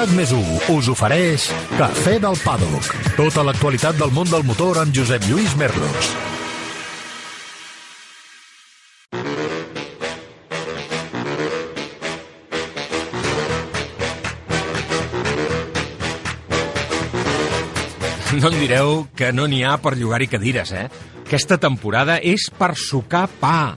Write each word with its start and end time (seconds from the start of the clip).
RAC 0.00 0.12
més 0.16 0.30
us 0.32 0.86
ofereix 0.88 1.42
Cafè 1.76 2.14
del 2.24 2.38
Paddock. 2.40 2.86
Tota 3.18 3.42
l'actualitat 3.44 3.98
del 4.00 4.14
món 4.16 4.30
del 4.30 4.46
motor 4.48 4.78
amb 4.80 4.94
Josep 4.96 5.26
Lluís 5.28 5.52
Merlos. 5.60 6.06
No 18.40 18.48
em 18.48 18.56
direu 18.56 19.04
que 19.12 19.34
no 19.36 19.44
n'hi 19.44 19.60
ha 19.68 19.76
per 19.84 19.98
llogar-hi 20.00 20.30
cadires, 20.32 20.72
eh? 20.72 20.86
Aquesta 21.26 21.60
temporada 21.60 22.16
és 22.24 22.48
per 22.48 22.72
sucar 22.72 23.26
pa. 23.42 23.76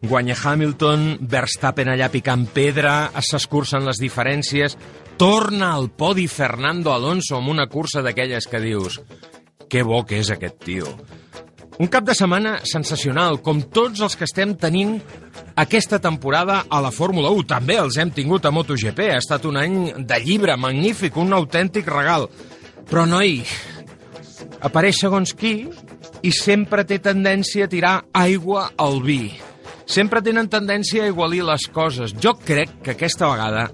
Guanya 0.00 0.34
Hamilton, 0.34 1.20
Verstappen 1.20 1.92
allà 1.92 2.08
picant 2.10 2.48
pedra, 2.56 3.12
s'escurcen 3.20 3.84
les 3.86 4.00
diferències, 4.02 4.80
torna 5.22 5.74
al 5.74 5.92
podi 5.94 6.26
Fernando 6.26 6.90
Alonso 6.90 7.36
amb 7.38 7.52
una 7.52 7.68
cursa 7.70 8.00
d'aquelles 8.02 8.48
que 8.50 8.58
dius 8.58 8.96
que 9.70 9.84
bo 9.86 10.00
que 10.02 10.16
és 10.18 10.32
aquest 10.34 10.56
tio. 10.64 10.88
Un 11.78 11.86
cap 11.86 12.02
de 12.02 12.16
setmana 12.18 12.56
sensacional, 12.66 13.38
com 13.38 13.60
tots 13.70 14.02
els 14.02 14.16
que 14.18 14.26
estem 14.26 14.56
tenint 14.58 14.96
aquesta 15.54 16.00
temporada 16.02 16.64
a 16.66 16.80
la 16.82 16.90
Fórmula 16.90 17.30
1. 17.30 17.44
També 17.52 17.76
els 17.78 18.00
hem 18.02 18.10
tingut 18.10 18.48
a 18.48 18.50
MotoGP. 18.50 19.12
Ha 19.12 19.20
estat 19.22 19.46
un 19.46 19.60
any 19.62 19.76
de 20.02 20.18
llibre 20.24 20.58
magnífic, 20.58 21.14
un 21.14 21.30
autèntic 21.38 21.86
regal. 21.86 22.26
Però, 22.90 23.06
noi, 23.06 23.44
apareix 24.58 25.04
segons 25.04 25.36
qui 25.38 25.68
i 26.26 26.34
sempre 26.34 26.82
té 26.82 26.98
tendència 26.98 27.70
a 27.70 27.70
tirar 27.70 27.94
aigua 28.10 28.72
al 28.74 28.98
vi. 29.06 29.36
Sempre 29.86 30.18
tenen 30.18 30.50
tendència 30.50 31.06
a 31.06 31.14
igualir 31.14 31.44
les 31.46 31.70
coses. 31.70 32.10
Jo 32.18 32.34
crec 32.42 32.80
que 32.82 32.98
aquesta 32.98 33.30
vegada... 33.30 33.68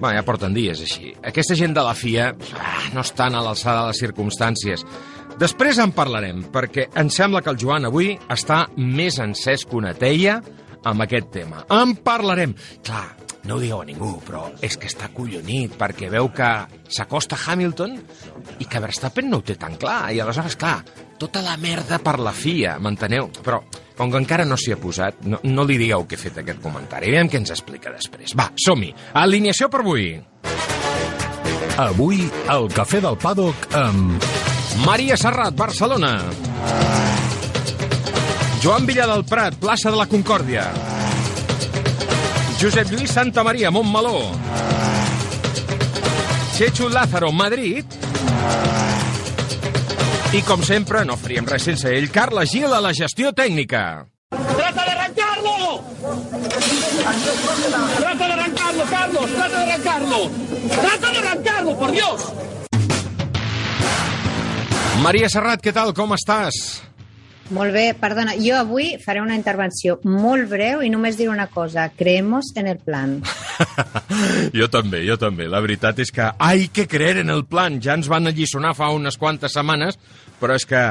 Bé, 0.00 0.14
ja 0.16 0.24
porten 0.24 0.54
dies 0.56 0.80
així. 0.80 1.12
Aquesta 1.28 1.56
gent 1.58 1.74
de 1.76 1.84
la 1.84 1.92
FIA 1.96 2.30
ah, 2.32 2.76
no 2.94 3.04
estan 3.04 3.36
a 3.36 3.42
l'alçada 3.44 3.84
de 3.84 3.92
les 3.92 4.00
circumstàncies. 4.00 4.84
Després 5.40 5.78
en 5.80 5.92
parlarem, 5.96 6.42
perquè 6.52 6.86
em 7.00 7.10
sembla 7.12 7.42
que 7.44 7.52
el 7.52 7.60
Joan 7.60 7.88
avui 7.88 8.14
està 8.32 8.62
més 8.76 9.20
encès 9.20 9.66
que 9.68 9.76
una 9.76 9.92
teia 9.96 10.38
amb 10.88 11.04
aquest 11.04 11.30
tema. 11.34 11.66
En 11.72 11.94
parlarem. 12.04 12.54
Clar, 12.86 13.06
no 13.44 13.56
ho 13.56 13.60
digueu 13.60 13.80
a 13.80 13.86
ningú, 13.88 14.12
però 14.26 14.46
és 14.62 14.76
que 14.76 14.88
està 14.90 15.08
collonit 15.14 15.76
perquè 15.80 16.10
veu 16.12 16.28
que 16.34 16.48
s'acosta 16.92 17.38
Hamilton 17.40 17.96
i 18.60 18.66
que 18.68 18.82
Verstappen 18.82 19.30
no 19.30 19.40
ho 19.40 19.46
té 19.46 19.56
tan 19.60 19.78
clar. 19.80 20.10
I 20.12 20.20
aleshores, 20.20 20.58
clar, 20.60 20.80
tota 21.20 21.42
la 21.44 21.56
merda 21.60 22.00
per 22.04 22.18
la 22.20 22.34
FIA, 22.36 22.76
m'enteneu? 22.82 23.30
Però 23.40 23.62
com 23.96 24.12
que 24.12 24.20
encara 24.20 24.46
no 24.48 24.56
s'hi 24.60 24.74
ha 24.74 24.80
posat, 24.80 25.24
no, 25.28 25.40
no 25.44 25.64
li 25.68 25.78
digueu 25.80 26.06
que 26.08 26.16
he 26.16 26.20
fet 26.20 26.38
aquest 26.40 26.60
comentari. 26.64 27.10
Aviam 27.12 27.28
què 27.28 27.40
ens 27.40 27.52
explica 27.56 27.92
després. 27.92 28.36
Va, 28.38 28.50
som-hi. 28.56 28.92
Alineació 29.20 29.68
per 29.72 29.82
avui. 29.84 30.14
Avui, 31.80 32.24
el 32.52 32.70
Cafè 32.76 33.00
del 33.04 33.18
Paddock 33.20 33.76
amb... 33.76 34.30
Maria 34.86 35.16
Serrat, 35.18 35.52
Barcelona. 35.58 36.14
Joan 38.62 38.86
Villa 38.86 39.08
del 39.10 39.24
Prat, 39.28 39.56
plaça 39.60 39.90
de 39.90 39.98
la 39.98 40.08
Concòrdia. 40.08 40.68
Josep 42.60 42.90
Lluís 42.90 43.10
Santa 43.10 43.42
Maria, 43.42 43.70
Montmeló. 43.70 44.32
Chechu 46.58 46.90
Lázaro, 46.90 47.32
Madrid. 47.32 47.86
I 50.34 50.42
com 50.42 50.60
sempre, 50.62 51.06
no 51.08 51.16
faríem 51.16 51.48
res 51.48 51.64
sense 51.64 51.88
ell, 51.88 52.10
Carles 52.12 52.52
Gil 52.52 52.74
a 52.76 52.82
la 52.84 52.92
gestió 52.92 53.32
tècnica. 53.32 54.04
¡Trata 54.28 54.84
de 54.84 54.90
arrancarlo! 54.90 55.84
¡Trata 57.96 58.26
de 58.26 58.32
arrancarlo, 58.34 58.84
Carlos! 58.90 59.32
¡Trata 59.32 59.48
de 59.48 59.72
arrancarlo! 59.72 60.30
¡Trata 60.68 61.10
de 61.10 61.18
arrancarlo, 61.18 61.78
por 61.78 61.90
Dios! 61.92 62.32
Maria 65.00 65.32
Serrat, 65.32 65.64
què 65.64 65.72
tal? 65.72 65.94
Com 65.96 66.12
estàs? 66.12 66.89
Molt 67.50 67.74
bé, 67.74 67.88
perdona, 67.98 68.36
jo 68.38 68.54
avui 68.54 68.92
faré 69.02 69.18
una 69.18 69.34
intervenció 69.34 69.96
molt 70.06 70.46
breu 70.52 70.84
i 70.86 70.90
només 70.92 71.16
diré 71.18 71.32
una 71.32 71.48
cosa, 71.50 71.88
creemos 71.98 72.52
en 72.54 72.68
el 72.70 72.78
plan. 72.78 73.16
jo 74.60 74.68
també, 74.70 75.02
jo 75.08 75.16
també. 75.18 75.48
La 75.50 75.62
veritat 75.64 75.98
és 75.98 76.14
que 76.14 76.28
hay 76.38 76.68
que 76.70 76.86
creer 76.86 77.24
en 77.24 77.34
el 77.34 77.42
plan. 77.50 77.80
Ja 77.82 77.98
ens 77.98 78.10
van 78.10 78.30
alliçonar 78.30 78.76
fa 78.78 78.92
unes 78.94 79.18
quantes 79.18 79.58
setmanes, 79.58 79.98
però 80.38 80.54
és 80.54 80.66
que, 80.68 80.84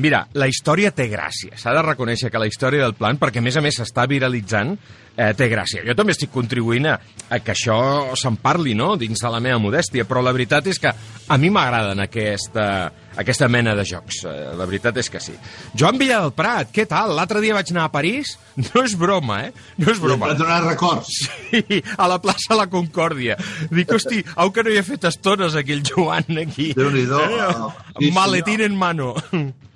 mira, 0.00 0.24
la 0.32 0.48
història 0.48 0.94
té 0.96 1.10
gràcia. 1.12 1.60
S'ha 1.60 1.76
de 1.76 1.84
reconèixer 1.84 2.32
que 2.32 2.40
la 2.40 2.48
història 2.48 2.86
del 2.86 2.96
plan, 2.96 3.20
perquè 3.20 3.44
a 3.44 3.44
més 3.44 3.60
a 3.60 3.64
més 3.64 3.76
s'està 3.76 4.08
viralitzant, 4.08 4.72
eh, 5.16 5.32
té 5.36 5.50
gràcia. 5.52 5.84
Jo 5.84 5.94
també 5.98 6.16
estic 6.16 6.32
contribuint 6.32 6.88
a, 6.94 6.98
a 7.28 7.44
que 7.44 7.52
això 7.52 8.16
se'n 8.16 8.40
parli, 8.40 8.72
no?, 8.78 8.94
dins 8.96 9.20
de 9.20 9.36
la 9.36 9.44
meva 9.44 9.60
modèstia, 9.60 10.08
però 10.08 10.24
la 10.24 10.32
veritat 10.32 10.72
és 10.72 10.80
que 10.80 10.92
a 10.92 11.38
mi 11.40 11.52
m'agraden 11.52 12.00
aquesta, 12.08 12.66
aquesta 13.16 13.48
mena 13.48 13.74
de 13.76 13.84
jocs. 13.88 14.22
Eh, 14.28 14.34
la 14.56 14.66
veritat 14.68 14.96
és 15.00 15.08
que 15.10 15.20
sí. 15.22 15.34
Joan 15.76 15.98
Villa 16.00 16.20
del 16.24 16.34
Prat, 16.36 16.70
què 16.74 16.86
tal? 16.88 17.14
L'altre 17.16 17.40
dia 17.44 17.56
vaig 17.56 17.72
anar 17.72 17.88
a 17.88 17.92
París. 17.94 18.36
No 18.66 18.80
és 18.86 18.94
broma, 18.96 19.42
eh? 19.44 19.50
No 19.76 19.90
és 19.92 19.98
broma. 20.00 20.30
Per 20.30 20.38
donar 20.38 20.62
records. 20.64 21.10
Sí, 21.50 21.82
a 21.96 22.06
la 22.08 22.16
plaça 22.24 22.56
La 22.56 22.64
Concòrdia. 22.72 23.36
Dic, 23.68 23.92
hosti, 23.92 24.22
au 24.40 24.48
que 24.52 24.64
no 24.64 24.72
hi 24.72 24.78
ha 24.80 24.84
fet 24.86 25.04
estones 25.10 25.56
aquí 25.60 25.74
el 25.76 25.82
Joan, 25.84 26.38
aquí. 26.40 26.70
Déu-n'hi-do. 26.76 27.20
Eh? 27.20 27.50
Sí, 27.98 28.10
Maletín 28.16 28.64
en 28.64 28.76
mano. 28.80 29.12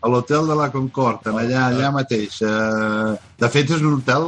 A 0.01 0.09
l'hotel 0.09 0.49
de 0.49 0.57
la 0.57 0.71
Concorde, 0.73 1.29
en 1.29 1.37
allà, 1.43 1.67
allà 1.69 1.91
mateix. 1.93 2.41
Eh, 2.41 3.13
de 3.45 3.53
fet, 3.53 3.75
és 3.77 3.85
un 3.85 3.99
hotel 3.99 4.27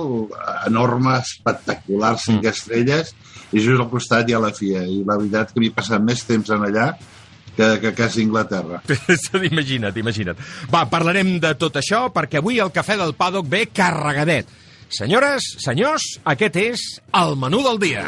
enorme, 0.69 1.17
espectacular, 1.25 2.13
cinc 2.21 2.45
estrelles, 2.53 3.15
i 3.53 3.61
just 3.61 3.81
al 3.81 3.89
costat 3.89 4.29
hi 4.29 4.37
ha 4.37 4.45
la 4.45 4.53
FIA. 4.53 4.85
I 4.85 5.01
la 5.09 5.17
veritat 5.17 5.53
que 5.55 5.65
m'he 5.65 5.73
passat 5.73 6.05
més 6.05 6.29
temps 6.29 6.53
en 6.53 6.69
allà 6.69 6.93
que, 7.57 7.69
que 7.81 7.93
casa 7.95 8.21
Inglaterra. 8.21 8.83
imagina't, 9.53 9.97
imagina't. 9.97 10.41
Va, 10.73 10.87
parlarem 10.91 11.39
de 11.43 11.55
tot 11.61 11.79
això 11.81 12.07
perquè 12.15 12.41
avui 12.43 12.61
el 12.63 12.73
cafè 12.75 12.99
del 13.01 13.15
Paddock 13.19 13.49
ve 13.51 13.67
carregadet. 13.73 14.51
Senyores, 14.93 15.55
senyors, 15.63 16.05
aquest 16.29 16.59
és 16.61 16.83
el 17.17 17.37
menú 17.41 17.63
del 17.65 17.81
dia. 17.81 18.05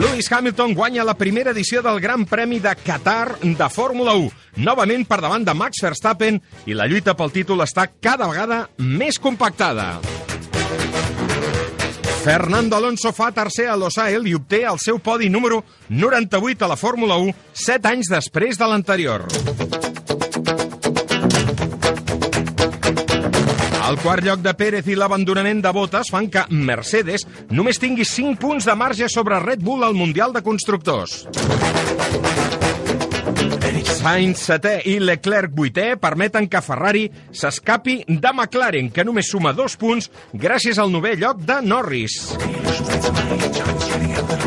Lewis 0.00 0.30
Hamilton 0.32 0.74
guanya 0.76 1.04
la 1.04 1.14
primera 1.16 1.52
edició 1.52 1.82
del 1.84 2.00
Gran 2.00 2.26
Premi 2.28 2.58
de 2.60 2.74
Qatar 2.84 3.38
de 3.40 3.68
Fórmula 3.72 4.14
1, 4.16 4.30
novament 4.64 5.04
per 5.08 5.20
davant 5.20 5.44
de 5.44 5.52
Max 5.56 5.80
Verstappen, 5.84 6.40
i 6.64 6.76
la 6.76 6.88
lluita 6.88 7.16
pel 7.16 7.32
títol 7.32 7.64
està 7.64 7.88
cada 8.00 8.28
vegada 8.28 8.66
més 8.80 9.20
compactada. 9.20 9.96
Fernando 12.20 12.76
Alonso 12.76 13.14
fa 13.16 13.30
tercer 13.32 13.64
a 13.72 13.76
Losail 13.80 14.26
i 14.28 14.34
obté 14.36 14.58
el 14.68 14.76
seu 14.78 14.98
podi 15.00 15.30
número 15.32 15.62
98 15.88 16.66
a 16.66 16.68
la 16.68 16.76
Fórmula 16.76 17.16
1, 17.16 17.32
set 17.56 17.86
anys 17.88 18.10
després 18.12 18.60
de 18.60 18.68
l'anterior. 18.68 19.24
El 23.88 23.96
quart 24.04 24.22
lloc 24.22 24.44
de 24.44 24.52
Pérez 24.54 24.92
i 24.92 24.98
l'abandonament 25.00 25.64
de 25.64 25.72
Bottas 25.72 26.12
fan 26.12 26.28
que 26.28 26.44
Mercedes 26.52 27.24
només 27.48 27.80
tingui 27.80 28.04
5 28.04 28.36
punts 28.38 28.68
de 28.68 28.76
marge 28.76 29.08
sobre 29.08 29.40
Red 29.40 29.64
Bull 29.64 29.88
al 29.88 29.96
Mundial 29.96 30.36
de 30.36 30.44
Constructors. 30.44 31.24
Sainz 34.00 34.40
setè 34.46 34.78
i 34.88 34.94
Leclerc 34.96 35.52
vuitè 35.52 35.90
permeten 36.00 36.46
que 36.48 36.62
Ferrari 36.64 37.02
s'escapi 37.36 37.98
de 38.08 38.30
McLaren, 38.32 38.88
que 38.88 39.04
només 39.04 39.28
suma 39.28 39.52
dos 39.52 39.74
punts 39.76 40.08
gràcies 40.32 40.80
al 40.80 40.88
novè 40.88 41.12
lloc 41.20 41.42
de 41.44 41.58
Norris. 41.60 42.14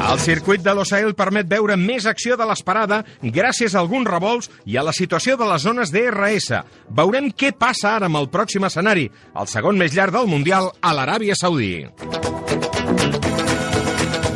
El 0.09 0.19
circuit 0.25 0.63
de 0.65 0.73
Losail 0.73 1.13
permet 1.13 1.45
veure 1.51 1.77
més 1.77 2.07
acció 2.09 2.33
de 2.39 2.47
l'esperada 2.49 3.03
gràcies 3.21 3.75
a 3.75 3.83
alguns 3.83 4.09
revolts 4.09 4.49
i 4.65 4.79
a 4.81 4.85
la 4.87 4.95
situació 4.95 5.37
de 5.37 5.45
les 5.51 5.61
zones 5.69 5.93
DRS. 5.93 6.49
Veurem 6.89 7.29
què 7.29 7.53
passa 7.53 7.93
ara 7.99 8.09
amb 8.09 8.23
el 8.23 8.31
pròxim 8.33 8.65
escenari, 8.65 9.05
el 9.37 9.53
segon 9.53 9.77
més 9.77 9.93
llarg 9.93 10.17
del 10.17 10.33
Mundial 10.33 10.73
a 10.81 10.97
l'Aràbia 10.97 11.37
Saudí. 11.37 11.75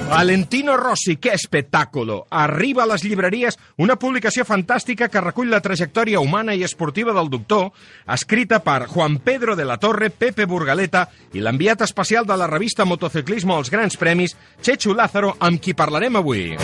Valentino 0.09 0.77
Rossi, 0.77 1.17
que 1.17 1.33
espectáculo! 1.33 2.27
Arriba 2.31 2.83
a 2.83 2.87
les 2.87 3.03
llibreries 3.03 3.57
una 3.77 3.97
publicació 3.99 4.45
fantàstica 4.47 5.09
que 5.11 5.21
recull 5.21 5.51
la 5.51 5.59
trajectòria 5.61 6.21
humana 6.23 6.55
i 6.55 6.63
esportiva 6.63 7.11
del 7.13 7.29
doctor, 7.29 7.73
escrita 8.15 8.61
per 8.63 8.87
Juan 8.87 9.17
Pedro 9.19 9.57
de 9.59 9.65
la 9.67 9.77
Torre, 9.77 10.09
Pepe 10.09 10.47
Burgaleta 10.47 11.09
i 11.35 11.43
l'enviat 11.43 11.83
especial 11.83 12.25
de 12.25 12.37
la 12.39 12.47
revista 12.47 12.85
Motociclismo 12.85 13.57
als 13.57 13.69
Grans 13.69 13.99
Premis, 13.99 14.37
Chechu 14.61 14.95
Lázaro, 14.95 15.35
amb 15.39 15.59
qui 15.59 15.75
parlarem 15.75 16.15
avui. 16.15 16.55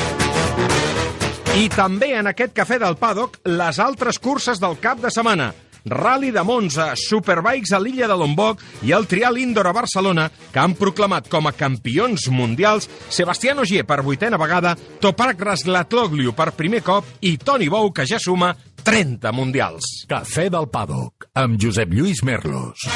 I 1.54 1.68
també 1.70 2.14
en 2.16 2.32
aquest 2.32 2.56
cafè 2.56 2.80
del 2.80 2.96
Paddock, 2.98 3.44
les 3.46 3.78
altres 3.78 4.18
curses 4.24 4.64
del 4.64 4.80
cap 4.80 5.04
de 5.04 5.12
setmana. 5.12 5.52
Rally 5.86 6.32
de 6.32 6.44
Monza, 6.44 6.94
Superbikes 7.00 7.74
a 7.74 7.80
l'illa 7.82 8.08
de 8.08 8.18
Lombok 8.18 8.62
i 8.88 8.94
el 8.96 9.08
Trial 9.08 9.38
Indoor 9.42 9.70
a 9.70 9.76
Barcelona, 9.76 10.30
que 10.52 10.62
han 10.62 10.78
proclamat 10.80 11.30
com 11.32 11.48
a 11.48 11.56
campions 11.56 12.30
mundials 12.32 12.90
Sebastián 13.10 13.60
Ogier 13.64 13.86
per 13.88 14.02
vuitena 14.06 14.40
vegada, 14.42 14.76
Toprak 15.04 15.42
Razglatloglu 15.42 16.36
per 16.38 16.52
primer 16.58 16.84
cop 16.86 17.10
i 17.22 17.36
Toni 17.38 17.70
Bou, 17.72 17.92
que 17.92 18.08
ja 18.08 18.22
suma 18.22 18.54
30 18.84 19.32
mundials. 19.36 20.06
Cafè 20.10 20.50
del 20.54 20.70
Paddock 20.72 21.30
amb 21.40 21.60
Josep 21.60 21.94
Lluís 21.94 22.24
Merlos. 22.24 22.88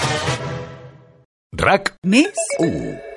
RAC 1.58 1.96
Més? 2.06 2.48
1. 2.60 3.17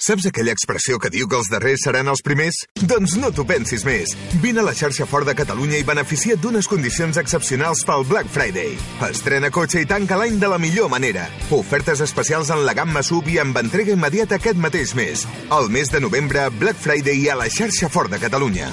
Saps 0.00 0.24
aquella 0.24 0.54
expressió 0.56 0.96
que 0.96 1.10
diu 1.12 1.26
que 1.28 1.36
els 1.36 1.50
darrers 1.52 1.82
seran 1.84 2.08
els 2.08 2.22
primers? 2.24 2.56
Doncs 2.88 3.18
no 3.20 3.28
t'ho 3.36 3.44
pensis 3.44 3.82
més. 3.84 4.14
Vine 4.40 4.62
a 4.62 4.64
la 4.64 4.72
xarxa 4.72 5.04
Ford 5.04 5.28
de 5.28 5.34
Catalunya 5.36 5.76
i 5.76 5.84
beneficia't 5.84 6.40
d'unes 6.40 6.68
condicions 6.72 7.20
excepcionals 7.20 7.84
pel 7.84 8.06
Black 8.08 8.30
Friday. 8.32 8.78
Estrena 9.10 9.50
cotxe 9.52 9.82
i 9.84 9.88
tanca 9.90 10.16
l'any 10.16 10.38
de 10.40 10.48
la 10.48 10.60
millor 10.62 10.88
manera. 10.88 11.26
Ofertes 11.52 12.00
especials 12.06 12.48
en 12.48 12.64
la 12.64 12.72
gamma 12.78 13.04
sub 13.04 13.28
i 13.28 13.36
amb 13.44 13.60
entrega 13.60 13.92
immediata 13.92 14.40
aquest 14.40 14.56
mateix 14.56 14.96
mes. 14.96 15.26
El 15.52 15.68
mes 15.68 15.92
de 15.92 16.00
novembre, 16.00 16.48
Black 16.56 16.80
Friday 16.80 17.28
a 17.28 17.36
la 17.36 17.50
xarxa 17.52 17.92
Ford 17.92 18.08
de 18.08 18.22
Catalunya. 18.24 18.72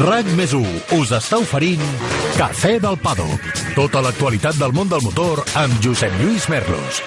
RAC 0.00 0.28
més 0.32 0.54
1 0.56 0.96
us 0.96 1.10
està 1.12 1.36
oferint 1.42 1.82
Cafè 2.38 2.78
del 2.80 2.96
Paddock. 3.04 3.52
Tota 3.76 4.00
l'actualitat 4.06 4.56
del 4.56 4.72
món 4.72 4.88
del 4.88 5.04
motor 5.04 5.44
amb 5.60 5.80
Josep 5.84 6.16
Lluís 6.22 6.48
Merlos. 6.48 7.04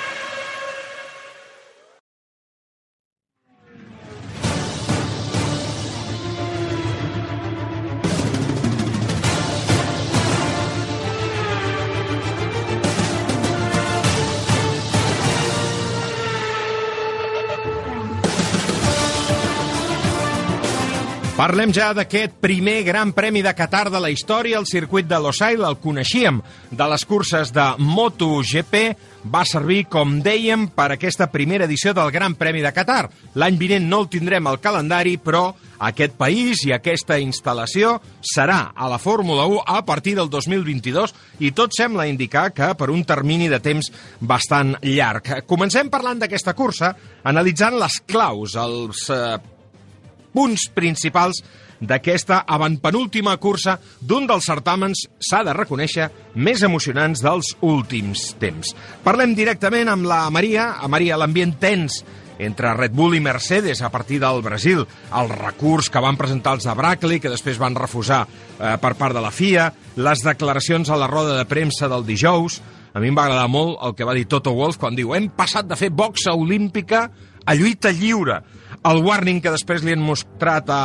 Parlem 21.44 21.74
ja 21.76 21.90
d'aquest 21.92 22.38
primer 22.40 22.86
gran 22.88 23.10
premi 23.12 23.42
de 23.44 23.52
Qatar 23.52 23.90
de 23.92 24.00
la 24.00 24.08
història, 24.14 24.62
el 24.62 24.64
circuit 24.64 25.10
de 25.10 25.18
Losail, 25.20 25.66
el 25.68 25.76
coneixíem 25.76 26.38
de 26.72 26.88
les 26.88 27.04
curses 27.04 27.52
de 27.52 27.66
MotoGP, 27.84 28.80
va 29.28 29.42
servir, 29.44 29.82
com 29.92 30.22
dèiem, 30.24 30.70
per 30.72 30.94
aquesta 30.94 31.28
primera 31.34 31.68
edició 31.68 31.92
del 31.92 32.14
Gran 32.16 32.38
Premi 32.40 32.64
de 32.64 32.72
Qatar. 32.72 33.10
L'any 33.36 33.60
vinent 33.60 33.92
no 33.92 34.00
el 34.06 34.10
tindrem 34.16 34.48
al 34.48 34.62
calendari, 34.64 35.18
però 35.20 35.50
aquest 35.84 36.16
país 36.16 36.64
i 36.64 36.72
aquesta 36.72 37.20
instal·lació 37.20 37.98
serà 38.24 38.72
a 38.72 38.88
la 38.88 39.02
Fórmula 39.04 39.44
1 39.44 39.66
a 39.68 39.82
partir 39.84 40.16
del 40.16 40.32
2022 40.32 41.12
i 41.44 41.52
tot 41.52 41.76
sembla 41.76 42.08
indicar 42.08 42.54
que 42.56 42.72
per 42.80 42.88
un 42.94 43.04
termini 43.04 43.52
de 43.52 43.60
temps 43.60 43.92
bastant 44.22 44.78
llarg. 44.80 45.44
Comencem 45.44 45.92
parlant 45.92 46.24
d'aquesta 46.24 46.56
cursa, 46.56 46.96
analitzant 47.28 47.76
les 47.84 48.00
claus, 48.08 48.56
els 48.56 49.10
eh, 49.12 49.36
punts 50.34 50.70
principals 50.74 51.44
d'aquesta 51.84 52.44
avantpenúltima 52.48 53.36
cursa 53.38 53.78
d'un 54.00 54.28
dels 54.28 54.48
certàmens, 54.48 55.06
s'ha 55.20 55.44
de 55.44 55.54
reconèixer, 55.56 56.10
més 56.36 56.64
emocionants 56.64 57.24
dels 57.24 57.54
últims 57.62 58.32
temps. 58.40 58.74
Parlem 59.04 59.36
directament 59.36 59.92
amb 59.92 60.08
la 60.08 60.26
Maria, 60.32 60.74
a 60.80 60.88
Maria 60.88 61.20
l'ambient 61.20 61.58
tens 61.60 62.02
entre 62.40 62.74
Red 62.74 62.96
Bull 62.98 63.16
i 63.16 63.22
Mercedes 63.22 63.82
a 63.82 63.92
partir 63.94 64.20
del 64.20 64.42
Brasil, 64.42 64.82
el 65.14 65.30
recurs 65.30 65.90
que 65.94 66.02
van 66.02 66.18
presentar 66.18 66.56
els 66.58 66.66
de 66.68 66.74
Brackley, 66.76 67.22
que 67.22 67.32
després 67.32 67.60
van 67.62 67.78
refusar 67.78 68.24
eh, 68.26 68.76
per 68.82 68.96
part 69.00 69.16
de 69.16 69.22
la 69.22 69.32
FIA, 69.32 69.70
les 69.96 70.24
declaracions 70.26 70.90
a 70.90 70.98
la 71.00 71.10
roda 71.12 71.38
de 71.38 71.46
premsa 71.50 71.90
del 71.92 72.06
dijous, 72.08 72.60
a 72.94 73.02
mi 73.02 73.10
em 73.10 73.18
va 73.18 73.26
agradar 73.26 73.50
molt 73.50 73.80
el 73.86 73.96
que 73.98 74.06
va 74.06 74.14
dir 74.14 74.28
Toto 74.30 74.54
Wolff 74.54 74.78
quan 74.82 74.98
diu 74.98 75.16
hem 75.18 75.32
passat 75.34 75.66
de 75.70 75.78
fer 75.78 75.90
boxa 75.90 76.36
olímpica 76.38 77.08
a 77.46 77.56
lluita 77.58 77.92
lliure. 77.92 78.42
El 78.84 79.00
warning 79.00 79.40
que 79.40 79.52
després 79.54 79.84
li 79.86 79.94
han 79.96 80.04
mostrat 80.04 80.68
a 80.68 80.84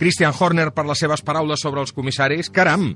Christian 0.00 0.34
Horner 0.34 0.72
per 0.74 0.84
les 0.88 0.98
seves 0.98 1.22
paraules 1.22 1.62
sobre 1.62 1.80
els 1.84 1.94
comissaris, 1.94 2.50
caram, 2.50 2.88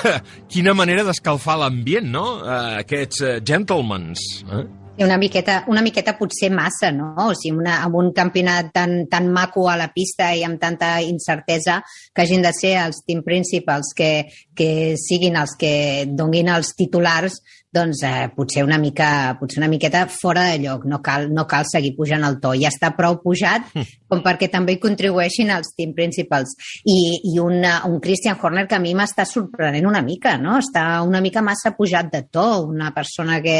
quina 0.52 0.74
manera 0.76 1.06
d'escalfar 1.06 1.56
l'ambient, 1.62 2.10
no? 2.12 2.24
Uh, 2.42 2.80
aquests 2.84 3.24
uh, 3.24 3.36
gentlemans. 3.40 4.22
Eh? 4.44 4.64
Una 5.04 5.16
miqueta, 5.18 5.64
una 5.72 5.82
miqueta 5.82 6.14
potser 6.14 6.52
massa, 6.54 6.92
no? 6.94 7.08
O 7.24 7.32
sigui, 7.34 7.56
una, 7.64 7.80
amb 7.82 7.96
un 7.98 8.12
campionat 8.14 8.68
tan, 8.76 9.08
tan 9.10 9.26
maco 9.32 9.64
a 9.72 9.74
la 9.80 9.88
pista 9.96 10.28
i 10.36 10.44
amb 10.46 10.60
tanta 10.62 11.00
incertesa 11.02 11.80
que 12.14 12.22
hagin 12.22 12.44
de 12.44 12.52
ser 12.54 12.76
els 12.84 13.00
team 13.08 13.24
principals 13.26 13.90
que, 13.96 14.28
que 14.54 14.94
siguin 15.00 15.40
els 15.40 15.56
que 15.58 15.74
donguin 16.12 16.52
els 16.54 16.76
titulars 16.78 17.40
doncs 17.74 18.02
eh, 18.06 18.28
potser 18.34 18.64
una 18.66 18.78
mica 18.78 19.08
potser 19.40 19.60
una 19.62 19.70
miqueta 19.72 20.06
fora 20.10 20.46
de 20.52 20.60
lloc, 20.62 20.86
no 20.90 21.00
cal, 21.02 21.28
no 21.34 21.46
cal 21.50 21.66
seguir 21.68 21.94
pujant 21.98 22.24
el 22.26 22.38
to, 22.42 22.54
ja 22.60 22.70
està 22.72 22.94
prou 22.96 23.18
pujat 23.24 23.66
com 24.14 24.22
perquè 24.24 24.48
també 24.52 24.76
hi 24.76 24.80
contribueixin 24.82 25.50
els 25.54 25.74
team 25.74 25.94
principals. 25.96 26.54
I, 26.86 26.98
i 27.32 27.38
una, 27.42 27.80
un 27.88 27.98
Christian 28.02 28.38
Horner 28.40 28.66
que 28.70 28.78
a 28.78 28.82
mi 28.82 28.94
m'està 28.94 29.26
sorprenent 29.26 29.88
una 29.88 30.02
mica, 30.06 30.36
no? 30.40 30.58
Està 30.62 31.02
una 31.06 31.22
mica 31.24 31.42
massa 31.42 31.74
pujat 31.74 32.12
de 32.12 32.22
to, 32.30 32.46
una 32.70 32.92
persona 32.94 33.40
que 33.44 33.56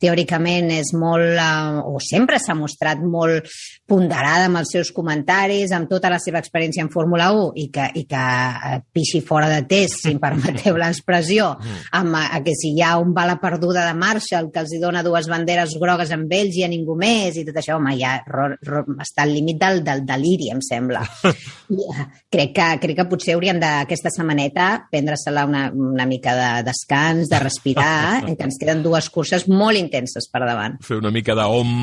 teòricament 0.00 0.72
és 0.78 0.94
molt, 0.96 1.36
eh, 1.36 1.82
o 1.84 2.00
sempre 2.02 2.40
s'ha 2.40 2.56
mostrat 2.56 3.02
molt 3.04 3.50
ponderada 3.88 4.48
amb 4.48 4.62
els 4.62 4.72
seus 4.72 4.92
comentaris, 4.94 5.74
amb 5.76 5.90
tota 5.90 6.10
la 6.12 6.20
seva 6.22 6.40
experiència 6.40 6.84
en 6.84 6.92
Fórmula 6.92 7.30
1 7.34 7.50
i 7.60 7.68
que, 7.74 7.88
i 8.00 8.06
que 8.08 8.24
eh, 8.24 8.80
pixi 8.94 9.20
fora 9.24 9.50
de 9.52 9.60
test, 9.68 10.00
si 10.04 10.14
em 10.14 10.22
permeteu 10.22 10.78
l'expressió, 10.80 11.50
amb 12.00 12.20
eh, 12.20 12.42
que 12.46 12.56
si 12.56 12.72
hi 12.74 12.84
ha 12.84 12.94
un 13.02 13.12
bala 13.16 13.36
perduda 13.42 13.84
de 13.88 13.96
Marshall 13.98 14.50
que 14.54 14.64
els 14.64 14.72
hi 14.72 14.80
dona 14.82 15.04
dues 15.04 15.28
banderes 15.30 15.76
grogues 15.80 16.14
amb 16.14 16.32
ells 16.32 16.56
i 16.60 16.64
a 16.64 16.72
ningú 16.72 16.96
més 16.98 17.36
i 17.36 17.44
tot 17.46 17.60
això, 17.60 17.76
home, 17.78 17.96
ja 18.00 18.16
ro, 18.30 18.48
ro, 18.64 18.84
està 19.04 19.24
al 19.24 19.34
límit 19.34 19.60
del, 19.74 19.84
del 19.86 20.04
deliri, 20.06 20.50
em 20.54 20.60
sembla. 20.64 21.02
I, 21.74 21.78
uh, 21.80 22.06
crec, 22.30 22.52
que, 22.56 22.68
crec 22.82 22.98
que 23.00 23.06
potser 23.10 23.34
hauríem 23.34 23.58
d'aquesta 23.62 24.12
setmaneta 24.12 24.68
prendre-se-la 24.92 25.46
una, 25.48 25.64
una 25.72 26.06
mica 26.06 26.36
de 26.38 26.50
descans, 26.68 27.30
de 27.32 27.40
respirar, 27.42 28.22
eh, 28.28 28.36
que 28.36 28.46
ens 28.46 28.60
queden 28.60 28.84
dues 28.84 29.10
curses 29.14 29.48
molt 29.50 29.80
intenses 29.80 30.28
per 30.30 30.44
davant. 30.44 30.78
Fer 30.84 31.00
una 31.00 31.12
mica 31.14 31.36
d'om 31.38 31.74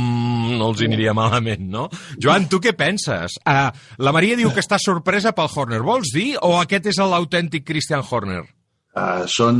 no 0.56 0.72
els 0.72 0.86
aniria 0.86 1.16
malament, 1.18 1.68
no? 1.74 1.90
Joan, 2.22 2.48
tu 2.52 2.62
què 2.64 2.76
penses? 2.78 3.40
Uh, 3.44 3.70
la 4.02 4.16
Maria 4.16 4.40
diu 4.40 4.54
que 4.54 4.64
està 4.64 4.80
sorpresa 4.82 5.36
pel 5.36 5.52
Horner. 5.52 5.84
Vols 5.86 6.14
dir 6.16 6.34
o 6.42 6.56
aquest 6.62 6.92
és 6.94 7.02
l'autèntic 7.02 7.68
Christian 7.68 8.06
Horner? 8.08 8.44
Uh, 8.92 9.24
són 9.32 9.60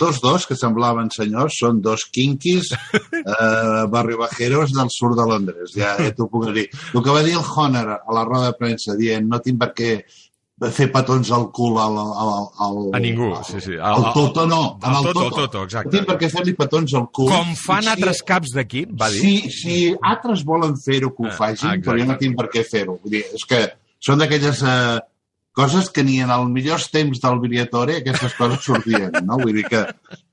tots 0.00 0.16
dos 0.24 0.46
que 0.48 0.56
semblaven 0.56 1.10
senyors, 1.12 1.58
són 1.60 1.82
dos 1.84 2.06
quinquis 2.08 2.70
uh, 2.72 3.84
barribajeros 3.92 4.72
del 4.72 4.88
sud 4.90 5.12
de 5.18 5.26
Londres, 5.28 5.74
ja, 5.76 5.90
ja 6.00 6.12
t'ho 6.16 6.24
puc 6.32 6.46
dir. 6.56 6.64
El 6.94 7.02
que 7.04 7.12
va 7.12 7.20
dir 7.26 7.34
el 7.36 7.44
Honor 7.44 7.90
a 7.98 8.14
la 8.16 8.22
roda 8.24 8.46
de 8.50 8.54
premsa, 8.56 8.96
dient 8.96 9.28
no 9.28 9.42
tinc 9.44 9.60
per 9.60 9.72
què 9.76 9.90
fer 10.72 10.86
petons 10.88 11.28
al 11.36 11.50
cul 11.52 11.76
al, 11.76 11.98
al, 12.00 12.30
al, 12.64 12.78
A 12.96 13.00
ningú, 13.04 13.26
sí, 13.44 13.60
sí. 13.60 13.74
Al, 13.76 13.98
al 14.06 14.14
Toto 14.16 14.46
no, 14.48 14.60
al 14.80 14.94
al 15.02 15.08
Toto, 15.10 15.24
Toto. 15.26 15.36
Toto, 15.42 15.64
exacte. 15.68 15.90
No 15.90 15.96
tinc 15.98 16.06
per 16.08 16.16
què 16.22 16.30
fer-li 16.32 16.54
petons 16.56 16.94
al 16.96 17.10
cul. 17.12 17.28
Com 17.28 17.50
fan 17.60 17.84
Si- 17.84 17.90
altres 17.92 18.22
caps 18.24 18.54
d'equip, 18.56 18.94
va 18.96 19.10
dir. 19.12 19.20
Si, 19.20 19.34
si 19.52 19.76
altres 20.00 20.46
volen 20.48 20.72
fer-ho, 20.80 21.12
que 21.12 21.26
ho 21.26 21.28
Ah, 21.28 21.36
facin, 21.42 21.74
exacte. 21.74 21.90
però 21.90 21.98
jo 22.00 22.08
no 22.08 22.16
tinc 22.24 22.40
per 22.40 22.48
què 22.56 22.64
fer-ho. 22.64 22.96
Vull 23.04 23.18
dir, 23.18 23.22
és 23.36 23.44
que 23.44 23.60
són 24.00 24.24
d'aquelles 24.24 24.62
eh, 24.64 24.96
coses 25.56 25.88
que 25.90 26.04
ni 26.04 26.18
en 26.20 26.30
els 26.34 26.50
millors 26.52 26.90
temps 26.92 27.20
del 27.22 27.40
Briatore 27.42 28.00
aquestes 28.02 28.34
coses 28.36 28.64
sortien, 28.66 29.10
no? 29.24 29.38
Vull 29.40 29.56
dir 29.56 29.64
que, 29.70 29.82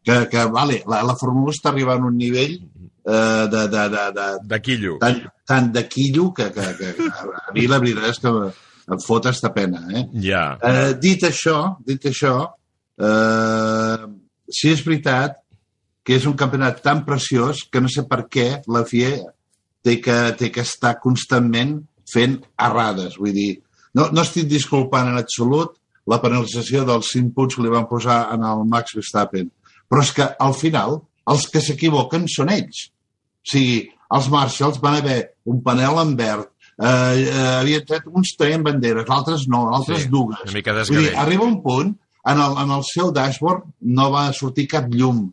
que, 0.03 0.17
que 0.31 0.45
vale, 0.51 0.81
la, 0.89 1.03
la 1.07 1.15
Fórmula 1.19 1.51
1 1.51 1.55
està 1.55 1.71
arribant 1.71 2.03
a 2.03 2.09
un 2.11 2.17
nivell 2.19 2.57
eh, 2.59 3.45
de, 3.53 3.63
de, 3.71 3.85
de, 3.95 4.03
de, 4.17 4.27
De 4.51 4.59
quillo. 4.65 4.97
tant, 5.01 5.21
tant 5.47 5.71
de 5.75 5.85
quillo 5.87 6.31
que, 6.35 6.49
que, 6.55 6.67
que 6.79 6.91
a 7.07 7.55
mi 7.55 7.67
la 7.71 7.79
veritat 7.83 8.09
és 8.11 8.19
que 8.23 8.33
em 8.93 8.99
fot 8.99 9.29
esta 9.31 9.53
pena, 9.55 9.85
eh? 9.95 10.03
Ja. 10.25 10.43
Eh, 10.59 10.91
dit 10.99 11.23
això, 11.23 11.77
dit 11.87 12.03
això, 12.11 12.35
eh, 12.99 14.11
sí 14.51 14.73
és 14.75 14.83
veritat 14.83 15.39
que 16.03 16.17
és 16.19 16.27
un 16.27 16.35
campionat 16.35 16.81
tan 16.83 17.05
preciós 17.07 17.63
que 17.71 17.79
no 17.79 17.87
sé 17.87 18.03
per 18.09 18.25
què 18.27 18.47
la 18.67 18.83
FIA 18.83 19.15
té 19.83 20.01
que, 20.03 20.17
té 20.39 20.51
que 20.51 20.63
estar 20.67 20.97
constantment 20.99 21.77
fent 22.11 22.41
errades. 22.59 23.15
Vull 23.19 23.31
dir, 23.35 23.51
no, 23.95 24.09
no 24.11 24.21
estic 24.21 24.47
disculpant 24.49 25.09
en 25.11 25.17
absolut 25.21 25.75
la 26.09 26.19
penalització 26.21 26.83
dels 26.87 27.11
5 27.13 27.31
punts 27.35 27.55
que 27.55 27.63
li 27.63 27.71
van 27.71 27.87
posar 27.87 28.25
en 28.35 28.43
el 28.43 28.63
Max 28.69 28.95
Verstappen. 28.97 29.49
Però 29.89 30.01
és 30.03 30.11
que 30.15 30.25
al 30.39 30.55
final 30.57 30.97
els 31.31 31.45
que 31.51 31.61
s'equivoquen 31.63 32.25
són 32.27 32.51
ells. 32.51 32.87
O 33.43 33.51
sigui, 33.53 33.77
els 34.13 34.27
Marshalls 34.33 34.81
van 34.83 34.97
haver 34.99 35.19
un 35.49 35.61
panel 35.63 35.99
en 36.01 36.15
verd, 36.19 36.49
eh, 36.75 36.87
eh, 36.87 37.45
havien 37.61 37.85
tret 37.87 38.05
uns 38.11 38.35
traient 38.39 38.63
banderes, 38.65 39.07
altres 39.09 39.47
no, 39.47 39.65
altres 39.75 40.03
Sí, 40.05 40.09
dues. 40.11 40.39
una 40.43 40.53
mica 40.57 40.73
Vull 40.81 41.05
dir, 41.07 41.15
arriba 41.15 41.45
un 41.47 41.61
punt, 41.63 41.93
en 42.25 42.39
el, 42.39 42.57
en 42.63 42.71
el 42.71 42.83
seu 42.87 43.11
dashboard 43.11 43.63
no 43.81 44.09
va 44.11 44.31
sortir 44.33 44.67
cap 44.71 44.85
llum, 44.91 45.25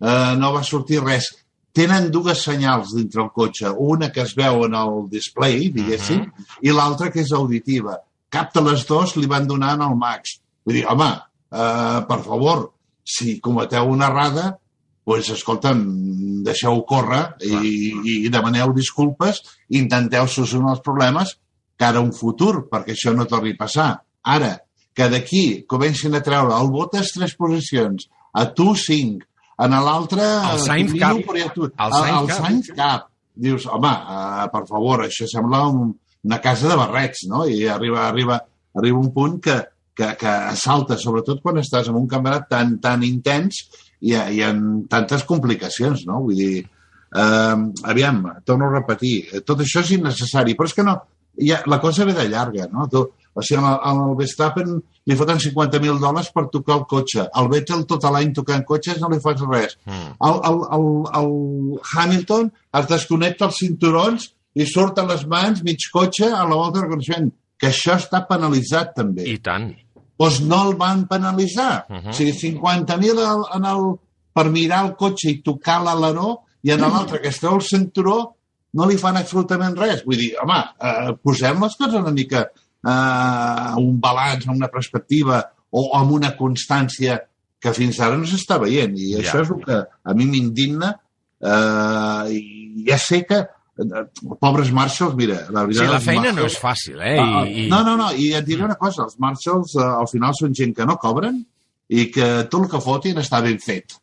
eh, 0.00 0.34
no 0.38 0.52
va 0.54 0.62
sortir 0.62 1.00
res. 1.02 1.30
Tenen 1.76 2.08
dues 2.12 2.40
senyals 2.46 2.94
dintre 2.96 3.20
el 3.26 3.32
cotxe, 3.36 3.70
una 3.92 4.08
que 4.12 4.22
es 4.24 4.32
veu 4.38 4.64
en 4.64 4.76
el 4.80 5.02
display, 5.12 5.68
diguéssim, 5.74 6.22
i 6.64 6.72
l'altra 6.72 7.10
que 7.12 7.20
és 7.20 7.32
auditiva. 7.36 7.98
Cap 8.32 8.54
de 8.54 8.62
les 8.64 8.86
dues 8.88 9.12
li 9.18 9.28
van 9.28 9.48
donar 9.48 9.74
en 9.76 9.84
el 9.84 9.96
Max. 10.00 10.38
Vull 10.64 10.78
dir, 10.78 10.86
home, 10.88 11.10
eh, 11.52 11.98
per 12.08 12.20
favor, 12.24 12.70
si 13.04 13.36
cometeu 13.44 13.92
una 13.92 14.08
errada, 14.08 14.46
doncs, 15.06 15.30
escolta'm, 15.36 15.84
deixeu 16.46 16.80
córrer 16.88 17.22
i, 17.44 17.68
i 18.26 18.32
demaneu 18.32 18.72
disculpes, 18.74 19.42
intenteu 19.68 20.26
solucionar 20.26 20.74
els 20.74 20.82
problemes 20.82 21.36
cara 21.78 22.00
a 22.00 22.06
un 22.06 22.12
futur, 22.16 22.66
perquè 22.70 22.96
això 22.96 23.12
no 23.14 23.28
torni 23.28 23.52
a 23.52 23.60
passar. 23.60 23.90
Ara, 24.24 24.56
que 24.96 25.10
d'aquí 25.12 25.44
comencin 25.68 26.16
a 26.16 26.24
treure 26.24 26.56
el 26.56 26.72
Botes 26.72 27.12
tres 27.14 27.36
posicions, 27.36 28.08
a 28.32 28.48
tu 28.56 28.72
cinc, 28.80 29.26
en 29.64 29.70
l'altre... 29.86 30.22
El 30.52 30.58
Sainz. 30.64 30.92
Nino, 30.92 31.12
però 31.26 31.38
ja 31.40 31.52
tu- 31.54 31.68
El 31.70 31.86
El, 31.86 31.94
Sainz 31.94 32.18
el 32.18 32.26
Cup. 32.28 32.42
Sainz 32.44 32.68
Cup. 32.76 33.06
Dius, 33.46 33.66
home, 33.68 33.88
uh, 33.92 34.44
per 34.52 34.62
favor, 34.68 35.02
això 35.04 35.26
sembla 35.28 35.62
un, 35.68 35.90
una 36.24 36.38
casa 36.44 36.68
de 36.70 36.76
barrets, 36.80 37.26
no? 37.28 37.44
I 37.48 37.66
arriba, 37.68 38.06
arriba, 38.08 38.38
arriba 38.76 38.98
un 39.00 39.10
punt 39.12 39.40
que, 39.44 39.56
que, 39.96 40.08
que 40.20 40.32
salta, 40.56 40.96
sobretot 41.00 41.42
quan 41.44 41.60
estàs 41.60 41.88
en 41.92 41.98
un 42.00 42.06
campionat 42.08 42.48
tan, 42.48 42.78
tan 42.84 43.04
intens 43.04 43.62
i, 44.00 44.14
i 44.16 44.40
amb 44.44 44.86
tantes 44.92 45.24
complicacions, 45.28 46.06
no? 46.08 46.22
Vull 46.24 46.36
dir, 46.40 46.62
eh, 46.64 47.56
aviam, 47.92 48.22
torno 48.44 48.70
a 48.70 48.74
repetir, 48.78 49.14
eh, 49.32 49.40
tot 49.44 49.60
això 49.64 49.84
és 49.84 49.92
innecessari, 49.98 50.56
però 50.56 50.68
és 50.72 50.74
que 50.76 50.84
no, 50.88 50.96
ja, 51.36 51.60
la 51.68 51.80
cosa 51.80 52.04
ve 52.08 52.16
de 52.16 52.28
llarga, 52.32 52.68
no? 52.72 52.88
Tu, 52.92 53.04
o 53.36 53.42
sigui, 53.44 53.60
al, 53.62 53.78
al 53.90 54.14
Verstappen 54.18 54.70
li 55.06 55.16
foten 55.18 55.38
50.000 55.42 56.00
dòlars 56.02 56.30
per 56.34 56.46
tocar 56.52 56.78
el 56.80 56.84
cotxe. 56.90 57.26
Al 57.36 57.48
Vettel 57.52 57.84
tot 57.86 58.02
l'any 58.10 58.32
tocant 58.34 58.64
cotxes 58.66 58.98
no 59.02 59.10
li 59.12 59.20
fas 59.22 59.42
res. 59.50 59.76
Mm. 59.84 60.14
El, 60.28 60.38
el, 60.50 60.58
el, 60.78 60.86
el 61.20 61.80
Hamilton 61.94 62.50
es 62.80 62.88
desconnecta 62.90 63.46
els 63.50 63.58
cinturons 63.60 64.30
i 64.56 64.64
surten 64.66 65.06
les 65.12 65.26
mans 65.28 65.60
mig 65.66 65.84
cotxe 65.92 66.30
a 66.32 66.44
la 66.48 66.56
volta 66.56 66.80
de 66.80 66.86
reconeixement. 66.86 67.30
Que 67.60 67.70
això 67.70 67.94
està 67.96 68.22
penalitzat 68.28 68.90
també 68.96 69.24
I 69.32 69.38
tant. 69.40 69.70
doncs 70.20 70.40
no 70.48 70.58
el 70.70 70.74
van 70.80 71.06
penalitzar. 71.08 71.84
Uh 71.88 71.94
Uh 71.94 72.00
-huh. 72.02 72.10
O 72.10 72.12
sigui, 72.12 72.32
50.000 72.32 73.18
al- 73.24 73.46
en 73.56 73.64
el, 73.64 73.84
per 74.34 74.50
mirar 74.50 74.84
el 74.86 74.96
cotxe 74.96 75.30
i 75.30 75.42
tocar 75.42 75.80
l'aleró 75.82 76.40
i 76.62 76.70
en 76.72 76.80
l'altre 76.80 77.20
que 77.20 77.28
es 77.28 77.38
treu 77.40 77.54
el 77.54 77.62
cinturó 77.62 78.34
no 78.72 78.86
li 78.86 78.96
fan 78.98 79.16
absolutament 79.16 79.76
res. 79.78 80.04
Vull 80.04 80.16
dir, 80.18 80.34
home, 80.42 80.58
eh, 80.80 81.12
posem 81.22 81.62
les 81.62 81.76
coses 81.76 81.94
una 81.94 82.10
mica 82.12 82.50
eh, 82.86 83.72
un 83.82 83.98
balanç, 84.00 84.46
una 84.52 84.68
perspectiva 84.72 85.42
o 85.76 85.88
amb 85.98 86.12
una 86.20 86.34
constància 86.38 87.18
que 87.60 87.72
fins 87.74 87.98
ara 88.00 88.16
no 88.16 88.24
s'està 88.28 88.60
veient. 88.62 88.94
I 88.96 89.14
Ja. 89.16 89.18
això 89.24 89.42
és 89.42 89.50
el 89.50 89.60
que 89.64 89.80
a 89.82 90.14
mi 90.14 90.26
m'indigna 90.30 90.92
eh, 91.40 92.32
i 92.32 92.84
ja 92.88 92.98
sé 92.98 93.24
que 93.26 93.38
eh, 93.42 94.04
pobres 94.40 94.70
Marshalls, 94.72 95.14
mira, 95.18 95.42
la 95.50 95.64
veritat... 95.66 95.84
Sí, 95.86 95.92
la 95.92 96.00
feina 96.00 96.30
no 96.32 96.42
Marshalls- 96.44 96.54
és 96.54 96.62
fàcil, 96.62 97.00
eh? 97.02 97.18
Ah, 97.20 97.28
ah, 97.42 97.44
I, 97.46 97.66
i... 97.66 97.68
No, 97.72 97.82
no, 97.84 97.96
no, 98.00 98.10
i 98.14 98.30
et 98.38 98.46
diré 98.46 98.64
una 98.64 98.78
cosa, 98.80 99.04
els 99.08 99.18
Marshalls 99.22 99.76
eh, 99.76 99.84
al 99.84 100.08
final 100.12 100.34
són 100.38 100.54
gent 100.56 100.74
que 100.76 100.86
no 100.88 100.96
cobren 101.02 101.42
i 101.88 102.08
que 102.10 102.26
tot 102.50 102.64
el 102.64 102.70
que 102.72 102.80
fotin 102.82 103.20
està 103.22 103.42
ben 103.44 103.58
fet. 103.62 103.98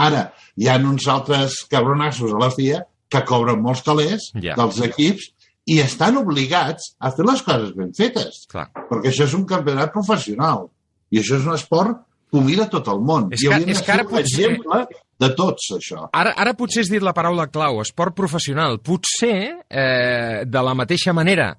Ara, 0.00 0.28
hi 0.56 0.68
ha 0.70 0.76
uns 0.78 1.06
altres 1.10 1.62
cabronassos 1.70 2.30
a 2.32 2.38
la 2.38 2.50
FIA 2.54 2.84
que 3.10 3.24
cobren 3.26 3.58
molts 3.62 3.82
calés 3.82 4.28
Ja. 4.38 4.54
dels 4.58 4.78
equips 4.86 5.32
i 5.70 5.78
estan 5.84 6.16
obligats 6.18 6.94
a 6.98 7.12
fer 7.14 7.24
les 7.28 7.42
coses 7.46 7.72
ben 7.76 7.92
fetes, 7.94 8.44
Clar. 8.50 8.66
perquè 8.90 9.12
això 9.12 9.26
és 9.28 9.34
un 9.38 9.44
campionat 9.46 9.92
professional 9.94 10.66
i 11.14 11.20
això 11.22 11.38
és 11.38 11.46
un 11.46 11.54
esport 11.54 12.00
que 12.30 12.38
ho 12.38 12.42
mira 12.46 12.66
tot 12.70 12.86
el 12.90 13.00
món. 13.02 13.28
És 13.34 13.42
I 13.42 13.48
hauríem 13.50 13.70
de 13.70 13.76
és 13.78 13.82
que 13.86 13.92
ara 13.94 14.04
ser 14.04 14.10
potser- 14.10 14.50
exemple 14.50 14.80
de 15.20 15.28
tots, 15.36 15.70
això. 15.76 16.04
Ara, 16.16 16.32
ara 16.38 16.54
potser 16.58 16.84
has 16.84 16.90
dit 16.90 17.02
la 17.02 17.12
paraula 17.14 17.48
clau, 17.50 17.80
esport 17.82 18.14
professional. 18.16 18.78
Potser, 18.80 19.64
eh, 19.68 20.44
de 20.46 20.62
la 20.62 20.74
mateixa 20.78 21.12
manera 21.12 21.52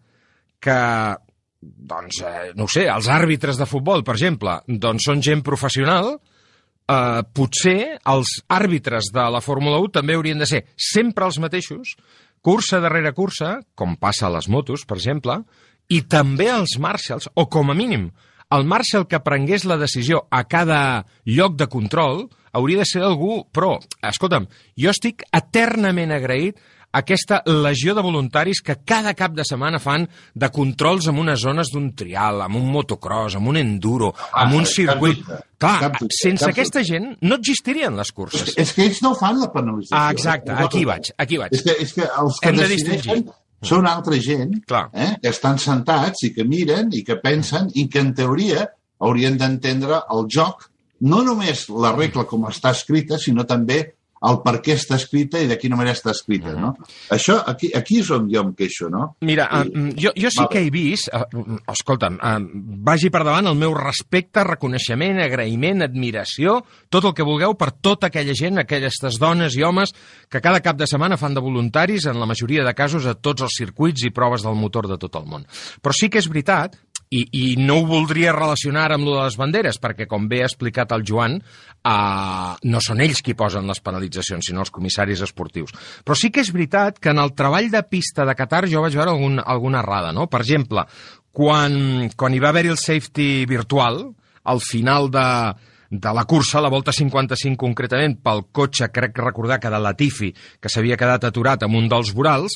que, 0.59 0.77
doncs, 1.61 2.21
eh, 2.23 2.51
no 2.55 2.67
sé, 2.71 2.87
els 2.89 3.07
àrbitres 3.11 3.57
de 3.59 3.67
futbol, 3.69 4.03
per 4.03 4.15
exemple, 4.15 4.61
doncs 4.67 5.03
són 5.05 5.21
gent 5.21 5.43
professional, 5.43 6.15
eh, 6.87 7.21
potser 7.33 7.99
els 8.05 8.41
àrbitres 8.49 9.11
de 9.13 9.27
la 9.29 9.41
Fórmula 9.41 9.79
1 9.83 9.91
també 9.91 10.15
haurien 10.15 10.39
de 10.39 10.47
ser 10.49 10.65
sempre 10.75 11.25
els 11.25 11.37
mateixos, 11.39 11.95
cursa 12.41 12.81
darrere 12.81 13.13
cursa, 13.13 13.59
com 13.75 13.95
passa 13.95 14.27
a 14.27 14.33
les 14.35 14.49
motos, 14.49 14.85
per 14.89 14.97
exemple, 14.97 15.41
i 15.91 16.01
també 16.09 16.49
els 16.51 16.77
Marshalls, 16.81 17.29
o 17.35 17.47
com 17.51 17.71
a 17.71 17.77
mínim, 17.77 18.09
el 18.51 18.65
Marshall 18.67 19.07
que 19.07 19.21
prengués 19.23 19.63
la 19.63 19.77
decisió 19.79 20.25
a 20.29 20.43
cada 20.43 21.05
lloc 21.23 21.55
de 21.55 21.69
control 21.71 22.25
hauria 22.51 22.81
de 22.81 22.87
ser 22.89 23.03
algú, 23.07 23.45
però, 23.55 23.77
escolta'm, 24.03 24.49
jo 24.75 24.91
estic 24.91 25.23
eternament 25.31 26.11
agraït 26.11 26.59
aquesta 26.91 27.41
legió 27.45 27.93
de 27.95 28.01
voluntaris 28.03 28.61
que 28.61 28.75
cada 28.85 29.13
cap 29.13 29.31
de 29.33 29.45
setmana 29.47 29.79
fan 29.79 30.07
de 30.35 30.49
controls 30.51 31.07
en 31.07 31.17
unes 31.21 31.39
zones 31.39 31.71
d'un 31.71 31.91
trial, 31.95 32.41
amb 32.41 32.57
un 32.59 32.65
motocross, 32.71 33.35
amb 33.39 33.47
un 33.47 33.57
enduro, 33.61 34.13
amb 34.33 34.55
un 34.57 34.65
cap 34.65 34.71
circuit. 34.73 35.21
dubte, 35.21 35.39
Clar, 35.61 35.75
cap 35.79 35.99
dubte, 35.99 36.15
sense 36.17 36.43
cap 36.45 36.51
aquesta 36.55 36.83
gent 36.83 37.13
no 37.21 37.35
existirien 37.39 37.95
les 37.95 38.11
curses. 38.11 38.53
És 38.57 38.73
que 38.73 38.83
ells 38.89 39.01
no 39.05 39.13
fan 39.15 39.39
la 39.39 39.51
penalització. 39.53 39.97
Ah, 39.97 40.11
exacte, 40.11 40.51
aquí 40.51 40.83
vaig, 40.85 41.11
aquí 41.17 41.37
vaig. 41.37 41.53
És 41.55 41.63
que, 41.63 41.77
és 41.79 41.93
que 41.93 42.07
els 42.07 42.39
que 42.41 42.49
Hem 42.49 42.57
de 42.59 42.67
decideixen 42.67 42.97
distingir. 43.23 43.37
són 43.71 43.87
altra 43.87 44.17
gent 44.19 44.57
Clar. 44.67 44.89
eh, 44.93 45.13
que 45.21 45.29
estan 45.29 45.59
sentats 45.59 46.23
i 46.27 46.33
que 46.33 46.43
miren 46.43 46.89
i 46.97 47.03
que 47.07 47.15
pensen 47.21 47.69
i 47.75 47.87
que 47.87 47.99
en 48.03 48.13
teoria 48.17 48.67
haurien 48.99 49.37
d'entendre 49.37 50.01
el 50.11 50.25
joc, 50.29 50.67
no 51.01 51.23
només 51.23 51.67
la 51.69 51.91
regla 51.95 52.25
com 52.29 52.43
està 52.49 52.71
escrita, 52.75 53.17
sinó 53.17 53.45
també 53.49 53.95
el 54.21 54.37
per 54.45 54.59
què 54.61 54.75
està 54.77 54.95
escrita 54.99 55.39
i 55.41 55.47
de 55.49 55.57
quina 55.57 55.75
manera 55.79 55.95
està 55.97 56.11
escrita, 56.13 56.51
no? 56.53 56.75
Això, 57.09 57.39
aquí, 57.49 57.71
aquí 57.73 57.99
és 58.03 58.09
on 58.13 58.27
jo 58.29 58.43
em 58.45 58.51
queixo, 58.53 58.89
no? 58.93 59.15
Mira, 59.25 59.47
I- 59.51 59.71
uh, 59.71 59.87
jo, 59.97 60.11
jo 60.15 60.29
sí 60.29 60.37
Vale. 60.43 60.49
que 60.51 60.59
he 60.61 60.69
vist, 60.69 61.09
uh, 61.09 61.57
escolta'm, 61.73 62.19
uh, 62.21 62.37
vagi 62.85 63.09
per 63.09 63.23
davant 63.25 63.47
el 63.49 63.55
meu 63.57 63.73
respecte, 63.73 64.43
reconeixement, 64.45 65.19
agraïment, 65.25 65.81
admiració, 65.87 66.59
tot 66.89 67.05
el 67.09 67.15
que 67.17 67.25
vulgueu 67.25 67.55
per 67.57 67.71
tota 67.81 68.11
aquella 68.11 68.35
gent, 68.37 68.59
aquelles 68.61 68.99
dones 69.19 69.57
i 69.57 69.63
homes 69.65 69.93
que 70.29 70.41
cada 70.41 70.61
cap 70.61 70.77
de 70.77 70.85
setmana 70.87 71.17
fan 71.17 71.33
de 71.33 71.41
voluntaris, 71.41 72.05
en 72.05 72.19
la 72.19 72.29
majoria 72.29 72.63
de 72.63 72.73
casos, 72.77 73.05
a 73.09 73.15
tots 73.15 73.41
els 73.41 73.57
circuits 73.57 74.05
i 74.05 74.11
proves 74.13 74.43
del 74.45 74.55
motor 74.55 74.87
de 74.87 74.97
tot 75.01 75.15
el 75.17 75.25
món. 75.25 75.47
Però 75.81 75.93
sí 75.97 76.09
que 76.09 76.19
és 76.21 76.29
veritat, 76.29 76.77
i, 77.11 77.21
i 77.35 77.45
no 77.59 77.81
ho 77.81 77.87
voldria 77.89 78.31
relacionar 78.31 78.87
amb 78.95 79.05
lo 79.07 79.17
de 79.17 79.25
les 79.25 79.35
banderes, 79.39 79.77
perquè, 79.83 80.07
com 80.07 80.29
bé 80.31 80.41
ha 80.41 80.47
explicat 80.47 80.93
el 80.95 81.03
Joan, 81.07 81.37
uh, 81.41 82.53
no 82.63 82.81
són 82.83 83.03
ells 83.03 83.19
qui 83.25 83.35
posen 83.37 83.67
les 83.67 83.83
penalitzacions, 83.83 84.47
sinó 84.47 84.63
els 84.63 84.71
comissaris 84.71 85.23
esportius. 85.27 85.75
Però 86.07 86.15
sí 86.15 86.31
que 86.31 86.43
és 86.45 86.53
veritat 86.55 87.01
que 87.03 87.11
en 87.11 87.19
el 87.19 87.35
treball 87.35 87.67
de 87.73 87.83
pista 87.83 88.25
de 88.27 88.35
Qatar 88.39 88.63
jo 88.71 88.83
vaig 88.85 88.95
veure 88.95 89.11
algun, 89.11 89.41
alguna 89.43 89.81
errada, 89.83 90.13
no? 90.15 90.29
Per 90.31 90.39
exemple, 90.45 90.85
quan, 91.35 92.07
quan 92.15 92.33
hi 92.33 92.39
va 92.43 92.53
haver 92.55 92.69
el 92.71 92.79
safety 92.79 93.45
virtual, 93.49 94.05
al 94.47 94.63
final 94.63 95.11
de, 95.11 95.27
de 95.91 96.13
la 96.15 96.23
cursa, 96.23 96.63
la 96.63 96.71
volta 96.71 96.95
55 96.95 97.59
concretament, 97.59 98.15
pel 98.23 98.45
cotxe, 98.55 98.87
crec 98.95 99.19
recordar 99.19 99.59
que 99.59 99.69
de 99.69 99.83
Latifi, 99.83 100.31
que 100.63 100.71
s'havia 100.71 100.97
quedat 100.97 101.27
aturat 101.27 101.67
amb 101.67 101.75
un 101.75 101.91
dels 101.91 102.15
vorals, 102.15 102.55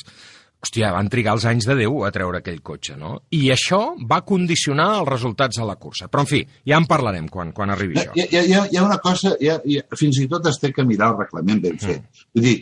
hòstia, 0.62 0.92
van 0.94 1.08
trigar 1.12 1.34
els 1.36 1.44
anys 1.46 1.66
de 1.68 1.74
Déu 1.78 2.00
a 2.06 2.10
treure 2.14 2.40
aquell 2.40 2.62
cotxe, 2.64 2.96
no? 2.98 3.16
I 3.30 3.50
això 3.54 3.80
va 4.10 4.22
condicionar 4.26 4.88
els 5.00 5.08
resultats 5.08 5.58
de 5.60 5.66
la 5.68 5.76
cursa. 5.76 6.08
Però, 6.08 6.24
en 6.24 6.30
fi, 6.30 6.40
ja 6.66 6.78
en 6.80 6.86
parlarem 6.90 7.28
quan, 7.28 7.52
quan 7.56 7.70
arribi 7.70 8.00
això. 8.00 8.14
Hi, 8.16 8.24
ha, 8.26 8.42
hi, 8.42 8.54
ha, 8.54 8.64
hi 8.72 8.76
ha 8.80 8.86
una 8.86 8.98
cosa, 8.98 9.36
hi 9.40 9.50
ha, 9.52 9.60
hi 9.64 9.78
ha, 9.78 9.84
fins 9.96 10.18
i 10.22 10.26
tot 10.28 10.46
es 10.50 10.58
té 10.62 10.72
que 10.72 10.84
mirar 10.84 11.12
el 11.12 11.20
reglament 11.24 11.60
ben 11.62 11.78
fet. 11.78 12.02
Mm. 12.02 12.24
Vull 12.34 12.48
dir, 12.48 12.56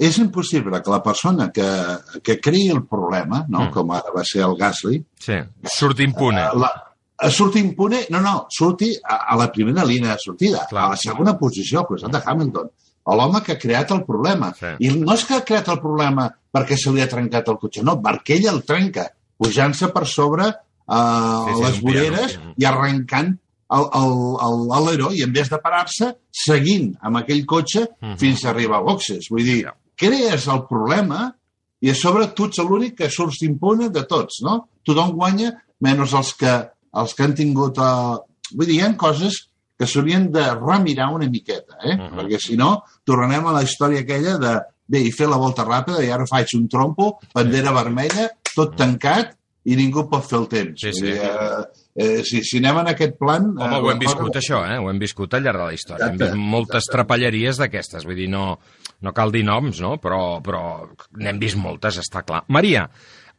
és 0.00 0.18
impossible 0.22 0.80
que 0.80 0.90
la 0.94 1.02
persona 1.04 1.50
que, 1.52 1.66
que 2.24 2.38
creï 2.40 2.70
el 2.72 2.86
problema, 2.88 3.44
no? 3.48 3.66
Mm. 3.66 3.72
Com 3.74 3.90
ara 3.98 4.14
va 4.14 4.24
ser 4.24 4.46
el 4.46 4.56
Gasly, 4.56 5.02
Sí, 5.20 5.36
surt 5.76 6.00
impune. 6.00 6.46
la, 6.56 6.70
surti 7.28 7.60
impune, 7.60 8.06
no, 8.08 8.20
no, 8.24 8.46
surti 8.48 8.94
a, 9.04 9.26
a 9.34 9.36
la 9.36 9.50
primera 9.52 9.84
línia 9.84 10.14
de 10.14 10.22
sortida, 10.22 10.64
Clar. 10.70 10.86
a 10.86 10.94
la 10.94 10.96
segona 10.96 11.36
posició, 11.36 11.82
al 11.82 11.86
costat 11.90 12.14
de 12.16 12.22
Hamilton. 12.24 12.70
L'home 13.10 13.40
que 13.42 13.52
ha 13.56 13.58
creat 13.58 13.90
el 13.90 14.04
problema. 14.06 14.52
Sí. 14.54 14.70
I 14.86 14.90
no 15.02 15.16
és 15.16 15.24
que 15.26 15.34
ha 15.34 15.44
creat 15.44 15.68
el 15.72 15.80
problema 15.82 16.28
perquè 16.52 16.76
se 16.78 16.90
li 16.92 17.00
ha 17.02 17.08
trencat 17.08 17.48
el 17.48 17.58
cotxe, 17.58 17.82
no, 17.86 17.98
perquè 18.02 18.36
ell 18.38 18.48
el 18.54 18.62
trenca, 18.66 19.06
pujant-se 19.38 19.88
per 19.94 20.06
sobre 20.06 20.48
uh, 20.50 21.46
Sí, 21.46 21.54
sí, 21.54 21.62
les 21.62 21.80
voreres 21.80 22.32
piano. 22.36 22.54
i 22.58 22.64
arrencant 22.68 23.36
l'aleró 23.70 25.12
i 25.14 25.22
en 25.22 25.32
vez 25.32 25.48
de 25.50 25.58
parar-se, 25.62 26.12
seguint 26.30 26.94
amb 27.06 27.20
aquell 27.20 27.44
cotxe 27.46 27.86
Mhm. 28.00 28.16
fins 28.18 28.44
a 28.44 28.50
arribar 28.50 28.78
a 28.78 28.82
boxes. 28.82 29.28
Vull 29.30 29.44
dir, 29.44 29.66
crees 29.96 30.46
el 30.48 30.64
problema 30.66 31.34
i 31.80 31.90
a 31.90 31.94
sobre 31.94 32.26
tu 32.34 32.46
ets 32.46 32.58
l'únic 32.58 32.96
que 32.98 33.08
surts 33.10 33.42
impune 33.42 33.88
de 33.90 34.02
tots, 34.04 34.40
no? 34.42 34.68
Tothom 34.84 35.12
guanya, 35.12 35.52
menys 35.80 36.12
els 36.12 36.34
que, 36.34 36.68
els 36.94 37.14
que 37.14 37.22
han 37.22 37.34
tingut... 37.34 37.78
Uh... 37.78 38.18
Vull 38.52 38.66
dir, 38.66 38.80
hi 38.80 38.82
ha 38.82 38.96
coses 38.96 39.46
que 39.78 39.86
s'haurien 39.86 40.30
de 40.32 40.42
remirar 40.56 41.08
una 41.14 41.28
miqueta, 41.30 41.78
eh? 41.84 41.96
Mhm. 41.96 42.16
Perquè 42.18 42.38
si 42.40 42.56
no, 42.56 42.82
tornarem 43.04 43.46
a 43.46 43.52
la 43.52 43.62
història 43.62 44.00
aquella 44.00 44.36
de 44.38 44.60
bé, 44.90 45.04
i 45.06 45.12
fer 45.14 45.28
la 45.30 45.38
volta 45.40 45.64
ràpida 45.66 46.02
i 46.04 46.10
ara 46.12 46.26
faig 46.28 46.56
un 46.58 46.66
trompo, 46.70 47.12
bandera 47.34 47.72
vermella 47.76 48.28
tot 48.54 48.74
tancat 48.78 49.36
i 49.70 49.76
ningú 49.76 50.06
pot 50.08 50.24
fer 50.24 50.38
el 50.40 50.46
temps. 50.50 50.80
Sí, 50.80 50.92
sí. 50.96 51.10
Eh, 51.12 51.60
eh, 52.00 52.22
si, 52.24 52.40
si 52.46 52.58
anem 52.62 52.78
en 52.80 52.88
aquest 52.94 53.18
plan... 53.20 53.50
Home, 53.52 53.76
eh, 53.76 53.80
ho 53.84 53.90
hem 53.92 54.00
viscut, 54.00 54.30
cosa- 54.30 54.40
això, 54.40 54.60
eh? 54.64 54.78
Ho 54.80 54.88
hem 54.90 54.98
viscut 55.02 55.36
al 55.36 55.44
llarg 55.44 55.60
de 55.60 55.66
la 55.68 55.76
història. 55.76 56.06
Exacte, 56.08 56.24
hem 56.30 56.38
vist 56.40 56.50
moltes 56.54 56.80
exacte. 56.80 56.94
trapelleries 56.96 57.60
d'aquestes, 57.60 58.06
vull 58.08 58.16
dir, 58.18 58.30
no, 58.32 58.44
no 59.04 59.12
cal 59.16 59.34
dir 59.34 59.44
noms, 59.46 59.82
no? 59.84 59.98
Però, 60.02 60.22
però 60.44 60.62
n'hem 61.20 61.38
vist 61.42 61.60
moltes, 61.60 62.00
està 62.00 62.24
clar. 62.24 62.40
Maria, 62.48 62.86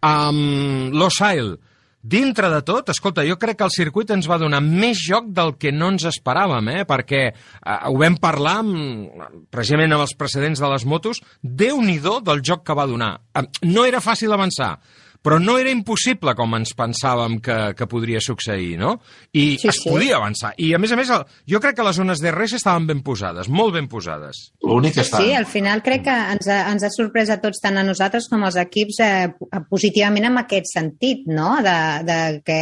um, 0.05 0.91
l'Osail, 0.93 1.55
dintre 2.01 2.49
de 2.49 2.61
tot, 2.65 2.89
escolta, 2.89 3.25
jo 3.27 3.37
crec 3.41 3.59
que 3.59 3.67
el 3.67 3.73
circuit 3.73 4.11
ens 4.13 4.27
va 4.29 4.39
donar 4.41 4.61
més 4.65 4.99
joc 5.01 5.29
del 5.35 5.55
que 5.61 5.73
no 5.73 5.91
ens 5.93 6.07
esperàvem, 6.09 6.71
eh? 6.73 6.85
perquè 6.89 7.21
uh, 7.31 7.91
ho 7.91 7.97
vam 8.01 8.17
parlar 8.21 8.57
amb, 8.63 9.27
precisament 9.53 9.93
amb 9.93 10.07
els 10.07 10.15
precedents 10.17 10.61
de 10.61 10.71
les 10.73 10.85
motos, 10.85 11.21
déu 11.41 11.81
nhi 11.81 11.99
del 12.01 12.41
joc 12.41 12.65
que 12.65 12.77
va 12.77 12.89
donar. 12.89 13.13
Uh, 13.37 13.45
no 13.69 13.85
era 13.85 14.01
fàcil 14.01 14.33
avançar, 14.33 14.77
però 15.21 15.37
no 15.41 15.57
era 15.61 15.69
impossible 15.69 16.33
com 16.37 16.55
ens 16.57 16.71
pensàvem 16.77 17.37
que, 17.45 17.57
que 17.77 17.87
podria 17.89 18.21
succeir, 18.23 18.77
no? 18.81 18.95
I 19.37 19.57
Sí, 19.61 19.69
es 19.69 19.81
sí. 19.83 19.89
podia 19.89 20.17
avançar. 20.17 20.53
I, 20.57 20.71
a 20.73 20.79
més 20.81 20.91
a 20.91 20.97
més, 20.97 21.11
el, 21.13 21.25
jo 21.49 21.61
crec 21.61 21.77
que 21.77 21.85
les 21.85 21.99
zones 21.99 22.23
DRS 22.23 22.57
estaven 22.57 22.87
ben 22.89 23.03
posades, 23.05 23.49
molt 23.49 23.75
ben 23.77 23.87
posades. 23.91 24.47
L'únic 24.65 24.97
que 24.97 25.05
està... 25.05 25.21
Sí, 25.21 25.33
al 25.37 25.45
final 25.45 25.83
crec 25.85 26.07
que 26.07 26.17
ens 26.35 26.49
ha, 26.49 26.63
ens 26.71 26.87
ha 26.87 26.91
sorprès 26.93 27.29
a 27.29 27.37
tots, 27.43 27.61
tant 27.61 27.77
a 27.77 27.85
nosaltres 27.85 28.27
com 28.31 28.43
als 28.47 28.57
equips, 28.61 28.99
eh, 29.05 29.61
positivament 29.69 30.31
en 30.31 30.41
aquest 30.41 30.73
sentit, 30.73 31.27
no? 31.29 31.53
De, 31.61 31.77
de 32.09 32.19
que 32.45 32.59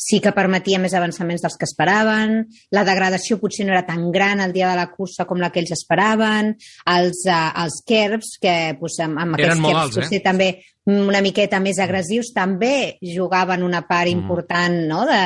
sí 0.00 0.16
que 0.24 0.32
permetia 0.32 0.78
més 0.80 0.94
avançaments 0.96 1.42
dels 1.44 1.58
que 1.60 1.66
esperaven, 1.68 2.46
la 2.72 2.86
degradació 2.88 3.36
potser 3.42 3.66
no 3.68 3.74
era 3.74 3.84
tan 3.84 4.06
gran 4.14 4.40
el 4.40 4.54
dia 4.56 4.70
de 4.70 4.78
la 4.78 4.88
cursa 4.94 5.26
com 5.28 5.38
la 5.42 5.50
que 5.52 5.60
ells 5.60 5.74
esperaven, 5.76 6.54
els, 6.88 7.20
uh, 7.28 7.50
els 7.66 7.82
kerbs, 7.86 8.38
que 8.40 8.54
pues, 8.80 8.96
amb, 9.04 9.20
amb 9.20 9.36
aquests 9.36 9.60
kerbs 9.60 9.98
alts, 10.00 10.12
eh? 10.16 10.22
també 10.24 10.50
una 10.90 11.20
miqueta 11.22 11.60
més 11.60 11.78
agressius, 11.78 12.32
també 12.34 12.96
jugaven 13.04 13.62
una 13.62 13.82
part 13.86 14.08
Mm. 14.08 14.16
important 14.22 14.78
no? 14.88 15.02
de, 15.06 15.20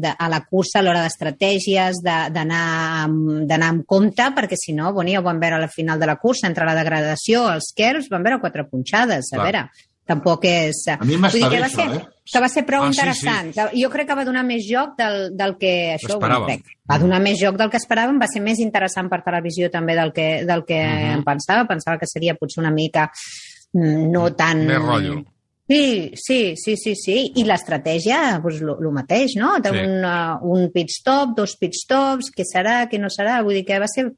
de, 0.00 0.14
a 0.18 0.28
la 0.32 0.40
cursa 0.48 0.80
a 0.80 0.82
l'hora 0.82 1.02
d'estratègies, 1.04 2.00
de- 2.02 2.30
d'anar 2.34 2.64
amb, 3.04 3.44
d'anar 3.46 3.68
amb 3.74 3.84
compte, 3.86 4.30
perquè 4.34 4.56
si 4.58 4.72
no, 4.72 4.92
bueno, 4.96 5.12
ja 5.12 5.20
ho 5.20 5.26
vam 5.28 5.38
veure 5.38 5.60
a 5.60 5.62
la 5.66 5.68
final 5.68 6.00
de 6.00 6.06
la 6.08 6.16
cursa, 6.16 6.48
entre 6.48 6.64
la 6.66 6.74
degradació, 6.74 7.44
els 7.52 7.70
kerbs, 7.76 8.08
van 8.10 8.24
veure 8.24 8.40
quatre 8.40 8.64
punxades, 8.72 9.28
a 9.32 9.36
Clar. 9.36 9.44
veure, 9.44 9.64
tampoc 10.08 10.44
és... 10.48 10.82
A 10.96 11.04
mi 11.04 11.16
m'està 11.20 11.48
bé, 11.52 11.60
això, 11.68 11.76
ser, 11.76 12.00
eh? 12.00 12.04
Que 12.32 12.40
va 12.40 12.48
ser 12.48 12.64
prou 12.64 12.82
Ah, 12.84 12.92
sí, 12.92 12.98
interessant. 12.98 13.52
Que 13.54 13.82
Jo 13.82 13.90
crec 13.92 14.08
que 14.08 14.14
va 14.16 14.24
donar 14.24 14.44
més 14.44 14.64
joc 14.68 14.96
del, 14.96 15.36
del 15.36 15.56
que 15.60 15.72
això 15.98 16.16
ho 16.16 16.44
crec. 16.46 16.64
Va 16.90 16.98
donar 16.98 17.20
més 17.20 17.38
joc 17.40 17.56
del 17.60 17.70
que 17.70 17.76
esperàvem, 17.76 18.18
va 18.20 18.26
ser 18.32 18.40
més 18.42 18.58
interessant 18.64 19.08
per 19.12 19.22
televisió 19.24 19.70
també 19.70 19.94
del 19.94 20.12
que, 20.12 20.44
del 20.44 20.64
que 20.64 20.80
Mhm. 20.80 21.12
em 21.18 21.24
pensava. 21.24 21.66
Pensava 21.68 21.98
que 21.98 22.06
seria 22.06 22.34
potser 22.34 22.60
una 22.62 22.70
mica 22.72 23.10
mm, 23.74 24.10
no 24.10 24.32
tan... 24.34 24.66
Més 24.66 24.80
rotllo. 24.82 25.22
Sí, 25.66 26.12
sí, 26.14 26.54
sí, 26.60 26.76
sí, 26.76 26.94
sí. 26.94 27.32
I 27.40 27.44
l'estratègia, 27.48 28.38
doncs, 28.38 28.58
el 28.60 28.90
mateix, 28.92 29.32
no? 29.40 29.54
De 29.64 29.70
Sí. 29.72 29.78
un, 29.80 30.04
uh, 30.04 30.36
un 30.52 30.70
pit 30.70 30.90
stop, 30.92 31.34
dos 31.38 31.56
pit 31.56 31.72
stops, 31.72 32.28
què 32.36 32.44
serà, 32.44 32.86
què 32.90 32.98
no 33.00 33.08
serà? 33.08 33.42
Vull 33.42 33.54
dir 33.54 33.64
que 33.64 33.78
va 33.80 33.88
ser... 33.88 34.10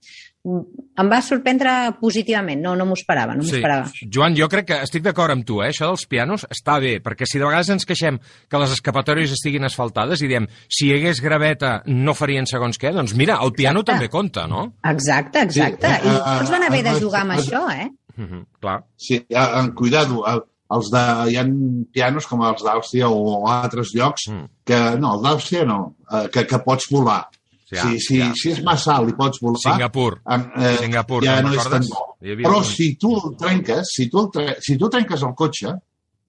Em 0.46 1.08
va 1.10 1.18
sorprendre 1.24 1.70
positivament, 2.00 2.60
no, 2.62 2.76
no 2.78 2.84
m'ho 2.86 2.94
esperava, 2.94 3.34
no 3.34 3.42
m'ho 3.42 3.48
Sí. 3.50 3.56
esperava. 3.58 3.90
Joan, 4.14 4.36
jo 4.38 4.46
crec 4.48 4.66
que 4.68 4.76
estic 4.84 5.02
d'acord 5.02 5.32
amb 5.34 5.44
tu, 5.44 5.58
eh? 5.62 5.72
Això 5.72 5.88
dels 5.90 6.06
pianos 6.06 6.46
està 6.48 6.78
bé, 6.80 7.00
perquè 7.02 7.26
si 7.26 7.38
de 7.40 7.44
vegades 7.44 7.68
ens 7.74 7.84
queixem 7.84 8.18
que 8.48 8.58
les 8.62 8.70
escapatòries 8.76 9.32
estiguin 9.34 9.64
asfaltades 9.66 10.22
i 10.22 10.28
diem, 10.30 10.46
si 10.68 10.86
hi 10.86 10.94
hagués 10.94 11.20
graveta 11.20 11.82
no 11.86 12.14
farien 12.14 12.46
segons 12.46 12.78
què, 12.78 12.92
doncs 12.94 13.14
mira, 13.18 13.40
el 13.42 13.52
piano 13.52 13.80
Exacte. 13.80 13.92
també 13.92 14.08
compta, 14.08 14.46
no? 14.46 14.72
Exacte, 14.84 15.42
exacte. 15.42 15.86
Sí, 16.00 16.06
I 16.08 16.14
eh, 16.14 16.38
tots 16.38 16.50
van 16.54 16.62
haver 16.70 16.82
de 16.84 16.90
eh, 16.94 17.00
jugar 17.00 17.22
amb 17.26 17.32
eh, 17.32 17.40
això, 17.42 17.64
eh? 17.74 17.90
Mhm, 18.16 18.44
clar. 18.60 18.84
Sí, 18.96 19.24
ah, 19.34 19.50
ah, 19.60 19.68
cuidado, 19.74 20.22
els 20.70 20.88
de, 20.90 21.02
hi 21.30 21.36
ha 21.36 21.44
pianos 21.92 22.26
com 22.26 22.40
els 22.42 22.62
d'Àustria 22.62 23.08
o 23.10 23.46
altres 23.50 23.92
llocs 23.94 24.28
Mm. 24.30 24.46
que, 24.64 24.78
no, 24.98 25.14
el 25.14 25.20
d'Àustria 25.22 25.64
no, 25.66 25.96
eh, 26.10 26.28
que, 26.32 26.46
que 26.46 26.58
pots 26.58 26.86
volar. 26.90 27.26
Ja, 27.72 27.82
si, 27.82 27.98
si, 27.98 28.18
ja. 28.20 28.28
si 28.38 28.52
és 28.54 28.60
massa 28.62 28.94
alt 28.96 29.10
i 29.10 29.14
pots 29.18 29.40
volar, 29.42 29.58
Singapur. 29.58 30.20
eh, 30.24 30.76
Singapur, 30.78 31.24
ja 31.24 31.36
te'n 31.40 31.48
no 31.48 31.54
és 31.54 31.62
tan 31.64 31.82
recordes? 31.82 31.88
bo. 31.90 32.16
Però 32.48 32.58
un- 32.60 32.64
si 32.64 32.94
tu 32.96 33.14
el 33.16 33.36
trenques, 33.36 33.88
si 33.90 34.08
tu, 34.10 34.20
el 34.22 34.30
tre 34.30 34.56
si 34.62 34.76
tu 34.78 34.88
trenques 34.88 35.22
el 35.22 35.34
cotxe, 35.34 35.72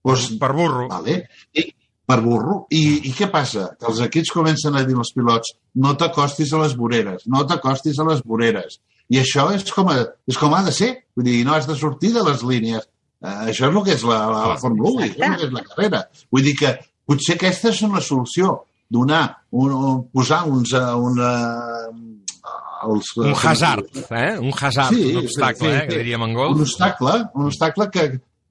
doncs, 0.03 0.31
Per 0.39 0.53
burro. 0.53 0.87
vale, 0.89 1.27
i, 1.53 1.65
per 2.07 2.21
burro. 2.21 2.65
I, 2.71 2.83
I 3.09 3.13
què 3.13 3.29
passa? 3.29 3.75
Que 3.79 3.85
els 3.91 3.99
equips 4.07 4.31
comencen 4.31 4.75
a 4.75 4.83
dir 4.87 4.95
als 4.97 5.11
pilots 5.13 5.53
no 5.75 5.93
t'acostis 5.99 6.53
a 6.53 6.61
les 6.63 6.75
voreres, 6.75 7.23
no 7.27 7.45
t'acostis 7.45 7.99
a 7.99 8.05
les 8.09 8.21
voreres. 8.23 8.79
I 9.09 9.19
això 9.21 9.49
és 9.53 9.63
com, 9.71 9.87
a, 9.93 10.01
és 10.27 10.37
com 10.37 10.53
ha 10.53 10.63
de 10.63 10.71
ser. 10.71 11.03
Vull 11.15 11.25
dir, 11.25 11.45
no 11.45 11.53
has 11.53 11.67
de 11.67 11.75
sortir 11.75 12.13
de 12.13 12.23
les 12.23 12.41
línies. 12.43 12.87
Uh, 13.21 13.47
això 13.49 13.69
és 13.69 13.75
el 13.75 13.83
que 13.83 13.93
és 13.93 14.03
la, 14.03 14.17
la, 14.29 14.41
la 14.53 14.57
Fórmula 14.57 14.89
1, 14.89 15.05
això 15.05 15.21
és 15.21 15.29
el 15.29 15.37
que 15.37 15.45
és 15.47 15.53
la 15.53 15.63
carrera. 15.69 16.01
Vull 16.31 16.43
dir 16.43 16.55
que 16.59 16.73
potser 17.07 17.35
aquesta 17.37 17.69
és 17.69 17.81
una 17.87 18.01
solució, 18.01 18.65
donar, 18.89 19.37
un, 19.51 19.71
un, 19.73 20.03
posar 20.11 20.43
uns... 20.47 20.73
Uh, 20.73 20.95
una, 20.97 21.31
els, 22.87 23.09
Un 23.17 23.33
hazard, 23.33 23.87
eh? 24.11 24.37
Un 24.39 24.51
hazard, 24.53 24.93
Sí, 24.93 25.11
un 25.15 25.23
obstacle, 25.25 25.67
sí, 25.69 25.75
eh? 25.75 25.81
sí. 25.81 25.87
Que 25.89 25.97
diríem 26.03 26.21
en 26.23 26.29
un 26.29 26.35
gol. 26.35 26.61
obstacle, 26.61 27.13
un 27.33 27.45
obstacle 27.47 27.87
que, 27.91 28.03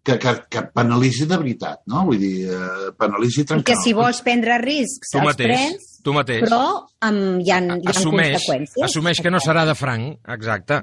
que, 0.02 0.18
que, 0.18 0.32
que 0.50 0.62
penalitzi 0.74 1.26
de 1.30 1.38
veritat, 1.38 1.80
no? 1.86 2.02
Vull 2.08 2.18
dir, 2.18 2.48
eh, 2.50 2.90
penalitzi 2.98 3.44
I 3.44 3.46
trencant. 3.52 3.66
que 3.70 3.76
si 3.84 3.92
vols 3.96 4.20
prendre 4.26 4.58
riscs, 4.62 5.12
Tu 5.14 5.18
els 5.20 5.26
mateix, 5.30 5.46
prens, 5.52 5.88
tu 6.02 6.12
mateix. 6.16 6.42
però 6.42 6.60
um, 7.06 7.20
hi 7.40 7.50
ha, 7.54 7.60
hi 7.62 7.86
ha 7.86 7.94
assumeix, 7.94 8.34
conseqüències. 8.36 8.84
assumeix 8.90 9.22
que 9.22 9.30
no 9.34 9.38
serà 9.42 9.64
de 9.66 9.74
franc, 9.78 10.18
exacte. 10.36 10.80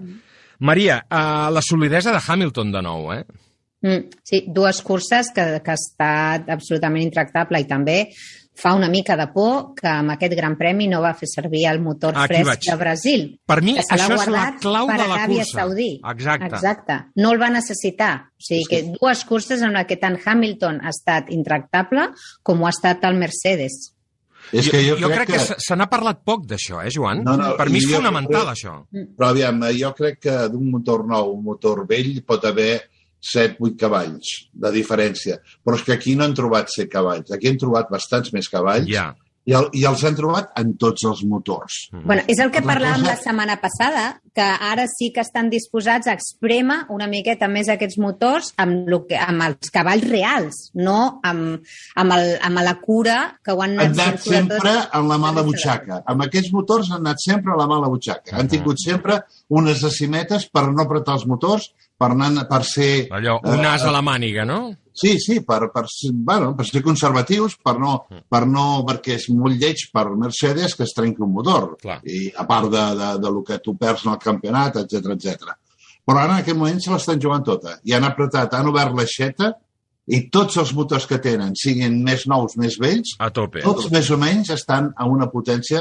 Maria, 0.59 1.01
uh, 1.11 1.49
la 1.51 1.61
solidesa 1.61 2.13
de 2.15 2.21
Hamilton 2.25 2.71
de 2.71 2.81
nou, 2.81 3.11
eh? 3.13 3.23
Mm, 3.83 4.05
sí, 4.23 4.45
dues 4.55 4.79
curses 4.81 5.33
que, 5.35 5.59
que 5.59 5.71
ha 5.73 5.75
estat 5.75 6.47
absolutament 6.55 7.03
intractable 7.03 7.59
i 7.59 7.67
també 7.67 7.97
fa 8.55 8.73
una 8.75 8.87
mica 8.89 9.15
de 9.17 9.25
por 9.33 9.73
que 9.75 9.87
amb 9.87 10.11
aquest 10.13 10.33
gran 10.37 10.55
premi 10.57 10.87
no 10.87 11.01
va 11.01 11.13
fer 11.17 11.27
servir 11.27 11.65
el 11.67 11.79
motor 11.81 12.13
Aquí 12.15 12.35
fresc 12.35 12.49
vaig. 12.49 12.67
de 12.69 12.75
Brasil. 12.77 13.23
Per 13.45 13.61
mi 13.65 13.73
que 13.73 13.81
això 13.81 14.13
és 14.13 14.27
la 14.29 14.43
clau 14.61 14.87
de 14.87 14.97
la 14.97 15.07
Aràbia 15.15 15.41
cursa. 15.45 15.59
Saudí. 15.63 15.89
Exacte. 16.11 16.45
Exacte. 16.51 16.99
No 17.15 17.31
el 17.33 17.41
va 17.41 17.49
necessitar. 17.49 18.11
O 18.37 18.43
sigui 18.43 18.65
que 18.69 18.83
dues 18.99 19.25
curses 19.25 19.61
en 19.61 19.73
que 19.87 19.97
tant 19.97 20.19
Hamilton 20.23 20.81
ha 20.83 20.89
estat 20.93 21.31
intractable 21.31 22.11
com 22.43 22.61
ho 22.61 22.67
ha 22.67 22.75
estat 22.75 23.03
el 23.09 23.15
Mercedes. 23.17 23.93
És 24.53 24.69
que 24.69 24.83
jo, 24.85 24.97
jo 24.99 25.07
crec 25.09 25.31
que, 25.31 25.39
se 25.39 25.55
se 25.57 25.75
n'ha 25.75 25.87
parlat 25.89 26.19
poc 26.23 26.43
d'això, 26.45 26.83
eh, 26.85 26.91
Joan? 26.93 27.23
No, 27.23 27.35
no, 27.39 27.55
per 27.57 27.69
mi 27.71 27.79
és 27.79 27.87
jo 27.87 27.95
fonamental, 27.95 28.43
crec- 28.43 28.53
això. 28.53 28.73
Però 29.17 29.29
aviam, 29.31 29.61
jo 29.73 29.93
crec 29.97 30.19
que 30.19 30.35
d'un 30.51 30.69
motor 30.69 31.07
nou, 31.07 31.31
un 31.33 31.43
motor 31.43 31.87
vell, 31.87 32.21
pot 32.27 32.43
haver 32.45 32.83
7-8 33.23 33.77
cavalls 33.79 34.33
de 34.53 34.71
diferència. 34.75 35.39
Però 35.63 35.75
és 35.79 35.83
que 35.87 35.93
aquí 35.97 36.15
no 36.15 36.25
han 36.27 36.35
trobat 36.37 36.69
7 36.69 36.89
cavalls. 36.91 37.31
Aquí 37.31 37.47
han 37.49 37.57
trobat 37.61 37.89
bastants 37.91 38.33
més 38.35 38.49
cavalls 38.51 38.87
Ja. 38.91 39.13
i, 39.45 39.51
el, 39.51 39.65
i 39.75 39.81
els 39.83 39.99
han 40.07 40.15
trobat 40.15 40.51
en 40.59 40.69
tots 40.79 41.03
els 41.03 41.23
motors. 41.27 41.89
Bueno, 41.91 42.21
és 42.31 42.39
el 42.39 42.49
que 42.51 42.61
parlàvem 42.63 43.01
cosa- 43.01 43.09
la 43.11 43.15
setmana 43.19 43.57
passada, 43.59 44.03
que 44.33 44.41
ara 44.41 44.85
sí 44.87 45.11
que 45.13 45.19
estan 45.19 45.49
disposats 45.51 46.07
a 46.07 46.13
exprémer 46.15 46.85
una 46.89 47.07
miqueta 47.11 47.49
més 47.51 47.67
aquests 47.69 47.97
motors 47.99 48.53
amb, 48.57 48.87
lo 48.87 49.01
que, 49.05 49.17
amb 49.19 49.43
els 49.43 49.69
cavalls 49.69 50.07
reals, 50.07 50.61
no 50.73 51.19
amb, 51.27 51.59
amb, 51.95 52.15
el, 52.15 52.37
amb 52.41 52.63
la 52.63 52.75
cura 52.79 53.17
que 53.43 53.51
ho 53.51 53.61
han 53.61 53.75
Han 53.79 53.91
anat 53.91 54.15
fent, 54.23 54.47
sobretot- 54.47 54.63
sempre 54.63 54.73
en 55.01 55.09
la 55.11 55.17
mala 55.17 55.43
butxaca. 55.43 56.01
Amb 56.07 56.21
aquests 56.29 56.53
motors 56.55 56.91
han 56.91 57.03
anat 57.05 57.19
sempre 57.19 57.51
a 57.53 57.57
la 57.59 57.67
mala 57.67 57.89
butxaca. 57.91 58.37
Han 58.39 58.47
tingut 58.47 58.79
sempre 58.79 59.19
unes 59.49 59.81
decimetes 59.83 60.47
per 60.49 60.69
no 60.71 60.83
apretar 60.87 61.15
els 61.19 61.27
motors, 61.27 61.73
per, 61.97 62.09
anar, 62.11 62.47
per 62.49 62.63
ser... 62.67 63.07
Allò, 63.11 63.39
un 63.43 63.59
eh, 63.63 63.67
as 63.69 63.83
a 63.87 63.91
la 63.93 64.01
màniga, 64.05 64.45
no? 64.45 64.61
Sí, 64.93 65.15
sí, 65.19 65.39
per, 65.41 65.71
per, 65.73 65.85
bueno, 66.13 66.51
per 66.55 66.65
ser 66.69 66.83
conservatius, 66.85 67.55
per 67.63 67.79
no, 67.81 67.95
per 68.29 68.43
no, 68.45 68.83
perquè 68.85 69.15
és 69.17 69.25
molt 69.33 69.57
lleig 69.57 69.87
per 69.93 70.03
Mercedes 70.13 70.75
que 70.77 70.85
es 70.85 70.93
trenqui 70.93 71.23
un 71.25 71.31
motor. 71.33 71.71
Clar. 71.81 71.99
I 72.05 72.27
a 72.37 72.45
part 72.45 72.69
de, 72.69 72.83
de, 72.99 73.07
de 73.23 73.31
lo 73.33 73.41
que 73.47 73.57
tu 73.63 73.73
perds 73.79 74.05
en 74.05 74.13
el 74.13 74.19
campionat, 74.21 74.77
etc 74.83 75.15
etc. 75.15 75.55
Però 76.05 76.19
ara 76.19 76.35
en 76.35 76.43
aquest 76.43 76.59
moment 76.59 76.81
se 76.83 76.91
l'estan 76.93 77.21
jugant 77.23 77.45
tota. 77.47 77.79
I 77.89 77.95
han 77.97 78.05
apretat, 78.05 78.53
han 78.53 78.69
obert 78.69 78.93
l'aixeta 78.93 79.53
i 80.13 80.25
tots 80.29 80.57
els 80.61 80.73
motors 80.75 81.07
que 81.09 81.17
tenen, 81.23 81.53
siguin 81.55 81.97
més 82.03 82.27
nous, 82.27 82.53
més 82.59 82.75
vells, 82.77 83.15
A 83.23 83.29
tope. 83.33 83.61
tots 83.63 83.89
més 83.89 84.09
o 84.11 84.17
menys 84.19 84.49
estan 84.53 84.91
a 84.99 85.07
una 85.09 85.29
potència 85.31 85.79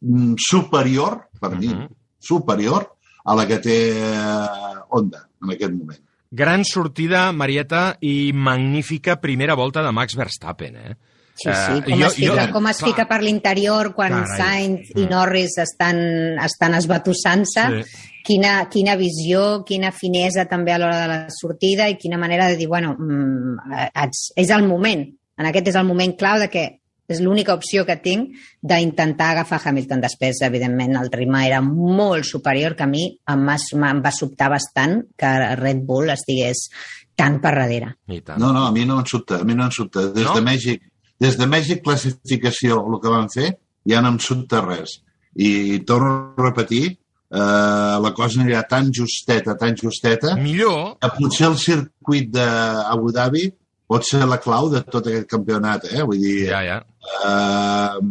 mm, 0.00 0.34
superior, 0.40 1.20
per 1.38 1.52
mi, 1.58 1.68
Mhm. 1.68 1.86
superior 2.18 2.88
a 3.24 3.34
la 3.34 3.46
que 3.48 3.58
té 3.58 3.76
eh, 3.98 4.80
Honda 4.90 5.26
en 5.42 5.50
aquest 5.56 5.72
moment. 5.72 6.00
Gran 6.34 6.64
sortida, 6.64 7.30
Marieta, 7.32 7.96
i 8.00 8.32
magnífica 8.34 9.20
primera 9.20 9.54
volta 9.54 9.82
de 9.82 9.92
Max 9.92 10.16
Verstappen, 10.16 10.76
eh? 10.76 10.96
Sí, 11.36 11.50
sí, 11.50 11.78
Eh, 11.78 11.82
com, 11.90 11.98
jo- 12.00 12.06
es, 12.06 12.14
fica, 12.14 12.46
jo- 12.46 12.52
com 12.52 12.66
es 12.68 12.78
clar. 12.78 12.90
fica 12.90 13.04
per 13.08 13.20
l'interior 13.22 13.92
quan 13.94 14.12
Carai. 14.12 14.36
Sainz 14.38 14.90
i 14.94 15.00
Mm. 15.04 15.10
Norris 15.10 15.56
estan, 15.58 15.96
estan 16.38 16.74
esbatussant-se. 16.74 17.64
Sí. 17.82 17.96
Quina, 18.24 18.68
quina 18.70 18.94
visió, 18.96 19.64
quina 19.64 19.90
finesa 19.92 20.44
també 20.46 20.72
a 20.72 20.78
l'hora 20.78 21.00
de 21.02 21.08
la 21.08 21.18
sortida 21.30 21.88
i 21.90 21.96
quina 21.98 22.16
manera 22.18 22.46
de 22.48 22.56
dir, 22.56 22.68
bueno, 22.68 22.94
mm, 22.98 23.90
ets, 24.04 24.32
és 24.36 24.50
el 24.50 24.62
moment. 24.66 25.08
En 25.36 25.46
aquest 25.46 25.68
és 25.68 25.74
el 25.74 25.84
moment 25.84 26.14
clau 26.16 26.38
de 26.38 26.48
que 26.48 26.80
és 27.08 27.20
l'única 27.20 27.54
opció 27.54 27.84
que 27.84 27.96
tinc 28.00 28.34
d'intentar 28.62 29.30
agafar 29.34 29.60
Hamilton. 29.64 30.00
Després, 30.04 30.40
evidentment, 30.46 30.96
el 31.00 31.10
ritme 31.12 31.42
era 31.46 31.60
molt 31.64 32.24
superior 32.24 32.74
que 32.76 32.86
a 32.86 32.90
mi 32.90 33.06
em 33.28 33.46
va, 33.48 33.56
em 33.74 34.02
va 34.04 34.12
sobtar 34.14 34.50
bastant 34.52 35.02
que 35.16 35.32
Red 35.60 35.84
Bull 35.84 36.10
estigués 36.14 36.68
tant 37.14 37.38
per 37.42 37.52
darrere. 37.54 37.92
I 38.08 38.20
tant. 38.24 38.40
No, 38.40 38.52
no, 38.56 38.66
a 38.66 38.72
mi 38.74 38.84
no 38.88 38.98
em 39.02 39.06
sobta, 39.06 39.40
a 39.42 39.44
mi 39.44 39.54
no 39.54 39.68
em 39.68 39.74
sobta. 39.74 40.08
Des 40.14 40.24
No? 40.24 40.34
de 40.34 40.42
Mèxic, 40.46 40.82
des 41.20 41.36
de 41.38 41.46
Mèxic 41.46 41.82
classificació, 41.84 42.80
el 42.88 43.00
que 43.02 43.12
van 43.12 43.28
fer, 43.30 43.52
ja 43.86 44.00
no 44.02 44.14
em 44.14 44.18
sobta 44.18 44.64
res. 44.64 45.00
I 45.34 45.80
torno 45.86 46.10
a 46.36 46.42
repetir, 46.42 46.86
eh, 46.94 47.98
la 48.00 48.12
cosa 48.14 48.40
anirà 48.40 48.64
tan 48.68 48.90
justeta, 48.94 49.56
tan 49.58 49.76
justeta, 49.76 50.34
Millor, 50.40 50.96
que 51.02 51.10
potser 51.18 51.46
el 51.50 51.58
circuit 51.58 52.30
d'Abu 52.34 53.12
Dhabi 53.12 53.52
pot 53.86 54.02
ser 54.06 54.24
la 54.26 54.38
clau 54.40 54.70
de 54.72 54.80
tot 54.82 55.06
aquest 55.06 55.26
campionat, 55.30 55.84
eh? 55.92 56.02
Vull 56.02 56.18
dir, 56.22 56.48
ja, 56.48 56.62
ja. 56.64 56.78
Eh, 57.04 58.02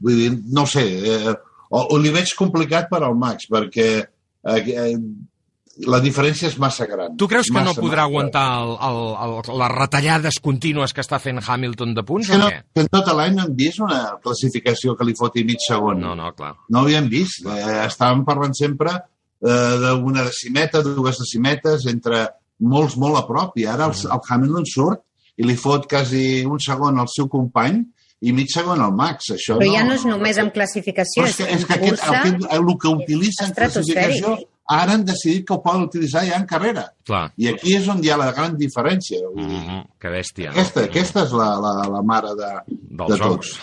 vull 0.00 0.20
dir 0.22 0.32
no 0.52 0.66
ho 0.66 0.70
sé, 0.70 0.86
eh, 1.12 1.36
o, 1.70 1.80
o 1.80 2.02
li 2.02 2.12
veig 2.14 2.34
complicat 2.38 2.90
per 2.90 3.02
al 3.02 3.16
Max, 3.18 3.48
perquè 3.50 3.88
eh, 4.00 4.60
eh, 4.60 4.92
la 5.84 5.98
diferència 6.00 6.48
és 6.48 6.56
massa 6.60 6.86
gran. 6.88 7.16
Tu 7.20 7.26
creus 7.28 7.50
que 7.50 7.58
no 7.58 7.66
Massa, 7.72 7.82
podrà 7.82 8.04
massa 8.04 8.10
aguantar 8.10 8.44
el, 8.62 8.70
el, 8.88 9.00
el, 9.26 9.58
les 9.60 9.74
retallades 9.74 10.38
contínues 10.44 10.94
que 10.96 11.02
està 11.04 11.18
fent 11.20 11.42
Hamilton 11.42 11.92
de 11.98 12.04
punts 12.06 12.30
Que 12.30 12.38
o 12.38 12.40
no, 12.40 12.48
què? 12.52 12.62
que 12.72 12.84
en 12.86 12.88
tot 12.94 13.10
l'any 13.18 13.36
no 13.36 13.44
hem 13.44 13.58
vist 13.58 13.82
una 13.84 14.00
classificació 14.22 14.96
que 14.96 15.04
li 15.08 15.16
foti 15.18 15.44
mig 15.44 15.60
segon. 15.66 16.00
No, 16.00 16.14
no, 16.16 16.30
clar. 16.38 16.54
No 16.70 16.80
ho 16.80 16.88
havíem 16.88 17.10
vist. 17.12 17.44
Eh, 17.44 17.82
estàvem 17.84 18.24
parlant 18.28 18.56
sempre 18.56 18.94
eh, 18.96 19.74
d'una 19.82 20.24
decimeta, 20.30 20.84
dues 20.86 21.20
decimetes, 21.20 21.84
entre 21.92 22.24
molts 22.64 22.96
molt 22.96 23.20
a 23.20 23.26
prop, 23.28 23.58
i 23.60 23.66
ara 23.68 23.90
el, 23.90 23.98
el 24.16 24.24
Hamilton 24.24 24.70
surt 24.70 25.04
i 25.36 25.44
li 25.44 25.58
fot 25.60 25.84
quasi 25.90 26.46
un 26.48 26.62
segon 26.62 26.96
al 27.02 27.10
seu 27.12 27.28
company 27.28 27.82
i 28.26 28.32
mig 28.34 28.50
segon 28.52 28.80
al 28.82 28.92
Max. 28.98 29.30
Això 29.36 29.56
Però 29.60 29.68
no... 29.68 29.76
ja 29.76 29.84
no 29.86 29.94
és 29.94 30.04
només 30.08 30.38
amb 30.42 30.52
classificació, 30.54 31.22
Però 31.22 31.30
és 31.30 31.40
és 31.40 31.64
que, 31.64 31.78
que 31.78 31.92
és 31.94 32.00
que 32.02 32.10
en 32.10 32.20
aquest, 32.20 32.34
el, 32.34 32.48
que, 32.50 32.56
el 32.58 32.76
que 32.82 32.92
utilitzen 33.04 33.50
estratosfèric. 33.52 34.20
classificació 34.20 34.52
ara 34.76 34.96
han 34.98 35.04
decidit 35.06 35.44
que 35.46 35.54
ho 35.54 35.60
poden 35.62 35.84
utilitzar 35.86 36.24
ja 36.26 36.40
en 36.40 36.46
carrera. 36.50 36.88
Clar. 37.06 37.28
I 37.38 37.52
aquí 37.52 37.76
és 37.78 37.86
on 37.92 38.00
hi 38.02 38.10
ha 38.10 38.16
la 38.18 38.32
gran 38.34 38.56
diferència. 38.58 39.20
Vull 39.30 39.46
dir, 39.46 39.60
Mm 39.60 39.66
-hmm. 39.68 39.84
Que 40.02 40.08
bèstia. 40.10 40.50
aquesta, 40.50 40.80
aquesta 40.84 41.22
és 41.22 41.32
la, 41.32 41.48
la, 41.60 41.72
la 41.88 42.02
mare 42.02 42.34
de, 42.34 42.50
Dels 42.98 43.10
de 43.12 43.18
tot. 43.18 43.38
ous. 43.38 43.60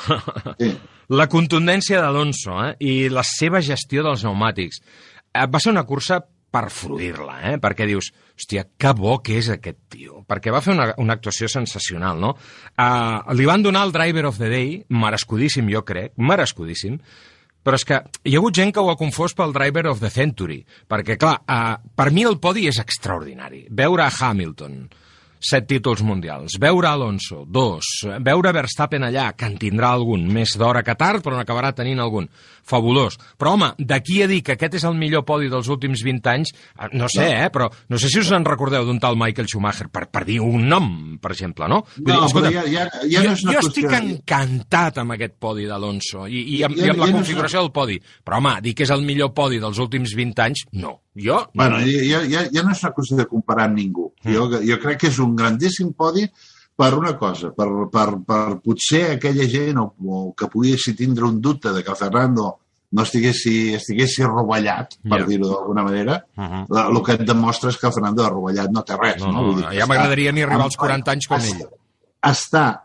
Sí. 0.59 0.77
La 1.09 1.27
contundència 1.27 1.99
d'Alonso 2.01 2.51
eh? 2.65 2.75
i 2.79 3.09
la 3.09 3.23
seva 3.23 3.59
gestió 3.61 4.01
dels 4.03 4.21
pneumàtics. 4.23 4.79
Eh, 5.33 5.45
va 5.47 5.59
ser 5.59 5.71
una 5.71 5.83
cursa 5.83 6.21
per 6.53 6.67
fruir-la, 6.69 7.39
eh? 7.49 7.55
perquè 7.61 7.87
dius, 7.89 8.11
hòstia, 8.37 8.67
que 8.77 8.93
bo 8.93 9.17
que 9.25 9.39
és 9.39 9.49
aquest 9.55 9.79
tio, 9.95 10.21
perquè 10.29 10.53
va 10.53 10.61
fer 10.61 10.75
una, 10.75 10.91
una 11.01 11.17
actuació 11.17 11.49
sensacional, 11.49 12.19
no? 12.21 12.35
Uh, 12.77 13.33
li 13.33 13.47
van 13.49 13.65
donar 13.65 13.87
el 13.87 13.93
Driver 13.95 14.27
of 14.29 14.37
the 14.37 14.51
Day, 14.51 14.75
merescudíssim, 14.93 15.71
jo 15.73 15.81
crec, 15.87 16.13
merescudíssim, 16.21 16.99
però 17.63 17.79
és 17.79 17.87
que 17.87 17.97
hi 18.27 18.35
ha 18.35 18.41
hagut 18.41 18.57
gent 18.59 18.73
que 18.75 18.83
ho 18.83 18.91
ha 18.91 18.99
confós 18.99 19.33
pel 19.37 19.55
Driver 19.55 19.87
of 19.89 20.03
the 20.03 20.11
Century, 20.13 20.59
perquè, 20.89 21.17
clar, 21.17 21.39
uh, 21.47 21.79
per 21.95 22.11
mi 22.13 22.27
el 22.27 22.37
podi 22.43 22.67
és 22.69 22.77
extraordinari. 22.83 23.65
Veure 23.73 24.05
a 24.05 24.11
Hamilton, 24.13 24.83
set 25.43 25.67
títols 25.67 26.01
mundials, 26.07 26.55
veure 26.61 26.87
Alonso, 26.87 27.43
dos, 27.45 27.83
veure 28.23 28.53
Verstappen 28.55 29.03
allà, 29.03 29.33
que 29.35 29.45
en 29.49 29.57
tindrà 29.59 29.91
algun, 29.93 30.23
més 30.31 30.55
d'hora 30.57 30.81
que 30.87 30.95
tard, 30.95 31.21
però 31.25 31.35
n'acabarà 31.37 31.73
tenint 31.75 31.99
algun. 31.99 32.29
Fabulós. 32.63 33.17
Però, 33.37 33.57
home, 33.57 33.73
d'aquí 33.77 34.21
a 34.23 34.27
dir 34.31 34.39
que 34.41 34.53
aquest 34.55 34.77
és 34.79 34.85
el 34.87 34.95
millor 34.95 35.25
podi 35.27 35.49
dels 35.51 35.67
últims 35.67 35.99
20 36.05 36.29
anys, 36.31 36.53
eh, 36.79 36.87
no 36.95 37.09
sé, 37.11 37.25
eh, 37.43 37.49
però 37.51 37.67
no 37.91 37.99
sé 37.99 38.07
si 38.07 38.21
us 38.23 38.31
en 38.31 38.45
recordeu 38.47 38.85
d'un 38.87 39.01
tal 39.03 39.17
Michael 39.19 39.49
Schumacher, 39.51 39.89
per, 39.91 40.05
per 40.07 40.23
dir 40.25 40.39
un 40.39 40.63
nom, 40.71 40.87
per 41.21 41.33
exemple, 41.35 41.67
no? 41.67 41.81
Vull 41.97 42.13
No, 42.15 42.25
escolta, 42.25 42.49
però 42.49 42.63
ja, 42.63 42.87
ja, 42.87 42.87
ja 43.03 43.19
no 43.25 43.33
jo, 43.33 43.35
és 43.35 43.43
una 43.43 43.53
jo 43.57 43.59
qüestió 43.59 43.67
estic 43.67 43.89
de- 43.91 44.01
encantat 44.13 44.97
amb 45.03 45.11
aquest 45.17 45.35
podi 45.43 45.67
d'Alonso 45.67 46.25
i, 46.27 46.39
i, 46.55 46.63
amb, 46.63 46.77
Ja- 46.79 46.85
i 46.87 46.89
amb 46.95 47.03
la 47.03 47.05
ja 47.07 47.11
no 47.11 47.17
és 47.17 47.19
configuració 47.19 47.65
del 47.67 47.71
podi. 47.75 47.99
Però, 48.23 48.39
home, 48.39 48.55
dir 48.63 48.73
que 48.79 48.87
és 48.87 48.95
el 48.95 49.03
millor 49.03 49.33
podi 49.35 49.59
dels 49.59 49.79
últims 49.83 50.15
20 50.15 50.39
anys, 50.47 50.63
no. 50.71 51.01
Jo, 51.15 51.47
Bueno, 51.53 51.77
ja, 51.85 52.23
ja, 52.25 52.47
ja 52.51 52.63
no 52.63 52.71
és 52.71 52.81
una 52.83 52.93
qüestió 52.93 53.17
de 53.17 53.27
comparar 53.29 53.67
amb 53.69 53.77
ningú. 53.77 54.13
Mm. 54.23 54.33
Jo, 54.33 54.47
jo 54.65 54.79
crec 54.81 54.99
que 55.03 55.07
és 55.11 55.19
un 55.19 55.35
grandíssim 55.35 55.91
podi 55.93 56.25
per 56.75 56.93
una 56.97 57.15
cosa, 57.17 57.51
per, 57.53 57.67
per, 57.91 58.07
per 58.25 58.59
potser 58.63 59.03
aquella 59.19 59.45
gent 59.47 59.77
o, 59.77 59.93
o 60.09 60.33
que 60.33 60.47
poguessi 60.49 60.95
tindre 60.97 61.25
un 61.25 61.39
dubte 61.39 61.69
de 61.71 61.83
que 61.83 61.93
Fernando 61.95 62.59
no 62.93 63.01
estiguessi, 63.03 63.73
estiguessi 63.73 64.23
rovellat, 64.23 64.97
per 65.09 65.19
Ja. 65.21 65.25
dir-ho 65.25 65.47
d'alguna 65.49 65.83
manera, 65.83 66.25
Uh 66.37 66.43
-huh. 66.43 66.65
la, 66.69 66.87
el 66.89 67.01
que 67.03 67.13
et 67.13 67.21
demostra 67.27 67.69
és 67.69 67.77
que 67.77 67.87
el 67.87 67.93
Fernando 67.93 68.23
de 68.23 68.29
rovellat 68.29 68.71
no 68.71 68.83
té 68.83 68.95
res. 68.97 69.21
No, 69.21 69.31
No, 69.31 69.41
no, 69.41 69.53
dir 69.69 69.79
ja 69.79 69.85
m'agradaria 69.87 70.31
ni 70.31 70.41
arribar 70.41 70.63
als 70.65 70.75
està- 70.75 70.79
40 70.79 71.11
anys 71.11 71.27
com 71.27 71.37
està- 71.37 71.55
ell. 71.61 71.67
Està 72.21 72.81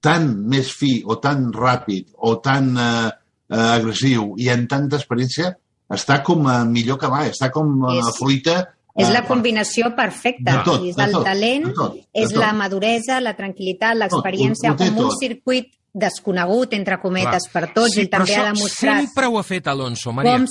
tan 0.00 0.46
més 0.48 0.72
fi 0.72 1.02
o 1.06 1.18
tan 1.18 1.52
ràpid 1.52 2.06
o 2.18 2.38
tan 2.38 2.76
eh, 2.76 3.10
eh, 3.50 3.56
agressiu 3.56 4.34
i 4.36 4.48
en 4.48 4.66
tanta 4.68 4.96
experiència, 4.96 5.56
està 5.90 6.22
com 6.22 6.48
eh, 6.50 6.64
millor 6.64 6.98
que 6.98 7.08
mai, 7.08 7.30
està 7.30 7.50
com 7.50 7.84
eh, 7.90 7.98
És- 7.98 8.16
fruita 8.18 8.70
És 8.96 9.08
eh, 9.08 9.12
la 9.12 9.24
combinació 9.26 9.88
perfecta. 9.96 10.52
De 10.52 10.62
tot, 10.64 10.84
és 10.86 10.94
de 10.96 11.02
el 11.02 11.12
tot, 11.12 11.24
talent, 11.24 11.64
de 11.66 11.72
tot, 11.74 11.94
de 11.94 12.04
és 12.14 12.28
tot. 12.30 12.38
la 12.38 12.52
maduresa, 12.52 13.20
la 13.20 13.32
tranquil·litat, 13.36 13.96
l'experiència, 13.98 14.70
amb 14.70 14.80
un 14.80 14.96
tot. 15.08 15.18
circuit 15.18 15.66
desconegut, 15.92 16.72
entre 16.74 17.00
cometes, 17.02 17.48
per 17.52 17.72
tots. 17.72 17.94
Sí, 17.94 18.00
Ell 18.04 18.10
també 18.10 18.34
ha 18.36 18.44
demostrat 18.52 19.00
Sempre 19.04 19.26
ho 19.26 19.38
ha 19.38 19.42
fet 19.42 19.66
Alonso, 19.66 20.12
Maria. 20.12 20.36
com 20.38 20.46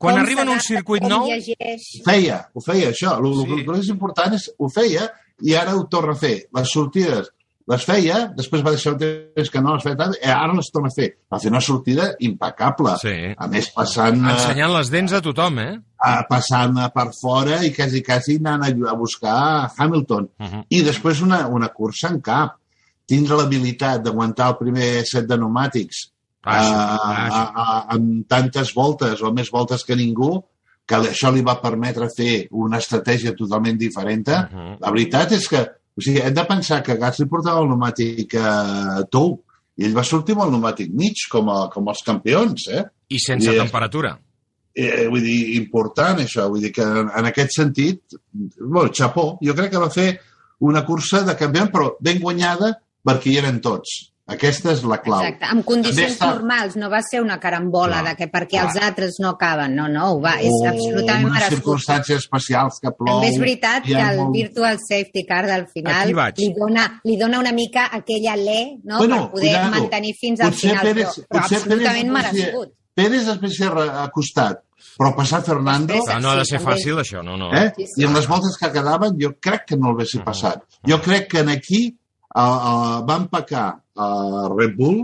Quan 0.00 0.14
com 0.14 0.22
arriba 0.22 0.42
en 0.42 0.48
un 0.54 0.60
circuit 0.60 1.02
com 1.02 1.10
nou- 1.10 1.26
llegeix. 1.28 1.82
Ho 2.00 2.04
feia, 2.04 2.48
ho 2.54 2.60
feia, 2.64 2.88
això. 2.90 3.18
El, 3.18 3.34
Sí. 3.34 3.44
sí. 3.44 3.52
el, 3.52 3.64
que 3.66 3.78
és 3.80 3.88
important 3.88 4.34
és 4.34 4.50
ho 4.58 4.68
feia 4.70 5.10
i 5.42 5.54
ara 5.54 5.74
ho 5.76 5.86
torna 5.88 6.12
a 6.12 6.16
fer. 6.16 6.48
Les 6.52 6.70
sortides 6.70 7.28
les 7.70 7.84
feia, 7.86 8.16
després 8.36 8.62
va 8.66 8.72
deixar 8.74 8.92
un 8.96 8.98
temps 8.98 9.50
que 9.54 9.60
no 9.62 9.74
les 9.76 9.84
feia 9.86 9.96
tant, 9.96 10.14
i 10.18 10.26
ara 10.34 10.52
les 10.58 10.70
torna 10.74 10.88
a 10.90 10.94
fer. 10.96 11.08
Va 11.30 11.38
fer 11.38 11.50
una 11.52 11.60
sortida 11.62 12.08
impecable. 12.26 12.96
Sí. 13.02 13.14
A 13.38 13.46
més, 13.52 13.68
passant, 13.76 14.18
eh, 14.26 14.32
Ensenyant 14.34 14.72
les 14.74 14.90
dents 14.90 15.12
a 15.12 15.20
tothom, 15.22 15.58
eh? 15.62 15.74
a, 16.02 16.14
passant 16.28 16.76
eh, 16.82 16.88
per 16.94 17.08
fora 17.20 17.60
i 17.64 17.70
quasi, 17.76 18.02
quasi 18.02 18.36
anant 18.40 18.64
a, 18.66 18.70
a 18.90 18.96
buscar 18.98 19.70
Hamilton. 19.76 20.28
Uh 20.40 20.46
-huh. 20.46 20.64
I 20.68 20.82
després 20.82 21.20
una, 21.22 21.46
una 21.48 21.68
cursa 21.68 22.08
en 22.08 22.20
cap. 22.20 22.56
Tindre 23.06 23.36
l'habilitat 23.36 24.02
d'aguantar 24.02 24.48
el 24.50 24.56
primer 24.56 25.04
set 25.04 25.26
de 25.26 25.36
pneumàtics 25.36 25.96
a, 26.44 26.56
a, 26.56 27.42
a, 27.54 27.86
amb 27.94 28.26
tantes 28.28 28.72
voltes 28.74 29.20
o 29.22 29.32
més 29.32 29.50
voltes 29.50 29.82
que 29.84 29.96
ningú, 29.96 30.44
que 30.86 30.94
això 30.96 31.32
li 31.32 31.42
va 31.42 31.60
permetre 31.60 32.08
fer 32.16 32.46
una 32.50 32.78
estratègia 32.78 33.34
totalment 33.36 33.76
diferent. 33.78 34.28
Uh 34.28 34.32
Mhm. 34.32 34.60
-huh. 34.60 34.76
La 34.80 34.90
veritat 34.90 35.32
és 35.32 35.48
que 35.48 35.66
o 35.96 36.00
sigui, 36.02 36.20
hem 36.22 36.34
de 36.34 36.44
pensar 36.48 36.82
que 36.86 36.96
Gasly 37.00 37.26
portava 37.28 37.60
el 37.62 37.68
pneumàtic 37.70 38.34
eh, 38.38 39.04
tou 39.10 39.38
i 39.80 39.84
ell 39.88 39.94
va 39.96 40.04
sortir 40.04 40.34
amb 40.36 40.44
el 40.46 40.50
pneumàtic 40.54 40.90
mig, 40.94 41.22
com, 41.32 41.48
a, 41.50 41.68
com 41.72 41.88
els 41.88 42.02
campions, 42.06 42.66
eh? 42.68 42.84
I 43.10 43.18
sense 43.18 43.50
I- 43.52 43.58
temperatura. 43.58 44.14
eh, 44.74 45.06
vull 45.10 45.22
dir, 45.24 45.56
important 45.58 46.20
això, 46.22 46.48
vull 46.52 46.60
dir 46.62 46.70
que 46.72 46.82
en, 46.86 47.08
en 47.16 47.26
aquest 47.30 47.56
sentit, 47.56 48.00
bueno, 48.60 48.90
xapó, 48.94 49.38
jo 49.42 49.54
crec 49.58 49.72
que 49.72 49.80
va 49.82 49.90
fer 49.90 50.08
una 50.60 50.84
cursa 50.86 51.22
de 51.26 51.34
campió, 51.36 51.66
però 51.72 51.94
ben 52.00 52.20
guanyada 52.20 52.74
perquè 53.04 53.32
hi 53.32 53.38
eren 53.40 53.60
tots. 53.64 54.09
Aquesta 54.30 54.72
és 54.72 54.82
la 54.84 54.98
clau. 55.02 55.20
Exacte, 55.24 55.48
en 55.56 55.62
condicions 55.66 56.12
està- 56.12 56.28
normals, 56.32 56.76
no 56.76 56.88
va 56.90 57.00
ser 57.02 57.20
una 57.20 57.38
carambola 57.40 58.00
Clar, 58.00 58.10
de 58.10 58.16
que 58.16 58.28
perquè 58.30 58.48
clar. 58.60 58.66
els 58.68 58.76
altres 58.82 59.16
no 59.18 59.30
acaben, 59.30 59.74
no, 59.74 59.88
no, 59.88 60.12
ho 60.12 60.20
va, 60.20 60.36
és 60.40 60.48
o 60.50 60.68
absolutament 60.68 61.28
merescut. 61.32 61.56
circumstàncies 61.58 62.18
especials 62.24 62.78
que 62.80 62.90
plou. 62.92 63.20
També 63.20 63.28
és 63.34 63.38
veritat 63.40 63.82
que 63.84 63.92
el 63.98 64.18
molt- 64.18 64.32
Virtual 64.32 64.78
Safety 64.78 65.24
Car 65.26 65.46
del 65.46 65.62
Aquí 65.62 65.72
final 65.74 66.14
li 66.36 66.52
dona, 66.56 67.00
li 67.04 67.16
dona 67.16 67.38
una 67.40 67.52
mica 67.52 67.88
aquell 67.92 68.26
alè 68.30 68.78
no? 68.84 68.98
Bueno, 68.98 69.16
per 69.22 69.30
poder 69.32 69.48
cuidado. 69.50 69.70
mantenir 69.70 70.14
fins 70.20 70.40
al 70.40 70.50
Potser 70.50 70.70
final, 70.70 70.86
Pérez- 70.86 71.06
però, 71.16 71.26
però 71.28 71.40
potser 71.42 71.56
absolutament 71.58 72.12
Pérez 72.12 72.32
merescut. 72.32 72.68
Pérez 72.94 73.26
després 73.26 73.54
s'hi 73.56 73.64
ha 73.64 74.02
acostat, 74.04 74.62
però 74.98 75.14
passar 75.16 75.42
Fernando... 75.42 75.94
Després- 75.94 76.08
Però 76.14 76.20
no 76.22 76.30
ha 76.30 76.36
de 76.36 76.44
ser 76.44 76.60
fàcil, 76.60 76.98
això, 76.98 77.22
no, 77.24 77.36
no. 77.36 77.52
Eh? 77.54 77.72
Sí, 77.76 77.86
sí. 77.86 78.02
I 78.02 78.04
en 78.04 78.14
les 78.14 78.26
voltes 78.28 78.56
que 78.58 78.70
quedaven 78.72 79.16
jo 79.20 79.34
crec 79.40 79.64
que 79.66 79.76
no 79.76 79.88
el 79.90 79.94
haguessin 79.96 80.22
passat. 80.22 80.62
Jo 80.86 81.00
crec 81.00 81.28
que 81.30 81.38
en 81.40 81.48
aquí 81.48 81.96
uh, 82.34 82.40
uh, 82.40 83.00
van 83.08 83.28
pecar 83.32 83.66
a 83.96 84.08
Red 84.54 84.76
Bull 84.78 85.02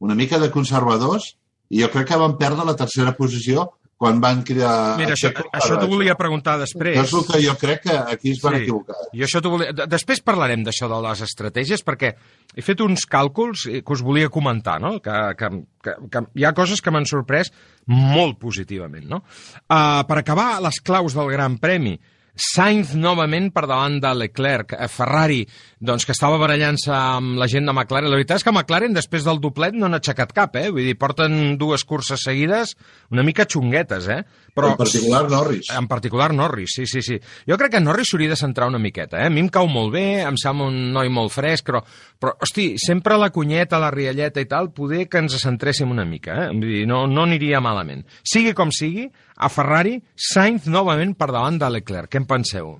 una 0.00 0.14
mica 0.14 0.38
de 0.38 0.50
conservadors 0.52 1.32
i 1.70 1.80
jo 1.82 1.88
crec 1.90 2.08
que 2.12 2.20
van 2.20 2.36
perdre 2.38 2.64
la 2.68 2.76
tercera 2.76 3.14
posició 3.16 3.70
quan 3.96 4.18
van 4.20 4.42
cridar... 4.44 4.98
Mira, 5.00 5.14
això, 5.16 5.30
això 5.56 5.78
t'ho 5.80 5.86
volia 5.88 6.12
preguntar 6.20 6.58
després. 6.60 6.98
És 7.00 7.14
el 7.16 7.22
que 7.24 7.38
jo 7.40 7.54
crec 7.56 7.80
que 7.86 7.94
aquí 7.96 8.34
es 8.34 8.42
van 8.44 8.58
Sí. 8.58 8.66
equivocar. 8.66 8.96
I 9.16 9.22
això 9.24 9.40
t'ho 9.40 9.54
volia... 9.54 9.72
de- 9.72 9.86
Després 9.88 10.20
parlarem 10.20 10.66
d'això 10.66 10.84
de 10.90 10.98
les 11.00 11.22
estratègies, 11.24 11.80
perquè 11.82 12.10
he 12.54 12.60
fet 12.66 12.82
uns 12.84 13.06
càlculs 13.08 13.64
eh, 13.72 13.80
que 13.80 13.94
us 13.96 14.02
volia 14.04 14.28
comentar, 14.28 14.76
no? 14.84 14.98
Que, 15.00 15.14
que, 15.40 15.48
que, 15.80 15.94
que 16.12 16.22
hi 16.36 16.44
ha 16.44 16.52
coses 16.52 16.84
que 16.84 16.92
m'han 16.92 17.08
sorprès 17.08 17.48
molt 17.88 18.36
positivament, 18.38 19.08
no? 19.08 19.22
Uh, 19.64 20.04
per 20.04 20.20
acabar, 20.20 20.60
les 20.60 20.76
claus 20.84 21.16
del 21.16 21.32
Gran 21.32 21.56
Premi. 21.56 21.96
Sainz 22.36 22.92
novament 22.94 23.48
per 23.54 23.64
davant 23.64 23.96
de 24.02 24.12
Leclerc. 24.14 24.74
Eh, 24.76 24.88
Ferrari, 24.92 25.40
doncs, 25.80 26.04
que 26.04 26.12
estava 26.12 26.38
barallant-se 26.40 26.92
amb 26.92 27.40
la 27.40 27.48
gent 27.48 27.64
de 27.64 27.72
McLaren. 27.72 28.10
La 28.12 28.18
veritat 28.18 28.40
és 28.40 28.44
que 28.44 28.52
McLaren, 28.52 28.94
després 28.96 29.24
del 29.24 29.40
doblet, 29.40 29.74
no 29.76 29.88
n'ha 29.88 30.00
aixecat 30.02 30.34
cap, 30.36 30.56
eh? 30.60 30.68
Vull 30.68 30.84
dir, 30.84 30.96
porten 31.00 31.56
dues 31.60 31.84
curses 31.88 32.22
seguides 32.28 32.76
una 33.10 33.24
mica 33.24 33.46
xunguetes, 33.48 34.08
eh? 34.12 34.20
Però... 34.56 34.72
En 34.72 34.80
particular 34.80 35.24
Norris. 35.32 35.70
En 35.76 35.88
particular 35.88 36.30
Norris, 36.36 36.76
sí, 36.76 36.86
sí, 36.88 37.02
sí. 37.04 37.18
Jo 37.48 37.58
crec 37.60 37.74
que 37.76 37.82
Norris 37.82 38.12
s'hauria 38.12 38.32
de 38.32 38.40
centrar 38.40 38.68
una 38.68 38.80
miqueta, 38.80 39.20
eh? 39.22 39.30
A 39.30 39.32
mi 39.32 39.44
em 39.44 39.50
cau 39.52 39.68
molt 39.68 39.94
bé, 39.96 40.06
em 40.24 40.36
sembla 40.40 40.68
un 40.70 40.78
noi 40.92 41.12
molt 41.12 41.32
fresc, 41.32 41.66
però, 41.68 41.82
però 42.20 42.36
hosti, 42.44 42.74
sempre 42.80 43.16
la 43.20 43.32
cunyeta, 43.32 43.80
la 43.80 43.92
rialleta 43.92 44.44
i 44.44 44.48
tal, 44.48 44.72
poder 44.76 45.06
que 45.08 45.24
ens 45.24 45.36
centréssim 45.40 45.92
una 45.92 46.04
mica, 46.08 46.46
eh? 46.46 46.50
Vull 46.52 46.68
dir, 46.68 46.84
no, 46.88 47.04
no 47.08 47.24
aniria 47.24 47.60
malament. 47.64 48.04
Sigui 48.24 48.52
com 48.56 48.72
sigui, 48.72 49.08
a 49.36 49.50
Ferrari, 49.52 49.98
Sainz 50.16 50.66
novament 50.72 51.14
per 51.14 51.30
davant 51.32 51.60
de 51.60 51.70
Leclerc. 51.70 52.10
Què 52.12 52.22
en 52.22 52.28
penseu? 52.28 52.74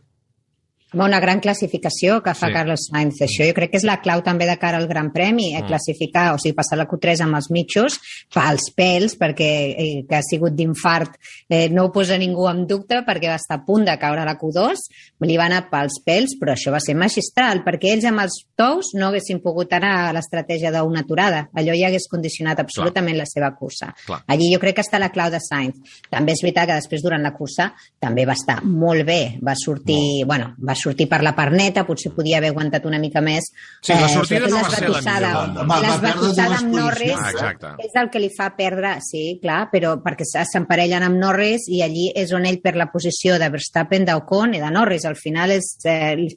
Una 0.94 1.18
gran 1.18 1.40
classificació 1.42 2.20
que 2.22 2.32
fa 2.34 2.46
Sí. 2.46 2.52
Carlos 2.54 2.86
Sainz. 2.86 3.20
Això 3.20 3.44
jo 3.44 3.54
crec 3.54 3.72
que 3.72 3.76
és 3.80 3.84
la 3.84 4.00
clau 4.00 4.22
també 4.22 4.46
de 4.46 4.56
cara 4.56 4.78
al 4.78 4.86
Gran 4.86 5.10
Premi, 5.12 5.50
mm. 5.54 5.66
classificar, 5.66 6.32
o 6.32 6.38
sigui, 6.38 6.54
passar 6.54 6.78
la 6.78 6.86
Q3 6.86 7.24
amb 7.24 7.34
els 7.34 7.50
mitjos, 7.50 7.98
pels 8.32 8.70
pèls, 8.76 9.16
perquè 9.18 9.50
eh, 9.74 10.04
que 10.08 10.16
ha 10.16 10.22
sigut 10.22 10.54
d'infart 10.54 11.18
eh, 11.50 11.68
no 11.68 11.86
ho 11.86 11.92
posa 11.92 12.16
ningú 12.16 12.46
en 12.48 12.66
dubte, 12.66 13.02
perquè 13.02 13.28
va 13.28 13.40
estar 13.40 13.58
a 13.58 13.64
punt 13.66 13.84
de 13.84 13.96
caure 13.98 14.22
a 14.22 14.28
la 14.28 14.36
Q2, 14.38 14.84
li 15.26 15.36
va 15.36 15.48
anar 15.50 15.64
pels 15.72 15.98
pèls, 16.06 16.36
però 16.38 16.54
això 16.54 16.70
va 16.70 16.80
ser 16.80 16.94
magistral, 16.94 17.64
perquè 17.66 17.90
ells 17.90 18.06
amb 18.06 18.22
els 18.22 18.38
tous 18.56 18.94
no 18.94 19.10
haguessin 19.10 19.42
pogut 19.42 19.74
anar 19.74 19.92
a 20.06 20.14
l'estratègia 20.14 20.70
d'una 20.70 21.02
aturada. 21.02 21.48
Allò 21.52 21.74
ja 21.74 21.90
hagués 21.90 22.06
condicionat 22.08 22.62
absolutament 22.62 23.18
la 23.18 23.26
seva 23.26 23.50
cursa. 23.58 23.90
Clar. 24.06 24.22
Allí 24.30 24.52
jo 24.52 24.62
crec 24.62 24.78
que 24.78 24.86
està 24.86 25.00
la 25.02 25.10
clau 25.10 25.32
de 25.34 25.42
Sainz. 25.42 25.98
També 26.12 26.36
és 26.36 26.44
veritat 26.44 26.70
que 26.70 26.78
després, 26.78 27.02
durant 27.02 27.22
la 27.26 27.34
cursa, 27.34 27.72
també 28.00 28.24
va 28.28 28.36
estar 28.38 28.60
molt 28.64 29.04
bé. 29.08 29.36
Va 29.44 29.56
sortir, 29.58 30.24
bueno, 30.28 30.52
va 30.62 30.75
sortir 30.76 31.08
per 31.08 31.22
la 31.24 31.32
part 31.34 31.52
neta, 31.52 31.82
potser 31.88 32.12
podia 32.14 32.38
haver 32.38 32.50
aguantat 32.52 32.84
una 32.86 32.98
mica 33.02 33.20
més. 33.20 33.48
Sí, 33.82 33.92
la 33.92 34.08
sortida 34.08 34.46
sobretot 34.46 34.50
no 34.50 34.62
va 34.62 34.70
ser 34.70 34.88
la 34.88 35.00
millor. 35.00 35.56
Va- 35.56 35.64
va 35.64 35.80
perdre 35.80 35.90
L'esbatussada 35.90 36.58
amb 36.60 36.74
Norris 36.74 37.16
Ah, 37.18 37.30
exacte. 37.30 37.72
és 37.88 37.96
el 38.02 38.10
que 38.10 38.20
li 38.20 38.30
fa 38.36 38.50
perdre, 38.56 38.94
sí, 39.00 39.24
clar, 39.42 39.68
però 39.72 39.96
perquè 40.02 40.24
s'emparellen 40.44 41.02
amb 41.02 41.16
Norris 41.18 41.66
i 41.68 41.82
allí 41.82 42.12
és 42.14 42.32
on 42.32 42.46
ell 42.46 42.60
perd 42.60 42.76
la 42.76 42.90
posició 42.92 43.38
de 43.38 43.48
Verstappen, 43.50 44.04
d'Ocon 44.04 44.54
i 44.54 44.60
de 44.60 44.70
Norris. 44.70 45.04
Al 45.04 45.16
final 45.16 45.50
és, 45.50 45.76
eh, 45.84 46.14
li- 46.16 46.36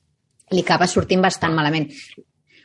li 0.51 0.61
acaba 0.61 0.87
sortint 0.87 1.21
bastant 1.21 1.53
malament 1.53 1.87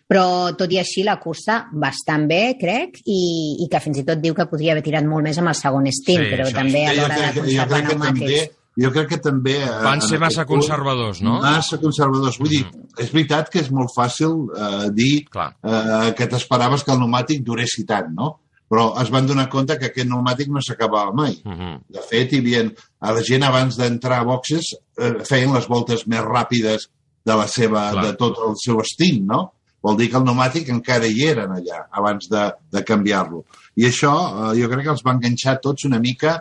però 0.07 0.55
tot 0.55 0.71
i 0.71 0.77
així 0.79 1.03
la 1.03 1.17
cursa 1.19 1.67
bastant 1.73 2.27
bé, 2.29 2.57
crec, 2.61 2.99
i, 3.07 3.57
i 3.65 3.69
que 3.73 3.81
fins 3.81 3.99
i 3.99 4.05
tot 4.05 4.21
diu 4.21 4.35
que 4.37 4.45
podria 4.51 4.73
haver 4.75 4.83
tirat 4.85 5.05
molt 5.09 5.25
més 5.25 5.39
amb 5.41 5.49
el 5.49 5.55
segon 5.55 5.87
stint, 5.91 6.27
Sí, 6.27 6.31
però 6.31 6.45
això 6.45 6.59
també 6.59 6.83
a 6.87 6.93
l'hora 6.93 7.17
de 7.33 7.41
conservar 7.41 7.81
que 7.81 7.89
també 7.89 7.95
pneumàtics. 7.95 8.51
Jo 8.81 8.91
crec 8.95 9.09
que 9.15 9.19
també... 9.23 9.57
eh, 9.63 9.83
Van 9.85 10.01
ser 10.03 10.19
massa 10.23 10.45
punt, 10.45 10.61
conservadors, 10.61 11.21
no? 11.23 11.41
Massa 11.43 11.79
conservadors. 11.83 12.39
Vull 12.43 12.51
dir, 12.51 12.63
és 12.99 13.13
veritat 13.15 13.51
que 13.53 13.61
és 13.63 13.71
molt 13.71 13.93
fàcil 13.95 14.35
eh, 14.55 14.89
dir 14.95 15.25
Clar. 15.31 15.53
eh, 15.63 16.11
que 16.19 16.27
t'esperaves 16.31 16.83
que 16.85 16.93
el 16.95 16.99
pneumàtic 16.99 17.45
duressi 17.47 17.85
tant, 17.87 18.11
no? 18.15 18.33
Però 18.71 18.89
es 19.03 19.11
van 19.13 19.27
donar 19.29 19.49
compte 19.53 19.77
que 19.79 19.91
aquest 19.93 20.09
pneumàtic 20.09 20.49
no 20.51 20.63
s'acabava 20.65 21.13
mai. 21.15 21.37
Mhm. 21.45 21.75
De 21.95 22.03
fet, 22.09 22.33
hi 22.33 22.39
havia, 22.43 22.63
a 23.01 23.13
la 23.13 23.23
gent 23.23 23.45
abans 23.47 23.77
d'entrar 23.79 24.23
a 24.23 24.25
boxes 24.27 24.73
eh, 24.99 25.13
feien 25.29 25.53
les 25.55 25.69
voltes 25.69 26.07
més 26.09 26.25
ràpides 26.25 26.89
de 27.25 27.35
la 27.37 27.47
seva, 27.49 27.91
Clar. 27.93 28.05
de 28.07 28.15
tot 28.21 28.41
el 28.49 28.57
seu 28.61 28.81
stint, 28.85 29.23
no? 29.29 29.53
Vol 29.85 29.99
dir 30.01 30.09
que 30.11 30.17
el 30.17 30.25
pneumàtic 30.25 30.71
encara 30.73 31.07
hi 31.07 31.27
eren 31.29 31.53
allà 31.53 31.83
abans 31.93 32.27
de, 32.33 32.43
de 32.73 32.83
canviar-lo. 32.89 33.45
I 33.77 33.85
això 33.91 34.15
eh, 34.51 34.61
jo 34.63 34.69
crec 34.73 34.87
que 34.89 34.95
els 34.97 35.05
va 35.05 35.13
enganxar 35.13 35.59
tots 35.61 35.85
una 35.85 36.01
mica 36.01 36.35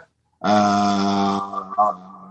eh, 0.43 1.37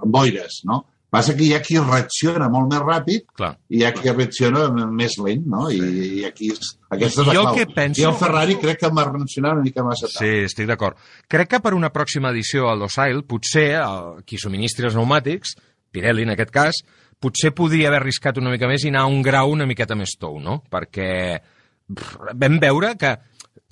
boires, 0.05 0.61
no? 0.65 0.87
Passa 1.13 1.35
que 1.37 1.45
hi 1.45 1.51
ha 1.53 1.59
qui 1.61 1.77
reacciona 1.77 2.47
molt 2.49 2.71
més 2.73 2.81
ràpid 2.81 3.27
Clar. 3.37 3.51
i 3.69 3.83
hi 3.83 3.85
ha 3.85 3.91
qui 3.93 4.09
reacciona 4.09 4.63
més 4.89 5.19
lent, 5.21 5.43
no? 5.45 5.67
I, 5.69 5.77
i 6.23 6.23
aquí 6.25 6.49
és, 6.55 6.71
aquesta 6.89 7.21
és 7.21 7.27
la 7.29 7.35
Jo 7.37 7.43
clau. 7.43 7.55
que 7.59 7.67
penso- 7.67 8.01
I 8.01 8.07
el 8.09 8.15
Ferrari 8.17 8.57
crec 8.63 8.81
que 8.81 8.89
va 8.89 9.05
reaccionar 9.11 9.53
una 9.53 9.63
mica 9.67 9.85
massa 9.85 10.07
tard. 10.09 10.23
Sí, 10.25 10.31
estic 10.47 10.67
d'acord. 10.71 10.97
Crec 11.29 11.51
que 11.51 11.61
per 11.61 11.75
una 11.77 11.93
pròxima 11.93 12.31
edició 12.33 12.71
a 12.71 12.75
Losail, 12.81 13.25
potser 13.29 13.75
el, 13.83 14.23
qui 14.25 14.39
subministri 14.41 14.87
els 14.89 14.95
pneumàtics, 14.97 15.53
Pirelli 15.93 16.23
en 16.25 16.31
aquest 16.33 16.51
cas, 16.51 16.81
potser 17.21 17.53
podria 17.53 17.89
haver 17.93 18.01
arriscat 18.01 18.39
una 18.41 18.49
mica 18.51 18.67
més 18.67 18.83
i 18.85 18.89
anar 18.89 19.03
a 19.05 19.13
un 19.13 19.21
grau 19.21 19.51
una 19.53 19.67
miqueta 19.69 19.95
més 19.95 20.17
tou, 20.19 20.41
no? 20.41 20.63
Perquè 20.73 21.43
pff, 21.93 22.17
vam 22.41 22.57
veure 22.59 22.97
que 22.97 23.19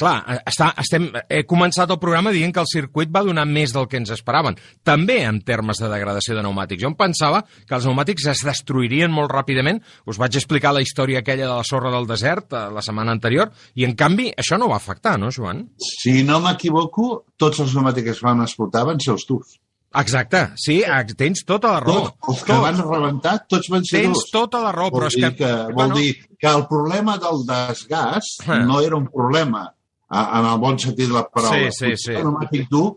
Clar, 0.01 0.41
està, 0.49 0.71
estem, 0.81 1.11
he 1.29 1.43
començat 1.45 1.91
el 1.93 1.99
programa 2.01 2.33
dient 2.33 2.55
que 2.57 2.63
el 2.63 2.69
circuit 2.71 3.11
va 3.13 3.21
donar 3.27 3.45
més 3.45 3.75
del 3.77 3.85
que 3.91 3.99
ens 4.01 4.09
esperaven, 4.15 4.57
també 4.87 5.19
en 5.29 5.43
termes 5.45 5.77
de 5.83 5.91
degradació 5.93 6.35
de 6.39 6.41
pneumàtics. 6.41 6.81
Jo 6.81 6.89
em 6.89 6.97
pensava 6.97 7.43
que 7.69 7.77
els 7.77 7.85
pneumàtics 7.85 8.25
es 8.33 8.41
destruirien 8.49 9.13
molt 9.13 9.29
ràpidament, 9.35 9.83
us 10.09 10.17
vaig 10.21 10.39
explicar 10.41 10.73
la 10.73 10.81
història 10.81 11.21
aquella 11.21 11.51
de 11.51 11.57
la 11.59 11.67
sorra 11.69 11.93
del 11.93 12.09
desert 12.09 12.53
eh, 12.57 12.67
la 12.73 12.81
setmana 12.87 13.13
anterior, 13.13 13.51
i 13.77 13.85
en 13.85 13.93
canvi 13.99 14.31
això 14.41 14.57
no 14.57 14.71
va 14.73 14.79
afectar, 14.81 15.19
no, 15.21 15.29
Joan? 15.31 15.67
Si 15.85 16.23
no 16.25 16.41
m'equivoco, 16.41 17.27
tots 17.37 17.61
els 17.61 17.75
pneumàtics 17.77 18.09
que 18.09 18.17
es 18.17 18.23
van 18.25 18.41
explotar 18.47 18.87
van 18.89 19.01
ser 19.05 19.13
els 19.19 19.27
durs. 19.29 19.59
Exacte, 20.01 20.41
sí, 20.55 20.77
tens 21.19 21.43
tota 21.45 21.73
la 21.75 21.81
raó. 21.83 22.05
Tots 22.07 22.29
els 22.31 22.45
que 22.47 22.57
van 22.63 22.77
rebentar, 22.79 23.33
tots 23.51 23.69
van 23.73 23.83
ser 23.85 24.05
Tens 24.05 24.15
durs. 24.21 24.31
tota 24.31 24.61
la 24.63 24.71
raó, 24.73 24.89
Vol, 24.89 25.01
però 25.01 25.09
és 25.11 25.17
que... 25.19 25.31
que, 25.41 25.51
vol 25.75 25.93
dir 25.97 26.13
que 26.39 26.47
el 26.49 26.65
problema 26.71 27.19
del 27.19 27.43
desgast 27.49 28.47
Ah. 28.47 28.61
no 28.65 28.81
era 28.81 28.97
un 28.97 29.09
problema 29.11 29.65
en 30.11 30.47
el 30.53 30.59
bon 30.59 30.79
sentit 30.79 31.09
de 31.09 31.15
la 31.15 31.25
paraula. 31.29 31.71
Sí, 31.71 31.93
sí, 31.93 31.97
sí. 32.09 32.17
Pneumàtic 32.19 32.69
dur 32.71 32.89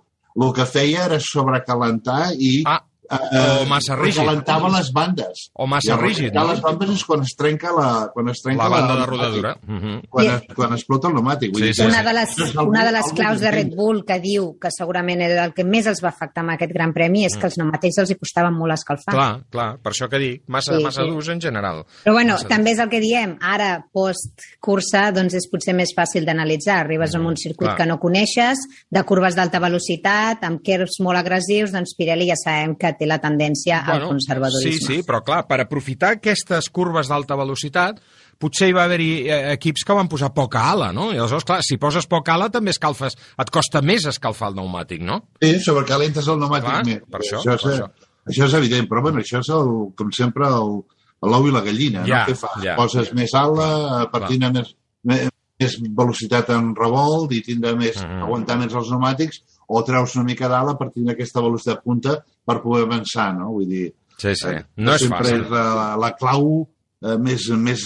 el 0.41 0.53
que 0.57 0.65
feia 0.65 1.05
era 1.05 1.19
sobrecalentar 1.21 2.31
i 2.41 2.63
Ah, 2.65 2.79
o 3.21 3.65
massa 3.69 3.95
rígid. 3.95 4.19
Recalentava 4.21 4.69
les 4.77 4.91
bandes. 4.93 5.49
O 5.53 5.67
massa 5.67 5.97
rígid, 5.97 6.33
no? 6.33 6.47
les 6.51 6.61
bandes 6.61 6.89
és 6.89 7.03
quan 7.05 7.21
es 7.21 7.35
trenca 7.37 7.71
la, 7.71 8.09
quan 8.13 8.29
es 8.29 8.41
trenca 8.41 8.63
la 8.63 8.69
banda 8.69 8.95
de 8.95 9.01
el 9.01 9.07
rodadura. 9.07 9.55
pneumàtic, 9.59 9.83
Mhm. 9.83 10.01
Quan, 10.09 10.25
I- 10.25 10.29
es, 10.29 10.55
quan 10.55 10.73
explota 10.73 11.07
el 11.07 11.13
pneumàtic. 11.13 11.51
Vull 11.53 11.61
Sí, 11.61 11.67
dir 11.67 11.75
sí, 11.75 11.81
una 11.85 12.03
de 12.03 12.13
les, 12.13 12.35
una 12.57 12.85
de 12.85 12.91
les 12.91 13.11
claus 13.13 13.39
de 13.39 13.51
Red. 13.51 13.73
Bull 13.75 14.03
que 14.05 14.19
diu 14.19 14.57
que 14.59 14.69
segurament 14.71 15.21
era 15.21 15.45
el 15.45 15.53
que 15.53 15.63
més 15.63 15.85
els 15.87 16.01
va 16.03 16.09
afectar 16.09 16.41
amb 16.43 16.51
aquest 16.51 16.71
Gran 16.73 16.93
Premi 16.93 17.25
és 17.25 17.35
que 17.37 17.45
els 17.47 17.55
pneumàtics 17.57 17.97
els 17.99 18.11
hi 18.11 18.15
costaven 18.15 18.53
molt 18.53 18.73
escalfar. 18.73 19.13
Clar, 19.13 19.43
clar, 19.49 19.77
per 19.81 19.91
això 19.93 20.09
que 20.09 20.19
dic, 20.19 20.43
massa, 20.47 20.77
Sí, 20.77 20.83
massa 20.83 21.03
sí. 21.03 21.09
durs 21.09 21.29
en 21.29 21.41
general. 21.41 21.85
Però 22.03 22.13
bueno, 22.13 22.33
Massa 22.33 22.47
també 22.47 22.71
és 22.71 22.79
el 22.79 22.89
que 22.89 22.99
diem, 22.99 23.37
ara, 23.41 23.85
post-cursa, 23.93 25.11
doncs 25.15 25.33
és 25.37 25.47
potser 25.51 25.73
més 25.77 25.91
fàcil 25.95 26.25
d'analitzar. 26.25 26.79
Arribes 26.83 27.15
a 27.15 27.19
un 27.19 27.35
circuit 27.37 27.69
clar. 27.69 27.77
que 27.77 27.85
no 27.85 27.99
coneixes, 27.99 28.57
de 28.89 29.03
curves 29.03 29.35
d'alta 29.35 29.59
velocitat, 29.59 30.43
amb 30.43 30.61
curves 30.63 30.99
molt 30.99 31.17
agressius, 31.19 31.71
doncs 31.71 31.95
Pirelli 31.97 32.27
ja 32.29 32.35
sabem 32.39 32.75
que 32.75 32.93
té 32.93 33.02
la 33.09 33.19
tendència 33.21 33.81
al 33.85 34.01
Sí, 34.01 34.07
conservadorisme. 34.07 34.87
sí, 34.87 35.01
però 35.07 35.21
clar, 35.23 35.45
per 35.47 35.59
aprofitar 35.61 36.15
aquestes 36.17 36.69
curves 36.69 37.07
d'alta 37.07 37.35
velocitat, 37.35 37.99
potser 38.39 38.69
hi 38.69 38.73
va 38.75 38.83
haver-hi 38.85 39.29
eh, 39.29 39.53
equips 39.53 39.83
que 39.85 39.93
van 39.93 40.07
posar 40.09 40.33
poca 40.33 40.63
ala, 40.71 40.91
no? 40.91 41.11
I 41.13 41.17
aleshores, 41.17 41.45
clar, 41.45 41.61
si 41.63 41.77
poses 41.77 42.07
poca 42.07 42.33
ala 42.33 42.49
també 42.49 42.71
escalfes, 42.71 43.15
et 43.39 43.49
costa 43.53 43.81
més 43.81 44.05
escalfar 44.09 44.49
el 44.51 44.55
pneumàtic, 44.57 45.01
no? 45.05 45.21
Sí, 45.41 45.59
sobrecalentes 45.63 46.27
el 46.27 46.39
pneumàtic 46.41 46.69
Clar, 46.69 46.85
més. 46.85 47.03
per 47.11 47.21
això, 47.21 47.39
això, 47.43 47.55
per 47.61 47.71
és, 47.71 47.79
això. 47.79 48.09
això 48.33 48.45
és 48.49 48.53
evident, 48.61 48.89
però 48.89 49.01
bueno, 49.05 49.19
això 49.19 49.39
és, 49.39 49.49
el, 49.49 49.71
com 49.95 50.11
sempre, 50.11 50.47
el, 50.47 50.81
l'ou 51.23 51.47
i 51.47 51.51
la 51.55 51.61
gallina. 51.63 52.03
Ja, 52.05 52.25
no? 52.25 52.31
Què 52.33 52.35
fas? 52.35 52.57
ja. 52.63 52.75
Poses 52.75 53.13
més 53.13 53.31
ala, 53.33 54.09
tindre 54.27 54.51
més, 54.51 54.73
més, 55.07 55.29
més 55.61 55.77
velocitat 55.95 56.49
en 56.51 56.73
revolt 56.75 57.31
i 57.31 57.41
tindre 57.45 57.75
més, 57.79 57.95
Mhm. 58.03 58.23
aguantar 58.25 58.57
més 58.59 58.73
els 58.73 58.87
pneumàtics, 58.89 59.43
o 59.67 59.83
treus 59.83 60.15
una 60.15 60.25
mica 60.27 60.47
d'ala 60.51 60.75
per 60.77 60.89
tindre 60.91 61.13
aquesta 61.15 61.41
velocitat 61.41 61.83
punta 61.83 62.17
per 62.45 62.59
poder 62.61 62.85
avançar, 62.87 63.31
no? 63.37 63.51
Vull 63.57 63.67
dir, 63.69 63.89
Sí, 64.17 64.35
sí, 64.37 64.47
eh, 64.47 64.61
no 64.77 64.93
és 64.93 65.01
sempre 65.01 65.23
fàcil. 65.23 65.41
és 65.41 65.49
la, 65.51 65.95
la 65.99 66.11
clau 66.15 66.67
eh, 67.01 67.17
més, 67.17 67.47
més, 67.57 67.81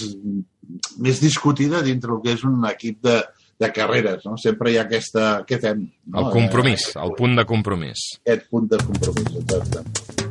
més 0.98 1.20
discutida 1.20 1.80
dintre 1.82 2.12
el 2.14 2.20
que 2.22 2.34
és 2.36 2.44
un 2.44 2.62
equip 2.68 3.00
de, 3.02 3.16
de 3.58 3.70
carreres, 3.72 4.24
no? 4.28 4.36
Sempre 4.36 4.70
hi 4.72 4.76
ha 4.78 4.84
aquesta... 4.86 5.42
Què 5.48 5.58
fem? 5.62 5.86
No? 6.12 6.26
El 6.26 6.32
compromís, 6.36 6.90
el 7.00 7.14
punt 7.18 7.34
de 7.40 7.46
compromís. 7.48 8.08
Eh, 8.24 8.34
aquest 8.36 8.50
punt 8.52 8.68
de 8.70 8.82
compromís, 8.84 9.38
exacte. 9.40 10.27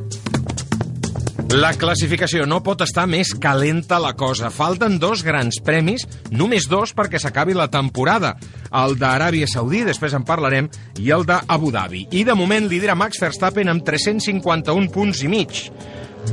La 1.56 1.70
classificació 1.72 2.44
no 2.44 2.58
pot 2.60 2.82
estar 2.84 3.06
més 3.08 3.30
calenta 3.40 3.96
la 4.02 4.10
cosa. 4.20 4.50
Falten 4.52 4.98
dos 5.00 5.22
grans 5.24 5.56
premis, 5.64 6.04
només 6.28 6.68
dos 6.68 6.92
perquè 6.92 7.16
s'acabi 7.22 7.54
la 7.56 7.70
temporada. 7.72 8.34
El 8.68 8.98
d'Aràbia 9.00 9.48
Saudí, 9.48 9.80
després 9.86 10.12
en 10.12 10.26
parlarem, 10.28 10.68
i 11.00 11.08
el 11.14 11.24
d'Abu 11.24 11.70
Dhabi. 11.72 12.04
I 12.12 12.26
de 12.28 12.34
moment 12.36 12.68
lidera 12.68 12.98
Max 13.00 13.16
Verstappen 13.24 13.64
amb 13.72 13.80
351 13.86 14.92
punts 14.92 15.24
i 15.24 15.28
mig. 15.32 15.72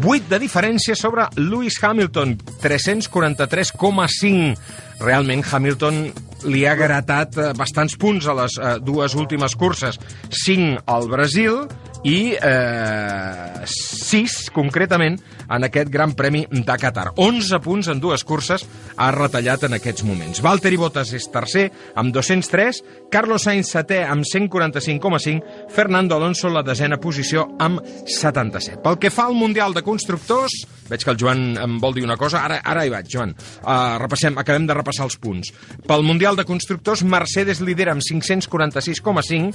8 0.03 0.27
de 0.27 0.35
diferència 0.43 0.99
sobre 0.99 1.31
Lewis 1.39 1.79
Hamilton, 1.79 2.35
343,5. 2.59 4.59
Realment 4.99 5.47
Hamilton 5.47 6.11
li 6.51 6.67
ha 6.67 6.75
gratat 6.75 7.39
eh, 7.39 7.55
bastants 7.55 7.95
punts 7.99 8.27
a 8.27 8.35
les 8.43 8.59
eh, 8.59 8.83
dues 8.83 9.15
últimes 9.15 9.55
curses. 9.55 9.95
5 10.43 10.83
al 10.91 11.07
Brasil 11.07 11.63
i 12.05 12.35
eh, 12.37 13.65
6, 13.65 14.51
concretament, 14.53 15.17
en 15.49 15.67
aquest 15.67 15.89
Gran 15.93 16.13
Premi 16.17 16.45
de 16.49 16.77
Qatar. 16.81 17.11
11 17.21 17.59
punts 17.63 17.89
en 17.91 18.01
dues 18.03 18.23
curses 18.27 18.65
ha 18.97 19.11
retallat 19.15 19.65
en 19.67 19.77
aquests 19.77 20.05
moments. 20.07 20.41
Valtteri 20.45 20.79
Bottas 20.79 21.13
és 21.15 21.27
tercer 21.31 21.67
amb 21.95 22.13
203, 22.15 22.81
Carlos 23.13 23.45
Sainz 23.47 23.71
setè 23.75 24.01
amb 24.07 24.25
145,5, 24.27 25.69
Fernando 25.73 26.15
Alonso 26.15 26.49
la 26.49 26.63
desena 26.65 26.99
posició 27.01 27.47
amb 27.59 27.81
77. 28.05 28.81
Pel 28.83 28.99
que 29.01 29.13
fa 29.13 29.27
al 29.29 29.37
Mundial 29.37 29.75
de 29.75 29.83
Constructors, 29.85 30.55
veig 30.89 31.03
que 31.03 31.13
el 31.13 31.19
Joan 31.21 31.45
em 31.61 31.77
vol 31.81 31.95
dir 31.97 32.05
una 32.05 32.17
cosa, 32.17 32.43
ara, 32.45 32.59
ara 32.63 32.85
hi 32.85 32.93
vaig, 32.93 33.09
Joan. 33.11 33.33
Uh, 33.61 33.97
repassem, 34.01 34.37
acabem 34.41 34.67
de 34.67 34.77
repassar 34.77 35.07
els 35.09 35.17
punts. 35.21 35.51
Pel 35.87 36.05
Mundial 36.05 36.37
de 36.37 36.45
Constructors, 36.47 37.03
Mercedes 37.03 37.61
lidera 37.61 37.95
amb 37.95 38.03
546,5, 38.05 39.53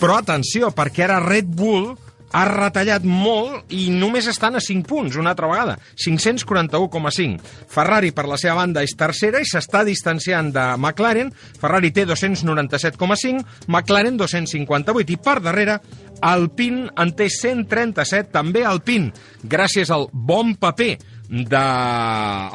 però 0.00 0.18
atenció, 0.20 0.72
perquè 0.76 1.06
ara 1.06 1.22
Red 1.24 1.48
Bull 1.56 1.94
ha 2.36 2.44
retallat 2.50 3.04
molt 3.08 3.72
i 3.72 3.88
només 3.92 4.28
estan 4.28 4.58
a 4.58 4.62
5 4.62 4.84
punts, 4.88 5.16
una 5.16 5.32
altra 5.32 5.48
vegada. 5.48 5.78
541,5. 6.04 7.40
Ferrari, 7.72 8.12
per 8.12 8.26
la 8.28 8.36
seva 8.40 8.58
banda, 8.60 8.84
és 8.84 8.96
tercera 8.98 9.40
i 9.40 9.48
s'està 9.48 9.82
distanciant 9.88 10.52
de 10.52 10.66
McLaren. 10.76 11.32
Ferrari 11.60 11.92
té 11.96 12.04
297,5, 12.08 13.44
McLaren 13.70 14.20
258 14.20 15.16
i 15.16 15.20
per 15.22 15.38
darrere 15.40 15.80
Alpine 16.26 16.90
en 16.96 17.12
té 17.16 17.28
137, 17.32 18.30
també 18.32 18.64
Alpine, 18.64 19.12
gràcies 19.44 19.90
al 19.92 20.08
bon 20.12 20.54
paper 20.60 20.96
de 21.28 21.60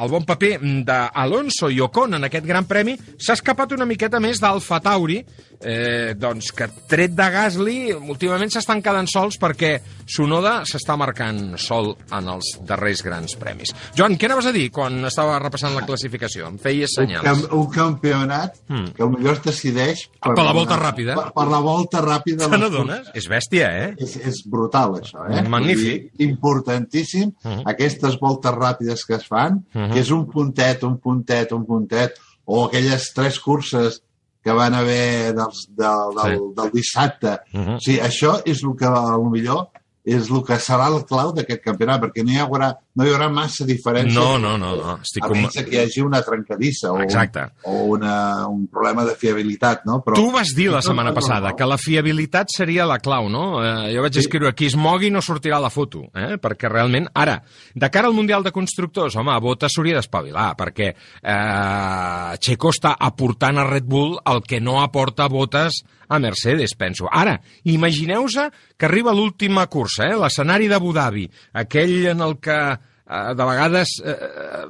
el 0.00 0.10
bon 0.10 0.24
paper 0.24 0.56
d'Alonso 0.86 1.68
i 1.70 1.80
Ocon 1.84 2.16
en 2.16 2.24
aquest 2.28 2.46
gran 2.48 2.66
premi, 2.68 2.96
s'ha 3.18 3.36
escapat 3.36 3.74
una 3.76 3.86
miqueta 3.88 4.20
més 4.22 4.40
d'Alfa 4.40 4.80
Tauri, 4.82 5.20
eh, 5.64 6.14
doncs 6.18 6.50
que 6.52 6.68
tret 6.88 7.12
de 7.16 7.26
Gasly, 7.30 7.92
últimament 7.94 8.50
s'estan 8.50 8.82
quedant 8.82 9.06
sols 9.08 9.38
perquè 9.40 9.80
Sonoda 10.06 10.62
s'està 10.68 10.96
marcant 10.98 11.56
sol 11.56 11.92
en 12.12 12.28
els 12.28 12.58
darrers 12.66 13.02
grans 13.02 13.36
premis. 13.40 13.70
Joan, 13.96 14.16
què 14.18 14.26
anaves 14.26 14.46
a 14.46 14.52
dir 14.52 14.68
quan 14.74 14.98
estava 15.08 15.38
repassant 15.38 15.74
la 15.74 15.86
classificació? 15.86 16.48
Em 16.48 16.58
feies 16.58 16.90
Un, 16.98 17.04
senyals. 17.06 17.24
cam 17.24 17.58
un 17.60 17.70
campionat 17.70 18.58
Hmm. 18.68 18.90
que 18.96 19.04
potser 19.04 19.32
es 19.32 19.42
decideix... 19.42 20.02
Per 20.20 20.34
la 20.44 20.52
volta 20.52 20.76
ràpida. 20.80 21.14
Per, 21.14 21.32
per 21.34 21.46
la 21.48 21.58
volta 21.60 22.00
ràpida. 22.02 22.48
Te 22.50 22.58
n'adones? 22.58 23.08
És 23.14 23.26
bèstia, 23.28 23.68
eh? 23.86 23.94
És, 23.98 24.16
és 24.16 24.42
brutal, 24.48 24.94
això, 25.00 25.24
eh? 25.30 25.42
Magnífic. 25.48 26.10
Vull 26.12 26.18
dir, 26.18 26.28
importantíssim, 26.28 27.32
Mhm. 27.44 27.62
aquestes 27.66 28.18
voltes 28.20 28.52
ràpides 28.52 29.04
que 29.06 29.14
es 29.16 29.26
fan, 29.26 29.64
Mhm. 29.74 29.92
que 29.92 30.00
és 30.00 30.10
un 30.10 30.26
puntet, 30.30 30.82
un 30.84 30.98
puntet, 30.98 31.52
un 31.52 31.64
puntet, 31.66 32.14
o 32.44 32.64
aquelles 32.66 33.12
tres 33.14 33.38
curses 33.40 34.02
que 34.42 34.52
van 34.52 34.74
haver 34.74 35.34
dels, 35.36 35.68
del, 35.70 36.16
del, 36.16 36.32
Sí. 36.38 36.54
del 36.56 36.70
dissabte. 36.72 37.38
Mhm. 37.52 37.76
O 37.76 37.80
sigui, 37.80 38.00
això 38.00 38.40
és 38.44 38.62
el 38.64 38.76
que, 38.76 38.86
millor, 39.30 39.68
és 40.04 40.30
el 40.30 40.42
que 40.44 40.54
serà 40.58 40.88
el 40.90 41.04
clau 41.06 41.32
d'aquest 41.32 41.62
campionat, 41.62 42.00
perquè 42.02 42.24
no 42.24 42.32
hi 42.32 42.40
haurà, 42.42 42.72
no 42.94 43.06
hi 43.06 43.12
haurà 43.14 43.28
massa 43.32 43.64
diferència. 43.64 44.12
No, 44.12 44.36
no, 44.38 44.58
no, 44.60 44.74
no. 44.76 44.96
Estic 45.00 45.24
a 45.24 45.28
com... 45.30 45.38
menys 45.38 45.54
que 45.64 45.72
hi 45.72 45.78
hagi 45.80 46.02
una 46.04 46.20
trencadissa 46.22 46.90
o, 46.90 46.96
un, 46.98 47.04
Exacte. 47.06 47.46
o 47.64 47.84
una, 47.94 48.46
un 48.48 48.66
problema 48.68 49.04
de 49.08 49.14
fiabilitat, 49.16 49.86
no? 49.88 50.02
Però, 50.04 50.16
Tu 50.18 50.26
vas 50.34 50.52
dir 50.54 50.68
la 50.72 50.82
setmana 50.84 51.14
passada 51.16 51.54
que 51.56 51.64
la 51.68 51.78
fiabilitat 51.80 52.52
seria 52.52 52.84
la 52.86 52.98
clau, 53.00 53.30
no? 53.32 53.46
Eh, 53.64 53.94
jo 53.96 54.02
vaig 54.04 54.12
Sí. 54.18 54.20
escriure 54.26 54.52
qui 54.52 54.66
es 54.68 54.76
mogui 54.76 55.10
no 55.10 55.22
sortirà 55.24 55.58
la 55.62 55.70
foto, 55.72 56.04
eh? 56.14 56.36
perquè 56.42 56.68
realment... 56.68 57.08
Ara, 57.14 57.38
de 57.74 57.88
cara 57.90 58.08
al 58.08 58.14
Mundial 58.14 58.44
de 58.44 58.52
Constructors, 58.52 59.16
home, 59.16 59.32
Bota 59.40 59.68
s'hauria 59.72 59.96
d'espavilar, 59.96 60.50
perquè 60.60 60.92
eh, 60.92 62.36
Checo 62.40 62.70
està 62.72 62.94
aportant 62.98 63.58
a 63.58 63.66
Red 63.68 63.88
Bull 63.88 64.18
el 64.28 64.42
que 64.46 64.60
no 64.60 64.80
aporta 64.82 65.28
Botes 65.32 65.82
a 66.12 66.18
Mercedes, 66.20 66.74
penso. 66.76 67.06
Ara, 67.10 67.38
imagineu-vos 67.64 68.36
que 68.76 68.86
arriba 68.86 69.14
l'última 69.16 69.66
cursa, 69.72 70.10
eh? 70.10 70.16
l'escenari 70.18 70.68
d'Abu 70.68 70.92
Dhabi, 70.92 71.24
aquell 71.56 72.10
en 72.12 72.20
el 72.20 72.36
que 72.42 72.58
de 73.36 73.44
vegades 73.44 73.98
eh, 74.04 74.16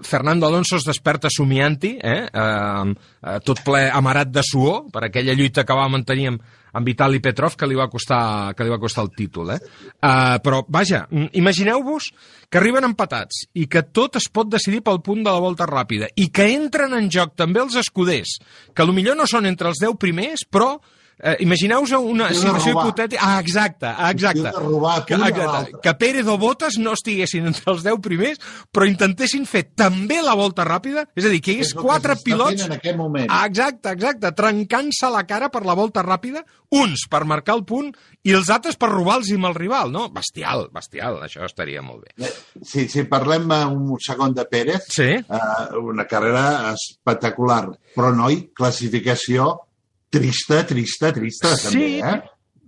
Fernando 0.02 0.46
Alonso 0.46 0.76
es 0.76 0.84
desperta 0.84 1.28
somianti, 1.30 1.96
eh, 2.02 2.26
eh, 2.26 2.94
eh, 3.22 3.38
tot 3.44 3.62
ple 3.64 3.86
amarat 3.90 4.32
de 4.34 4.42
suor, 4.42 4.88
per 4.92 5.06
aquella 5.06 5.36
lluita 5.38 5.64
que 5.64 5.76
va 5.78 5.88
mantenir 5.92 6.32
amb, 6.32 6.42
amb 6.72 6.88
Vitali 6.88 7.20
Petrov, 7.20 7.56
que 7.56 7.68
li 7.68 7.76
va 7.78 7.88
costar, 7.92 8.54
que 8.56 8.64
li 8.64 8.72
va 8.72 8.80
costar 8.82 9.04
el 9.06 9.12
títol. 9.16 9.52
Eh? 9.54 9.58
Uh, 9.92 10.38
però, 10.44 10.62
vaja, 10.72 11.04
mm, 11.10 11.34
imagineu-vos 11.38 12.08
que 12.48 12.58
arriben 12.58 12.86
empatats 12.88 13.44
i 13.54 13.68
que 13.68 13.84
tot 13.92 14.16
es 14.20 14.30
pot 14.32 14.48
decidir 14.50 14.82
pel 14.82 15.02
punt 15.04 15.22
de 15.22 15.30
la 15.30 15.42
volta 15.42 15.68
ràpida 15.68 16.08
i 16.16 16.30
que 16.32 16.48
entren 16.54 16.96
en 16.96 17.10
joc 17.12 17.36
també 17.36 17.60
els 17.60 17.76
escuders, 17.76 18.38
que 18.74 18.88
millor 18.92 19.16
no 19.16 19.28
són 19.28 19.46
entre 19.46 19.68
els 19.68 19.80
10 19.80 20.00
primers, 20.00 20.46
però 20.48 20.78
Eh, 21.22 21.36
Imagineu-vos 21.44 21.92
una 22.00 22.28
de 22.30 22.34
situació 22.34 22.72
hipotètica... 22.72 23.20
Ah, 23.22 23.40
exacte, 23.40 23.86
exacte. 24.10 24.50
Robar 24.56 25.04
que, 25.06 25.14
exacte, 25.14 25.76
que 25.84 25.92
Pérez 26.00 26.26
o 26.26 26.38
Botas 26.40 26.78
no 26.82 26.94
estiguessin 26.96 27.46
entre 27.50 27.70
els 27.74 27.84
10 27.84 28.00
primers, 28.02 28.40
però 28.72 28.88
intentessin 28.88 29.44
fer 29.46 29.64
també 29.78 30.18
la 30.24 30.34
volta 30.34 30.64
ràpida, 30.66 31.04
és 31.14 31.28
a 31.28 31.30
dir, 31.30 31.38
que 31.44 31.52
hi 31.52 31.60
hagués 31.60 31.74
quatre 31.78 32.16
pilots... 32.24 32.64
en 32.66 32.74
aquest 32.78 32.96
moment. 32.98 33.28
Ah, 33.30 33.44
Exacte, 33.52 33.92
exacte, 33.94 34.32
trencant-se 34.34 35.10
la 35.14 35.22
cara 35.28 35.50
per 35.52 35.62
la 35.68 35.74
volta 35.78 36.02
ràpida, 36.02 36.42
uns 36.72 37.04
per 37.12 37.22
marcar 37.28 37.54
el 37.60 37.64
punt 37.68 37.90
i 38.24 38.32
els 38.34 38.48
altres 38.50 38.78
per 38.80 38.88
robar-los 38.90 39.30
amb 39.36 39.46
el 39.50 39.54
rival, 39.58 39.92
no? 39.92 40.08
Bestial, 40.14 40.66
bestial, 40.74 41.20
això 41.26 41.44
estaria 41.46 41.82
molt 41.84 42.06
bé. 42.08 42.30
Si, 42.64 42.88
si 42.90 43.04
parlem 43.10 43.46
eh, 43.52 43.64
un 43.70 43.94
segon 44.02 44.34
de 44.34 44.46
Pérez, 44.50 44.88
Sí? 44.90 45.10
eh, 45.20 45.66
una 45.78 46.06
carrera 46.10 46.72
espectacular, 46.72 47.66
però 47.94 48.10
noi, 48.16 48.48
classificació 48.56 49.52
trista, 50.12 50.60
trista, 50.68 51.10
trista, 51.16 51.56
Sí. 51.56 51.70
també, 51.72 51.88
eh? 52.00 52.22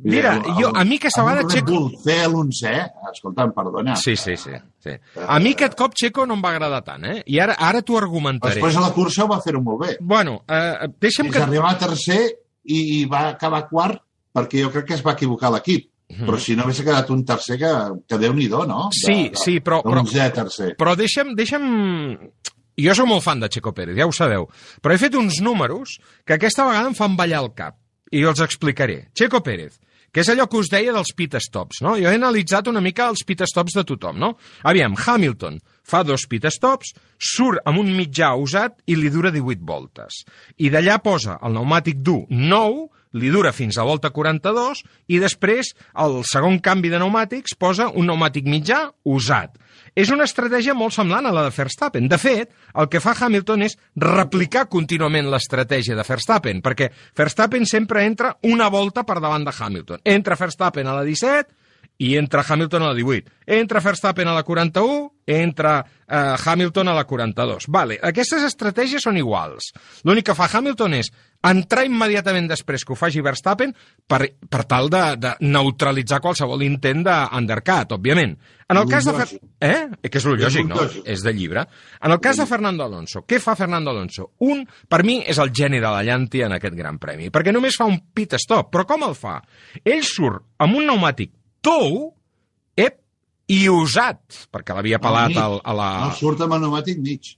Mira, 0.04 0.32
El- 0.34 0.54
jo- 0.58 0.72
a 0.74 0.82
mi 0.84 0.96
aquesta 0.98 1.22
vegada 1.22 1.44
Checo- 1.46 1.70
Bull 1.70 1.92
fer 2.02 2.26
l'onzè, 2.28 2.72
escolta'm, 3.12 3.52
perdona. 3.54 3.94
Sí, 3.96 4.16
sí, 4.16 4.34
sí. 4.36 4.50
sí. 4.82 4.90
A 5.28 5.38
mi 5.38 5.52
aquest 5.54 5.76
cop 5.78 5.94
Checo 5.94 6.26
no 6.26 6.34
em 6.34 6.42
va 6.42 6.50
agradar 6.50 6.82
tant, 6.82 7.04
eh? 7.06 7.22
I 7.26 7.38
ara, 7.38 7.54
ara 7.54 7.80
t'ho 7.82 7.96
argumentaré. 8.00 8.56
Després 8.56 8.76
a 8.76 8.82
la 8.82 8.90
cursa 8.92 9.22
ho 9.24 9.28
va 9.30 9.38
fer-ho 9.40 9.62
molt 9.62 9.84
bé. 9.86 9.96
Bueno, 10.00 10.40
eh, 10.48 10.88
deixa'm 11.00 11.28
Fins 11.30 11.36
que... 11.36 11.42
arribar 11.46 11.70
a 11.76 11.78
tercer 11.78 12.20
i, 12.64 12.80
i 13.00 13.04
va 13.06 13.28
acabar 13.28 13.68
quart 13.70 14.02
perquè 14.34 14.64
jo 14.64 14.70
crec 14.74 14.86
que 14.88 14.94
es 14.98 15.04
va 15.06 15.12
equivocar 15.14 15.52
l'equip. 15.54 15.90
Però 16.14 16.36
si 16.38 16.54
no 16.54 16.64
hagués 16.66 16.82
quedat 16.84 17.08
un 17.10 17.24
tercer, 17.24 17.56
que, 17.58 17.70
que 18.06 18.18
déu-n'hi-do, 18.18 18.66
no? 18.66 18.88
De- 18.90 18.98
Sí, 18.98 19.28
de- 19.30 19.36
sí, 19.40 19.60
però- 19.60 19.80
però- 19.82 20.02
D'onzè 20.02 20.20
a 20.26 20.32
tercer. 20.32 20.74
Però 20.76 20.94
deixa'm, 20.98 21.34
deixa'm... 21.34 22.18
Jo 22.80 22.94
sóc 22.96 23.06
molt 23.06 23.22
fan 23.22 23.42
de 23.42 23.48
Checo 23.48 23.72
Pérez, 23.74 23.96
ja 23.98 24.06
ho 24.08 24.12
sabeu. 24.12 24.48
Però 24.82 24.94
he 24.94 25.00
fet 25.00 25.14
uns 25.14 25.40
números 25.44 25.98
que 26.26 26.34
aquesta 26.36 26.66
vegada 26.66 26.90
em 26.90 26.98
fan 26.98 27.16
ballar 27.16 27.44
el 27.44 27.52
cap. 27.54 27.78
I 28.10 28.22
els 28.26 28.42
explicaré. 28.42 29.08
Checo 29.14 29.40
Pérez, 29.42 29.78
que 30.14 30.22
és 30.22 30.30
allò 30.30 30.46
que 30.46 30.60
us 30.62 30.70
deia 30.70 30.92
dels 30.94 31.10
pit 31.18 31.34
stops, 31.42 31.80
no? 31.82 31.96
Jo 31.98 32.10
he 32.10 32.18
analitzat 32.18 32.68
una 32.70 32.82
mica 32.82 33.08
els 33.10 33.24
pit 33.26 33.42
stops 33.50 33.74
de 33.74 33.82
tothom, 33.86 34.20
no? 34.22 34.34
Aviam, 34.62 34.94
Hamilton 34.94 35.58
fa 35.82 36.04
dos 36.06 36.28
pit 36.30 36.46
stops, 36.54 36.94
surt 37.18 37.62
amb 37.66 37.82
un 37.82 37.90
mitjà 37.96 38.30
usat 38.38 38.78
i 38.86 38.94
li 38.98 39.10
dura 39.10 39.32
18 39.34 39.66
voltes. 39.66 40.22
I 40.62 40.70
d'allà 40.70 41.00
posa 41.02 41.40
el 41.42 41.56
pneumàtic 41.56 41.98
dur 42.06 42.22
nou, 42.30 42.86
li 43.14 43.30
dura 43.30 43.52
fins 43.54 43.78
a 43.78 43.86
volta 43.86 44.10
42 44.14 44.84
i 45.14 45.18
després 45.22 45.72
el 46.02 46.20
segon 46.30 46.60
canvi 46.62 46.90
de 46.90 46.98
pneumàtics 47.02 47.58
posa 47.58 47.90
un 47.90 48.06
pneumàtic 48.06 48.46
mitjà 48.46 48.84
usat. 49.02 49.58
És 49.94 50.10
una 50.10 50.26
estratègia 50.26 50.74
molt 50.74 50.94
semblant 50.96 51.26
a 51.28 51.32
la 51.34 51.44
de 51.46 51.54
Verstappen. 51.54 52.08
De 52.10 52.18
fet, 52.18 52.50
el 52.74 52.88
que 52.90 53.02
fa 53.02 53.14
Hamilton 53.14 53.62
és 53.68 53.76
replicar 54.02 54.66
contínuament 54.70 55.30
l'estratègia 55.30 55.94
de 55.94 56.06
Verstappen, 56.06 56.62
perquè 56.62 56.90
Verstappen 57.16 57.66
sempre 57.66 58.02
entra 58.04 58.34
una 58.50 58.68
volta 58.74 59.04
per 59.06 59.20
davant 59.22 59.46
de 59.46 59.54
Hamilton. 59.54 60.02
Entra 60.02 60.38
Verstappen 60.40 60.90
a 60.90 60.96
la 60.98 61.04
17 61.06 61.63
i 61.98 62.16
entra 62.18 62.44
Hamilton 62.46 62.82
a 62.82 62.86
la 62.88 62.94
18. 62.94 63.30
Entra 63.46 63.80
Verstappen 63.80 64.28
a 64.28 64.34
la 64.34 64.42
41, 64.42 65.12
entra 65.26 65.84
eh, 66.08 66.34
Hamilton 66.44 66.88
a 66.88 66.94
la 66.94 67.04
42. 67.04 67.66
Vale, 67.68 67.98
aquestes 68.02 68.42
estratègies 68.42 69.04
són 69.04 69.18
iguals. 69.20 69.70
L'únic 70.04 70.26
que 70.30 70.34
fa 70.36 70.48
Hamilton 70.50 70.96
és 70.98 71.12
entrar 71.44 71.84
immediatament 71.84 72.48
després 72.48 72.84
que 72.84 72.94
ho 72.94 72.98
faci 72.98 73.22
Verstappen 73.22 73.74
per, 74.08 74.24
per 74.50 74.64
tal 74.66 74.90
de, 74.90 75.04
de 75.20 75.34
neutralitzar 75.44 76.22
qualsevol 76.24 76.64
intent 76.66 77.04
d'undercut, 77.06 77.94
òbviament. 77.98 78.34
En 78.72 78.80
el 78.80 78.88
cas 78.88 79.04
de... 79.04 79.12
Fer... 79.20 79.38
Eh? 79.60 80.08
Que 80.08 80.18
és 80.18 80.26
lo 80.26 80.34
lògic, 80.40 80.66
no? 80.66 80.88
És 81.04 81.22
de 81.22 81.34
llibre. 81.36 81.66
En 82.00 82.16
el 82.16 82.18
cas 82.24 82.40
de 82.40 82.48
Fernando 82.48 82.88
Alonso, 82.88 83.22
què 83.28 83.38
fa 83.44 83.54
Fernando 83.60 83.92
Alonso? 83.92 84.30
Un, 84.48 84.64
per 84.88 85.02
mi, 85.04 85.20
és 85.20 85.38
el 85.38 85.52
geni 85.54 85.82
de 85.84 85.86
la 85.92 86.02
llanti 86.02 86.42
en 86.42 86.56
aquest 86.56 86.74
gran 86.74 86.98
premi, 86.98 87.28
perquè 87.30 87.52
només 87.52 87.76
fa 87.78 87.86
un 87.86 88.00
pit 88.16 88.34
stop. 88.40 88.72
Però 88.72 88.88
com 88.88 89.04
el 89.06 89.14
fa? 89.14 89.38
Ell 89.84 90.02
surt 90.08 90.48
amb 90.64 90.80
un 90.80 90.88
pneumàtic 90.88 91.36
tou, 91.64 92.12
ep, 92.76 93.00
i 93.50 93.62
usat, 93.72 94.20
perquè 94.52 94.76
l'havia 94.76 95.00
pelat 95.02 95.34
al, 95.40 95.58
a 95.64 95.74
la... 95.76 95.88
No 96.06 96.12
surt 96.18 96.44
amb 96.44 96.56
el 96.58 96.62
pneumàtic 96.64 97.00
mig. 97.04 97.34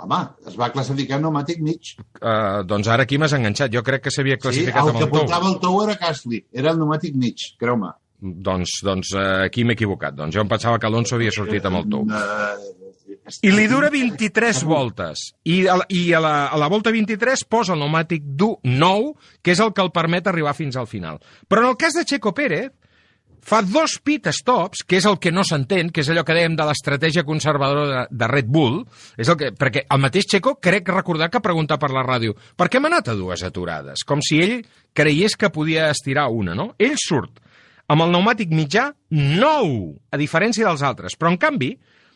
Home, 0.00 0.18
es 0.48 0.54
va 0.56 0.70
classificar 0.72 1.18
pneumàtic 1.20 1.58
mig. 1.60 1.94
Uh, 2.22 2.62
doncs 2.64 2.88
ara 2.88 3.04
aquí 3.04 3.18
m'has 3.20 3.34
enganxat. 3.36 3.68
Jo 3.74 3.82
crec 3.84 4.06
que 4.06 4.12
s'havia 4.14 4.38
Sí, 4.38 4.44
classificat 4.46 4.82
el 4.86 4.94
amb 4.94 4.98
que 4.98 5.04
el 5.04 5.10
tou. 5.10 5.18
portava 5.26 5.50
el 5.52 5.58
tou 5.60 5.82
era 5.84 5.96
Gasly, 6.00 6.42
era 6.56 6.72
el 6.72 6.78
pneumàtic 6.80 7.16
mig, 7.20 7.36
creu-me. 7.60 7.90
Doncs, 8.20 8.78
doncs 8.84 9.14
uh, 9.16 9.44
aquí 9.46 9.64
m'he 9.64 9.76
equivocat. 9.76 10.16
Doncs 10.16 10.34
jo 10.36 10.40
em 10.44 10.48
pensava 10.48 10.78
que 10.80 10.88
Alonso 10.88 11.16
havia 11.16 11.32
sortit 11.32 11.64
amb 11.68 11.80
el 11.82 11.86
tou. 11.92 12.04
Eh, 12.08 12.88
I 13.44 13.52
li 13.52 13.66
dura 13.68 13.88
23 13.92 14.62
voltes. 14.68 15.26
I, 15.44 15.62
a, 15.68 15.76
la- 15.80 15.86
i 15.92 16.02
a, 16.16 16.20
la, 16.24 16.34
a 16.52 16.56
la 16.60 16.68
volta 16.72 16.92
23 16.92 17.44
posa 17.48 17.72
el 17.76 17.80
pneumàtic 17.80 18.24
dur 18.40 18.54
nou, 18.64 19.12
que 19.44 19.52
és 19.54 19.60
el 19.64 19.72
que 19.76 19.84
el 19.84 19.92
permet 19.92 20.28
arribar 20.32 20.56
fins 20.56 20.76
al 20.80 20.88
final. 20.90 21.20
Però 21.48 21.64
en 21.64 21.70
el 21.74 21.78
cas 21.80 21.96
de 21.96 22.04
Checo 22.08 22.32
Pérez, 22.36 22.70
fa 23.42 23.60
dos 23.66 23.96
pit 24.04 24.28
stops, 24.34 24.84
que 24.86 24.98
és 25.00 25.06
el 25.08 25.18
que 25.22 25.32
no 25.32 25.44
s'entén, 25.46 25.90
que 25.90 26.04
és 26.04 26.10
allò 26.12 26.24
que 26.26 26.36
dèiem 26.36 26.56
de 26.58 26.66
l'estratègia 26.68 27.24
conservadora 27.26 27.86
de, 27.88 28.02
de 28.20 28.28
Red 28.30 28.50
Bull, 28.52 28.82
és 29.16 29.28
el 29.28 29.38
que, 29.40 29.52
perquè 29.56 29.86
el 29.88 30.02
mateix 30.02 30.28
Checo 30.30 30.56
crec 30.62 30.90
recordar 30.92 31.30
que 31.32 31.42
pregunta 31.44 31.78
per 31.80 31.92
la 31.94 32.04
ràdio 32.06 32.36
per 32.56 32.68
què 32.70 32.80
m'ha 32.80 32.90
anat 32.92 33.12
a 33.12 33.18
dues 33.18 33.44
aturades? 33.46 34.04
Com 34.06 34.22
si 34.24 34.40
ell 34.42 34.58
creiés 34.96 35.36
que 35.38 35.52
podia 35.54 35.88
estirar 35.90 36.28
una, 36.34 36.54
no? 36.58 36.72
Ell 36.78 36.98
surt 37.00 37.40
amb 37.90 38.04
el 38.04 38.12
pneumàtic 38.12 38.52
mitjà 38.54 38.90
nou, 39.10 39.70
a 40.10 40.18
diferència 40.20 40.68
dels 40.68 40.84
altres. 40.86 41.16
Però, 41.18 41.32
en 41.32 41.40
canvi, 41.42 41.72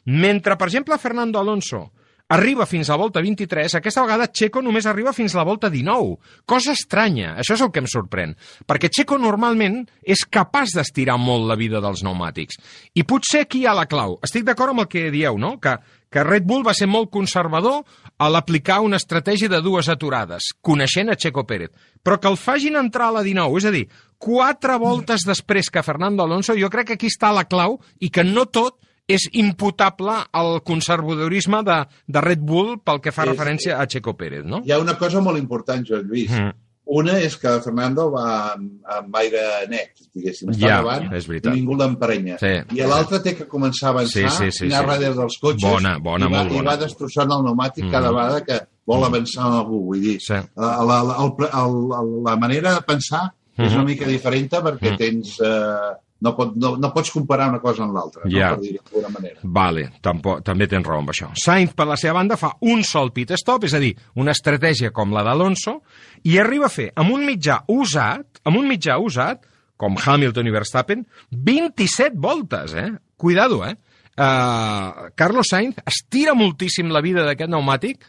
mentre, 0.07 0.55
per 0.61 0.69
exemple, 0.71 0.99
Fernando 1.03 1.41
Alonso 1.41 1.89
arriba 2.29 2.67
fins 2.67 2.89
a 2.89 2.95
la 2.95 3.03
volta 3.03 3.21
23, 3.21 3.77
aquesta 3.77 4.03
vegada 4.05 4.31
Checo 4.33 4.63
només 4.63 4.87
arriba 4.87 5.13
fins 5.13 5.35
a 5.35 5.41
la 5.41 5.47
volta 5.49 5.71
19. 5.71 6.17
Cosa 6.49 6.73
estranya, 6.73 7.35
això 7.41 7.57
és 7.59 7.65
el 7.65 7.73
que 7.73 7.83
em 7.83 7.89
sorprèn, 7.91 8.35
perquè 8.67 8.91
Checo 8.91 9.19
normalment 9.21 9.83
és 10.03 10.25
capaç 10.25 10.75
d'estirar 10.77 11.19
molt 11.21 11.49
la 11.49 11.59
vida 11.61 11.83
dels 11.85 12.05
pneumàtics. 12.05 12.61
I 12.95 13.05
potser 13.05 13.45
aquí 13.45 13.63
hi 13.63 13.69
ha 13.69 13.77
la 13.77 13.89
clau. 13.91 14.19
Estic 14.25 14.47
d'acord 14.49 14.73
amb 14.73 14.85
el 14.85 14.89
que 14.89 15.11
dieu, 15.15 15.39
no?, 15.39 15.59
que, 15.61 15.77
que 16.11 16.25
Red 16.25 16.47
Bull 16.47 16.65
va 16.67 16.75
ser 16.77 16.87
molt 16.87 17.11
conservador 17.11 17.83
a 18.19 18.31
l'aplicar 18.31 18.81
una 18.87 19.01
estratègia 19.01 19.51
de 19.51 19.61
dues 19.61 19.89
aturades, 19.91 20.53
coneixent 20.63 21.11
a 21.11 21.19
Checo 21.19 21.45
Pérez, 21.45 21.73
però 22.03 22.21
que 22.21 22.31
el 22.31 22.39
fagin 22.39 22.79
entrar 22.79 23.11
a 23.11 23.19
la 23.19 23.25
19, 23.27 23.59
és 23.59 23.69
a 23.69 23.75
dir, 23.75 23.85
quatre 24.19 24.79
voltes 24.81 25.27
després 25.27 25.69
que 25.71 25.83
Fernando 25.83 26.23
Alonso, 26.23 26.55
jo 26.57 26.71
crec 26.71 26.93
que 26.93 26.99
aquí 26.99 27.11
està 27.11 27.33
la 27.35 27.49
clau 27.51 27.81
i 28.01 28.09
que 28.15 28.25
no 28.25 28.47
tot 28.47 28.79
és 29.07 29.29
imputable 29.33 30.13
al 30.33 30.63
conservadorisme 30.65 31.63
de, 31.63 31.79
de 32.07 32.21
Red 32.21 32.41
Bull 32.41 32.79
pel 32.85 33.01
que 33.05 33.13
fa 33.13 33.25
És- 33.25 33.33
referència 33.35 33.79
a 33.81 33.87
Checo 33.87 34.15
Pérez, 34.17 34.45
no? 34.45 34.63
Hi 34.65 34.73
ha 34.73 34.79
una 34.81 34.97
cosa 34.99 35.21
molt 35.21 35.39
important, 35.39 35.85
Joan 35.87 36.07
Lluís. 36.09 36.31
Mm. 36.31 36.53
Una 36.87 37.15
és 37.19 37.39
que 37.41 37.49
Fernando 37.65 38.11
va 38.13 38.53
amb, 38.53 38.83
amb 38.93 39.15
aire 39.17 39.41
net, 39.71 39.95
diguéssim, 40.13 40.51
està 40.53 40.61
Ja, 40.69 40.75
davant 40.83 41.15
és 41.17 41.27
veritat. 41.27 41.55
i 41.55 41.57
ningú 41.61 41.77
l'emprenya. 41.81 42.37
Sí. 42.39 42.51
I 42.77 42.83
l'altre 42.85 43.21
té 43.25 43.33
que 43.39 43.47
començar 43.49 43.87
a 43.89 43.91
avançar, 43.95 44.29
Sí, 44.31 44.51
sí, 44.51 44.51
sí, 44.53 44.67
anar 44.67 44.83
sí. 44.83 44.91
darrere 44.91 45.15
dels 45.17 45.39
cotxes 45.41 45.65
Bona, 45.71 45.97
bona, 45.99 46.27
i, 46.27 46.33
va, 46.33 46.39
molt 46.43 46.53
bona. 46.53 46.63
i 46.63 46.67
va 46.67 46.77
destrossant 46.85 47.33
el 47.33 47.41
pneumàtic 47.41 47.85
Mm. 47.87 47.91
cada 47.91 48.11
vegada 48.13 48.45
que 48.45 48.61
vol 48.87 49.03
avançar 49.05 49.45
amb 49.47 49.55
algú. 49.63 49.81
Vull 49.87 50.01
dir, 50.01 50.19
Sí. 50.21 50.35
la, 50.35 50.77
la, 50.85 51.03
la, 51.03 51.17
el, 51.25 51.33
el, 51.41 51.77
el, 52.01 52.23
la 52.25 52.37
manera 52.37 52.75
de 52.75 52.81
pensar 52.83 53.33
és 53.57 53.71
Mhm. 53.73 53.75
una 53.81 53.85
mica 53.85 54.07
diferent 54.07 54.51
perquè 54.51 54.93
Mm. 54.93 54.97
tens... 54.99 55.41
Eh, 55.41 55.97
no, 56.25 56.33
pot, 56.37 56.55
no, 56.57 56.75
no 56.81 56.91
pots 56.97 57.13
comparar 57.15 57.51
una 57.53 57.61
cosa 57.63 57.85
amb 57.85 57.95
l'altra, 57.97 58.25
Ja. 58.33 58.51
no, 58.55 58.57
per 58.59 58.65
dir-ho 58.65 58.83
d'alguna 58.89 59.13
manera. 59.19 59.41
Vale, 59.61 59.87
tampoc, 60.03 60.43
també 60.47 60.67
tens 60.71 60.87
raó 60.89 61.03
amb 61.05 61.13
això. 61.13 61.29
Sainz, 61.45 61.75
per 61.77 61.87
la 61.91 61.99
seva 62.01 62.17
banda, 62.19 62.39
fa 62.41 62.55
un 62.65 62.83
sol 62.89 63.13
pit 63.13 63.35
stop, 63.39 63.65
és 63.69 63.75
a 63.77 63.83
dir, 63.83 63.93
una 64.17 64.33
estratègia 64.33 64.91
com 64.97 65.13
la 65.13 65.23
d'Alonso, 65.27 65.79
i 66.25 66.39
arriba 66.41 66.67
a 66.71 66.73
fer, 66.73 66.91
amb 66.97 67.13
un 67.13 67.27
mitjà 67.29 67.61
usat, 67.69 68.41
amb 68.45 68.57
un 68.63 68.67
mitjà 68.71 68.97
usat, 69.03 69.45
com 69.77 69.97
Hamilton 69.99 70.47
i 70.47 70.53
Verstappen, 70.55 71.01
27 71.35 72.15
voltes, 72.17 72.75
eh? 72.79 72.93
Cuidado, 73.17 73.65
eh? 73.67 73.75
Uh, 74.15 75.11
Carlos 75.19 75.49
Sainz 75.51 75.75
estira 75.91 76.37
moltíssim 76.39 76.93
la 76.95 77.01
vida 77.03 77.25
d'aquest 77.27 77.51
pneumàtic 77.51 78.05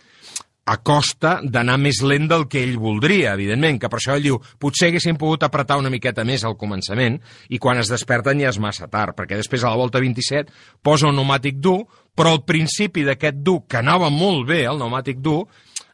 a 0.65 0.77
costa 0.81 1.39
d'anar 1.43 1.75
més 1.77 1.99
lent 2.01 2.25
del 2.27 2.47
que 2.49 2.63
ell 2.65 2.79
voldria, 2.81 3.35
evidentment, 3.37 3.77
que 3.79 3.89
per 3.89 3.99
això 3.99 4.15
ell 4.17 4.23
diu 4.25 4.39
potser 4.59 4.87
haguessin 4.89 5.17
pogut 5.21 5.43
apretar 5.45 5.77
una 5.77 5.91
miqueta 5.93 6.23
més 6.25 6.43
al 6.43 6.55
començament 6.57 7.19
i 7.53 7.59
quan 7.61 7.77
es 7.77 7.91
desperten 7.91 8.41
ja 8.41 8.49
és 8.49 8.57
massa 8.57 8.87
tard, 8.89 9.13
perquè 9.15 9.37
després 9.37 9.63
a 9.63 9.69
la 9.69 9.77
volta 9.77 10.01
27 10.01 10.49
posa 10.81 11.05
un 11.07 11.13
pneumàtic 11.19 11.59
dur, 11.61 11.83
però 12.15 12.31
al 12.33 12.41
principi 12.49 13.03
d'aquest 13.05 13.43
dur, 13.45 13.67
que 13.69 13.77
anava 13.77 14.09
molt 14.09 14.47
bé, 14.49 14.63
el 14.65 14.79
pneumàtic 14.81 15.21
dur, 15.21 15.43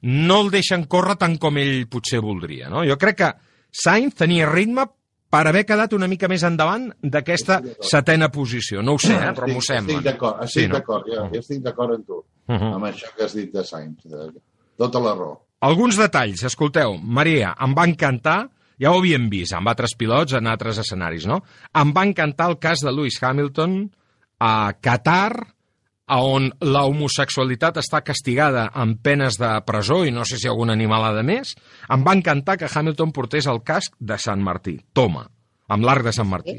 no 0.07 0.39
el 0.45 0.49
deixen 0.53 0.85
córrer 0.87 1.17
tant 1.19 1.35
com 1.37 1.57
ell 1.59 1.85
potser 1.91 2.21
voldria. 2.23 2.69
No? 2.71 2.85
Jo 2.87 2.95
crec 2.97 3.17
que 3.17 3.31
Sainz 3.71 4.15
tenia 4.15 4.47
ritme 4.49 4.87
per 5.31 5.45
haver 5.47 5.65
quedat 5.65 5.93
una 5.95 6.07
mica 6.11 6.27
més 6.27 6.43
endavant 6.43 6.89
d'aquesta 7.03 7.61
setena 7.87 8.27
posició. 8.31 8.81
No 8.83 8.95
ho 8.95 8.99
sé, 8.99 9.13
eh, 9.15 9.31
però 9.35 9.47
m'ho 9.51 9.61
sembla. 9.63 9.99
Estic 9.99 10.07
d'acord, 10.09 10.41
estic 10.43 10.63
Sí, 10.63 10.67
no? 10.67 10.75
d'acord, 10.79 11.05
jo, 11.07 11.27
jo 11.33 11.39
estic 11.39 11.61
d'acord 11.63 11.93
amb 11.95 12.05
tu, 12.07 12.23
Mhm. 12.47 12.73
amb 12.73 12.83
això 12.85 13.07
que 13.15 13.23
has 13.23 13.33
dit 13.35 13.51
de 13.53 13.63
Sainz. 13.63 14.03
Tota 14.81 15.01
la 15.03 15.13
raó. 15.13 15.37
Alguns 15.61 15.99
detalls, 15.99 16.41
escolteu, 16.47 16.95
Maria, 16.97 17.53
em 17.61 17.75
va 17.77 17.85
encantar, 17.85 18.39
ja 18.81 18.89
ho 18.89 18.97
havíem 18.97 19.27
vist 19.29 19.53
amb 19.53 19.69
altres 19.69 19.93
pilots 19.93 20.33
en 20.33 20.49
altres 20.49 20.79
escenaris, 20.81 21.27
no? 21.29 21.43
Em 21.77 21.91
va 21.93 22.05
encantar 22.07 22.49
el 22.49 22.57
cas 22.63 22.81
de 22.81 22.89
Lewis 22.89 23.19
Hamilton 23.21 23.83
a 24.41 24.53
Qatar, 24.81 25.35
a 26.11 26.17
on 26.27 26.49
la 26.65 26.81
homosexualitat 26.89 27.77
està 27.79 28.01
castigada 28.03 28.65
amb 28.75 28.97
penes 29.05 29.37
de 29.39 29.51
presó 29.67 30.01
i 30.03 30.11
no 30.11 30.25
sé 30.27 30.41
si 30.41 30.49
alguna 30.49 30.73
animalada 30.75 31.21
més. 31.23 31.53
Em 31.93 32.01
va 32.03 32.17
encantar 32.17 32.57
que 32.59 32.67
Hamilton 32.67 33.13
portés 33.15 33.47
el 33.47 33.61
casc 33.63 33.95
de 33.99 34.17
Sant 34.19 34.41
Martí. 34.43 34.79
Toma, 34.97 35.27
amb 35.71 35.87
l'arc 35.87 36.09
de 36.09 36.15
Sant 36.17 36.27
Martí. 36.27 36.57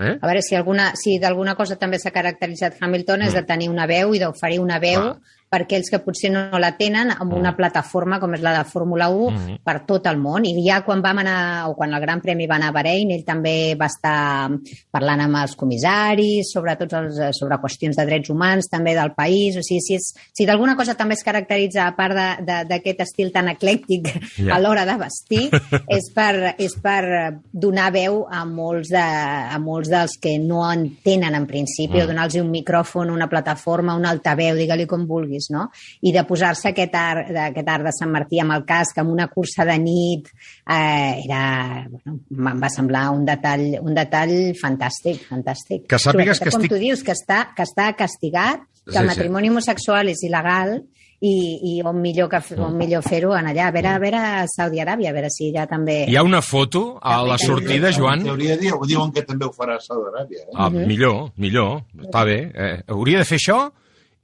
Eh? 0.00 0.16
A 0.16 0.26
veure 0.26 0.42
si 0.42 0.56
alguna, 0.56 0.90
si 0.96 1.18
d'alguna 1.20 1.54
cosa 1.56 1.78
també 1.80 1.98
s'ha 2.00 2.12
caracteritzat 2.12 2.80
Hamilton 2.80 3.26
és 3.28 3.36
de 3.36 3.44
tenir 3.48 3.68
una 3.72 3.86
veu 3.88 4.14
i 4.16 4.20
d'oferir 4.20 4.58
una 4.60 4.78
veu 4.82 5.00
Clar. 5.00 5.38
Per 5.50 5.64
aquells 5.64 5.90
que 5.90 5.98
potser 5.98 6.30
no 6.30 6.58
la 6.62 6.76
tenen 6.78 7.10
amb 7.10 7.32
una 7.34 7.56
plataforma 7.58 8.20
com 8.22 8.36
és 8.36 8.42
la 8.44 8.52
de 8.56 8.64
Fórmula 8.70 9.08
1 9.10 9.30
Mhm. 9.34 9.56
per 9.64 9.80
tot 9.84 10.06
el 10.06 10.16
món. 10.16 10.44
I 10.46 10.52
ja 10.64 10.82
quan 10.84 11.02
vam 11.02 11.18
anar, 11.18 11.66
o 11.68 11.74
quan 11.74 11.92
el 11.92 12.00
Gran 12.00 12.20
Premi 12.20 12.46
va 12.46 12.54
anar 12.56 12.68
a 12.68 12.72
Bahrein, 12.72 13.10
ell 13.10 13.24
també 13.24 13.74
va 13.74 13.86
estar 13.86 14.48
parlant 14.92 15.20
amb 15.20 15.36
els 15.42 15.56
comissaris 15.56 16.52
sobre 16.52 16.76
tots 16.76 16.94
els, 16.94 17.18
eh, 17.18 17.32
sobre 17.32 17.58
qüestions 17.58 17.96
de 17.96 18.06
drets 18.06 18.30
humans 18.30 18.68
també 18.70 18.94
del 18.94 19.12
país. 19.12 19.56
O 19.56 19.62
sigui, 19.62 19.80
si, 19.80 19.94
és, 19.96 20.14
si 20.32 20.46
d'alguna 20.46 20.76
cosa 20.76 20.94
també 20.94 21.14
es 21.14 21.24
caracteritza, 21.24 21.86
a 21.88 21.96
part 21.96 22.14
d'aquest 22.46 23.00
estil 23.00 23.32
tan 23.32 23.48
eclèctic 23.48 24.06
Ja. 24.38 24.54
a 24.54 24.60
l'hora 24.60 24.86
de 24.86 24.96
vestir, 24.96 25.50
és 25.88 26.10
per, 26.14 26.54
és 26.58 26.74
per 26.80 27.40
donar 27.52 27.90
veu 27.92 28.26
a 28.30 28.44
molts, 28.44 28.88
de, 28.88 28.98
a 29.02 29.58
molts 29.58 29.88
dels 29.90 30.16
que 30.20 30.38
no 30.38 30.62
en 30.70 30.96
tenen 31.02 31.34
en 31.34 31.46
principi, 31.46 31.98
Mm. 31.98 32.02
o 32.02 32.06
donar-los 32.06 32.34
un 32.36 32.50
micròfon, 32.50 33.10
una 33.10 33.28
plataforma, 33.28 33.96
un 33.96 34.06
altaveu, 34.06 34.54
digue-li 34.54 34.86
com 34.86 35.06
vulguis, 35.06 35.39
no? 35.50 35.70
I 36.02 36.12
de 36.12 36.24
posar-se 36.28 36.68
aquest 36.74 36.94
art, 36.94 37.30
aquest 37.46 37.68
art 37.72 37.84
de 37.88 37.94
Sant 37.96 38.12
Martí 38.12 38.38
amb 38.44 38.52
el 38.58 38.66
casc, 38.68 38.98
amb 39.00 39.10
una 39.14 39.28
cursa 39.32 39.64
de 39.64 39.78
nit, 39.80 40.28
eh, 40.68 41.22
era, 41.24 41.86
bueno, 41.88 42.18
em 42.52 42.62
va 42.62 42.68
semblar 42.68 43.08
un 43.16 43.24
detall, 43.24 43.78
un 43.80 43.94
detall 43.96 44.36
fantàstic, 44.60 45.24
fantàstic. 45.30 45.86
Que 45.88 45.96
sàpigues 45.98 46.36
Sobretot, 46.38 46.44
que 46.44 46.50
com 46.50 46.60
estic- 46.62 46.74
tu 46.76 46.80
dius, 46.84 47.02
que 47.02 47.12
està, 47.16 47.46
que 47.56 47.62
està 47.64 47.94
castigat, 47.96 48.60
que 48.84 48.92
Sí, 48.92 48.98
el 48.98 49.04
sí. 49.04 49.14
matrimoni 49.14 49.48
homosexual 49.50 50.08
és 50.08 50.18
il·legal 50.26 50.82
i, 51.22 51.32
i 51.76 51.82
on 51.84 51.98
millor, 52.00 52.30
que, 52.32 52.38
on 52.56 52.78
millor 52.80 53.02
fer-ho 53.04 53.34
en 53.36 53.50
allà, 53.50 53.66
a 53.68 53.70
veure, 53.74 53.88
a 53.92 53.98
veure 54.00 54.16
a 54.16 54.46
Saudi 54.48 54.80
Aràbia, 54.80 55.10
a 55.10 55.12
veure 55.12 55.28
si 55.30 55.50
ja 55.52 55.66
també... 55.68 56.06
Hi 56.08 56.16
ha 56.16 56.22
una 56.24 56.40
foto 56.40 56.98
a 57.02 57.18
la 57.28 57.36
sortida, 57.38 57.90
Joan, 57.92 58.20
En 58.24 58.30
teoria 58.30 58.56
diu, 58.56 58.78
diuen 58.88 59.12
que 59.12 59.22
també 59.28 59.44
ho 59.44 59.52
farà 59.52 59.76
a 59.76 59.80
Saudi 59.84 60.08
Aràbia. 60.08 60.46
Eh? 60.46 60.54
Ah, 60.56 60.70
millor, 60.70 61.30
millor, 61.36 61.82
està 62.06 62.24
bé. 62.24 62.38
Eh, 62.54 62.82
hauria 62.88 63.18
de 63.20 63.28
fer 63.28 63.36
això 63.36 63.58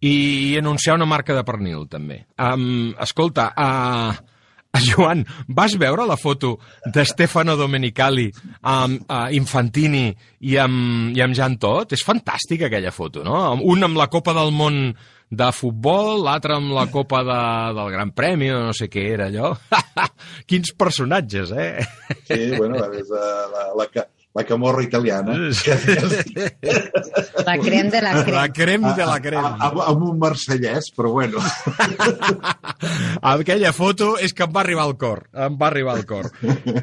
i 0.07 0.57
anunciar 0.61 0.97
una 0.99 1.09
marca 1.11 1.35
de 1.37 1.45
pernil, 1.47 1.87
també. 1.91 2.21
Um, 2.39 2.93
escolta, 3.03 3.49
uh, 3.57 4.15
Joan, 4.87 5.23
vas 5.49 5.73
veure 5.81 6.05
la 6.05 6.19
foto 6.21 6.59
de 6.93 7.05
Stefano 7.09 7.55
Domenicali 7.57 8.27
amb 8.69 9.07
uh, 9.09 9.27
Infantini 9.33 10.11
i 10.45 10.57
amb, 10.61 11.15
i 11.17 11.23
amb 11.25 11.37
Jan 11.39 11.57
Tot? 11.63 11.95
És 11.97 12.05
fantàstica 12.05 12.69
aquella 12.69 12.93
foto, 12.93 13.25
no? 13.25 13.39
Un 13.65 13.87
amb 13.89 13.97
la 13.97 14.11
Copa 14.13 14.35
del 14.37 14.53
Món 14.53 14.83
de 15.27 15.49
futbol, 15.51 16.21
l'altre 16.23 16.55
amb 16.55 16.71
la 16.77 16.85
Copa 16.93 17.23
de, 17.27 17.39
del 17.75 17.89
Gran 17.97 18.13
Premi, 18.15 18.53
no 18.53 18.75
sé 18.77 18.87
què 18.93 19.09
era 19.17 19.27
allò. 19.31 19.55
Quins 20.47 20.71
personatges, 20.79 21.51
eh? 21.57 21.81
Sí, 22.29 22.53
bueno, 22.55 22.79
és 22.95 23.09
la, 23.11 23.25
la, 23.55 23.65
la, 23.81 23.89
ca- 23.91 24.07
la 24.37 24.45
camorra 24.45 24.83
italiana. 24.85 25.33
La 27.47 27.57
crem 27.63 27.89
de 27.91 28.01
la 28.03 28.13
crem. 28.23 28.35
La 28.37 28.49
crem 28.53 28.83
de 28.97 29.07
la 29.09 29.17
crem. 29.25 29.45
A- 29.45 29.71
a- 29.71 29.87
Amb 29.91 30.03
un 30.11 30.19
marsellès, 30.21 30.91
però 30.97 31.13
bueno. 31.15 31.41
Aquella 33.23 33.73
foto 33.73 34.17
és 34.23 34.35
que 34.37 34.45
em 34.47 34.53
va 34.53 34.63
arribar 34.65 34.85
al 34.87 34.97
cor. 35.01 35.25
Em 35.33 35.57
va 35.61 35.69
arribar 35.71 35.97
al 35.97 36.05
cor. 36.09 36.29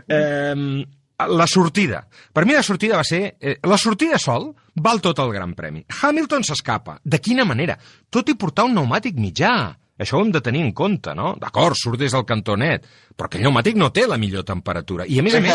Eh, 0.08 0.86
la 1.30 1.48
sortida. 1.48 2.04
Per 2.34 2.46
mi 2.46 2.54
la 2.58 2.64
sortida 2.66 2.98
va 3.00 3.04
ser... 3.08 3.36
Eh, 3.40 3.58
la 3.70 3.78
sortida 3.78 4.18
sol 4.20 4.50
val 4.76 5.02
tot 5.02 5.20
el 5.24 5.32
Gran 5.36 5.54
Premi. 5.56 5.86
Hamilton 6.02 6.44
s'escapa. 6.44 6.98
De 7.04 7.20
quina 7.24 7.46
manera? 7.46 7.78
Tot 8.10 8.30
i 8.30 8.36
portar 8.40 8.66
un 8.68 8.74
pneumàtic 8.76 9.20
mitjà. 9.22 9.54
Això 10.04 10.18
ho 10.18 10.24
hem 10.26 10.32
de 10.34 10.42
tenir 10.42 10.64
en 10.66 10.72
compte, 10.74 11.14
no? 11.16 11.36
D'acord, 11.40 11.78
surt 11.78 12.00
des 12.02 12.12
del 12.12 12.26
cantonet, 12.26 12.88
però 13.16 13.30
aquell 13.30 13.44
pneumàtic 13.46 13.78
no 13.78 13.92
té 13.94 14.08
la 14.10 14.18
millor 14.18 14.44
temperatura. 14.48 15.06
I 15.06 15.20
a 15.22 15.24
més 15.24 15.36
a 15.38 15.44
més... 15.44 15.54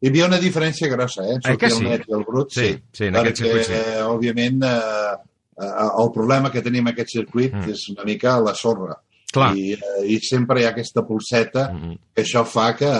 Hi 0.00 0.08
havia 0.10 0.26
una 0.26 0.38
diferència 0.38 0.88
grossa, 0.92 1.24
eh? 1.24 1.38
Eh 1.40 1.56
que 1.56 1.70
Sortia 1.70 1.70
sí? 1.70 1.84
el 1.84 1.90
net 1.90 2.04
i 2.08 2.12
el 2.12 2.24
brut, 2.28 2.50
Sí, 2.52 2.68
sí, 2.92 3.04
en 3.08 3.16
aquest 3.16 3.40
perquè, 3.40 3.62
circuit 3.62 3.66
sí. 3.66 4.02
òbviament, 4.04 4.62
eh, 4.62 5.16
eh, 5.56 5.88
el 6.02 6.10
problema 6.12 6.50
que 6.52 6.62
tenim 6.62 6.86
en 6.86 6.92
aquest 6.92 7.10
circuit 7.16 7.54
Mm. 7.54 7.70
és 7.72 7.88
una 7.94 8.04
mica 8.04 8.38
la 8.40 8.54
sorra. 8.54 8.96
Clar. 9.32 9.54
I, 9.56 9.72
eh, 9.72 10.04
I 10.14 10.18
sempre 10.20 10.60
hi 10.60 10.64
ha 10.64 10.70
aquesta 10.70 11.02
pulseta 11.06 11.70
Mhm. 11.72 11.96
que 12.14 12.22
això 12.22 12.44
fa 12.46 12.74
que 12.76 12.84
eh, 12.86 12.90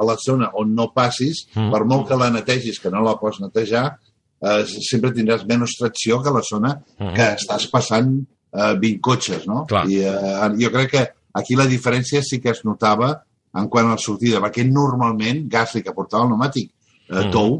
a 0.00 0.02
la 0.04 0.16
zona 0.16 0.50
on 0.54 0.74
no 0.74 0.92
passis, 0.94 1.46
Mm. 1.54 1.70
per 1.70 1.84
molt 1.84 2.08
que 2.08 2.16
la 2.16 2.30
netegis, 2.30 2.80
que 2.80 2.90
no 2.90 3.02
la 3.02 3.16
pots 3.18 3.40
netejar, 3.40 3.98
eh, 4.42 4.64
sempre 4.66 5.12
tindràs 5.12 5.46
menys 5.46 5.76
tracció 5.78 6.22
que 6.22 6.30
la 6.30 6.42
zona 6.42 6.80
Mhm. 6.98 7.14
que 7.14 7.36
estàs 7.36 7.68
passant 7.70 8.26
eh, 8.52 8.74
20 8.80 9.00
cotxes, 9.00 9.46
no? 9.46 9.64
Clar. 9.66 9.88
I 9.88 10.00
eh, 10.00 10.48
jo 10.58 10.70
crec 10.72 10.90
que 10.90 11.08
aquí 11.34 11.54
la 11.54 11.66
diferència 11.66 12.20
sí 12.22 12.40
que 12.40 12.50
es 12.50 12.64
notava 12.64 13.22
en 13.54 13.68
quant 13.68 13.86
a 13.88 13.96
la 13.96 13.98
sortida, 13.98 14.40
perquè 14.40 14.64
normalment 14.68 15.46
Gasly, 15.50 15.82
que 15.82 15.92
portava 15.96 16.24
el 16.24 16.30
pneumàtic 16.30 16.70
eh, 17.10 17.30
tou, 17.32 17.58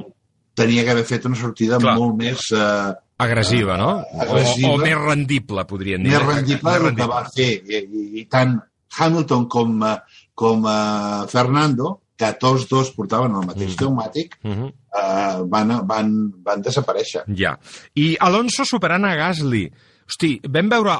tenia 0.54 0.84
que 0.84 0.90
haver 0.94 1.04
fet 1.08 1.24
una 1.26 1.36
sortida 1.36 1.78
Clar. 1.78 1.96
molt 1.98 2.16
més, 2.18 2.50
eh, 2.54 2.92
Agressiva, 3.20 3.76
no? 3.76 3.98
Agressiva. 4.16 4.70
O, 4.70 4.74
o 4.78 4.80
més 4.80 4.96
rendible, 4.96 5.64
podríem 5.68 6.02
dir. 6.02 6.12
més 6.14 6.22
rendible 6.24 6.78
del 6.80 6.94
que 6.96 7.06
va 7.10 7.24
fer. 7.34 7.50
I, 7.68 7.76
i, 7.84 8.04
i 8.20 8.24
tant 8.32 8.54
Hamilton 8.98 9.44
com, 9.52 9.74
eh, 9.84 9.98
com 10.34 10.64
eh, 10.64 11.26
Fernando, 11.28 11.98
que 12.16 12.30
tots 12.40 12.64
dos 12.68 12.90
portaven 12.96 13.34
el 13.36 13.44
mateix 13.48 13.70
Mhm. 13.74 13.76
pneumàtic, 13.76 14.38
Mhm. 14.44 14.66
eh, 14.68 15.36
van, 15.52 15.74
van, 15.86 16.32
van 16.44 16.62
desaparèixer. 16.62 17.22
Ja. 17.36 17.58
I 17.94 18.16
Alonso 18.20 18.64
superant 18.64 19.04
a 19.04 19.14
Gasly. 19.16 19.70
Hosti, 20.08 20.40
vam 20.48 20.68
veure 20.68 20.96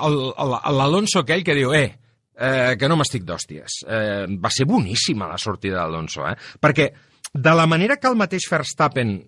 l'Alonso 0.77 1.21
aquell 1.21 1.43
que 1.45 1.55
diu, 1.57 1.73
eh, 1.75 1.99
eh, 2.41 2.77
que 2.81 2.89
no 2.89 2.97
m'estic 2.97 3.27
d'hòsties. 3.29 3.83
Eh, 3.87 4.25
va 4.41 4.51
ser 4.55 4.67
boníssima 4.67 5.29
la 5.29 5.39
sortida 5.39 5.83
d'Alonso, 5.83 6.25
eh? 6.31 6.37
Perquè 6.61 6.91
de 7.33 7.53
la 7.55 7.69
manera 7.71 8.01
que 8.01 8.09
el 8.11 8.19
mateix 8.19 8.49
Verstappen 8.51 9.21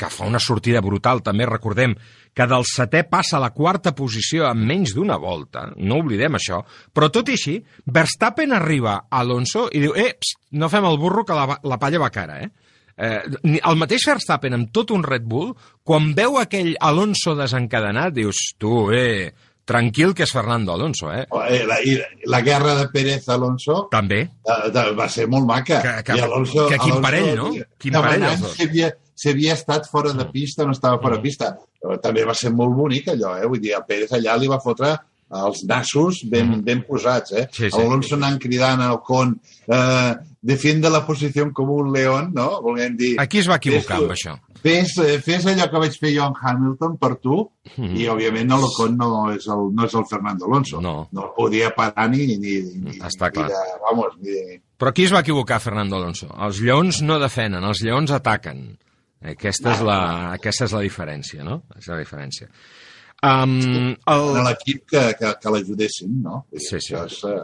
que 0.00 0.08
fa 0.08 0.24
una 0.24 0.40
sortida 0.40 0.80
brutal, 0.80 1.20
també 1.20 1.44
recordem 1.44 1.92
que 2.32 2.46
del 2.48 2.64
setè 2.64 3.02
passa 3.10 3.36
a 3.36 3.42
la 3.42 3.50
quarta 3.52 3.92
posició 3.92 4.46
en 4.48 4.62
menys 4.64 4.94
d'una 4.96 5.18
volta, 5.20 5.66
no 5.76 5.98
oblidem 6.00 6.38
això, 6.38 6.62
però 6.96 7.10
tot 7.12 7.28
i 7.28 7.36
així, 7.36 7.58
Verstappen 7.84 8.56
arriba 8.56 8.96
a 9.02 9.20
Alonso 9.20 9.66
i 9.68 9.84
diu, 9.84 9.92
eh, 9.92 10.14
pst, 10.16 10.40
no 10.56 10.70
fem 10.72 10.88
el 10.88 10.96
burro 11.02 11.26
que 11.28 11.36
la, 11.36 11.58
la 11.60 11.78
palla 11.82 12.00
va 12.00 12.08
cara, 12.14 12.40
eh? 12.40 12.48
Eh, 13.00 13.20
el 13.60 13.78
mateix 13.80 14.06
Verstappen 14.08 14.56
amb 14.56 14.72
tot 14.76 14.90
un 14.96 15.04
Red 15.04 15.28
Bull, 15.28 15.52
quan 15.84 16.10
veu 16.16 16.40
aquell 16.40 16.74
Alonso 16.80 17.36
desencadenat, 17.36 18.16
dius, 18.16 18.40
tu, 18.60 18.86
eh, 18.96 19.30
tranquil 19.64 20.14
que 20.14 20.24
és 20.24 20.32
Fernando 20.32 20.72
Alonso, 20.72 21.12
eh? 21.12 21.26
Eh, 21.48 21.64
La, 21.66 21.76
la 22.26 22.40
guerra 22.42 22.74
de 22.74 22.88
Pérez-Alonso 22.88 23.88
També. 23.90 24.20
eh, 24.22 24.90
va 24.96 25.08
ser 25.08 25.28
molt 25.28 25.46
maca. 25.46 25.80
Que- 25.82 26.02
que- 26.04 26.16
I 26.18 26.20
Alonso, 26.20 26.66
que 26.68 26.78
quin 26.78 26.92
Alonso, 26.92 27.02
parell, 27.02 27.36
no? 27.36 27.50
Quin 27.78 27.92
parell, 27.92 28.22
els 28.24 28.40
dos. 28.40 28.50
Mm. 28.50 28.56
Si 28.56 28.62
havia, 28.68 28.90
si 29.14 29.28
havia 29.30 29.52
estat 29.54 29.86
fora 29.90 30.12
de 30.12 30.24
pista 30.32 30.64
no 30.64 30.72
estava 30.72 30.98
fora 31.00 31.16
de 31.16 31.22
pista. 31.22 31.56
Però 31.80 31.98
també 32.00 32.24
va 32.24 32.34
ser 32.34 32.50
molt 32.52 32.74
bonic 32.76 33.08
allò, 33.08 33.36
eh? 33.40 33.46
Vull 33.46 33.60
dir, 33.60 33.72
el 33.76 33.84
Pérez 33.88 34.10
allà 34.12 34.36
li 34.36 34.48
va 34.48 34.58
fotre 34.60 34.98
els 35.30 35.60
nassos 35.64 36.24
ben, 36.28 36.60
ben 36.64 36.82
posats, 36.82 37.32
eh? 37.32 37.44
Mm. 37.46 37.54
Sí, 37.54 37.70
sí. 37.70 37.80
Alonso 37.80 38.16
anant 38.16 38.38
cridant 38.42 38.80
al 38.82 38.98
con 39.00 39.40
eh, 39.68 40.14
defiende 40.42 40.90
la 40.90 41.06
posició 41.06 41.52
com 41.52 41.70
un 41.70 41.92
león, 41.92 42.32
no? 42.34 42.60
Volguem 42.60 42.96
dir... 42.96 43.14
Aquí 43.20 43.38
es 43.38 43.48
va 43.48 43.56
equivocar 43.56 43.98
amb 43.98 44.10
això. 44.10 44.34
Fes, 44.62 44.92
eh, 45.00 45.18
fes 45.24 45.46
allò 45.48 45.66
que 45.72 45.78
vaig 45.80 45.94
fer 45.98 46.10
jo 46.14 46.24
amb 46.26 46.36
Hamilton 46.40 46.96
per 47.00 47.14
tu 47.16 47.38
Mhm. 47.76 47.96
i, 47.96 48.06
òbviament, 48.12 48.50
el 48.52 48.64
Ocon 48.66 48.96
no 48.96 49.30
és 49.32 49.46
el, 49.48 49.68
no 49.74 49.84
és 49.86 49.94
el 49.94 50.04
Fernando 50.10 50.44
Alonso. 50.46 50.80
No. 50.80 51.08
No 51.12 51.32
podia 51.36 51.70
parar 51.74 52.08
ni, 52.10 52.26
ni, 52.26 52.36
ni, 52.38 52.98
Està 52.98 53.28
ni 53.30 53.38
clar. 53.38 53.48
de, 53.48 53.54
vamos, 53.84 54.16
ni 54.20 54.58
Però 54.80 54.88
aquí 54.90 55.04
es 55.04 55.12
va 55.12 55.20
equivocar 55.20 55.60
Fernando 55.60 55.96
Alonso. 55.96 56.28
Els 56.40 56.60
lleons 56.60 57.02
no 57.02 57.18
defenen, 57.20 57.62
els 57.64 57.82
lleons 57.84 58.10
ataquen. 58.10 58.78
Aquesta 59.20 59.74
és 59.74 59.80
la, 59.84 59.98
aquesta 60.32 60.64
és 60.64 60.72
la 60.72 60.80
diferència, 60.80 61.44
no? 61.44 61.62
És 61.76 61.86
la 61.88 61.98
diferència. 61.98 62.48
Um, 63.22 63.58
en 63.60 63.96
el... 64.08 64.44
l'equip 64.46 64.86
que, 64.88 65.02
que, 65.18 65.34
que 65.42 65.50
l'ajudessin, 65.52 66.22
no? 66.24 66.46
Sí, 66.56 66.78
sí. 66.80 66.94
Això 66.94 67.04
és 67.04 67.18
eh, 67.28 67.42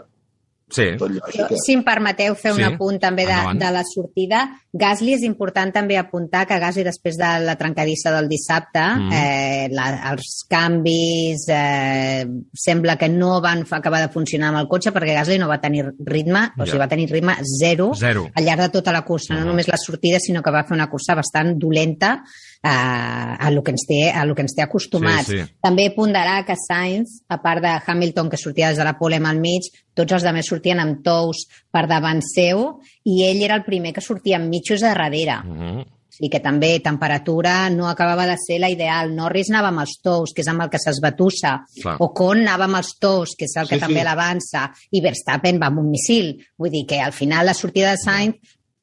Sí, 0.69 0.83
tot 0.99 1.13
Jo, 1.13 1.45
eh? 1.47 1.57
si 1.65 1.75
em 1.77 1.83
permeteu 1.87 2.35
fer 2.35 2.51
un 2.51 2.59
Sí, 2.59 2.65
apunt 2.67 2.99
també 2.99 3.23
de, 3.25 3.31
endavant. 3.31 3.59
de 3.61 3.69
la 3.71 3.83
sortida, 3.87 4.41
Gasly 4.73 5.13
és 5.15 5.23
important 5.23 5.71
també 5.73 5.97
apuntar 5.97 6.45
que 6.47 6.59
Gasly 6.59 6.83
després 6.83 7.17
de 7.17 7.29
la 7.45 7.55
trencadissa 7.57 8.11
del 8.11 8.27
dissabte, 8.29 8.81
Mm. 8.83 9.13
eh, 9.13 9.69
la, 9.71 10.11
els 10.11 10.45
canvis 10.51 11.47
eh, 11.49 12.27
sembla 12.53 12.97
que 12.99 13.09
no 13.09 13.41
van 13.41 13.65
fa- 13.65 13.77
acabar 13.79 14.01
de 14.03 14.13
funcionar 14.13 14.49
amb 14.49 14.59
el 14.59 14.69
cotxe 14.69 14.91
perquè 14.93 15.15
Gasly 15.15 15.39
no 15.39 15.47
va 15.49 15.61
tenir 15.61 15.85
ritme, 16.05 16.51
o 16.59 16.65
Ja. 16.65 16.67
sigui, 16.67 16.79
va 16.79 16.89
tenir 16.89 17.11
ritme 17.13 17.37
zero, 17.61 17.93
Zero. 17.95 18.29
al 18.35 18.45
llarg 18.45 18.63
de 18.63 18.69
tota 18.71 18.91
la 18.93 19.03
cursa, 19.03 19.35
no 19.35 19.41
Mhm. 19.43 19.47
només 19.47 19.69
la 19.69 19.77
sortida, 19.77 20.19
sinó 20.19 20.43
que 20.43 20.51
va 20.51 20.65
fer 20.65 20.75
una 20.75 20.91
cursa 20.91 21.15
bastant 21.15 21.57
dolenta 21.57 22.25
a, 22.63 23.51
lo 23.51 23.63
que 23.63 23.71
ens 23.71 23.87
té, 23.87 24.11
a 24.11 24.25
lo 24.25 24.35
que 24.35 24.43
ens 24.43 24.55
té 24.55 24.63
acostumats. 24.63 25.29
Sí, 25.29 25.39
sí. 25.39 25.57
També 25.63 25.91
ponderar 25.95 26.45
que 26.47 26.57
Sainz, 26.57 27.21
a 27.29 27.41
part 27.43 27.63
de 27.63 27.75
Hamilton, 27.87 28.31
que 28.31 28.37
sortia 28.41 28.69
des 28.69 28.79
de 28.79 28.85
la 28.85 28.97
pole 28.99 29.17
al 29.17 29.41
mig, 29.41 29.69
tots 29.95 30.13
els 30.13 30.25
altres 30.25 30.47
sortien 30.47 30.81
amb 30.81 31.03
tous 31.05 31.47
per 31.71 31.87
davant 31.87 32.21
seu 32.23 32.81
i 33.05 33.23
ell 33.25 33.43
era 33.43 33.55
el 33.57 33.65
primer 33.65 33.93
que 33.93 34.01
sortia 34.01 34.37
amb 34.37 34.49
mitjos 34.49 34.83
a 34.83 34.95
darrere. 34.95 35.39
Uh 35.45 35.57
-huh. 35.57 35.87
I 36.19 36.31
que 36.31 36.41
també 36.41 36.81
temperatura 36.81 37.69
no 37.69 37.89
acabava 37.89 38.27
de 38.27 38.37
ser 38.39 38.59
la 38.59 38.71
ideal. 38.71 39.15
Norris 39.15 39.51
anava 39.51 39.69
amb 39.69 39.81
els 39.81 39.99
tous, 40.03 40.33
que 40.33 40.41
és 40.41 40.49
amb 40.49 40.63
el 40.63 40.71
que 40.71 40.79
s'esbatussa. 40.79 41.61
Ocon 41.99 42.39
anava 42.39 42.65
amb 42.65 42.77
els 42.77 42.97
tous, 42.99 43.35
que 43.37 43.45
és 43.45 43.57
el 43.57 43.69
que 43.69 43.75
Sí, 43.75 43.81
també 43.81 44.01
sí. 44.01 44.05
l'avança. 44.05 44.73
I 44.93 45.03
Verstappen 45.03 45.61
va 45.61 45.67
amb 45.67 45.81
un 45.81 45.91
missil. 45.91 46.43
Vull 46.57 46.71
dir 46.71 46.87
que 46.87 47.03
al 47.03 47.13
final 47.13 47.45
la 47.45 47.53
sortida 47.53 47.91
de 47.91 47.99
Sainz 47.99 48.37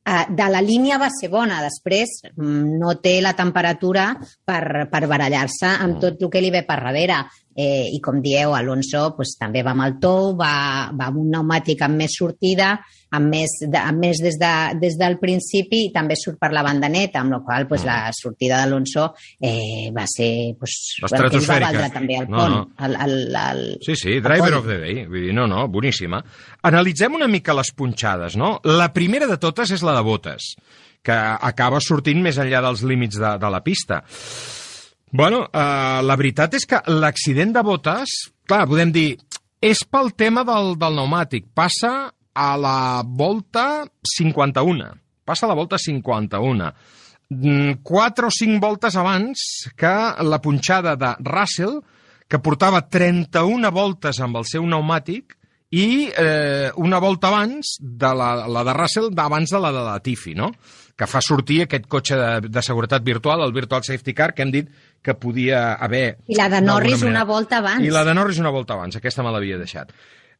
de 0.03 0.47
la 0.51 0.61
línia 0.61 0.97
va 0.99 1.07
ser 1.13 1.29
bona, 1.31 1.61
després 1.63 2.17
mm, 2.33 2.79
no 2.81 2.97
té 2.99 3.19
la 3.23 3.33
temperatura 3.37 4.09
per, 4.19 4.87
per 4.91 5.01
barallar-se 5.07 5.69
amb 5.85 6.01
tot 6.01 6.21
el 6.21 6.31
que 6.31 6.41
li 6.43 6.51
ve 6.51 6.63
per 6.67 6.81
darrere. 6.81 7.21
Eh, 7.55 7.89
I 7.93 7.99
com 8.01 8.17
dieu, 8.21 8.55
Alonso 8.57 9.11
pues, 9.15 9.35
també 9.37 9.61
va 9.61 9.75
amb 9.75 9.83
el 9.85 9.99
tou, 10.01 10.31
va, 10.39 10.89
va 10.97 11.11
amb 11.11 11.19
un 11.21 11.27
pneumàtic 11.29 11.83
amb 11.85 11.99
més 12.01 12.15
sortida, 12.17 12.79
amb 13.13 13.29
més, 13.29 13.51
de, 13.61 13.77
amb 13.77 14.01
més 14.01 14.17
des, 14.23 14.39
de, 14.41 14.51
des 14.81 14.95
del 14.97 15.19
principi 15.21 15.83
i 15.85 15.91
també 15.93 16.15
surt 16.17 16.39
per 16.41 16.49
la 16.49 16.63
banda 16.65 16.89
neta, 16.89 17.21
amb 17.21 17.35
la 17.35 17.39
qual 17.45 17.67
pues, 17.69 17.83
la 17.85 18.07
sortida 18.17 18.57
d'Alonso 18.63 19.11
eh, 19.37 19.91
va 19.93 20.07
ser... 20.09 20.55
Pues, 20.57 20.79
el 21.03 21.29
que 21.29 21.43
va 21.45 21.59
valdre 21.67 21.91
també 21.93 22.17
el 22.23 22.25
No, 22.31 22.39
pont. 22.39 22.55
no. 22.55 22.87
El, 22.87 22.97
el, 23.05 23.13
el, 23.43 23.61
Sí, 23.85 23.95
sí, 24.01 24.17
Driver 24.19 24.55
of 24.57 24.65
the 24.65 24.79
Day. 24.81 25.05
Vull 25.05 25.27
dir, 25.27 25.35
no, 25.37 25.45
no, 25.51 25.67
boníssima. 25.69 26.23
Analitzem 26.65 27.13
una 27.19 27.29
mica 27.29 27.53
les 27.53 27.69
punxades, 27.77 28.33
no? 28.39 28.55
La 28.65 28.89
primera 28.97 29.29
de 29.29 29.37
totes 29.37 29.75
és 29.77 29.85
la 29.85 29.93
de 29.99 30.01
Botes, 30.09 30.55
que 31.05 31.13
acaba 31.13 31.83
sortint 31.83 32.21
més 32.23 32.41
enllà 32.41 32.63
dels 32.65 32.81
límits 32.87 33.21
de, 33.21 33.37
de 33.37 33.53
la 33.53 33.61
pista. 33.61 34.01
Bueno, 35.13 35.43
eh, 35.45 36.01
la 36.01 36.15
veritat 36.17 36.55
és 36.57 36.63
que 36.65 36.79
l'accident 36.89 37.51
de 37.53 37.61
Botes, 37.61 38.15
clar, 38.49 38.63
podem 38.65 38.89
dir, 38.89 39.11
és 39.61 39.83
pel 39.85 40.09
tema 40.17 40.41
del, 40.47 40.73
del 40.73 40.97
pneumàtic. 40.97 41.51
Passa 41.53 42.09
a 42.33 42.47
la 42.57 43.03
volta 43.05 43.83
51. 44.15 44.89
Passa 45.23 45.45
a 45.45 45.51
la 45.51 45.57
volta 45.59 45.77
51. 45.77 46.71
Mm, 47.29 47.77
Quatre 47.85 48.25
o 48.25 48.33
cinc 48.33 48.57
voltes 48.63 48.97
abans 48.97 49.45
que 49.77 49.93
la 50.25 50.41
punxada 50.41 50.95
de 50.97 51.13
Russell, 51.29 51.77
que 52.27 52.41
portava 52.41 52.81
31 52.89 53.69
voltes 53.69 54.17
amb 54.17 54.41
el 54.41 54.49
seu 54.49 54.65
pneumàtic, 54.65 55.37
i 55.73 56.09
eh, 56.09 56.69
una 56.77 56.99
volta 57.01 57.29
abans 57.29 57.77
de 57.81 58.09
la, 58.13 58.47
la 58.49 58.61
de 58.65 58.73
Russell 58.77 59.13
d'abans 59.13 59.49
de 59.49 59.61
la 59.61 59.71
de 59.73 59.85
Latifi, 59.87 60.33
no? 60.37 60.51
que 60.93 61.07
fa 61.09 61.21
sortir 61.25 61.63
aquest 61.63 61.87
cotxe 61.89 62.17
de, 62.19 62.49
de 62.53 62.61
seguretat 62.61 63.01
virtual, 63.01 63.41
el 63.41 63.53
Virtual 63.55 63.81
Safety 63.81 64.13
Car, 64.13 64.33
que 64.37 64.45
hem 64.45 64.51
dit 64.53 64.69
que 65.03 65.13
podia 65.19 65.73
haver... 65.75 66.17
I 66.31 66.35
la 66.39 66.47
de 66.49 66.61
Norris 66.63 67.01
manera. 67.01 67.09
una 67.11 67.23
volta 67.27 67.57
abans. 67.59 67.83
I 67.83 67.89
la 67.91 68.05
de 68.07 68.13
Norris 68.15 68.39
una 68.39 68.49
volta 68.55 68.73
abans, 68.77 68.95
aquesta 68.95 69.21
me 69.23 69.31
l'havia 69.35 69.57
deixat. 69.59 69.91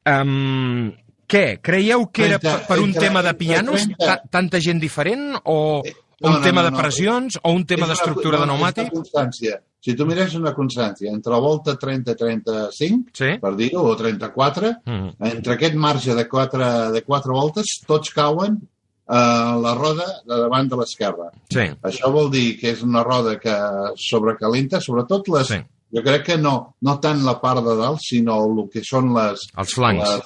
Um, 0.08 0.88
què? 1.28 1.60
Creieu 1.64 2.08
que 2.12 2.26
era 2.30 2.40
per, 2.40 2.62
per 2.68 2.80
un 2.84 2.94
tema 2.94 3.22
de 3.26 3.34
pianos? 3.40 3.84
30. 3.88 4.00
Ta 4.06 4.16
tanta 4.40 4.60
gent 4.64 4.80
diferent? 4.82 5.36
O, 5.44 5.82
Eh, 5.86 5.94
no, 6.22 6.30
un 6.30 6.36
no, 6.40 6.42
tema 6.42 6.62
no, 6.62 6.70
de 6.70 6.72
no. 6.72 6.78
pressions? 6.80 7.38
O 7.44 7.52
un 7.52 7.66
tema 7.68 7.88
d'estructura 7.90 8.40
de 8.40 8.46
pneumàtic? 8.48 8.92
Constància. 8.94 9.60
Si 9.84 9.96
tu 10.00 10.06
mires 10.08 10.32
una 10.40 10.54
constància 10.56 11.12
entre 11.12 11.34
la 11.34 11.40
volta 11.44 11.74
30-35, 11.76 13.10
Sí. 13.12 13.32
per 13.42 13.56
dir-ho, 13.58 13.82
o 13.84 13.96
34, 14.00 14.70
Mm. 14.86 15.10
entre 15.20 15.54
aquest 15.58 15.76
marge 15.76 16.16
de 16.16 16.28
quatre, 16.30 16.92
de 16.92 17.02
quatre 17.04 17.32
voltes, 17.32 17.82
tots 17.86 18.12
cauen 18.16 18.62
a 19.08 19.56
la 19.60 19.74
roda 19.76 20.06
de 20.26 20.38
davant 20.40 20.70
de 20.72 20.78
l'esquerra. 20.80 21.30
Sí. 21.52 21.66
Això 21.84 22.12
vol 22.14 22.30
dir 22.32 22.58
que 22.60 22.72
és 22.72 22.84
una 22.86 23.04
roda 23.04 23.38
que 23.40 23.56
sobrecalenta, 24.00 24.80
sobretot 24.82 25.28
les... 25.34 25.48
Sí. 25.48 25.62
Jo 25.94 26.02
crec 26.02 26.24
que 26.26 26.36
no, 26.42 26.74
no 26.82 26.96
tant 26.98 27.20
la 27.22 27.36
part 27.38 27.62
de 27.62 27.76
dalt, 27.78 28.00
sinó 28.02 28.40
el 28.48 28.64
que 28.74 28.82
són 28.82 29.12
les... 29.14 29.44
Els 29.62 29.74
flancs. 29.78 30.02
Les, 30.02 30.24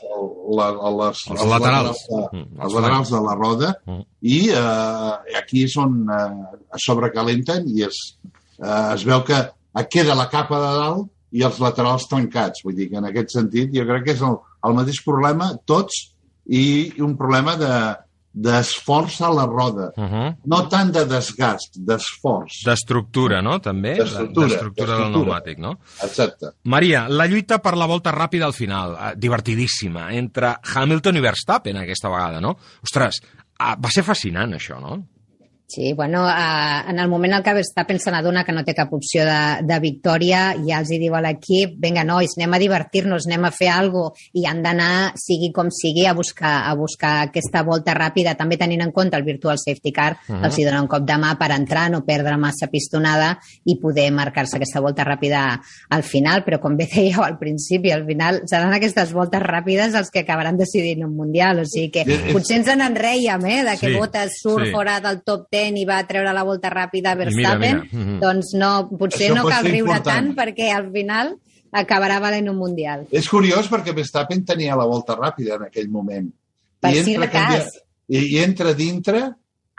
la, 0.55 0.67
les, 1.01 1.23
Els 1.33 1.43
laterals. 1.51 2.03
de, 2.07 2.21
Mm, 2.37 2.45
els 2.55 2.63
els 2.63 2.73
laterals 2.77 3.09
de 3.11 3.19
la 3.25 3.33
roda 3.35 3.73
Mm. 3.85 4.05
i 4.21 4.37
eh, 4.55 5.37
aquí 5.41 5.65
és 5.65 5.75
on 5.77 5.97
eh, 6.07 6.55
es 6.77 6.85
sobrecalenten 6.87 7.67
i 7.75 7.83
es, 7.83 7.99
eh, 8.63 8.93
es 8.93 9.03
veu 9.03 9.25
que 9.27 9.41
queda 9.91 10.15
la 10.15 10.29
capa 10.31 10.55
de 10.63 10.71
dalt 10.79 11.09
i 11.35 11.43
els 11.43 11.59
laterals 11.59 12.07
trencats. 12.07 12.63
Vull 12.63 12.75
dir 12.79 12.87
que 12.89 12.97
en 13.01 13.05
aquest 13.11 13.35
sentit 13.35 13.73
jo 13.75 13.83
crec 13.89 14.05
que 14.05 14.15
és 14.15 14.21
el, 14.23 14.37
el 14.63 14.73
mateix 14.79 15.01
problema, 15.03 15.51
tots, 15.67 16.13
i 16.47 16.93
un 17.03 17.17
problema 17.19 17.57
de 17.59 17.73
d'esforç 18.43 19.19
a 19.25 19.31
la 19.33 19.45
roda. 19.45 19.91
Uh 19.95 20.03
-huh. 20.03 20.35
No 20.45 20.67
tant 20.67 20.91
de 20.93 21.05
desgast, 21.05 21.77
d'esforç. 21.77 22.61
D'estructura, 22.65 23.41
no? 23.41 23.59
També? 23.59 23.95
D'estructura, 23.97 24.97
del 24.97 25.11
pneumàtic, 25.11 25.57
no? 25.57 25.79
Exacte. 26.03 26.53
Maria, 26.63 27.07
la 27.09 27.25
lluita 27.25 27.59
per 27.59 27.75
la 27.75 27.85
volta 27.85 28.11
ràpida 28.11 28.45
al 28.45 28.53
final, 28.53 28.95
eh, 28.95 29.13
divertidíssima, 29.15 30.11
entre 30.13 30.55
Hamilton 30.75 31.15
i 31.15 31.19
Verstappen 31.19 31.77
aquesta 31.77 32.09
vegada, 32.09 32.39
no? 32.39 32.57
Ostres, 32.83 33.21
ah, 33.57 33.75
va 33.75 33.89
ser 33.89 34.03
fascinant 34.03 34.53
això, 34.53 34.79
no? 34.79 35.07
Sí, 35.69 35.91
bueno, 35.91 36.29
eh, 36.29 36.89
en 36.89 36.97
el 36.97 37.09
moment 37.11 37.33
en 37.35 37.41
què 37.43 37.51
Verstappen 37.53 37.97
se 37.99 38.07
n'adona 38.13 38.45
que 38.47 38.53
no 38.55 38.61
té 38.63 38.71
cap 38.73 38.93
opció 38.95 39.25
de, 39.27 39.39
de 39.67 39.77
victòria, 39.83 40.53
ja 40.63 40.77
els 40.79 40.93
hi 40.95 40.99
diu 41.01 41.15
a 41.17 41.19
l'equip, 41.19 41.73
vinga, 41.83 42.05
nois, 42.07 42.37
anem 42.37 42.53
a 42.55 42.59
divertir-nos, 42.61 43.25
anem 43.27 43.43
a 43.43 43.51
fer 43.51 43.67
alguna 43.73 44.13
cosa, 44.13 44.29
i 44.39 44.45
han 44.47 44.61
d'anar, 44.63 45.11
sigui 45.19 45.49
com 45.51 45.67
sigui, 45.75 46.05
a 46.07 46.13
buscar, 46.15 46.53
a 46.69 46.73
buscar 46.79 47.11
aquesta 47.25 47.65
volta 47.67 47.91
ràpida, 47.99 48.37
també 48.39 48.55
tenint 48.55 48.85
en 48.85 48.93
compte 48.95 49.19
el 49.19 49.25
Virtual 49.27 49.59
Safety 49.59 49.91
Car, 49.91 50.13
uh 50.13 50.31
Mhm. 50.31 50.39
-huh. 50.39 50.45
els 50.45 50.57
hi 50.57 50.63
dona 50.63 50.81
un 50.81 50.87
cop 50.87 51.03
de 51.03 51.13
mà 51.19 51.37
per 51.37 51.51
entrar, 51.51 51.91
no 51.91 52.05
perdre 52.05 52.37
massa 52.37 52.67
pistonada 52.71 53.37
i 53.65 53.75
poder 53.77 54.09
marcar-se 54.11 54.55
aquesta 54.55 54.79
volta 54.79 55.03
ràpida 55.03 55.59
al 55.89 56.03
final, 56.03 56.45
però 56.45 56.61
com 56.61 56.77
bé 56.77 56.87
dèieu 56.87 57.21
al 57.21 57.37
principi, 57.37 57.91
al 57.91 58.05
final 58.05 58.41
seran 58.45 58.71
aquestes 58.73 59.11
voltes 59.11 59.41
ràpides 59.41 59.93
els 59.95 60.09
que 60.11 60.19
acabaran 60.19 60.55
decidint 60.57 61.03
un 61.03 61.13
Mundial, 61.17 61.59
o 61.59 61.65
sigui 61.65 61.91
que 61.91 62.01
Eh, 62.07 62.29
eh, 62.29 62.33
potser 62.33 62.55
ens 62.59 62.67
en 62.69 62.79
enreiem, 62.81 63.45
eh, 63.45 63.63
de 63.65 63.77
que 63.77 63.87
Sí, 63.87 63.93
Bottas 63.97 64.31
surt 64.41 64.65
sí. 64.67 64.71
fora 64.71 65.01
del 65.01 65.23
top 65.23 65.47
10 65.51 65.56
i 65.77 65.85
va 65.89 65.97
treure 66.07 66.33
la 66.33 66.43
volta 66.47 66.69
ràpida 66.69 67.11
a 67.13 67.15
mira, 67.15 67.25
Verstappen, 67.31 67.81
mira, 67.81 68.03
mhm. 68.03 68.19
doncs 68.21 68.53
no, 68.59 68.71
potser 68.97 69.31
Això 69.31 69.35
no 69.39 69.47
cal 69.49 69.63
riure 69.65 69.79
important. 69.97 70.05
tant 70.11 70.35
perquè 70.37 70.69
al 70.75 70.91
final 70.93 71.33
acabarà 71.71 72.19
valent 72.23 72.47
un 72.49 72.57
Mundial. 72.57 73.07
És 73.11 73.27
curiós 73.29 73.67
perquè 73.69 73.93
Verstappen 73.95 74.45
tenia 74.45 74.75
la 74.79 74.85
volta 74.85 75.15
ràpida 75.17 75.55
en 75.57 75.67
aquell 75.67 75.89
moment. 75.89 76.29
Per 76.79 76.91
I 76.93 77.03
si 77.03 77.13
entra 77.15 77.25
de 77.25 77.31
cas. 77.33 77.73
I, 78.07 78.17
I 78.35 78.37
entra 78.43 78.73
dintre, 78.73 79.23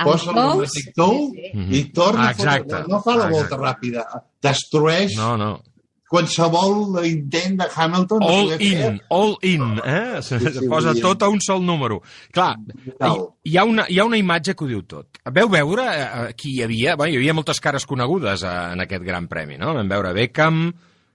posa 0.04 0.30
el 0.30 0.34
tous, 0.34 0.34
pneumàtic 0.34 0.90
tou 0.94 1.14
sí, 1.32 1.48
sí. 1.52 1.78
I 1.78 1.84
torna 1.92 2.28
Ah, 2.28 2.30
a 2.30 2.34
fotre- 2.34 2.58
exacte. 2.60 2.88
No 2.90 3.00
fa 3.02 3.16
la 3.16 3.24
Ah, 3.24 3.30
volta 3.30 3.54
exacte. 3.56 3.64
ràpida, 3.64 4.04
destrueix 4.42 5.16
No, 5.16 5.36
no. 5.36 5.60
Qualsevol 6.09 6.98
intent 7.04 7.59
de 7.61 7.66
Hamilton... 7.74 8.20
de 8.24 8.26
All 8.32 8.48
fer- 8.54 8.62
in, 8.64 9.00
all 9.12 9.34
in, 9.44 9.64
eh? 9.84 10.22
Se, 10.24 10.38
Sí, 10.40 10.52
sí, 10.59 10.68
posa 10.68 10.94
tot 10.96 11.22
a 11.22 11.28
un 11.28 11.40
sol 11.44 11.61
número. 11.66 12.00
Clar, 12.32 12.54
hi, 12.64 13.12
hi, 13.44 13.56
ha 13.61 13.64
una, 13.68 13.84
hi 13.88 13.98
ha 14.00 14.06
una 14.09 14.16
imatge 14.16 14.54
que 14.56 14.64
ho 14.64 14.68
diu 14.70 14.82
tot. 14.88 15.20
Veu 15.36 15.48
veure 15.52 15.84
eh, 15.92 16.32
qui 16.38 16.54
hi 16.56 16.62
havia? 16.64 16.96
Bé, 16.96 17.11
hi 17.12 17.18
havia 17.20 17.34
moltes 17.36 17.61
cares 17.61 17.84
conegudes 17.86 18.42
eh, 18.42 18.54
en 18.72 18.80
aquest 18.86 19.04
gran 19.04 19.28
premi, 19.28 19.59
no? 19.61 19.74
Vam 19.76 19.88
veure 19.92 20.14
Beckham, 20.16 20.62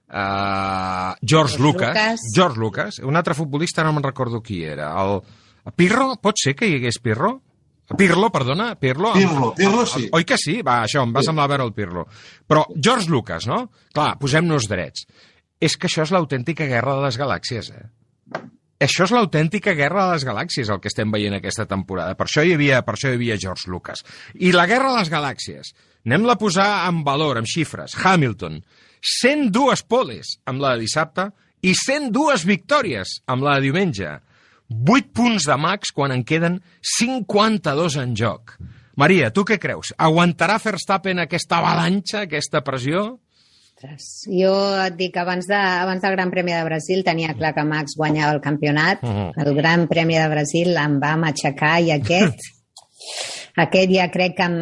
eh, 0.10 1.14
George 1.22 1.58
Lucas, 1.60 1.90
Lucas. 1.96 2.22
George 2.36 2.60
Lucas, 2.60 3.00
un 3.04 3.16
altre 3.18 3.34
futbolista, 3.34 3.84
no 3.84 3.94
me'n 3.94 4.04
recordo 4.06 4.42
qui 4.42 4.62
era. 4.64 4.92
El, 5.02 5.22
Pirro? 5.76 6.14
Pot 6.22 6.38
ser 6.38 6.54
que 6.60 6.68
hi 6.70 6.78
hagués 6.78 7.00
Pirro? 7.02 7.38
Pirlo, 7.98 8.30
perdona, 8.34 8.74
Pirlo. 8.80 9.14
Pirlo, 9.14 9.54
Pirlo 9.58 9.86
sí. 9.86 10.08
Oi 10.12 10.26
que 10.26 10.38
sí? 10.42 10.62
Va, 10.66 10.82
això, 10.88 11.04
em 11.06 11.14
va 11.14 11.24
semblar 11.26 11.50
veure 11.52 11.68
el 11.68 11.74
Pirlo. 11.76 12.08
Però 12.50 12.66
George 12.74 13.12
Lucas, 13.12 13.48
no? 13.50 13.68
Clar, 13.94 14.16
posem-nos 14.22 14.68
drets. 14.72 15.06
És 15.64 15.78
que 15.78 15.88
això 15.88 16.04
és 16.04 16.12
l'autèntica 16.12 16.68
guerra 16.68 16.98
de 16.98 17.06
les 17.06 17.20
galàxies, 17.20 17.70
eh? 17.72 17.86
Això 18.84 19.06
és 19.06 19.14
l'autèntica 19.16 19.76
guerra 19.78 20.08
de 20.08 20.18
les 20.18 20.26
galàxies, 20.28 20.68
el 20.74 20.82
que 20.84 20.90
estem 20.92 21.12
veient 21.14 21.38
aquesta 21.38 21.64
temporada. 21.70 22.18
Per 22.20 22.26
això 22.28 22.44
hi 22.44 22.52
havia, 22.58 22.82
per 22.84 22.98
això 22.98 23.14
hi 23.14 23.16
havia 23.20 23.38
George 23.40 23.72
Lucas. 23.72 24.04
I 24.36 24.52
la 24.52 24.66
guerra 24.68 24.92
de 24.92 24.98
les 25.00 25.12
galàxies, 25.14 25.72
anem-la 26.04 26.36
a 26.36 26.42
posar 26.42 26.68
en 26.90 27.00
valor, 27.06 27.40
amb 27.40 27.48
xifres. 27.48 27.96
Hamilton, 27.96 28.60
102 29.04 29.86
poles 29.88 30.38
amb 30.50 30.64
la 30.64 30.74
de 30.74 30.84
dissabte 30.84 31.30
i 31.64 31.72
102 31.80 32.44
victòries 32.50 33.20
amb 33.32 33.48
la 33.48 33.56
de 33.56 33.70
diumenge. 33.70 34.18
8 34.70 35.12
punts 35.14 35.48
de 35.50 35.58
max 35.58 35.92
quan 35.96 36.14
en 36.16 36.24
queden 36.24 36.62
52 36.98 37.98
en 38.02 38.16
joc. 38.16 38.56
Maria, 38.96 39.32
tu 39.34 39.44
què 39.46 39.58
creus? 39.60 39.94
Aguantarà 39.98 40.60
Verstappen 40.62 41.24
aquesta 41.24 41.58
avalanxa, 41.60 42.28
aquesta 42.28 42.62
pressió? 42.66 43.20
Ostres, 43.84 44.28
Jo 44.30 44.54
et 44.86 44.96
dic, 44.96 45.18
abans, 45.18 45.48
de, 45.50 45.58
abans 45.58 46.02
del 46.02 46.14
Gran 46.16 46.32
Premi 46.32 46.54
de 46.54 46.64
Brasil 46.64 47.04
tenia 47.04 47.34
clar 47.36 47.54
que 47.54 47.66
Max 47.68 47.98
guanyava 47.98 48.34
el 48.38 48.42
campionat. 48.42 49.02
Mhm. 49.04 49.34
El 49.44 49.56
Gran 49.56 49.88
Premi 49.88 50.16
de 50.16 50.30
Brasil 50.30 50.78
em 50.78 51.00
va 51.02 51.18
matxacar 51.18 51.82
i 51.82 51.92
aquest, 51.92 52.40
aquest 53.66 53.92
ja 53.92 54.10
crec 54.12 54.38
que 54.38 54.48
em, 54.48 54.60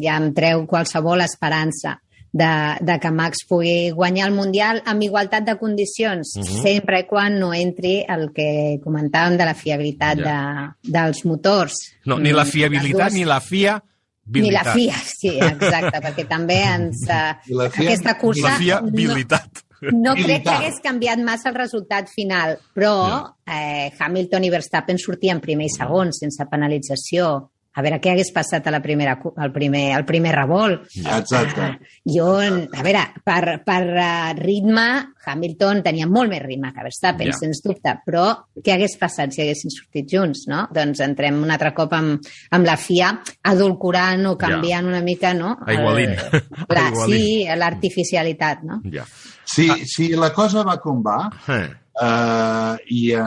ja 0.00 0.16
em 0.16 0.32
treu 0.32 0.66
qualsevol 0.66 1.20
esperança 1.20 1.98
de, 2.34 2.50
de 2.82 2.96
que 2.98 3.10
Max 3.14 3.44
pugui 3.46 3.90
guanyar 3.94 4.26
el 4.26 4.34
Mundial 4.34 4.80
amb 4.90 5.02
igualtat 5.06 5.44
de 5.46 5.54
condicions, 5.60 6.32
Mhm. 6.36 6.62
sempre 6.64 6.98
i 7.04 7.06
quan 7.06 7.38
no 7.38 7.52
entri 7.54 8.00
el 8.08 8.32
que 8.34 8.80
comentàvem 8.82 9.36
de 9.38 9.44
la 9.46 9.54
fiabilitat 9.54 10.18
Ja. 10.18 10.74
de, 10.82 10.90
dels 10.90 11.24
motors. 11.24 11.74
No, 12.04 12.18
ni 12.18 12.32
la 12.32 12.44
fiabilitat 12.44 13.12
dues- 13.12 13.14
ni 13.14 13.24
la 13.24 13.40
fia 13.40 13.82
Ni 14.26 14.50
la 14.50 14.62
FIA, 14.64 14.94
sí, 15.04 15.34
exacte, 15.36 16.00
perquè 16.00 16.26
també 16.26 16.62
ens... 16.64 17.02
eh, 17.10 17.34
FIA- 17.44 17.68
aquesta 17.90 18.14
cursa... 18.18 18.48
La 18.48 18.56
fiabilitat. 18.56 19.50
No, 19.82 19.90
no 19.92 20.14
crec 20.14 20.42
que 20.44 20.48
hagués 20.48 20.78
canviat 20.82 21.18
massa 21.20 21.50
el 21.50 21.54
resultat 21.54 22.08
final, 22.08 22.54
però 22.72 23.34
eh, 23.46 23.92
Hamilton 23.98 24.44
i 24.44 24.48
Verstappen 24.48 24.96
sortien 24.98 25.42
primer 25.44 25.66
i 25.66 25.74
segon, 25.76 26.10
sense 26.16 26.46
penalització. 26.50 27.50
A 27.74 27.82
veure 27.82 27.98
què 27.98 28.12
hagués 28.12 28.30
passat 28.34 28.68
a 28.68 28.72
la 28.74 28.80
primera, 28.82 29.16
al 29.42 29.50
primer, 29.54 29.88
al 29.96 30.04
primer 30.06 30.34
revolt. 30.36 30.84
Exacte. 31.00 31.64
Ah, 31.64 31.96
jo, 32.06 32.28
a 32.38 32.84
veure, 32.86 33.02
per, 33.26 33.56
per 33.66 33.80
uh, 33.90 34.30
ritme, 34.38 34.86
Hamilton 35.26 35.82
tenia 35.82 36.06
molt 36.06 36.30
més 36.30 36.42
ritme 36.44 36.70
que 36.74 36.86
Verstappen, 36.86 37.32
ja. 37.32 37.38
sens 37.38 37.62
dubte, 37.64 37.96
però 38.06 38.28
què 38.62 38.76
hagués 38.76 38.94
passat 39.00 39.34
si 39.34 39.42
haguessin 39.42 39.74
sortit 39.74 40.10
junts, 40.14 40.46
no? 40.50 40.64
Doncs 40.74 41.02
entrem 41.04 41.42
un 41.42 41.50
altre 41.54 41.74
cop 41.74 41.96
amb, 41.98 42.32
amb 42.54 42.68
la 42.68 42.78
FIA, 42.78 43.10
adulcorant 43.50 44.28
o 44.30 44.36
canviant 44.38 44.92
una 44.92 45.02
mica, 45.02 45.34
no? 45.34 45.56
Aigualint. 45.66 46.14
La, 46.74 46.88
Aigualint. 46.90 47.08
sí, 47.10 47.46
l'artificialitat, 47.58 48.62
no? 48.68 48.82
Ja. 48.92 49.06
Si, 49.44 49.68
si 49.86 50.08
la 50.16 50.32
cosa 50.32 50.62
va 50.64 50.78
com 50.80 51.02
va, 51.04 51.30
Eh. 51.48 51.68
eh, 52.02 52.76
i 52.90 53.12
a, 53.12 53.26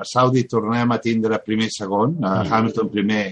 a 0.00 0.04
Saudi 0.04 0.44
tornem 0.46 0.92
a 0.92 0.98
tindre 0.98 1.40
primer 1.44 1.66
i 1.66 1.74
segon, 1.74 2.16
a 2.24 2.44
Mm. 2.44 2.52
Hamilton 2.52 2.88
primer, 2.90 3.24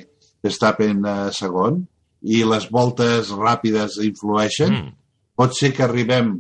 Verstappen 0.43 1.05
eh, 1.07 1.31
segon, 1.33 1.81
i 2.23 2.43
les 2.45 2.69
voltes 2.71 3.31
ràpides 3.31 3.99
influeixen, 4.05 4.73
Mm. 4.73 4.93
pot 5.37 5.55
ser 5.55 5.73
que 5.73 5.83
arribem 5.85 6.35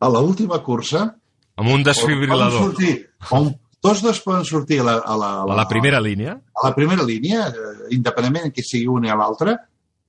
a 0.00 0.08
l'última 0.08 0.58
cursa 0.62 1.14
Amb 1.56 1.68
un 1.68 1.74
on 1.80 1.82
desfibrilador. 1.82 2.52
sortir, 2.52 3.08
on 3.30 3.52
tots 3.80 4.00
dos 4.02 4.20
poden 4.22 4.44
sortir 4.44 4.80
a 4.80 4.84
la, 4.84 4.94
a 5.04 5.16
la, 5.16 5.30
A 5.42 5.56
la 5.56 5.68
primera 5.68 6.00
línia? 6.00 6.32
a 6.54 6.68
la 6.68 6.74
primera 6.74 7.02
línia, 7.02 7.48
eh, 7.48 7.94
independentment 7.94 8.52
que 8.54 8.62
sigui 8.62 8.86
una 8.86 9.14
o 9.14 9.18
l'altra, 9.18 9.56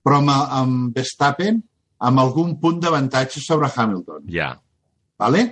però 0.04 0.18
amb, 0.20 0.30
amb 0.30 0.96
Verstappen 0.96 1.62
amb 2.04 2.20
algun 2.20 2.58
punt 2.60 2.80
d'avantatge 2.84 3.40
sobre 3.44 3.70
Hamilton. 3.76 4.26
Ja. 4.32 4.54
Vale? 5.20 5.44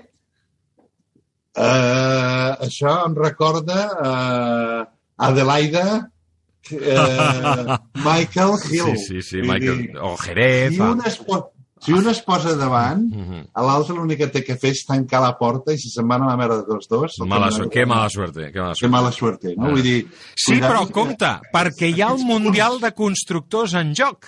Uh, 1.51 2.55
això 2.63 2.93
em 3.09 3.15
recorda 3.17 3.79
uh, 3.99 4.83
Adelaida 5.19 5.85
uh, 5.99 7.73
Michael 8.07 8.53
Hill. 8.69 8.93
Sí, 8.95 9.01
sí, 9.07 9.21
sí, 9.21 9.41
Michael. 9.43 9.81
dir, 9.89 9.97
O 9.99 10.15
Jerez. 10.17 10.73
Si 10.77 10.79
un, 10.79 11.01
es 11.05 11.17
po 11.19 11.41
si 11.81 11.91
un 11.97 12.07
es 12.07 12.19
posa 12.21 12.53
davant, 12.55 13.01
Mhm. 13.09 13.39
a 13.57 13.61
l'altre 13.65 13.95
l'únic 13.97 14.19
que 14.21 14.27
té 14.29 14.43
que 14.45 14.55
fer 14.55 14.69
és 14.75 14.83
tancar 14.85 15.19
la 15.23 15.31
porta 15.37 15.73
i 15.73 15.79
si 15.81 15.89
se'n 15.89 16.05
van 16.07 16.21
a 16.21 16.27
la 16.29 16.37
merda 16.37 16.61
tots 16.63 16.87
dos... 16.87 17.15
Mala 17.25 17.49
suerte, 17.51 17.71
que- 17.73 17.79
que 17.81 17.85
mala 17.89 18.09
suerte. 18.09 18.51
Que 18.53 18.59
mala 18.61 18.73
Que 18.75 18.79
suerte. 18.79 18.91
mala 18.95 19.11
suerte, 19.11 19.55
no? 19.57 19.65
Ah. 19.65 19.71
Vull 19.71 19.81
dir... 19.81 20.07
Sí, 20.37 20.59
però 20.61 20.85
que- 20.85 20.93
compte, 20.93 21.31
perquè 21.51 21.89
hi 21.89 22.03
ha 22.05 22.11
el 22.13 22.21
Mundial 22.23 22.77
de 22.79 22.93
Constructors 22.93 23.73
en 23.73 23.95
joc. 23.97 24.27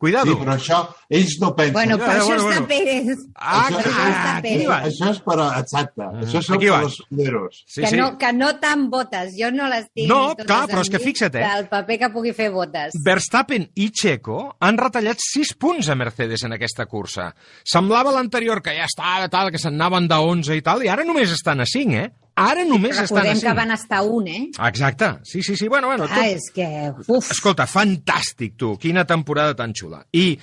Cuidado. 0.00 0.32
Sí, 0.32 0.38
però 0.40 0.54
això, 0.56 0.76
ells 1.12 1.34
no 1.42 1.50
pensen. 1.54 1.74
Bueno, 1.76 1.98
Ja, 1.98 2.06
per 2.06 2.14
això 2.16 2.26
bueno, 2.30 2.40
està 2.40 2.60
bueno. 2.60 2.68
Pérez. 2.70 3.18
Ah, 3.36 3.66
Això- 3.68 3.80
ah, 3.84 4.06
està 4.08 4.42
Pérez. 4.46 4.68
Això 4.88 5.10
és 5.10 5.18
per... 5.26 5.36
a- 5.44 5.48
Exacte. 5.60 6.06
Això 6.22 6.40
són 6.46 6.58
per 6.62 6.70
los 6.80 6.96
sonderos. 7.02 7.58
Sí, 7.66 7.82
que, 7.82 7.90
sí. 7.90 7.96
no, 8.00 8.06
que 8.16 8.30
no 8.32 8.48
tant 8.62 8.86
votes. 8.90 9.34
Jo 9.36 9.50
no 9.52 9.68
les 9.68 9.90
tinc 9.92 10.08
No, 10.08 10.20
totes 10.30 10.46
clar, 10.48 10.62
però 10.70 10.80
és 10.86 10.88
que 10.94 10.98
fixa't, 11.02 11.36
eh. 11.36 11.44
Del 11.44 11.68
paper 11.68 11.98
que 11.98 12.10
pugui 12.14 12.32
fer 12.32 12.48
votes. 12.54 12.96
Verstappen 13.04 13.68
i 13.76 13.90
Checo 13.92 14.56
han 14.58 14.78
retallat 14.80 15.20
6 15.20 15.52
punts 15.60 15.90
a 15.92 15.94
Mercedes 16.00 16.42
en 16.48 16.56
aquesta 16.56 16.86
cursa. 16.86 17.34
Semblava 17.62 18.10
l'anterior 18.16 18.62
que 18.64 18.72
ja 18.78 18.88
estava 18.88 19.28
tal, 19.28 19.50
que 19.52 19.58
se'n 19.60 19.74
anaven 19.76 20.08
de 20.08 20.16
11 20.16 20.56
i 20.56 20.62
tal, 20.64 20.82
i 20.82 20.88
ara 20.88 21.04
només 21.04 21.30
estan 21.36 21.60
a 21.60 21.66
5, 21.68 21.92
eh? 22.00 22.08
Ara 22.40 22.64
només 22.64 22.96
estan 22.96 23.20
a 23.20 23.22
Recordem 23.26 23.40
5. 23.40 23.46
que 23.48 23.54
van 23.58 23.74
estar 23.76 24.00
un, 24.06 24.28
eh? 24.28 24.40
Exacte. 24.68 25.10
Sí, 25.28 25.42
sí, 25.42 25.56
sí. 25.56 25.68
Bueno, 25.68 25.88
bueno, 25.92 26.06
Ah, 26.08 26.14
tot... 26.16 26.24
és 26.24 26.48
que... 26.54 26.66
Uf, 27.06 27.30
Escolta, 27.34 27.66
fantàstic, 27.68 28.56
tu. 28.56 28.74
Quina 28.80 29.04
temporada 29.08 29.54
tan 29.58 29.74
xula. 29.76 30.00
I, 30.16 30.38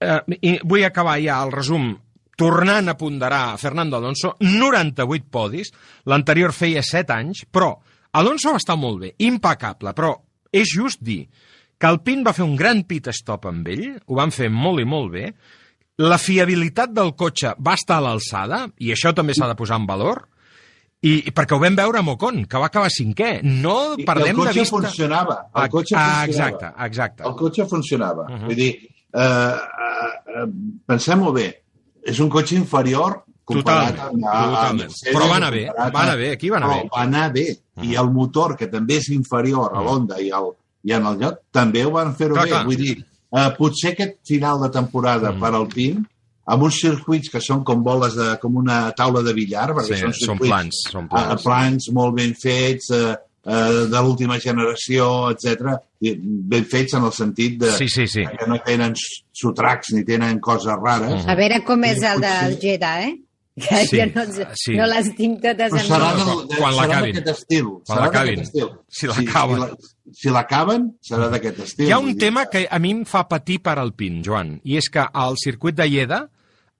eh, 0.00 0.20
i 0.40 0.54
vull 0.64 0.84
acabar 0.88 1.18
ja 1.22 1.42
el 1.44 1.52
resum 1.52 1.90
tornant 2.36 2.88
a 2.90 2.96
ponderar 2.98 3.58
Fernando 3.62 3.96
Alonso, 4.00 4.32
98 4.40 5.28
podis, 5.30 5.68
l'anterior 6.10 6.50
feia 6.56 6.82
7 6.82 7.12
anys, 7.14 7.44
però 7.52 7.74
Alonso 8.18 8.50
va 8.54 8.58
estar 8.62 8.74
molt 8.78 9.00
bé, 9.04 9.12
impecable, 9.22 9.92
però 9.94 10.14
és 10.54 10.70
just 10.74 11.02
dir 11.02 11.28
que 11.78 11.86
el 11.90 12.00
Pin 12.06 12.24
va 12.26 12.32
fer 12.34 12.42
un 12.46 12.56
gran 12.58 12.82
pit 12.88 13.06
stop 13.14 13.46
amb 13.50 13.66
ell, 13.68 13.84
ho 14.06 14.18
van 14.18 14.30
fer 14.34 14.48
molt 14.50 14.80
i 14.82 14.86
molt 14.88 15.12
bé, 15.14 15.28
la 16.02 16.18
fiabilitat 16.18 16.90
del 16.94 17.12
cotxe 17.14 17.52
va 17.62 17.74
estar 17.78 18.00
a 18.00 18.04
l'alçada, 18.08 18.64
i 18.82 18.90
això 18.94 19.12
també 19.14 19.34
s'ha 19.34 19.46
de 19.50 19.56
posar 19.58 19.78
en 19.78 19.86
valor, 19.86 20.24
i, 21.04 21.12
i 21.28 21.32
perquè 21.36 21.54
ho 21.56 21.60
vam 21.60 21.76
veure 21.76 21.98
a 22.00 22.02
Mocon, 22.06 22.44
que 22.48 22.58
va 22.62 22.66
acabar 22.72 22.88
cinquè. 22.92 23.42
No 23.44 23.94
I 24.00 24.04
perdem 24.08 24.30
el 24.32 24.36
cotxe 24.40 24.52
de 24.54 24.60
vista... 24.60 24.76
funcionava. 24.78 25.36
El 25.54 25.68
cotxe 25.74 25.94
ah, 25.96 26.00
funcionava. 26.00 26.24
exacte, 26.30 26.72
exacte. 26.86 27.22
El 27.28 27.34
cotxe 27.42 27.66
funcionava. 27.68 28.22
Uh 28.24 28.30
Mhm. 28.32 28.40
-huh. 28.40 28.46
Vull 28.46 28.56
dir, 28.56 28.72
eh, 29.12 29.20
eh, 29.20 30.42
eh, 30.42 30.46
pensem-ho 30.86 31.32
bé, 31.32 31.46
és 32.06 32.18
un 32.20 32.28
cotxe 32.28 32.54
inferior 32.56 33.22
comparat 33.44 33.94
Totalment, 33.96 34.24
amb, 34.24 34.24
a, 34.24 34.38
a 34.40 34.44
totalment. 34.48 34.88
Mercedes, 34.88 35.14
Però 35.14 35.28
va 35.28 35.36
anar 35.36 35.50
bé, 35.52 35.66
comparat 35.66 35.94
va 35.94 36.00
anar 36.02 36.16
bé, 36.16 36.30
aquí 36.32 36.48
va 36.50 36.56
anar 36.56 36.68
bé. 36.68 36.88
va 36.96 37.02
anar 37.02 37.32
bé. 37.32 37.46
I 37.82 37.94
el 37.96 38.10
motor, 38.10 38.56
que 38.56 38.66
també 38.68 38.96
és 38.96 39.08
inferior 39.10 39.70
a 39.74 39.80
Mhm. 39.80 39.84
l'Honda 39.86 40.20
i, 40.20 40.30
al, 40.30 40.52
i 40.84 40.92
en 40.92 41.06
el 41.06 41.18
lloc, 41.18 41.38
també 41.50 41.84
ho 41.84 41.90
van 41.90 42.14
fer-ho 42.16 42.34
bé. 42.34 42.48
clar. 42.48 42.64
Vull 42.64 42.76
dir, 42.76 43.04
eh, 43.32 43.50
potser 43.58 43.92
aquest 43.92 44.16
final 44.26 44.60
de 44.62 44.70
temporada 44.70 45.30
Mhm. 45.32 45.40
per 45.40 45.54
al 45.54 45.66
PIN, 45.68 46.06
amb 46.46 46.62
uns 46.62 46.78
circuits 46.80 47.30
que 47.32 47.40
són 47.40 47.62
com 47.64 47.82
boles 47.82 48.14
de, 48.16 48.36
com 48.42 48.56
una 48.60 48.90
taula 48.92 49.22
de 49.22 49.32
billar, 49.32 49.70
perquè 49.74 49.94
Sí, 49.96 50.00
són 50.02 50.12
són 50.12 50.26
circuits 50.38 50.50
plans, 50.50 50.82
són 50.90 51.04
a- 51.06 51.08
plans. 51.08 51.42
plans 51.42 51.90
molt 51.92 52.14
ben 52.16 52.34
fets, 52.34 52.90
eh, 52.90 53.14
eh, 53.46 53.86
de 53.92 54.00
l'última 54.02 54.38
generació, 54.40 55.30
etc. 55.30 55.74
Ben 56.00 56.64
fets 56.66 56.94
en 56.94 57.04
el 57.04 57.12
sentit 57.12 57.58
de 57.60 57.72
Sí, 57.72 57.88
sí, 57.88 58.06
sí. 58.06 58.24
que 58.26 58.46
no 58.46 58.58
tenen 58.64 58.94
sotracs 59.32 59.92
ni 59.92 60.04
tenen 60.04 60.38
coses 60.40 60.72
rares. 60.82 61.22
Mhm. 61.24 61.30
a 61.30 61.34
veure 61.34 61.62
com 61.64 61.84
és 61.84 62.02
el 62.02 62.20
del 62.20 62.54
potser. 62.54 62.60
Jeddah, 62.60 63.04
eh? 63.08 63.18
Que 63.56 63.86
Sí, 63.86 63.98
jo 64.00 64.06
no, 64.14 64.22
sí. 64.58 64.72
no 64.74 64.86
les 64.90 65.14
tinc 65.14 65.40
totes 65.40 65.70
Però 65.72 65.78
en 65.80 65.86
serà 65.86 66.08
del- 66.16 66.48
de- 66.48 66.56
Quan 66.56 66.72
serà 66.74 66.80
l'acabin. 66.80 67.14
d'aquest 67.14 67.28
estil. 67.38 67.64
Quan 67.86 68.00
l'acabin. 68.00 68.44
Si 68.88 69.06
l'acaben. 69.06 69.54
Si, 69.54 69.60
la- 69.60 69.76
si 70.12 70.28
l'acaben, 70.30 70.98
serà 71.00 71.28
d'aquest 71.30 71.60
estil. 71.60 71.86
Hi 71.86 71.92
ha 71.92 71.98
un 72.00 72.18
tema 72.18 72.46
que 72.46 72.66
a 72.68 72.78
mi 72.80 72.90
em 72.90 73.04
fa 73.04 73.28
patir 73.28 73.60
per 73.62 73.78
al 73.78 73.92
PIN, 73.94 74.22
Joan, 74.24 74.60
i 74.64 74.76
és 74.76 74.88
que 74.90 75.06
al 75.12 75.36
circuit 75.38 75.76
de 75.76 75.86
Lleida 75.88 76.28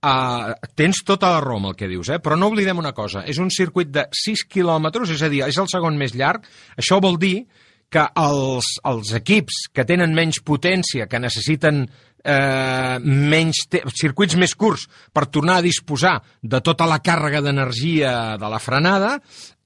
uh, 0.05 0.53
tens 0.77 1.01
tota 1.07 1.31
la 1.35 1.41
raó 1.45 1.57
amb 1.61 1.73
el 1.73 1.77
que 1.81 1.89
dius, 1.91 2.11
eh? 2.13 2.21
però 2.21 2.37
no 2.39 2.51
oblidem 2.53 2.79
una 2.79 2.93
cosa, 2.93 3.25
és 3.27 3.39
un 3.43 3.51
circuit 3.51 3.89
de 3.91 4.07
6 4.13 4.45
quilòmetres, 4.53 5.11
és 5.17 5.23
a 5.25 5.31
dir, 5.33 5.43
és 5.49 5.59
el 5.59 5.69
segon 5.73 5.97
més 6.01 6.15
llarg, 6.15 6.45
això 6.77 7.01
vol 7.03 7.17
dir 7.21 7.47
que 7.95 8.03
els, 8.19 8.73
els 8.91 9.13
equips 9.15 9.69
que 9.73 9.85
tenen 9.87 10.15
menys 10.17 10.41
potència, 10.43 11.07
que 11.07 11.21
necessiten 11.23 11.85
eh, 12.25 12.97
menys 13.01 13.61
circuits 13.95 14.35
més 14.41 14.55
curts 14.59 14.87
per 15.15 15.27
tornar 15.31 15.61
a 15.61 15.65
disposar 15.67 16.17
de 16.43 16.61
tota 16.65 16.89
la 16.91 16.99
càrrega 17.05 17.43
d'energia 17.45 18.15
de 18.41 18.51
la 18.51 18.59
frenada, 18.59 19.19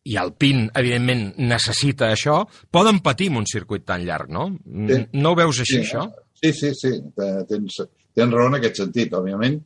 i 0.09 0.15
el 0.17 0.31
PIN, 0.41 0.67
evidentment, 0.79 1.35
necessita 1.51 2.07
això, 2.15 2.43
poden 2.73 3.01
patir 3.05 3.27
en 3.33 3.43
un 3.43 3.47
circuit 3.49 3.83
tan 3.85 4.05
llarg, 4.07 4.31
no? 4.33 4.47
Sí. 4.65 5.03
No 5.21 5.33
ho 5.35 5.37
veus 5.37 5.59
així, 5.61 5.83
Sí, 5.83 5.85
això? 5.85 6.07
Sí, 6.39 6.53
sí, 6.57 6.71
sí. 6.79 6.93
Te- 7.17 7.45
Tens, 7.51 7.77
tens 8.17 8.33
raó 8.33 8.47
en 8.49 8.57
aquest 8.57 8.79
sentit, 8.81 9.13
òbviament. 9.13 9.59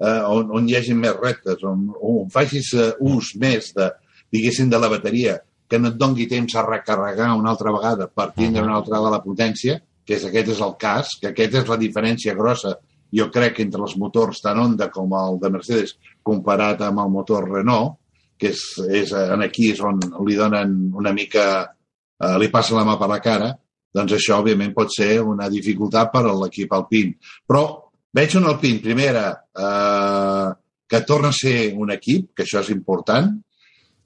Eh, 0.00 0.22
on, 0.32 0.48
on 0.56 0.68
hi 0.68 0.78
hagi 0.78 0.94
més 0.96 1.16
reptes, 1.18 1.60
on, 1.68 1.88
on 2.00 2.28
facis 2.32 2.72
eh, 2.72 2.90
ús 3.04 3.34
més 3.40 3.72
de, 3.76 3.90
diguéssim, 4.32 4.70
de 4.72 4.78
la 4.80 4.88
bateria, 4.88 5.36
que 5.70 5.78
no 5.78 5.90
et 5.92 5.98
dongui 6.00 6.26
temps 6.30 6.56
a 6.56 6.64
recarregar 6.66 7.34
una 7.36 7.52
altra 7.52 7.72
vegada 7.74 8.08
per 8.08 8.30
tindre 8.36 8.64
una 8.64 8.78
altra 8.80 8.98
de 8.98 9.10
la 9.12 9.20
potència, 9.22 9.76
que 10.06 10.16
és, 10.16 10.24
aquest 10.26 10.54
és 10.56 10.62
el 10.64 10.72
cas, 10.80 11.12
que 11.20 11.30
aquesta 11.30 11.60
és 11.60 11.68
la 11.68 11.78
diferència 11.78 12.34
grossa, 12.34 12.74
jo 13.14 13.26
crec, 13.34 13.60
entre 13.62 13.82
els 13.84 13.96
motors 14.00 14.40
tant 14.42 14.58
Honda 14.58 14.88
com 14.90 15.12
el 15.18 15.38
de 15.42 15.50
Mercedes 15.52 15.96
comparat 16.26 16.80
amb 16.86 17.02
el 17.04 17.12
motor 17.12 17.48
Renault, 17.50 17.98
que 18.40 18.54
és, 18.54 18.62
és 18.88 19.12
en 19.12 19.44
aquí 19.44 19.68
és 19.74 19.82
on 19.84 20.00
li 20.26 20.38
donen 20.38 20.72
una 20.96 21.12
mica, 21.12 21.44
eh, 22.16 22.36
li 22.40 22.48
passa 22.48 22.78
la 22.78 22.86
mà 22.88 22.96
per 22.98 23.10
la 23.10 23.20
cara, 23.20 23.50
doncs 23.94 24.14
això, 24.16 24.38
òbviament, 24.40 24.72
pot 24.72 24.92
ser 24.94 25.18
una 25.20 25.50
dificultat 25.50 26.12
per 26.14 26.24
a 26.24 26.34
l'equip 26.38 26.72
Alpine. 26.72 27.18
Però 27.46 27.64
veig 28.14 28.34
un 28.36 28.46
Alpine, 28.50 28.80
primera, 28.82 29.26
eh, 29.54 30.48
que 30.90 31.00
torna 31.06 31.28
a 31.30 31.36
ser 31.36 31.72
un 31.78 31.92
equip, 31.94 32.32
que 32.34 32.42
això 32.44 32.60
és 32.64 32.70
important. 32.74 33.30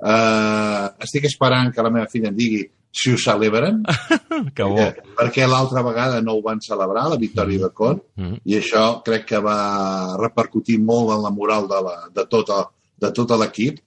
Eh, 0.04 0.86
estic 1.06 1.24
esperant 1.30 1.70
que 1.72 1.82
la 1.82 1.90
meva 1.94 2.08
filla 2.12 2.28
em 2.32 2.36
digui 2.36 2.64
si 2.94 3.10
ho 3.10 3.16
celebren, 3.18 3.80
Que 4.54 4.62
bo. 4.62 4.76
perquè, 4.76 5.02
perquè 5.18 5.46
l'altra 5.50 5.82
vegada 5.82 6.20
no 6.22 6.36
ho 6.36 6.42
van 6.44 6.60
celebrar, 6.62 7.08
la 7.10 7.16
victòria 7.18 7.58
de 7.64 7.70
Con, 7.74 8.02
Mm. 8.16 8.36
i 8.44 8.58
això 8.60 9.02
crec 9.02 9.24
que 9.26 9.40
va 9.42 10.14
repercutir 10.20 10.76
molt 10.78 11.10
en 11.16 11.22
la 11.24 11.30
moral 11.34 11.66
de, 11.68 11.80
la, 11.82 11.96
de, 12.14 12.24
tota, 12.30 12.60
de 13.00 13.10
tot 13.10 13.32
l'equip 13.40 13.80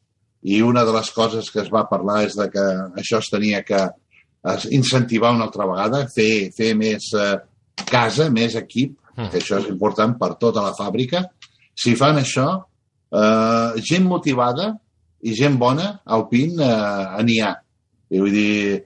i 0.44 0.60
una 0.62 0.84
de 0.84 0.92
les 0.92 1.12
coses 1.16 1.48
que 1.52 1.62
es 1.62 1.70
va 1.72 1.86
parlar 1.88 2.26
és 2.26 2.36
de 2.36 2.50
que 2.52 2.66
això 3.00 3.20
es 3.24 3.30
tenia 3.32 3.62
que 3.64 3.80
incentivar 4.72 5.32
una 5.36 5.46
altra 5.48 5.66
vegada, 5.68 6.06
fer, 6.14 6.52
fer 6.56 6.74
més 6.76 7.08
eh, 7.16 7.38
casa, 7.90 8.30
més 8.30 8.56
equip, 8.60 8.98
Mm. 9.18 9.32
que 9.34 9.40
això 9.42 9.58
és 9.58 9.70
important 9.72 10.14
per 10.20 10.36
tota 10.38 10.62
la 10.62 10.76
fàbrica. 10.78 11.24
Si 11.74 11.96
fan 11.98 12.20
això, 12.22 12.48
eh, 13.12 13.82
gent 13.82 14.06
motivada 14.06 14.76
i 15.22 15.34
gent 15.34 15.58
bona, 15.58 16.02
al 16.06 16.28
PIN 16.30 16.62
eh, 16.62 17.24
n'hi 17.26 17.40
ha. 17.42 17.56
I 18.14 18.22
vull 18.22 18.32
dir, 18.32 18.84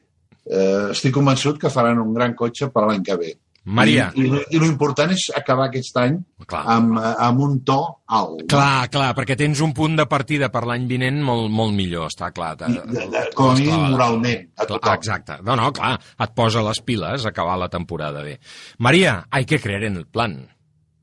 eh, 0.47 0.87
estic 0.91 1.13
convençut 1.13 1.59
que 1.59 1.69
faran 1.69 1.99
un 1.99 2.13
gran 2.13 2.33
cotxe 2.33 2.71
per 2.71 2.87
l'any 2.87 3.03
que 3.03 3.17
ve. 3.19 3.33
Maria. 3.63 4.07
I, 4.17 4.23
i, 4.25 4.39
I 4.55 4.59
l'important 4.63 5.11
és 5.13 5.27
acabar 5.37 5.67
aquest 5.69 5.97
any 6.01 6.15
Clar. 6.49 6.63
amb, 6.73 6.95
amb 6.97 7.43
un 7.45 7.59
to 7.67 7.77
alt. 8.09 8.45
Clar, 8.49 8.87
clar, 8.89 9.11
perquè 9.17 9.35
tens 9.37 9.61
un 9.61 9.75
punt 9.77 9.99
de 9.99 10.07
partida 10.09 10.49
per 10.49 10.63
l'any 10.65 10.87
vinent 10.89 11.19
molt, 11.23 11.51
molt 11.53 11.75
millor, 11.77 12.07
està 12.09 12.31
clar. 12.33 12.55
I, 12.65 12.79
de, 12.89 13.05
de, 13.13 13.25
com 13.37 13.51
a 13.51 13.59
mínim 13.59 13.85
moralment, 13.93 14.47
a 14.57 14.65
Clar, 14.65 14.71
tothom. 14.79 14.95
exacte. 14.97 15.37
No, 15.45 15.55
no, 15.59 15.69
clar, 15.77 15.93
et 16.25 16.33
posa 16.33 16.63
les 16.65 16.81
piles 16.81 17.25
a 17.25 17.29
acabar 17.29 17.59
la 17.61 17.69
temporada 17.69 18.23
bé. 18.25 18.39
Maria, 18.79 19.27
hay 19.29 19.45
que 19.45 19.59
creer 19.61 19.83
en 19.91 20.01
el 20.01 20.07
plan. 20.07 20.39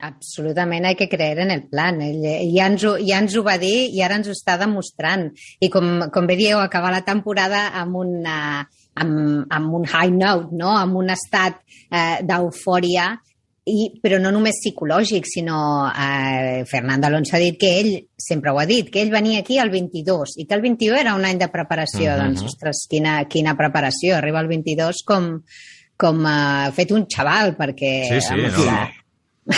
Absolutament, 0.00 0.84
hay 0.86 0.94
que 0.94 1.09
creer 1.09 1.40
en 1.40 1.50
el 1.50 1.64
plan. 1.66 2.00
Ell, 2.02 2.22
ja, 2.54 2.66
ens 2.70 2.84
ho, 2.86 2.92
ja 3.02 3.18
ens 3.18 3.34
ho 3.34 3.42
va 3.42 3.56
dir 3.59 3.88
i 3.94 4.02
ara 4.06 4.14
ens 4.20 4.28
ho 4.30 4.34
està 4.34 4.54
demostrant. 4.59 5.28
I 5.59 5.70
com, 5.74 6.04
com 6.14 6.26
bé 6.26 6.36
dieu, 6.38 6.59
acabar 6.62 6.92
la 6.94 7.02
temporada 7.06 7.68
amb, 7.80 7.96
una, 8.04 8.36
amb, 9.01 9.46
amb 9.55 9.74
un 9.78 9.86
high 9.86 10.12
note, 10.14 10.51
no? 10.59 10.74
amb 10.76 10.96
un 11.01 11.11
estat 11.14 11.61
eh, 11.90 12.18
d'eufòria, 12.26 13.12
i, 13.68 13.90
però 14.01 14.16
no 14.16 14.30
només 14.32 14.57
psicològic, 14.62 15.26
sinó 15.28 15.59
eh, 15.92 16.62
Fernando 16.70 17.07
Alonso 17.07 17.36
ha 17.36 17.40
dit 17.42 17.59
que 17.61 17.72
ell, 17.82 17.90
sempre 18.16 18.51
ho 18.55 18.59
ha 18.62 18.64
dit, 18.66 18.88
que 18.88 19.03
ell 19.03 19.11
venia 19.12 19.42
aquí 19.42 19.59
el 19.61 19.68
22 19.70 20.38
i 20.40 20.46
que 20.49 20.57
el 20.57 20.62
21 20.64 20.96
era 21.03 21.12
un 21.18 21.26
any 21.28 21.36
de 21.42 21.51
preparació. 21.53 22.14
Mhm. 22.14 22.22
Doncs, 22.22 22.46
ostres, 22.49 22.86
quina, 22.88 23.18
quina 23.28 23.53
preparació. 23.59 24.16
Arriba 24.16 24.40
el 24.40 24.49
22 24.49 25.03
com, 25.05 25.34
com 26.01 26.24
uh, 26.24 26.70
fet 26.72 26.94
un 26.96 27.05
xaval, 27.12 27.57
perquè 27.61 27.92
Sí, 28.09 28.22
sí, 28.24 28.32
amb 28.38 28.49
no, 28.57 28.64
la- 28.64 28.88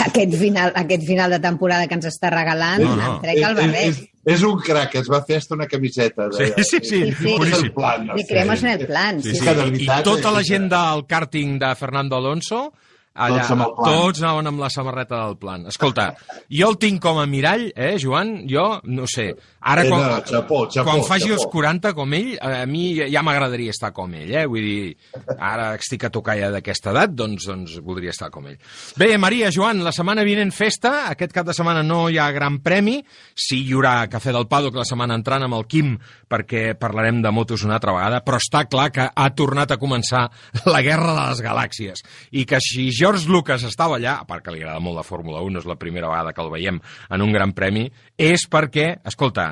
aquest, 0.08 0.34
final, 0.42 0.72
aquest 0.74 1.06
final 1.06 1.30
de 1.30 1.38
temporada 1.46 1.86
que 1.86 1.94
ens 1.98 2.10
està 2.10 2.30
regalant, 2.34 2.82
No, 2.82 2.96
no, 2.96 2.96
no. 2.96 3.02
no. 3.06 3.14
em 3.14 3.22
trec 3.28 3.44
el 3.46 3.54
barret. 3.62 3.88
és, 3.94 4.02
és 4.26 4.42
un 4.42 4.58
crac, 4.60 4.94
es 5.00 5.08
va 5.10 5.22
fer 5.24 5.36
hasta 5.38 5.54
una 5.54 5.66
camiseta. 5.66 6.28
De, 6.28 6.46
Sí, 6.48 6.64
sí, 6.64 6.78
sí, 6.82 7.00
Sí, 7.06 7.12
sí. 7.12 7.34
boníssim. 7.38 7.72
plan, 7.74 8.06
no 8.06 8.14
creemos 8.28 8.62
en 8.62 8.68
el 8.80 8.86
plan. 8.86 9.22
Sí, 9.22 9.30
Sí, 9.34 9.38
sí. 9.38 9.44
de 9.54 9.82
I, 9.84 9.86
tota 10.04 10.30
la 10.30 10.42
gent 10.44 10.68
del 10.70 11.06
càrting 11.06 11.58
de 11.58 11.74
Fernando 11.74 12.16
Alonso 12.16 12.72
allà, 13.14 13.40
Tots 13.40 13.50
amb 13.50 13.62
el 13.62 13.72
plan. 13.76 13.96
tots 14.00 14.22
anaven 14.22 14.46
amb 14.46 14.60
la 14.60 14.70
samarreta 14.70 15.24
del 15.26 15.36
plan. 15.36 15.66
Escolta, 15.66 16.14
jo 16.48 16.68
el 16.70 16.76
tinc 16.78 17.00
com 17.02 17.18
a 17.18 17.26
mirall, 17.26 17.72
eh, 17.74 17.96
Joan? 18.00 18.46
Jo, 18.48 18.80
no 18.84 19.06
sé, 19.06 19.34
ara 19.60 19.84
Eh, 19.84 19.88
quan, 19.88 20.00
no, 20.00 20.20
xapó, 20.24 20.60
xapó, 20.70 20.84
quan 20.90 21.02
faci 21.04 21.28
xapó. 21.28 21.34
els 21.36 21.46
40 21.52 21.92
com 21.94 22.14
ell, 22.14 22.30
a 22.40 22.64
mi 22.66 22.94
ja 23.12 23.22
m'agradaria 23.22 23.70
estar 23.70 23.92
com 23.92 24.12
ell, 24.14 24.30
eh? 24.32 24.46
Vull 24.48 24.64
dir, 24.64 24.96
ara 25.38 25.74
estic 25.76 26.04
a 26.04 26.10
tocar 26.10 26.36
ja 26.38 26.50
d'aquesta 26.50 26.90
edat, 26.94 27.12
doncs, 27.16 27.46
doncs 27.46 27.78
voldria 27.84 28.10
estar 28.14 28.30
com 28.30 28.46
ell. 28.48 28.58
Bé, 28.96 29.16
Maria, 29.18 29.50
Joan, 29.52 29.82
la 29.84 29.92
setmana 29.92 30.24
vinent 30.24 30.52
festa, 30.52 31.10
aquest 31.10 31.32
cap 31.36 31.46
de 31.46 31.54
setmana 31.56 31.82
no 31.86 32.08
hi 32.08 32.18
ha 32.18 32.30
gran 32.32 32.60
premi, 32.64 32.98
sí 33.34 33.60
hi 33.66 33.74
haurà 33.74 34.08
Cafè 34.10 34.32
del 34.32 34.48
Paddock 34.48 34.76
la 34.80 34.84
setmana 34.88 35.14
entrant 35.18 35.44
amb 35.44 35.54
el 35.58 35.66
Quim, 35.70 35.96
perquè 36.30 36.74
parlarem 36.78 37.20
de 37.22 37.30
motos 37.34 37.64
una 37.66 37.74
altra 37.76 37.92
vegada, 37.92 38.22
però 38.24 38.38
està 38.40 38.64
clar 38.70 38.90
que 38.94 39.08
ha 39.12 39.28
tornat 39.36 39.70
a 39.72 39.78
començar 39.80 40.28
la 40.66 40.82
guerra 40.82 41.12
de 41.14 41.26
les 41.30 41.42
galàxies, 41.44 42.04
i 42.32 42.46
que 42.46 42.60
si 42.64 42.90
George 42.94 43.28
Lucas 43.28 43.64
estava 43.68 43.96
allà, 43.98 44.18
a 44.20 44.24
part 44.28 44.44
que 44.44 44.54
li 44.54 44.62
agrada 44.62 44.80
molt 44.80 44.96
la 44.96 45.06
Fórmula 45.06 45.42
1, 45.42 45.50
no 45.52 45.60
és 45.60 45.68
la 45.68 45.76
primera 45.80 46.08
vegada 46.08 46.32
que 46.32 46.42
el 46.42 46.50
veiem 46.50 46.80
en 47.10 47.22
un 47.22 47.32
gran 47.32 47.52
premi, 47.52 47.88
és 48.16 48.46
perquè, 48.50 49.00
escolta, 49.04 49.49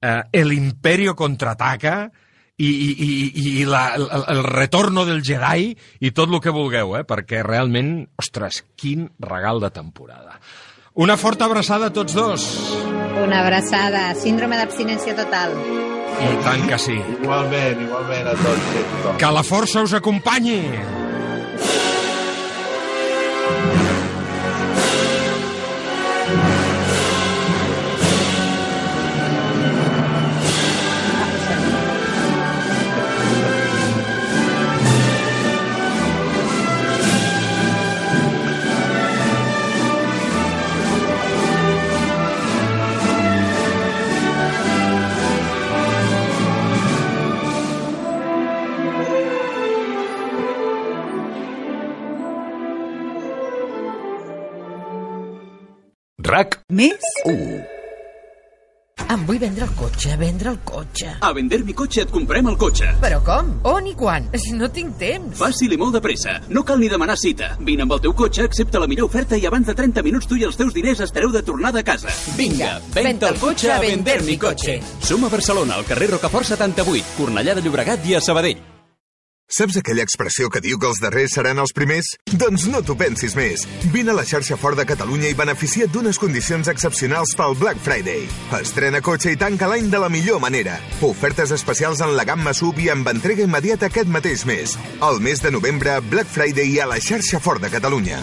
eh, 0.00 0.22
el 0.32 0.52
imperio 0.52 1.14
contraataca 1.16 2.10
i, 2.60 2.68
i, 2.68 2.88
i, 2.90 3.60
i 3.60 3.64
la, 3.64 3.94
el, 3.96 4.08
el 4.28 4.42
retorno 4.44 5.06
del 5.08 5.22
Jedi 5.24 5.70
i 6.00 6.10
tot 6.12 6.32
el 6.32 6.42
que 6.44 6.52
vulgueu, 6.52 6.96
eh? 6.98 7.04
perquè 7.08 7.44
realment, 7.46 8.02
ostres, 8.20 8.64
quin 8.76 9.08
regal 9.24 9.62
de 9.64 9.72
temporada. 9.72 10.36
Una 11.00 11.16
forta 11.16 11.46
abraçada 11.46 11.88
a 11.88 11.94
tots 11.94 12.12
dos. 12.12 12.44
Una 13.22 13.40
abraçada. 13.44 14.10
Síndrome 14.18 14.58
d'abstinència 14.58 15.14
total. 15.16 15.54
I 16.20 16.32
tant 16.44 16.66
que 16.68 16.76
sí. 16.82 16.98
Igualment, 17.22 17.86
igualment 17.86 18.32
a 18.32 18.34
tots. 18.42 19.14
Que 19.22 19.30
la 19.32 19.44
força 19.46 19.86
us 19.86 19.94
acompanyi. 19.96 20.58
RAC 56.30 56.60
Més? 56.70 57.06
1. 57.26 57.34
Em 59.10 59.22
vull 59.26 59.40
vendre 59.42 59.64
el 59.66 59.72
cotxe, 59.74 60.12
vendre 60.20 60.52
el 60.52 60.58
cotxe. 60.68 61.08
A 61.26 61.30
vender 61.34 61.58
mi 61.66 61.74
cotxe 61.74 62.04
et 62.04 62.12
comprem 62.14 62.46
el 62.46 62.58
cotxe. 62.60 62.92
Però 63.02 63.18
com? 63.26 63.48
On 63.66 63.88
i 63.88 63.96
quan? 63.98 64.28
Si 64.38 64.52
no 64.60 64.68
tinc 64.70 64.94
temps. 65.00 65.34
Fàcil 65.40 65.74
i 65.74 65.80
molt 65.80 65.96
de 65.96 66.04
pressa. 66.04 66.36
No 66.52 66.62
cal 66.68 66.78
ni 66.78 66.90
demanar 66.92 67.18
cita. 67.18 67.54
Vine 67.66 67.82
amb 67.88 67.96
el 67.96 68.04
teu 68.06 68.14
cotxe, 68.14 68.46
accepta 68.46 68.78
la 68.82 68.86
millor 68.90 69.10
oferta 69.10 69.40
i 69.40 69.46
abans 69.48 69.66
de 69.66 69.74
30 69.74 70.06
minuts 70.06 70.30
tu 70.30 70.38
i 70.38 70.46
els 70.46 70.60
teus 70.60 70.76
diners 70.76 71.02
estareu 71.08 71.34
de 71.34 71.42
tornada 71.42 71.82
a 71.82 71.86
casa. 71.86 72.14
Vinga, 72.38 72.76
venta 72.94 73.32
el 73.32 73.40
cotxe 73.42 73.72
a 73.74 73.80
vender 73.82 74.20
mi 74.28 74.38
cotxe. 74.38 74.78
Som 75.02 75.26
a 75.26 75.32
Barcelona, 75.32 75.80
al 75.80 75.88
carrer 75.88 76.12
Rocafort 76.14 76.52
78, 76.52 77.16
Cornellà 77.18 77.58
de 77.58 77.66
Llobregat 77.66 78.06
i 78.06 78.14
a 78.14 78.22
Sabadell. 78.22 78.69
Saps 79.50 79.80
aquella 79.80 80.04
expressió 80.06 80.46
que 80.46 80.60
diu 80.62 80.78
que 80.78 80.86
els 80.86 81.00
darrers 81.02 81.32
seran 81.34 81.58
els 81.58 81.72
primers? 81.74 82.12
Doncs 82.38 82.68
no 82.70 82.84
t'ho 82.86 82.94
pensis 82.94 83.32
més. 83.34 83.64
Vine 83.90 84.12
a 84.12 84.14
la 84.14 84.22
xarxa 84.22 84.54
Ford 84.60 84.78
de 84.78 84.84
Catalunya 84.86 85.32
i 85.32 85.34
beneficia't 85.34 85.90
d'unes 85.90 86.20
condicions 86.22 86.70
excepcionals 86.70 87.34
pel 87.34 87.56
Black 87.58 87.82
Friday. 87.82 88.28
Estrena 88.60 89.00
cotxe 89.02 89.34
i 89.34 89.40
tanca 89.40 89.66
l'any 89.72 89.90
de 89.90 89.98
la 89.98 90.10
millor 90.12 90.38
manera. 90.44 90.76
Ofertes 91.02 91.50
especials 91.56 91.98
en 92.06 92.14
la 92.14 92.28
gamma 92.28 92.54
sub 92.54 92.78
i 92.78 92.86
amb 92.94 93.10
entrega 93.10 93.42
immediata 93.42 93.90
aquest 93.90 94.06
mateix 94.06 94.46
mes. 94.46 94.76
El 95.02 95.18
mes 95.18 95.42
de 95.42 95.50
novembre, 95.50 95.98
Black 96.14 96.30
Friday 96.30 96.78
a 96.78 96.86
la 96.86 97.02
xarxa 97.02 97.42
Ford 97.42 97.66
de 97.66 97.74
Catalunya. 97.74 98.22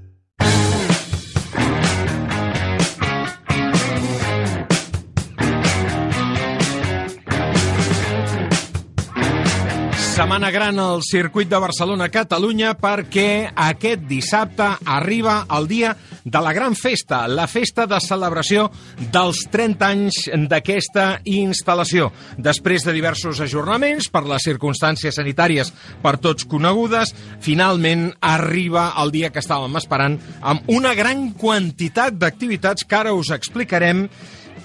Setmana 10.21 10.51
gran 10.53 10.77
al 10.77 10.99
circuit 11.01 11.49
de 11.49 11.57
Barcelona-Catalunya 11.57 12.75
perquè 12.77 13.49
aquest 13.57 14.03
dissabte 14.05 14.67
arriba 14.85 15.47
el 15.57 15.65
dia 15.65 15.95
de 16.21 16.41
la 16.45 16.51
gran 16.53 16.75
festa, 16.77 17.23
la 17.25 17.47
festa 17.49 17.87
de 17.89 17.97
celebració 18.05 18.67
dels 19.15 19.39
30 19.49 19.87
anys 19.87 20.19
d'aquesta 20.51 21.05
instal·lació. 21.25 22.11
Després 22.37 22.85
de 22.85 22.93
diversos 22.93 23.41
ajornaments 23.41 24.11
per 24.13 24.21
les 24.29 24.45
circumstàncies 24.45 25.17
sanitàries 25.17 25.73
per 26.03 26.19
tots 26.21 26.45
conegudes, 26.45 27.15
finalment 27.41 28.11
arriba 28.21 28.91
el 29.01 29.09
dia 29.17 29.31
que 29.33 29.41
estàvem 29.41 29.81
esperant 29.81 30.19
amb 30.53 30.69
una 30.69 30.93
gran 30.93 31.31
quantitat 31.33 32.21
d'activitats 32.21 32.85
que 32.85 32.99
ara 32.99 33.17
us 33.17 33.33
explicarem 33.33 34.05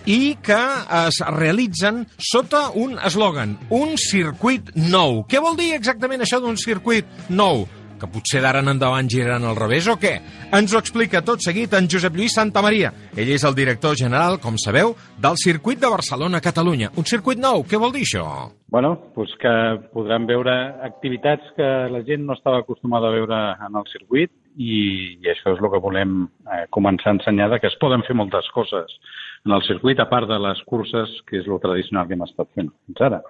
i 0.06 0.36
que 0.42 0.58
es 1.02 1.18
realitzen 1.34 2.04
sota 2.22 2.68
un 2.78 2.94
eslògan, 3.02 3.56
un 3.74 3.96
circuit 3.98 4.70
nou. 4.78 5.24
Què 5.26 5.42
vol 5.42 5.58
dir 5.58 5.72
exactament 5.74 6.22
això 6.22 6.38
d'un 6.42 6.58
circuit 6.60 7.26
nou? 7.28 7.66
Que 7.96 8.08
potser 8.12 8.42
d'ara 8.44 8.60
en 8.60 8.68
endavant 8.70 9.08
giraran 9.08 9.46
al 9.48 9.56
revés 9.56 9.88
o 9.88 9.96
què? 9.98 10.12
Ens 10.54 10.74
ho 10.74 10.78
explica 10.78 11.24
tot 11.24 11.42
seguit 11.42 11.72
en 11.74 11.88
Josep 11.90 12.14
Lluís 12.14 12.36
Santamaria. 12.36 12.92
Ell 13.16 13.32
és 13.34 13.44
el 13.48 13.56
director 13.56 13.96
general, 13.98 14.36
com 14.38 14.60
sabeu, 14.60 14.92
del 15.18 15.40
circuit 15.40 15.80
de 15.80 15.90
Barcelona-Catalunya. 15.90 16.92
Un 17.00 17.08
circuit 17.08 17.40
nou, 17.40 17.64
què 17.64 17.80
vol 17.80 17.96
dir 17.96 18.04
això? 18.04 18.26
Bueno, 18.70 18.92
doncs 19.16 19.32
que 19.40 19.54
podran 19.96 20.28
veure 20.28 20.54
activitats 20.86 21.54
que 21.56 21.70
la 21.90 22.04
gent 22.06 22.28
no 22.28 22.36
estava 22.36 22.60
acostumada 22.62 23.08
a 23.08 23.16
veure 23.16 23.40
en 23.64 23.80
el 23.80 23.88
circuit 23.90 24.30
i, 24.56 25.16
i 25.16 25.32
això 25.32 25.56
és 25.56 25.62
el 25.62 25.72
que 25.72 25.82
volem 25.82 26.26
eh, 26.26 26.66
començar 26.70 27.14
a 27.14 27.16
ensenyar, 27.16 27.54
que 27.62 27.72
es 27.72 27.80
poden 27.80 28.04
fer 28.06 28.16
moltes 28.18 28.46
coses 28.54 29.00
en 29.46 29.54
el 29.54 29.62
circuit, 29.62 30.00
a 30.02 30.08
part 30.10 30.28
de 30.28 30.38
les 30.42 30.62
curses, 30.66 31.12
que 31.26 31.40
és 31.40 31.46
el 31.46 31.60
tradicional 31.62 32.08
que 32.08 32.16
hem 32.18 32.24
estat 32.26 32.50
fent 32.54 32.72
fins 32.86 33.04
ara. 33.08 33.20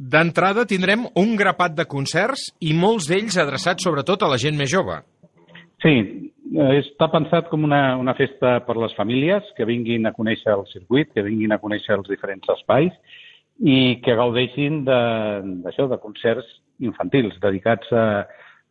D'entrada 0.00 0.66
tindrem 0.68 1.06
un 1.20 1.34
grapat 1.36 1.74
de 1.76 1.84
concerts 1.88 2.46
i 2.64 2.74
molts 2.76 3.08
d'ells 3.08 3.36
adreçats 3.40 3.84
sobretot 3.84 4.22
a 4.22 4.30
la 4.32 4.38
gent 4.40 4.56
més 4.56 4.70
jove. 4.72 5.00
Sí, 5.80 5.94
està 6.76 7.08
pensat 7.12 7.48
com 7.48 7.64
una, 7.64 7.96
una 8.00 8.14
festa 8.16 8.58
per 8.66 8.76
les 8.80 8.94
famílies 8.96 9.44
que 9.56 9.68
vinguin 9.68 10.08
a 10.08 10.14
conèixer 10.16 10.52
el 10.52 10.66
circuit, 10.72 11.12
que 11.14 11.24
vinguin 11.24 11.52
a 11.56 11.60
conèixer 11.62 11.96
els 11.96 12.08
diferents 12.08 12.48
espais 12.56 12.92
i 13.60 14.00
que 14.04 14.16
gaudeixin 14.16 14.82
d'això, 14.86 15.86
de, 15.86 15.92
de 15.94 16.00
concerts 16.00 16.48
infantils 16.80 17.36
dedicats 17.40 17.92
a, 17.92 18.04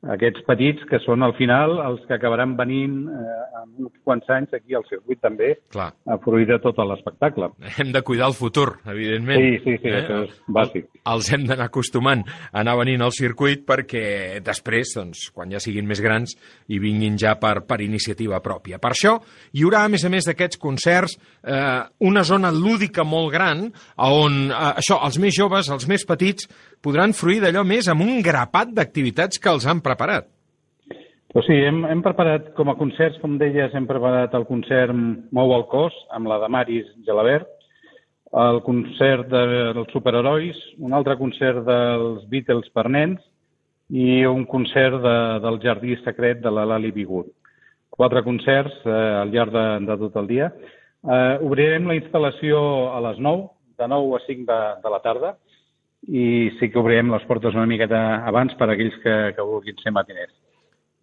aquests 0.08 0.46
petits 0.48 0.86
que 0.88 1.00
són 1.04 1.26
al 1.26 1.34
final 1.36 1.74
els 1.84 2.04
que 2.08 2.16
acabaran 2.16 2.54
venint 2.56 3.02
eh, 3.12 3.34
en 3.60 3.88
uns 3.90 3.96
quants 4.08 4.30
anys 4.32 4.54
aquí 4.56 4.78
al 4.78 4.86
circuit 4.88 5.20
també 5.20 5.50
Clar. 5.74 5.90
a 6.08 6.16
fruir 6.24 6.48
de 6.48 6.56
tot 6.64 6.80
l'espectacle. 6.80 7.50
Hem 7.82 7.92
de 7.92 8.02
cuidar 8.08 8.30
el 8.32 8.38
futur, 8.38 8.78
evidentment. 8.88 9.44
Sí, 9.44 9.58
sí, 9.66 9.76
sí, 9.82 9.92
eh? 9.92 10.00
això 10.00 10.22
és 10.24 10.38
bàsic. 10.48 10.88
Els 11.12 11.32
hem 11.36 11.44
d'anar 11.50 11.68
acostumant 11.68 12.24
a 12.30 12.62
anar 12.62 12.78
venint 12.80 13.04
al 13.04 13.12
circuit 13.16 13.66
perquè 13.68 14.40
després, 14.46 14.96
doncs, 14.96 15.26
quan 15.36 15.52
ja 15.52 15.60
siguin 15.60 15.88
més 15.90 16.00
grans, 16.04 16.38
hi 16.72 16.80
vinguin 16.80 17.20
ja 17.20 17.36
per, 17.42 17.58
per 17.68 17.82
iniciativa 17.84 18.40
pròpia. 18.46 18.80
Per 18.80 18.94
això 18.94 19.18
hi 19.52 19.68
haurà, 19.68 19.84
a 19.84 19.92
més 19.92 20.08
a 20.08 20.14
més 20.14 20.30
d'aquests 20.30 20.62
concerts, 20.64 21.18
eh, 21.44 21.84
una 22.08 22.24
zona 22.24 22.54
lúdica 22.56 23.04
molt 23.04 23.34
gran 23.36 23.68
on 24.08 24.42
eh, 24.48 24.64
això, 24.80 25.02
els 25.04 25.20
més 25.20 25.36
joves, 25.36 25.68
els 25.76 25.90
més 25.92 26.08
petits, 26.08 26.48
podran 26.84 27.14
fruir 27.18 27.42
d'allò 27.44 27.66
més 27.68 27.88
amb 27.92 28.06
un 28.06 28.22
grapat 28.26 28.74
d'activitats 28.76 29.40
que 29.40 29.52
els 29.52 29.68
han 29.68 29.82
preparat. 29.86 30.28
Pues 31.30 31.46
sí, 31.46 31.54
hem, 31.54 31.84
hem 31.86 32.00
preparat 32.02 32.54
com 32.58 32.72
a 32.72 32.78
concerts, 32.80 33.20
com 33.22 33.38
deies, 33.38 33.74
hem 33.78 33.86
preparat 33.86 34.34
el 34.34 34.48
concert 34.50 34.96
Mou 35.36 35.52
el 35.54 35.68
cos, 35.70 35.94
amb 36.18 36.30
la 36.32 36.40
de 36.42 36.48
Maris 36.50 36.88
Gelabert, 37.06 37.52
el 38.40 38.62
concert 38.66 39.28
de, 39.30 39.44
dels 39.78 39.94
superherois, 39.94 40.58
un 40.82 40.96
altre 40.98 41.18
concert 41.20 41.62
dels 41.68 42.24
Beatles 42.32 42.70
per 42.74 42.88
nens 42.90 43.22
i 43.90 44.24
un 44.26 44.46
concert 44.50 44.98
de, 45.02 45.18
del 45.46 45.60
Jardí 45.62 45.98
Secret 46.02 46.42
de 46.42 46.54
la 46.54 46.66
Lali 46.66 46.92
Bigut. 46.94 47.30
Quatre 47.90 48.24
concerts 48.26 48.82
eh, 48.86 48.98
al 49.22 49.34
llarg 49.34 49.54
de, 49.54 49.66
de 49.86 49.98
tot 50.06 50.18
el 50.22 50.30
dia. 50.30 50.50
Eh, 50.50 51.38
obrirem 51.46 51.90
la 51.90 51.98
instal·lació 51.98 52.60
a 52.94 53.02
les 53.06 53.22
9, 53.22 53.50
de 53.82 53.88
9 53.94 54.18
a 54.18 54.22
5 54.26 54.50
de, 54.50 54.60
de 54.82 54.94
la 54.94 55.02
tarda, 55.06 55.36
i 56.08 56.50
sí 56.60 56.70
que 56.72 56.80
obrirem 56.80 57.12
les 57.12 57.26
portes 57.28 57.56
una 57.58 57.68
miqueta 57.70 58.24
abans 58.28 58.56
per 58.60 58.70
a 58.70 58.74
aquells 58.76 58.96
que, 59.04 59.16
que 59.36 59.46
vulguin 59.46 59.78
ser 59.84 59.94
matiners. 59.96 60.34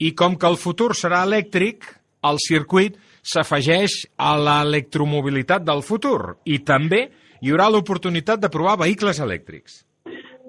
I 0.01 0.13
com 0.17 0.37
que 0.37 0.49
el 0.49 0.59
futur 0.61 0.93
serà 0.97 1.23
elèctric, 1.27 1.85
el 2.27 2.41
circuit 2.43 2.97
s'afegeix 3.27 4.03
a 4.17 4.35
l'electromobilitat 4.39 5.65
del 5.67 5.83
futur 5.87 6.37
i 6.45 6.61
també 6.65 7.07
hi 7.43 7.53
haurà 7.53 7.69
l'oportunitat 7.71 8.41
de 8.41 8.51
provar 8.53 8.79
vehicles 8.81 9.21
elèctrics. 9.21 9.83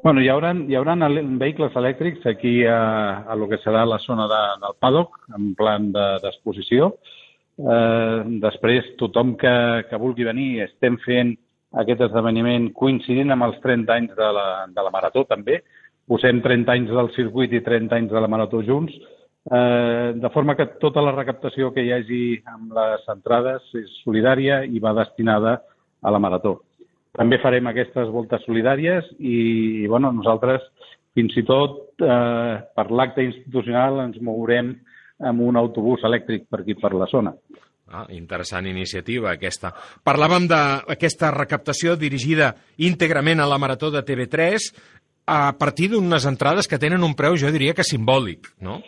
Bueno, 0.03 0.21
hi 0.21 0.29
haurà, 0.31 0.53
hi 0.53 0.75
haurà 0.77 0.95
vehicles 1.41 1.75
elèctrics 1.75 2.25
aquí 2.29 2.61
a, 2.69 3.25
a 3.27 3.35
lo 3.35 3.47
que 3.49 3.59
serà 3.63 3.83
la 3.85 3.97
zona 3.99 4.27
de, 4.29 4.41
del 4.61 4.77
paddock, 4.79 5.17
en 5.35 5.53
plan 5.57 5.89
d'exposició. 5.91 6.93
De, 7.57 7.73
eh, 7.73 8.21
després, 8.43 8.93
tothom 9.01 9.35
que, 9.41 9.55
que 9.89 9.99
vulgui 9.99 10.27
venir, 10.27 10.61
estem 10.67 10.99
fent 11.03 11.33
aquest 11.75 12.01
esdeveniment 12.07 12.71
coincidint 12.77 13.33
amb 13.33 13.47
els 13.49 13.59
30 13.63 13.93
anys 13.93 14.15
de 14.15 14.31
la, 14.37 14.47
de 14.71 14.85
la 14.85 14.93
Marató 14.93 15.25
també. 15.27 15.61
Posem 16.07 16.39
30 16.41 16.71
anys 16.71 16.93
del 16.95 17.11
circuit 17.15 17.51
i 17.51 17.63
30 17.63 17.95
anys 17.97 18.11
de 18.13 18.21
la 18.23 18.29
Marató 18.31 18.61
junts, 18.63 18.93
eh, 19.51 20.13
de 20.15 20.29
forma 20.31 20.55
que 20.55 20.69
tota 20.79 21.03
la 21.03 21.11
recaptació 21.15 21.73
que 21.75 21.83
hi 21.83 21.91
hagi 21.91 22.21
amb 22.53 22.71
les 22.77 23.03
entrades 23.11 23.67
és 23.75 23.91
solidària 24.05 24.63
i 24.63 24.79
va 24.79 24.95
destinada 24.95 25.59
a 26.01 26.13
la 26.13 26.21
Marató. 26.23 26.61
També 27.17 27.39
farem 27.41 27.67
aquestes 27.67 28.09
voltes 28.13 28.43
solidàries 28.45 29.07
i, 29.17 29.87
bueno, 29.89 30.11
nosaltres 30.13 30.63
fins 31.17 31.33
i 31.39 31.43
tot 31.43 32.03
eh, 32.05 32.55
per 32.77 32.91
l'acte 32.93 33.25
institucional 33.25 34.03
ens 34.05 34.19
mourem 34.21 34.75
amb 35.25 35.41
un 35.41 35.57
autobús 35.57 36.03
elèctric 36.05 36.45
per 36.45 36.61
aquí, 36.61 36.75
per 36.77 36.93
la 36.93 37.07
zona. 37.09 37.33
Ah, 37.87 38.03
interessant 38.11 38.67
iniciativa 38.67 39.31
aquesta. 39.31 39.71
Parlàvem 40.03 40.47
d'aquesta 40.51 41.31
recaptació 41.31 41.95
dirigida 41.95 42.51
íntegrament 42.83 43.39
a 43.39 43.47
la 43.47 43.59
Marató 43.61 43.91
de 43.93 44.01
TV3 44.03 44.67
a 45.27 45.53
partir 45.59 45.91
d'unes 45.91 46.25
entrades 46.27 46.67
que 46.67 46.79
tenen 46.79 47.03
un 47.03 47.15
preu, 47.15 47.37
jo 47.39 47.51
diria 47.51 47.75
que 47.75 47.87
simbòlic, 47.87 48.51
no? 48.63 48.81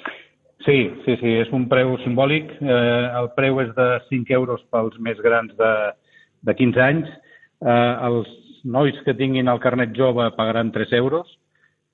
Sí, 0.66 0.78
sí, 1.06 1.16
sí, 1.22 1.32
és 1.40 1.52
un 1.56 1.70
preu 1.72 1.96
simbòlic. 2.04 2.52
Eh, 2.60 3.06
el 3.22 3.32
preu 3.36 3.62
és 3.64 3.72
de 3.76 3.88
5 4.10 4.36
euros 4.36 4.64
pels 4.72 5.00
més 5.00 5.20
grans 5.24 5.56
de, 5.60 5.72
de 6.48 6.56
15 6.56 6.84
anys. 6.84 7.12
Eh, 7.64 7.94
els 8.10 8.28
nois 8.68 9.00
que 9.06 9.16
tinguin 9.16 9.48
el 9.48 9.64
carnet 9.64 9.96
jove 9.96 10.28
pagaran 10.36 10.74
3 10.76 10.92
euros 11.00 11.32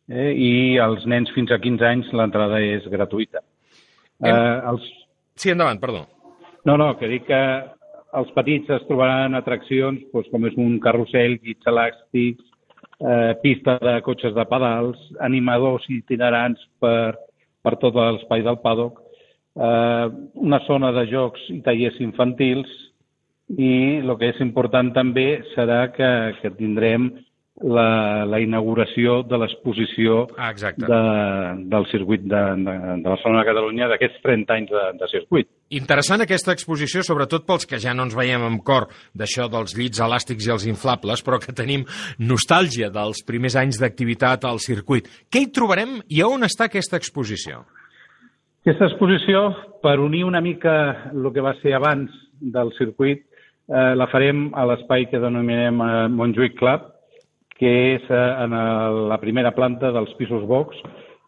eh, 0.10 0.34
i 0.34 0.52
els 0.82 1.06
nens 1.06 1.30
fins 1.38 1.54
a 1.54 1.62
15 1.62 1.86
anys 1.92 2.12
l'entrada 2.14 2.62
és 2.66 2.90
gratuïta. 2.90 3.46
Eh, 4.26 4.58
els... 4.74 4.90
Sí, 5.38 5.54
endavant, 5.54 5.82
perdó. 5.82 6.06
No, 6.66 6.78
no, 6.82 6.96
que 6.98 7.08
dic 7.12 7.28
que 7.28 7.42
els 8.18 8.32
petits 8.34 8.72
es 8.74 8.86
trobaran 8.90 9.38
atraccions 9.38 10.02
doncs, 10.14 10.30
com 10.32 10.48
és 10.50 10.56
un 10.58 10.80
carrusel, 10.82 11.38
guits 11.44 11.70
elàstics, 11.70 12.46
eh, 13.06 13.34
pista 13.44 13.78
de 13.84 14.00
cotxes 14.06 14.34
de 14.34 14.46
pedals, 14.50 15.02
animadors 15.28 15.86
itinerants 15.94 16.64
per, 16.82 17.14
per 17.62 17.76
tot 17.84 17.98
l'espai 18.00 18.42
del 18.48 18.58
paddock, 18.64 18.98
eh, 19.62 20.08
una 20.48 20.62
zona 20.66 20.92
de 20.96 21.06
jocs 21.12 21.46
i 21.54 21.62
tallers 21.66 22.02
infantils 22.02 22.72
i 23.62 24.02
el 24.02 24.16
que 24.18 24.32
és 24.34 24.42
important 24.42 24.90
també 24.96 25.44
serà 25.54 25.84
que, 25.94 26.12
que 26.42 26.54
tindrem 26.58 27.12
la, 27.64 28.26
la 28.28 28.40
inauguració 28.44 29.22
de 29.24 29.38
l'exposició 29.40 30.26
ah, 30.38 30.52
de, 30.52 31.02
del 31.72 31.86
circuit 31.88 32.26
de, 32.28 32.42
de, 32.66 32.74
de 33.00 33.08
Barcelona 33.08 33.46
Catalunya 33.48 33.88
d'aquests 33.88 34.20
30 34.26 34.58
anys 34.58 34.74
de, 34.74 34.84
de 35.00 35.08
circuit. 35.12 35.48
Interessant 35.76 36.22
aquesta 36.26 36.52
exposició, 36.52 37.02
sobretot 37.06 37.46
pels 37.48 37.66
que 37.70 37.80
ja 37.80 37.94
no 37.96 38.04
ens 38.06 38.16
veiem 38.18 38.44
amb 38.44 38.64
cor 38.68 38.90
d'això 39.16 39.48
dels 39.52 39.78
llits 39.78 40.04
elàstics 40.04 40.50
i 40.50 40.52
els 40.52 40.66
inflables, 40.68 41.24
però 41.24 41.40
que 41.40 41.56
tenim 41.56 41.86
nostàlgia 42.20 42.92
dels 42.94 43.24
primers 43.26 43.56
anys 43.62 43.80
d'activitat 43.80 44.44
al 44.46 44.60
circuit. 44.60 45.08
Què 45.32 45.46
hi 45.46 45.54
trobarem 45.56 46.02
i 46.12 46.22
on 46.28 46.44
està 46.44 46.68
aquesta 46.68 47.00
exposició? 47.00 47.64
Aquesta 48.66 48.90
exposició, 48.90 49.48
per 49.84 50.00
unir 50.02 50.26
una 50.26 50.42
mica 50.42 50.74
el 51.14 51.32
que 51.32 51.44
va 51.46 51.54
ser 51.62 51.76
abans 51.78 52.12
del 52.42 52.74
circuit, 52.76 53.24
eh, 53.70 53.94
la 53.96 54.10
farem 54.12 54.50
a 54.58 54.66
l'espai 54.68 55.08
que 55.08 55.22
denominem 55.22 55.80
eh, 55.86 55.92
Montjuïc 56.12 56.60
Club, 56.60 56.92
que 57.60 57.72
és 57.96 58.10
eh, 58.12 58.30
en 58.46 58.56
la 59.10 59.20
primera 59.22 59.54
planta 59.56 59.92
dels 59.96 60.14
pisos 60.20 60.44
Vox, 60.50 60.78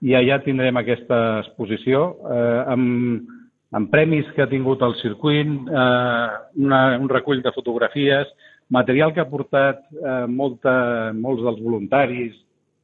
i 0.06 0.14
allà 0.14 0.42
tindrem 0.44 0.78
aquesta 0.78 1.40
exposició 1.42 2.04
eh, 2.30 2.64
amb, 2.74 3.30
amb 3.78 3.92
premis 3.94 4.28
que 4.36 4.44
ha 4.46 4.52
tingut 4.52 4.84
el 4.86 4.98
circuit, 5.02 5.48
eh, 5.48 6.28
una, 6.64 6.82
un 7.00 7.10
recull 7.10 7.42
de 7.46 7.54
fotografies, 7.56 8.30
material 8.70 9.14
que 9.16 9.24
ha 9.24 9.32
portat 9.32 9.86
eh, 9.96 10.26
molta, 10.28 10.76
molts 11.16 11.46
dels 11.46 11.64
voluntaris, 11.64 12.36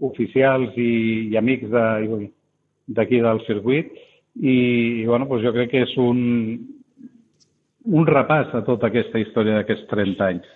oficials 0.04 0.74
i, 0.80 1.30
i 1.32 1.38
amics 1.40 1.70
d'aquí 1.72 3.20
de, 3.20 3.24
del 3.24 3.42
circuit 3.48 3.92
i, 3.94 4.56
i 5.04 5.06
bueno, 5.06 5.28
doncs 5.30 5.46
jo 5.46 5.54
crec 5.56 5.72
que 5.72 5.84
és 5.86 5.94
un, 6.02 6.20
un 7.86 8.10
repàs 8.10 8.54
a 8.58 8.64
tota 8.68 8.90
aquesta 8.90 9.22
història 9.22 9.60
d'aquests 9.60 9.88
30 9.92 10.28
anys. 10.28 10.50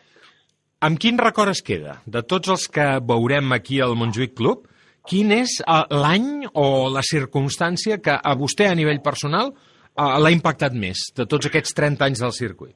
Amb 0.78 1.00
quin 1.02 1.18
record 1.18 1.50
es 1.50 1.64
queda? 1.66 1.96
De 2.06 2.22
tots 2.22 2.52
els 2.54 2.68
que 2.70 2.84
veurem 3.02 3.54
aquí 3.56 3.80
al 3.82 3.96
Montjuïc 3.98 4.36
Club, 4.38 4.68
quin 5.10 5.32
és 5.34 5.56
eh, 5.64 5.78
l'any 5.90 6.28
o 6.54 6.66
la 6.94 7.02
circumstància 7.02 7.98
que 7.98 8.14
a 8.14 8.34
vostè 8.38 8.68
a 8.70 8.76
nivell 8.78 9.00
personal 9.02 9.50
eh, 9.50 10.04
l'ha 10.22 10.34
impactat 10.36 10.76
més 10.78 11.08
de 11.18 11.26
tots 11.26 11.50
aquests 11.50 11.74
30 11.80 12.06
anys 12.06 12.22
del 12.22 12.36
circuit? 12.38 12.76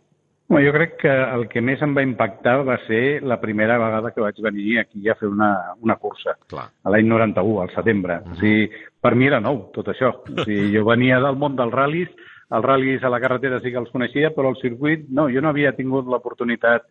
Bueno, 0.49 0.66
jo 0.66 0.74
crec 0.80 0.97
que 1.04 1.12
el 1.14 1.45
que 1.52 1.62
més 1.62 1.84
em 1.86 1.93
va 1.93 2.02
impactar 2.02 2.56
va 2.66 2.80
ser 2.88 3.22
la 3.22 3.38
primera 3.39 3.78
vegada 3.80 4.10
que 4.16 4.26
vaig 4.26 4.41
venir 4.47 4.80
aquí 4.82 5.06
a 5.06 5.16
fer 5.20 5.30
una, 5.30 5.52
una 5.86 5.99
cursa, 6.02 6.34
l'any 6.58 7.06
91, 7.06 7.62
al 7.62 7.70
setembre. 7.76 8.18
Uh 8.18 8.26
-huh. 8.26 8.32
o 8.32 8.39
sigui, 8.41 8.72
per 8.99 9.14
mi 9.14 9.30
era 9.30 9.39
nou, 9.39 9.70
tot 9.78 9.93
això. 9.93 10.10
O 10.26 10.43
sigui, 10.43 10.72
jo 10.76 10.84
venia 10.89 11.22
del 11.22 11.38
món 11.38 11.56
dels 11.56 11.72
ral·lis, 11.72 12.10
els 12.49 12.66
ral·lis 12.66 13.04
a 13.04 13.10
la 13.10 13.22
carretera 13.22 13.62
sí 13.62 13.72
que 13.72 13.78
els 13.78 13.91
coneixia, 13.91 14.34
però 14.36 14.49
el 14.49 14.60
circuit, 14.60 15.06
no, 15.10 15.30
jo 15.30 15.39
no 15.39 15.49
havia 15.49 15.72
tingut 15.72 16.08
l'oportunitat 16.08 16.84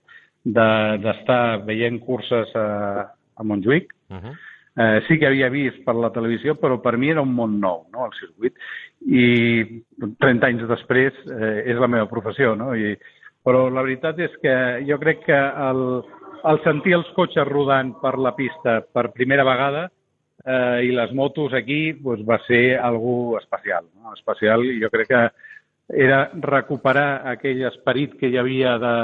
d'estar 0.45 1.59
de, 1.59 1.65
veient 1.69 1.99
curses 2.01 2.55
a, 2.57 2.67
a 3.37 3.45
Montjuïc. 3.45 3.93
Uh 4.11 4.17
-huh. 4.17 4.35
eh, 4.77 5.03
sí 5.07 5.19
que 5.19 5.27
havia 5.27 5.49
vist 5.49 5.85
per 5.85 5.95
la 5.95 6.11
televisió, 6.11 6.55
però 6.55 6.81
per 6.81 6.97
mi 6.97 7.11
era 7.11 7.21
un 7.21 7.35
món 7.35 7.61
nou, 7.61 7.87
no?, 7.93 8.07
el 8.07 8.13
circuit. 8.19 8.55
I 9.07 9.83
30 10.19 10.47
anys 10.47 10.69
després 10.69 11.13
eh, 11.27 11.63
és 11.67 11.77
la 11.79 11.89
meva 11.89 12.07
professió, 12.07 12.55
no?, 12.55 12.75
i 12.75 12.97
però 13.45 13.69
la 13.71 13.83
veritat 13.83 14.19
és 14.21 14.33
que 14.43 14.85
jo 14.89 14.99
crec 14.99 15.25
que 15.25 15.39
el, 15.69 16.03
el 16.45 16.61
sentir 16.65 16.95
els 16.99 17.09
cotxes 17.17 17.49
rodant 17.49 17.95
per 18.01 18.19
la 18.19 18.35
pista 18.37 18.81
per 18.93 19.13
primera 19.17 19.45
vegada 19.45 19.91
eh, 20.45 20.85
i 20.85 20.93
les 20.93 21.13
motos 21.17 21.55
aquí 21.57 21.93
doncs, 21.93 22.25
va 22.29 22.41
ser 22.47 22.79
algo 22.79 23.39
especial. 23.39 23.87
No? 23.97 24.15
Especial 24.15 24.65
jo 24.81 24.91
crec 24.93 25.09
que 25.09 25.23
era 26.05 26.31
recuperar 26.35 27.23
aquell 27.33 27.65
esperit 27.67 28.15
que 28.21 28.31
hi 28.31 28.39
havia 28.39 28.77
de, 28.79 28.95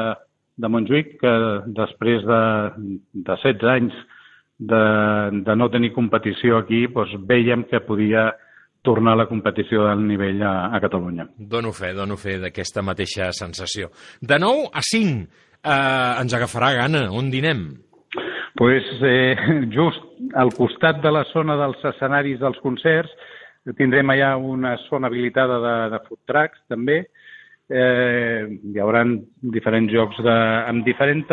de 0.57 0.71
Montjuïc, 0.73 1.17
que 1.21 1.35
després 1.77 2.25
de, 2.25 2.43
de 3.13 3.37
16 3.37 3.71
anys 3.73 3.97
de, 4.59 4.83
de 5.45 5.57
no 5.57 5.71
tenir 5.73 5.93
competició 5.95 6.61
aquí, 6.63 6.87
doncs, 6.93 7.17
veiem 7.29 7.67
que 7.71 7.83
podia 7.85 8.31
tornar 8.87 9.17
a 9.17 9.23
la 9.25 9.27
competició 9.27 9.89
del 9.89 10.05
nivell 10.07 10.41
a, 10.47 10.71
a 10.77 10.81
Catalunya. 10.81 11.27
Dono 11.37 11.73
fe, 11.75 11.93
dono 11.97 12.17
fe 12.21 12.39
d'aquesta 12.41 12.85
mateixa 12.87 13.33
sensació. 13.35 13.91
De 14.23 14.39
9 14.39 14.71
a 14.73 14.85
5, 14.87 15.27
eh, 15.59 16.23
ens 16.23 16.37
agafarà 16.39 16.73
gana. 16.79 17.09
On 17.11 17.29
dinem? 17.33 17.67
pues, 18.57 18.85
eh, 19.03 19.37
just 19.71 20.01
al 20.35 20.53
costat 20.57 21.03
de 21.03 21.13
la 21.13 21.25
zona 21.33 21.57
dels 21.61 21.83
escenaris 21.93 22.41
dels 22.41 22.59
concerts 22.65 23.13
tindrem 23.77 24.11
allà 24.15 24.37
una 24.39 24.77
zona 24.87 25.11
habilitada 25.11 25.59
de, 25.61 25.75
de 25.93 25.99
food 26.07 26.21
trucks, 26.31 26.61
també. 26.71 27.03
Eh, 27.67 28.47
hi 28.71 28.79
haurà 28.79 29.03
diferents 29.55 29.91
jocs 29.91 30.21
de, 30.23 30.35
amb 30.71 30.87
diferents 30.87 31.33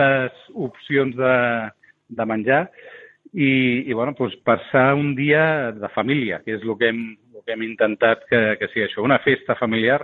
opcions 0.68 1.14
de, 1.16 1.34
de 2.10 2.26
menjar 2.26 2.64
i, 3.34 3.84
i 3.86 3.94
bueno, 3.94 4.16
pues, 4.18 4.34
passar 4.46 4.94
un 4.96 5.14
dia 5.16 5.72
de 5.72 5.90
família, 5.94 6.42
que 6.46 6.56
és 6.58 6.66
el 6.66 6.74
que 6.80 6.90
hem, 6.90 7.04
que 7.46 7.54
hem 7.54 7.66
intentat 7.66 8.26
que, 8.30 8.42
que 8.58 8.70
sigui 8.72 8.88
això, 8.88 9.04
una 9.06 9.22
festa 9.22 9.58
familiar 9.60 10.02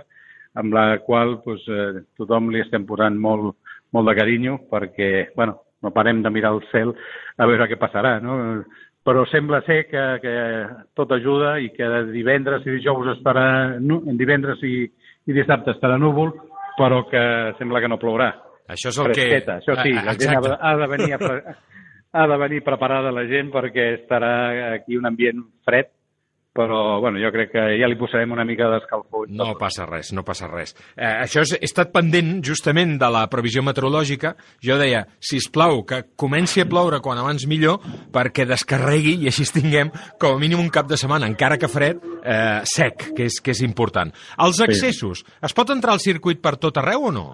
amb 0.58 0.74
la 0.74 1.00
qual 1.06 1.40
pues, 1.42 1.62
eh, 1.70 2.02
tothom 2.18 2.50
li 2.50 2.62
estem 2.62 2.86
posant 2.86 3.18
molt, 3.18 3.56
molt 3.94 4.10
de 4.10 4.16
carinyo 4.18 4.58
perquè, 4.70 5.30
bueno, 5.34 5.60
no 5.82 5.94
parem 5.94 6.22
de 6.22 6.30
mirar 6.30 6.52
el 6.54 6.62
cel 6.70 6.94
a 7.38 7.46
veure 7.48 7.68
què 7.70 7.78
passarà, 7.80 8.18
no? 8.22 8.36
Però 9.06 9.22
sembla 9.30 9.62
ser 9.64 9.86
que, 9.88 10.02
que 10.20 10.34
tot 10.98 11.12
ajuda 11.16 11.54
i 11.62 11.70
que 11.72 11.86
divendres 12.10 12.66
i 12.66 12.74
dijous 12.74 13.14
estarà, 13.14 13.78
divendres 14.18 14.60
i, 14.66 14.90
i 15.30 15.36
dissabte 15.36 15.74
estarà 15.76 15.98
núvol, 16.00 16.32
però 16.78 17.04
que 17.08 17.22
sembla 17.58 17.82
que 17.82 17.90
no 17.90 18.00
plourà. 18.02 18.30
Això 18.70 18.90
és 18.92 18.98
el 18.98 19.10
Fresqueta, 19.10 19.58
que... 19.58 19.64
Això 19.64 19.76
sí, 19.82 19.94
la 19.94 20.16
gent 20.18 20.36
ha, 20.38 20.56
ha 20.70 20.74
de 20.78 20.88
venir 20.90 21.14
a, 21.16 21.20
ha 22.12 22.26
de 22.26 22.36
venir 22.42 22.60
preparada 22.66 23.14
la 23.14 23.24
gent 23.30 23.50
perquè 23.54 23.86
estarà 24.00 24.32
aquí 24.74 24.98
un 24.98 25.06
ambient 25.10 25.42
fred 25.66 25.90
però 26.52 26.98
bueno, 27.00 27.18
jo 27.22 27.30
crec 27.30 27.52
que 27.52 27.62
ja 27.78 27.88
li 27.88 27.96
posarem 27.98 28.32
una 28.34 28.44
mica 28.44 28.66
d'escalfor. 28.72 29.28
No 29.38 29.52
passa 29.58 29.84
res, 29.86 30.10
no 30.16 30.24
passa 30.26 30.48
res. 30.50 30.74
Eh, 30.96 31.06
això 31.06 31.44
és, 31.44 31.52
he 31.54 31.68
estat 31.68 31.92
pendent 31.94 32.40
justament 32.46 32.96
de 32.98 33.10
la 33.12 33.22
previsió 33.30 33.62
meteorològica. 33.62 34.34
Jo 34.64 34.78
deia, 34.80 35.04
si 35.22 35.38
us 35.38 35.46
plau, 35.52 35.84
que 35.86 36.02
comenci 36.18 36.64
a 36.64 36.66
ploure 36.70 36.98
quan 37.04 37.20
abans 37.22 37.46
millor 37.50 37.78
perquè 38.12 38.48
descarregui 38.50 39.20
i 39.22 39.30
així 39.30 39.46
tinguem 39.54 39.92
com 40.18 40.34
a 40.34 40.42
mínim 40.42 40.62
un 40.62 40.72
cap 40.74 40.90
de 40.90 40.98
setmana, 40.98 41.30
encara 41.30 41.58
que 41.58 41.70
fred, 41.70 42.02
eh, 42.24 42.66
sec, 42.66 43.12
que 43.14 43.30
és, 43.30 43.38
que 43.38 43.54
és 43.54 43.62
important. 43.66 44.10
Els 44.42 44.60
accessos, 44.66 45.22
sí. 45.22 45.38
es 45.46 45.54
pot 45.54 45.70
entrar 45.70 45.94
al 45.94 46.02
circuit 46.02 46.42
per 46.42 46.56
tot 46.58 46.82
arreu 46.82 47.08
o 47.12 47.14
no? 47.14 47.28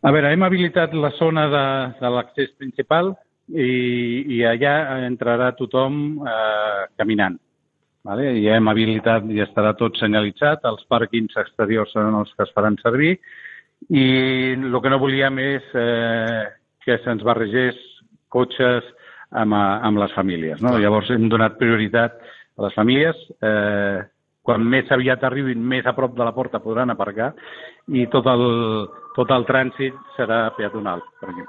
A 0.00 0.14
veure, 0.14 0.30
hem 0.32 0.46
habilitat 0.46 0.94
la 0.96 1.10
zona 1.18 1.48
de, 1.52 1.66
de 1.98 2.14
l'accés 2.14 2.54
principal 2.56 3.16
i, 3.50 4.38
i 4.38 4.42
allà 4.46 5.02
entrarà 5.10 5.50
tothom 5.58 6.20
eh, 6.22 6.86
caminant 6.96 7.36
Vale? 8.08 8.30
Ja 8.40 8.56
hem 8.56 8.68
habilitat 8.70 9.26
i 9.28 9.42
estarà 9.44 9.74
tot 9.76 9.98
senyalitzat, 10.00 10.64
els 10.64 10.86
pàrquings 10.88 11.36
exteriors 11.42 11.92
seran 11.92 12.16
els 12.22 12.32
que 12.32 12.46
es 12.46 12.54
faran 12.56 12.78
servir 12.80 13.18
i 13.92 14.04
el 14.56 14.78
que 14.80 14.92
no 14.92 15.00
volíem 15.00 15.38
és 15.42 15.66
eh, 15.76 16.46
que 16.84 16.96
se'ns 17.04 17.24
barregés 17.26 17.76
cotxes 18.32 18.86
amb, 19.30 19.54
amb 19.54 20.00
les 20.00 20.16
famílies. 20.16 20.62
No? 20.64 20.78
Llavors 20.78 21.12
hem 21.12 21.28
donat 21.32 21.58
prioritat 21.60 22.16
a 22.56 22.66
les 22.66 22.76
famílies. 22.76 23.20
Eh, 23.44 24.00
quan 24.42 24.64
més 24.64 24.88
aviat 24.90 25.22
arribin, 25.24 25.60
més 25.60 25.86
a 25.86 25.94
prop 25.94 26.16
de 26.16 26.24
la 26.24 26.34
porta 26.34 26.62
podran 26.64 26.90
aparcar 26.90 27.34
i 27.92 28.06
tot 28.12 28.26
el, 28.32 28.44
tot 29.16 29.32
el 29.36 29.44
trànsit 29.48 29.96
serà 30.16 30.46
peatonal 30.56 31.04
per 31.20 31.34
aquí. 31.34 31.44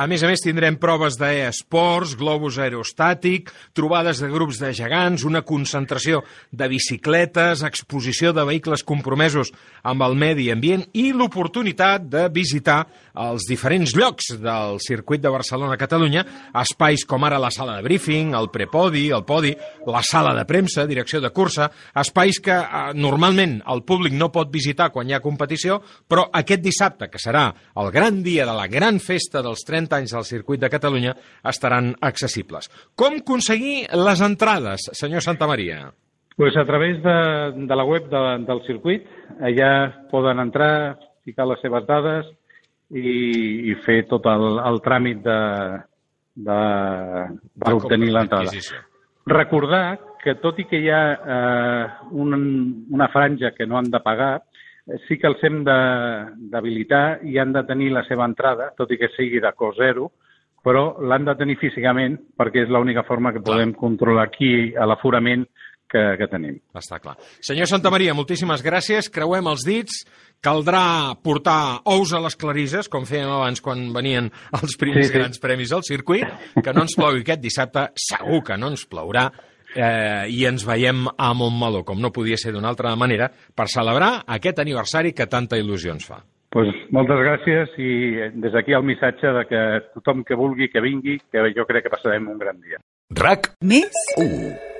A 0.00 0.06
més 0.08 0.22
a 0.24 0.28
més, 0.30 0.40
tindrem 0.40 0.78
proves 0.80 1.18
d'e-esports, 1.20 2.14
globus 2.16 2.56
aerostàtic, 2.56 3.50
trobades 3.76 4.22
de 4.22 4.30
grups 4.32 4.56
de 4.62 4.70
gegants, 4.72 5.26
una 5.28 5.42
concentració 5.44 6.22
de 6.56 6.70
bicicletes, 6.72 7.60
exposició 7.68 8.32
de 8.32 8.46
vehicles 8.48 8.80
compromesos 8.88 9.50
amb 9.84 10.06
el 10.06 10.16
medi 10.16 10.48
ambient 10.54 10.86
i 10.96 11.10
l'oportunitat 11.12 12.06
de 12.08 12.22
visitar 12.32 12.78
els 13.20 13.44
diferents 13.44 13.92
llocs 13.92 14.30
del 14.40 14.78
circuit 14.80 15.20
de 15.20 15.32
Barcelona-Catalunya, 15.34 16.24
espais 16.62 17.04
com 17.04 17.26
ara 17.28 17.40
la 17.42 17.50
sala 17.52 17.76
de 17.76 17.84
briefing, 17.84 18.32
el 18.38 18.48
prepodi, 18.54 19.10
el 19.12 19.26
podi, 19.28 19.52
la 19.84 20.00
sala 20.06 20.32
de 20.38 20.46
premsa, 20.48 20.86
direcció 20.88 21.20
de 21.20 21.32
cursa, 21.34 21.68
espais 22.00 22.40
que 22.40 22.56
eh, 22.56 22.82
normalment 22.96 23.58
el 23.68 23.84
públic 23.84 24.16
no 24.16 24.30
pot 24.32 24.48
visitar 24.48 24.88
quan 24.94 25.10
hi 25.10 25.18
ha 25.18 25.20
competició, 25.20 25.80
però 26.08 26.28
aquest 26.40 26.64
dissabte, 26.64 27.10
que 27.12 27.20
serà 27.20 27.50
el 27.76 27.92
gran 27.92 28.22
dia 28.24 28.48
de 28.48 28.56
la 28.56 28.68
gran 28.70 29.02
festa 29.02 29.44
dels 29.44 29.66
30 29.66 29.89
anys 29.98 30.14
del 30.16 30.26
circuit 30.28 30.60
de 30.62 30.70
Catalunya, 30.72 31.14
estaran 31.44 31.94
accessibles. 32.00 32.70
Com 32.94 33.20
aconseguir 33.20 33.86
les 33.94 34.22
entrades, 34.24 34.90
senyor 34.98 35.24
Santa 35.24 35.48
Maria? 35.50 35.88
Pues 36.36 36.56
a 36.56 36.64
través 36.64 37.02
de, 37.02 37.16
de 37.66 37.76
la 37.76 37.84
web 37.84 38.08
de, 38.08 38.20
del 38.48 38.62
circuit, 38.66 39.08
allà 39.40 39.72
poden 40.10 40.40
entrar, 40.40 40.98
ficar 41.26 41.46
les 41.50 41.60
seves 41.60 41.84
dades, 41.88 42.30
i, 42.90 43.70
i 43.70 43.74
fer 43.84 44.02
tot 44.10 44.26
el, 44.26 44.58
el 44.66 44.80
tràmit 44.84 45.20
de, 45.24 45.40
de, 46.48 46.60
per 47.62 47.74
obtenir 47.76 48.10
l'entrada. 48.14 48.54
Recordar 49.30 49.84
que 50.20 50.34
tot 50.42 50.58
i 50.60 50.66
que 50.68 50.80
hi 50.82 50.90
ha 50.92 51.02
eh, 51.14 51.84
un, 52.12 52.34
una 52.90 53.08
franja 53.12 53.52
que 53.56 53.66
no 53.66 53.78
han 53.78 53.90
de 53.92 54.00
pagar, 54.04 54.40
sí 55.06 55.18
que 55.18 55.28
els 55.30 55.42
hem 55.46 55.62
d'habilitar 55.64 57.20
i 57.26 57.38
han 57.38 57.52
de 57.54 57.64
tenir 57.68 57.90
la 57.94 58.04
seva 58.08 58.26
entrada, 58.28 58.70
tot 58.76 58.90
i 58.90 58.98
que 59.00 59.10
sigui 59.16 59.40
de 59.42 59.52
cost 59.56 59.80
zero, 59.80 60.10
però 60.64 61.00
l'han 61.00 61.24
de 61.24 61.34
tenir 61.40 61.56
físicament 61.60 62.18
perquè 62.36 62.66
és 62.66 62.72
l'única 62.72 63.04
forma 63.08 63.32
que 63.32 63.42
podem 63.44 63.72
controlar 63.76 64.28
aquí 64.28 64.72
a 64.76 64.88
l'aforament 64.88 65.46
que, 65.90 66.02
que 66.20 66.28
tenim. 66.30 66.58
Està 66.76 67.00
clar. 67.02 67.16
Senyor 67.42 67.68
Santa 67.68 67.90
Maria, 67.90 68.14
moltíssimes 68.14 68.62
gràcies. 68.62 69.10
Creuem 69.12 69.48
els 69.50 69.64
dits. 69.66 70.02
Caldrà 70.40 71.12
portar 71.20 71.82
ous 71.90 72.14
a 72.16 72.20
les 72.24 72.36
clarisses, 72.40 72.88
com 72.88 73.04
fèiem 73.08 73.28
abans 73.28 73.60
quan 73.60 73.90
venien 73.92 74.30
els 74.56 74.78
primers 74.80 75.08
sí, 75.08 75.12
sí. 75.12 75.18
grans 75.18 75.42
premis 75.42 75.74
al 75.76 75.84
circuit, 75.84 76.24
que 76.56 76.72
no 76.72 76.86
ens 76.86 76.96
plogui 76.96 77.24
aquest 77.26 77.42
dissabte, 77.44 77.90
segur 78.00 78.40
que 78.46 78.56
no 78.56 78.70
ens 78.72 78.86
plourà, 78.88 79.26
eh, 79.74 80.26
i 80.30 80.44
ens 80.48 80.66
veiem 80.66 81.06
a 81.10 81.30
Montmeló, 81.36 81.84
com 81.86 82.00
no 82.00 82.12
podia 82.14 82.38
ser 82.40 82.54
d'una 82.54 82.70
altra 82.72 82.94
manera, 82.96 83.30
per 83.30 83.68
celebrar 83.72 84.20
aquest 84.26 84.62
aniversari 84.62 85.14
que 85.16 85.28
tanta 85.30 85.58
il·lusió 85.60 85.94
ens 85.96 86.08
fa. 86.08 86.20
Pues 86.50 86.72
moltes 86.90 87.20
gràcies 87.22 87.76
i 87.78 87.92
des 88.42 88.50
d'aquí 88.50 88.74
el 88.74 88.82
missatge 88.82 89.30
de 89.36 89.44
que 89.46 89.62
tothom 89.94 90.24
que 90.26 90.38
vulgui 90.38 90.70
que 90.72 90.82
vingui, 90.82 91.20
que 91.30 91.46
jo 91.54 91.68
crec 91.68 91.86
que 91.86 91.94
passarem 91.94 92.26
un 92.32 92.42
gran 92.42 92.58
dia. 92.58 92.82
RAC 93.14 93.52
més 93.62 94.04
1 94.18 94.79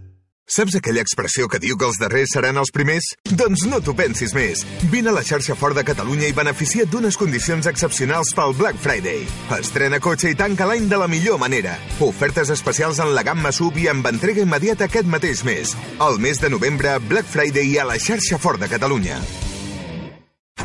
Saps 0.51 0.73
aquella 0.75 0.99
expressió 0.99 1.45
que 1.47 1.61
diu 1.63 1.77
que 1.79 1.85
els 1.87 1.95
darrers 1.95 2.33
seran 2.35 2.57
els 2.59 2.73
primers? 2.75 3.05
Doncs 3.39 3.61
no 3.71 3.77
t'ho 3.79 3.93
pensis 3.95 4.33
més. 4.35 4.65
Vine 4.91 5.07
a 5.07 5.13
la 5.15 5.21
xarxa 5.23 5.55
Ford 5.55 5.77
de 5.79 5.85
Catalunya 5.87 6.27
i 6.27 6.35
beneficia't 6.35 6.89
d'unes 6.91 7.15
condicions 7.15 7.69
excepcionals 7.71 8.33
pel 8.35 8.51
Black 8.59 8.81
Friday. 8.83 9.23
Estrena 9.55 10.01
cotxe 10.03 10.33
i 10.33 10.35
tanca 10.35 10.67
l'any 10.67 10.89
de 10.91 10.99
la 10.99 11.07
millor 11.07 11.39
manera. 11.39 11.77
Ofertes 12.03 12.51
especials 12.51 12.99
en 12.99 13.13
la 13.15 13.23
gamma 13.23 13.53
sub 13.55 13.79
i 13.79 13.87
amb 13.93 14.09
entrega 14.11 14.43
immediata 14.43 14.89
aquest 14.89 15.07
mateix 15.07 15.45
mes. 15.47 15.71
El 16.03 16.19
mes 16.19 16.43
de 16.43 16.51
novembre, 16.51 16.97
Black 17.07 17.31
Friday 17.31 17.77
a 17.79 17.87
la 17.87 17.95
xarxa 17.95 18.41
Ford 18.41 18.59
de 18.59 18.67
Catalunya. 18.75 19.21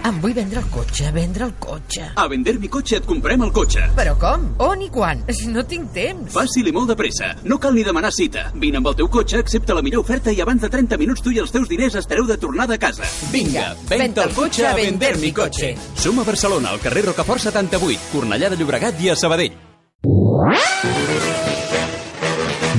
Em 0.05 0.19
vull 0.23 0.35
vendre 0.37 0.61
el 0.61 0.67
cotxe, 0.71 1.11
vendre 1.15 1.45
el 1.47 1.53
cotxe. 1.63 2.05
A 2.17 2.27
vender 2.29 2.57
mi 2.61 2.69
cotxe 2.69 2.99
et 3.01 3.07
comprem 3.09 3.43
el 3.47 3.53
cotxe. 3.55 3.87
Però 3.97 4.15
com? 4.21 4.45
On 4.67 4.83
i 4.83 4.91
quan? 4.93 5.23
No 5.57 5.63
tinc 5.65 5.93
temps. 5.95 6.33
Fàcil 6.35 6.67
i 6.69 6.73
molt 6.75 6.91
de 6.91 6.97
pressa. 6.99 7.31
No 7.47 7.57
cal 7.63 7.75
ni 7.77 7.85
demanar 7.87 8.11
cita. 8.13 8.49
Vine 8.61 8.81
amb 8.81 8.91
el 8.91 8.97
teu 8.99 9.09
cotxe, 9.09 9.39
accepta 9.41 9.77
la 9.79 9.83
millor 9.87 10.03
oferta 10.03 10.35
i 10.35 10.41
abans 10.43 10.61
de 10.61 10.69
30 10.73 10.99
minuts 11.01 11.23
tu 11.25 11.33
i 11.33 11.39
els 11.41 11.55
teus 11.55 11.71
diners 11.71 11.97
estareu 12.03 12.27
de 12.27 12.37
tornada 12.43 12.75
a 12.75 12.83
casa. 12.83 13.07
Vinga, 13.33 13.71
venta 13.89 14.27
el 14.27 14.35
cotxe 14.37 14.67
a 14.67 14.75
vender 14.77 15.15
mi 15.23 15.33
cotxe. 15.33 15.75
Som 15.95 16.19
a 16.21 16.27
Barcelona, 16.27 16.75
al 16.75 16.83
carrer 16.83 17.07
Rocafort 17.07 17.47
78, 17.47 18.11
Cornellà 18.13 18.51
de 18.53 18.61
Llobregat 18.61 19.01
i 19.01 19.15
a 19.15 19.17
Sabadell. 19.17 19.57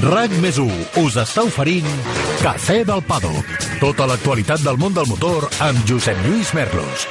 RAC 0.04 0.34
més 0.44 0.58
us 1.02 1.16
està 1.18 1.42
oferint 1.48 1.88
Cafè 2.44 2.84
del 2.86 3.02
Pado. 3.08 3.32
Tota 3.82 4.06
l'actualitat 4.10 4.62
del 4.66 4.78
món 4.78 4.94
del 4.94 5.10
motor 5.10 5.50
amb 5.66 5.82
Josep 5.90 6.22
Lluís 6.26 6.54
Merlos. 6.58 7.08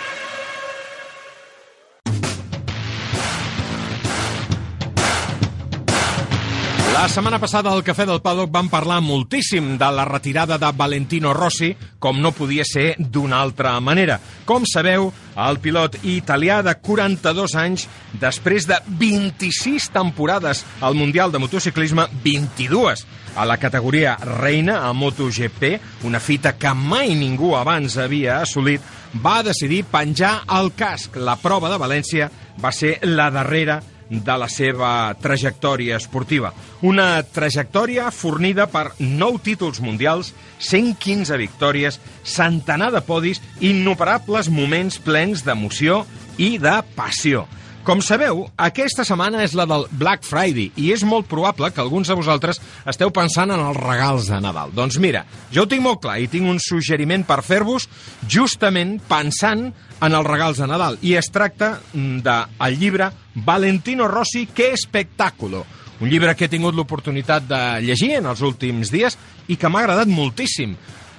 La 6.96 7.10
setmana 7.12 7.36
passada 7.36 7.68
al 7.76 7.82
Cafè 7.84 8.06
del 8.08 8.22
Paddock 8.24 8.48
vam 8.48 8.70
parlar 8.72 9.02
moltíssim 9.04 9.74
de 9.76 9.88
la 9.92 10.06
retirada 10.08 10.56
de 10.56 10.70
Valentino 10.72 11.34
Rossi, 11.36 11.74
com 12.00 12.22
no 12.24 12.30
podia 12.32 12.64
ser 12.64 12.94
d'una 12.96 13.36
altra 13.44 13.74
manera. 13.84 14.14
Com 14.48 14.64
sabeu, 14.64 15.10
el 15.44 15.58
pilot 15.60 15.98
italià 16.08 16.62
de 16.64 16.72
42 16.80 17.54
anys, 17.60 17.84
després 18.16 18.64
de 18.70 18.78
26 18.88 19.90
temporades 19.92 20.62
al 20.80 20.96
Mundial 20.96 21.34
de 21.34 21.42
Motociclisme, 21.42 22.06
22 22.24 23.04
a 23.36 23.44
la 23.44 23.58
categoria 23.60 24.14
reina 24.16 24.78
a 24.88 24.94
MotoGP, 24.96 25.68
una 26.08 26.20
fita 26.20 26.54
que 26.56 26.72
mai 26.72 27.12
ningú 27.12 27.52
abans 27.60 27.98
havia 28.00 28.38
assolit, 28.40 28.80
va 29.20 29.42
decidir 29.44 29.82
penjar 29.84 30.38
el 30.56 30.72
casc. 30.72 31.20
La 31.20 31.36
prova 31.36 31.68
de 31.68 31.76
València 31.76 32.30
va 32.56 32.72
ser 32.72 32.94
la 33.04 33.28
darrera 33.28 33.82
de 34.10 34.36
la 34.38 34.48
seva 34.52 34.90
trajectòria 35.20 35.98
esportiva. 36.00 36.52
Una 36.86 37.22
trajectòria 37.22 38.10
fornida 38.14 38.68
per 38.70 38.92
9 38.98 39.42
títols 39.42 39.80
mundials, 39.82 40.32
115 40.58 41.38
victòries, 41.40 42.00
centenar 42.22 42.92
de 42.94 43.02
podis, 43.04 43.42
innumerables 43.60 44.50
moments 44.52 45.00
plens 45.02 45.44
d'emoció 45.46 46.04
i 46.38 46.56
de 46.62 46.78
passió. 46.96 47.46
Com 47.86 48.00
sabeu, 48.02 48.40
aquesta 48.58 49.04
setmana 49.06 49.44
és 49.46 49.52
la 49.54 49.62
del 49.70 49.84
Black 49.94 50.24
Friday 50.26 50.72
i 50.82 50.88
és 50.90 51.04
molt 51.06 51.28
probable 51.30 51.68
que 51.70 51.78
alguns 51.78 52.08
de 52.10 52.16
vosaltres 52.18 52.58
esteu 52.90 53.12
pensant 53.14 53.52
en 53.54 53.62
els 53.62 53.78
regals 53.78 54.26
de 54.26 54.40
Nadal. 54.42 54.72
Doncs 54.74 54.98
mira, 54.98 55.20
jo 55.54 55.62
ho 55.62 55.70
tinc 55.70 55.84
molt 55.84 56.00
clar 56.02 56.16
i 56.18 56.26
tinc 56.26 56.50
un 56.50 56.58
suggeriment 56.58 57.22
per 57.28 57.44
fer-vos 57.46 57.86
justament 58.26 58.96
pensant 59.06 59.68
en 59.70 60.18
els 60.18 60.26
regals 60.26 60.58
de 60.58 60.66
Nadal. 60.66 60.98
I 61.06 61.14
es 61.14 61.30
tracta 61.30 61.76
mm, 61.92 62.26
del 62.26 62.80
llibre 62.82 63.12
Valentino 63.46 64.10
Rossi, 64.10 64.48
que 64.50 64.72
espectàculo! 64.74 65.62
Un 66.02 66.10
llibre 66.10 66.34
que 66.34 66.50
he 66.50 66.52
tingut 66.52 66.74
l'oportunitat 66.74 67.46
de 67.46 67.64
llegir 67.86 68.16
en 68.18 68.26
els 68.26 68.42
últims 68.42 68.90
dies 68.90 69.14
i 69.46 69.54
que 69.54 69.70
m'ha 69.70 69.86
agradat 69.86 70.10
moltíssim. 70.10 70.74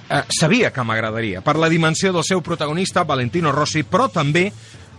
Eh, 0.07 0.24
sabia 0.32 0.70
que 0.72 0.84
m'agradaria, 0.88 1.41
per 1.43 1.57
la 1.59 1.68
dimensió 1.72 2.13
del 2.15 2.24
seu 2.24 2.43
protagonista, 2.43 3.03
Valentino 3.03 3.51
Rossi, 3.51 3.82
però 3.84 4.11
també 4.11 4.45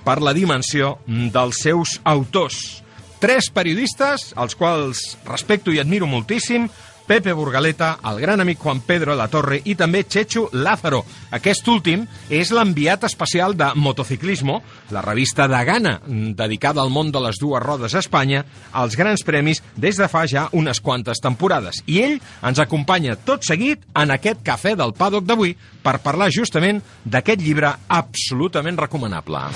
per 0.04 0.20
la 0.24 0.34
dimensió 0.36 0.96
dels 1.06 1.62
seus 1.64 1.98
autors. 2.04 2.82
Tres 3.18 3.48
periodistes, 3.50 4.32
als 4.38 4.54
quals 4.54 5.16
respecto 5.26 5.74
i 5.74 5.80
admiro 5.82 6.06
moltíssim, 6.06 6.68
Pepe 7.08 7.32
Burgaleta, 7.32 7.98
el 8.04 8.20
gran 8.20 8.42
amic 8.42 8.58
Juan 8.60 8.82
Pedro 8.84 9.14
La 9.16 9.30
Torre 9.32 9.62
i 9.64 9.72
també 9.80 10.02
Chechu 10.04 10.42
Lázaro. 10.52 11.00
Aquest 11.32 11.66
últim 11.72 12.02
és 12.28 12.50
l'enviat 12.52 13.06
especial 13.08 13.56
de 13.56 13.70
Motociclismo, 13.80 14.58
la 14.92 15.00
revista 15.00 15.46
de 15.48 15.62
Gana, 15.64 15.94
dedicada 16.36 16.84
al 16.84 16.92
món 16.92 17.08
de 17.10 17.22
les 17.24 17.40
dues 17.40 17.64
rodes 17.64 17.96
a 17.96 18.02
Espanya, 18.04 18.44
als 18.76 18.98
grans 19.00 19.24
premis 19.24 19.62
des 19.74 19.96
de 19.96 20.08
fa 20.12 20.26
ja 20.28 20.50
unes 20.52 20.82
quantes 20.84 21.24
temporades. 21.24 21.80
I 21.88 22.02
ell 22.04 22.18
ens 22.44 22.60
acompanya 22.60 23.16
tot 23.16 23.40
seguit 23.40 23.88
en 23.96 24.12
aquest 24.12 24.44
cafè 24.44 24.76
del 24.76 24.92
paddock 24.92 25.24
d'avui 25.24 25.56
per 25.82 26.02
parlar 26.04 26.28
justament 26.28 26.84
d'aquest 27.08 27.40
llibre 27.40 27.72
absolutament 27.88 28.76
recomanable. 28.76 29.46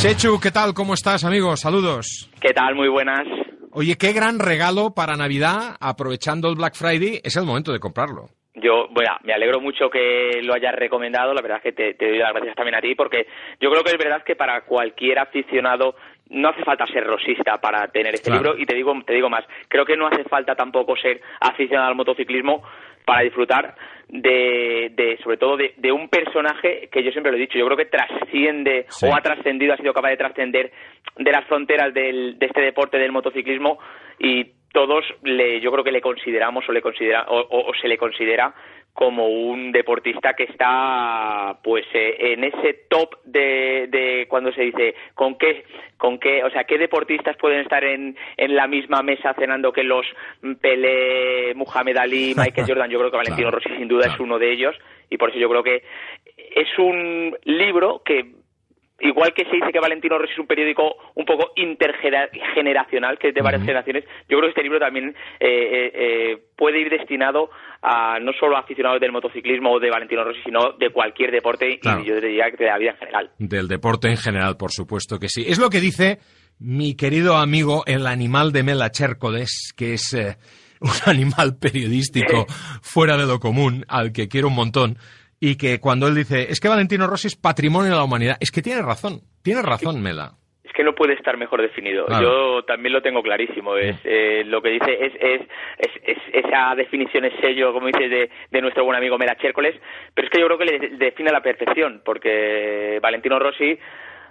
Chechu, 0.00 0.40
¿qué 0.40 0.50
tal? 0.50 0.72
¿Cómo 0.72 0.94
estás, 0.94 1.24
amigo? 1.24 1.54
Saludos. 1.56 2.30
¿Qué 2.40 2.54
tal? 2.54 2.74
Muy 2.74 2.88
buenas. 2.88 3.28
Oye, 3.76 3.96
qué 3.98 4.12
gran 4.12 4.38
regalo 4.38 4.94
para 4.94 5.16
Navidad, 5.16 5.76
aprovechando 5.80 6.48
el 6.48 6.54
Black 6.54 6.74
Friday, 6.76 7.20
es 7.24 7.36
el 7.36 7.44
momento 7.44 7.72
de 7.72 7.80
comprarlo. 7.80 8.28
Yo, 8.54 8.86
bueno, 8.92 9.10
me 9.24 9.32
alegro 9.32 9.60
mucho 9.60 9.90
que 9.90 10.40
lo 10.44 10.54
hayas 10.54 10.76
recomendado, 10.76 11.34
la 11.34 11.42
verdad 11.42 11.56
es 11.58 11.64
que 11.64 11.72
te, 11.72 11.94
te 11.94 12.08
doy 12.08 12.18
las 12.18 12.32
gracias 12.32 12.54
también 12.54 12.76
a 12.76 12.80
ti, 12.80 12.94
porque 12.94 13.26
yo 13.60 13.68
creo 13.70 13.82
que 13.82 13.90
es 13.90 13.98
verdad 13.98 14.22
que 14.24 14.36
para 14.36 14.60
cualquier 14.60 15.18
aficionado 15.18 15.96
no 16.30 16.50
hace 16.50 16.62
falta 16.62 16.86
ser 16.86 17.04
rosista 17.04 17.58
para 17.60 17.88
tener 17.88 18.14
este 18.14 18.30
Claro. 18.30 18.52
libro 18.52 18.62
y 18.62 18.64
te 18.64 18.76
digo, 18.76 18.94
te 19.04 19.12
digo 19.14 19.28
más, 19.28 19.44
creo 19.68 19.84
que 19.84 19.96
no 19.96 20.06
hace 20.06 20.22
falta 20.24 20.54
tampoco 20.54 20.96
ser 20.96 21.20
aficionado 21.40 21.88
al 21.88 21.96
motociclismo 21.96 22.62
para 23.04 23.22
disfrutar 23.22 23.74
de, 24.14 24.92
de 24.94 25.18
sobre 25.24 25.36
todo 25.38 25.56
de, 25.56 25.74
de 25.76 25.90
un 25.90 26.08
personaje 26.08 26.88
que 26.90 27.02
yo 27.02 27.10
siempre 27.10 27.32
lo 27.32 27.36
he 27.36 27.40
dicho, 27.40 27.58
yo 27.58 27.66
creo 27.66 27.76
que 27.76 27.86
trasciende 27.86 28.86
Sí. 28.88 29.06
o 29.06 29.14
ha 29.14 29.20
trascendido, 29.20 29.74
ha 29.74 29.76
sido 29.76 29.92
capaz 29.92 30.10
de 30.10 30.16
trascender 30.16 30.70
de 31.16 31.32
las 31.32 31.44
fronteras 31.46 31.92
del, 31.92 32.38
de 32.38 32.46
este 32.46 32.60
deporte 32.60 32.96
del 32.96 33.10
motociclismo 33.12 33.78
y 34.20 34.52
todos 34.72 35.04
le, 35.24 35.60
yo 35.60 35.70
creo 35.72 35.82
que 35.84 35.92
le 35.92 36.00
consideramos 36.00 36.64
o 36.68 36.72
le 36.72 36.80
considera 36.80 37.24
o, 37.28 37.40
o- 37.40 37.70
o 37.70 37.74
se 37.74 37.88
le 37.88 37.98
considera 37.98 38.54
como 38.94 39.26
un 39.26 39.72
deportista 39.72 40.32
que 40.34 40.44
está 40.44 41.58
pues 41.62 41.84
eh, 41.92 42.32
en 42.32 42.44
ese 42.44 42.84
top 42.88 43.16
de, 43.24 43.88
de 43.90 44.26
cuando 44.28 44.52
se 44.52 44.62
dice 44.62 44.94
con 45.14 45.36
qué 45.36 45.64
con 45.98 46.18
qué 46.18 46.44
o 46.44 46.50
sea 46.50 46.64
qué 46.64 46.78
deportistas 46.78 47.36
pueden 47.36 47.60
estar 47.60 47.84
en, 47.84 48.16
en 48.36 48.54
la 48.54 48.66
misma 48.68 49.02
mesa 49.02 49.34
cenando 49.34 49.72
que 49.72 49.82
los 49.82 50.06
Pelé, 50.60 51.54
Muhammad 51.54 51.96
Ali, 51.98 52.34
Michael 52.36 52.66
Jordan 52.66 52.90
yo 52.90 52.98
creo 52.98 53.10
que 53.10 53.16
Valentino 53.16 53.44
Claro, 53.50 53.58
Rossi 53.58 53.76
sin 53.76 53.88
duda 53.88 54.06
es 54.06 54.18
uno 54.20 54.38
de 54.38 54.52
ellos. 54.52 54.76
Y 55.10 55.18
por 55.18 55.30
eso 55.30 55.38
yo 55.38 55.48
creo 55.48 55.62
que 55.62 55.82
es 56.54 56.78
un 56.78 57.36
libro 57.44 58.02
que 58.04 58.32
igual 59.00 59.34
que 59.34 59.44
se 59.44 59.56
dice 59.56 59.72
que 59.72 59.80
Valentino 59.80 60.18
Rossi 60.18 60.32
es 60.32 60.38
un 60.38 60.46
periódico 60.46 60.96
un 61.14 61.24
poco 61.24 61.52
intergeneracional, 61.56 63.18
que 63.18 63.28
es 63.28 63.34
de 63.34 63.42
varias 63.42 63.62
generaciones, 63.62 64.04
yo 64.28 64.38
creo 64.38 64.42
que 64.42 64.48
este 64.50 64.62
libro 64.62 64.78
también 64.78 65.14
eh, 65.40 65.46
eh, 65.46 65.92
eh, 65.94 66.38
puede 66.56 66.80
ir 66.80 66.90
destinado 66.90 67.50
a 67.86 68.18
no 68.18 68.32
solo 68.40 68.56
a 68.56 68.60
aficionados 68.60 68.98
del 68.98 69.12
motociclismo 69.12 69.72
o 69.72 69.78
de 69.78 69.90
Valentino 69.90 70.24
Rossi, 70.24 70.40
sino 70.42 70.72
de 70.78 70.90
cualquier 70.90 71.30
deporte 71.30 71.78
Claro. 71.78 72.02
y 72.02 72.06
yo 72.06 72.14
diría 72.16 72.50
que 72.50 72.64
de 72.64 72.70
la 72.70 72.78
vida 72.78 72.90
en 72.92 72.96
general. 72.96 73.30
Del 73.38 73.68
deporte 73.68 74.08
en 74.08 74.16
general, 74.16 74.56
por 74.56 74.72
supuesto 74.72 75.18
que 75.18 75.28
sí. 75.28 75.44
Es 75.46 75.58
lo 75.58 75.68
que 75.68 75.80
dice 75.80 76.18
mi 76.58 76.94
querido 76.96 77.36
amigo 77.36 77.82
el 77.86 78.06
animal 78.06 78.52
de 78.52 78.62
Mela 78.62 78.90
Chércoles, 78.90 79.72
que 79.76 79.94
es 79.94 80.14
eh, 80.14 80.38
un 80.80 80.90
animal 81.04 81.58
periodístico 81.58 82.46
fuera 82.80 83.18
de 83.18 83.26
lo 83.26 83.38
común, 83.38 83.84
al 83.86 84.12
que 84.12 84.28
quiero 84.28 84.48
un 84.48 84.54
montón, 84.54 84.96
y 85.38 85.56
que 85.56 85.78
cuando 85.78 86.08
él 86.08 86.14
dice, 86.14 86.50
es 86.50 86.60
que 86.60 86.68
Valentino 86.68 87.06
Rossi 87.06 87.26
es 87.26 87.36
patrimonio 87.36 87.90
de 87.90 87.96
la 87.98 88.04
humanidad, 88.04 88.38
es 88.40 88.50
que 88.50 88.62
tiene 88.62 88.80
razón, 88.80 89.20
tiene 89.42 89.60
razón 89.60 90.00
Mela. 90.00 90.36
Que 90.74 90.82
no 90.82 90.92
puede 90.94 91.14
estar 91.14 91.36
mejor 91.36 91.62
definido. 91.62 92.06
Claro. 92.06 92.22
Yo 92.58 92.62
también 92.64 92.92
lo 92.92 93.00
tengo 93.00 93.22
clarísimo. 93.22 93.76
Es 93.76 93.96
eh, 94.04 94.42
lo 94.46 94.60
que 94.60 94.70
dice 94.70 94.98
es, 95.06 95.12
es, 95.20 95.40
es, 95.78 95.90
es- 96.04 96.44
esa 96.44 96.74
definición 96.74 97.24
es 97.24 97.32
sello, 97.40 97.72
como 97.72 97.86
dices, 97.86 98.10
de, 98.10 98.30
de 98.50 98.60
nuestro 98.60 98.84
buen 98.84 98.96
amigo 98.96 99.16
Mera 99.16 99.36
Chércoles. 99.36 99.74
Pero 100.14 100.26
es 100.26 100.30
que 100.32 100.40
yo 100.40 100.46
creo 100.46 100.58
que 100.58 100.64
le 100.64 100.78
de- 100.80 100.88
define 100.96 101.30
a 101.30 101.32
la 101.32 101.42
perfección, 101.42 102.02
porque 102.04 102.98
Valentino 103.00 103.38
Rossi 103.38 103.78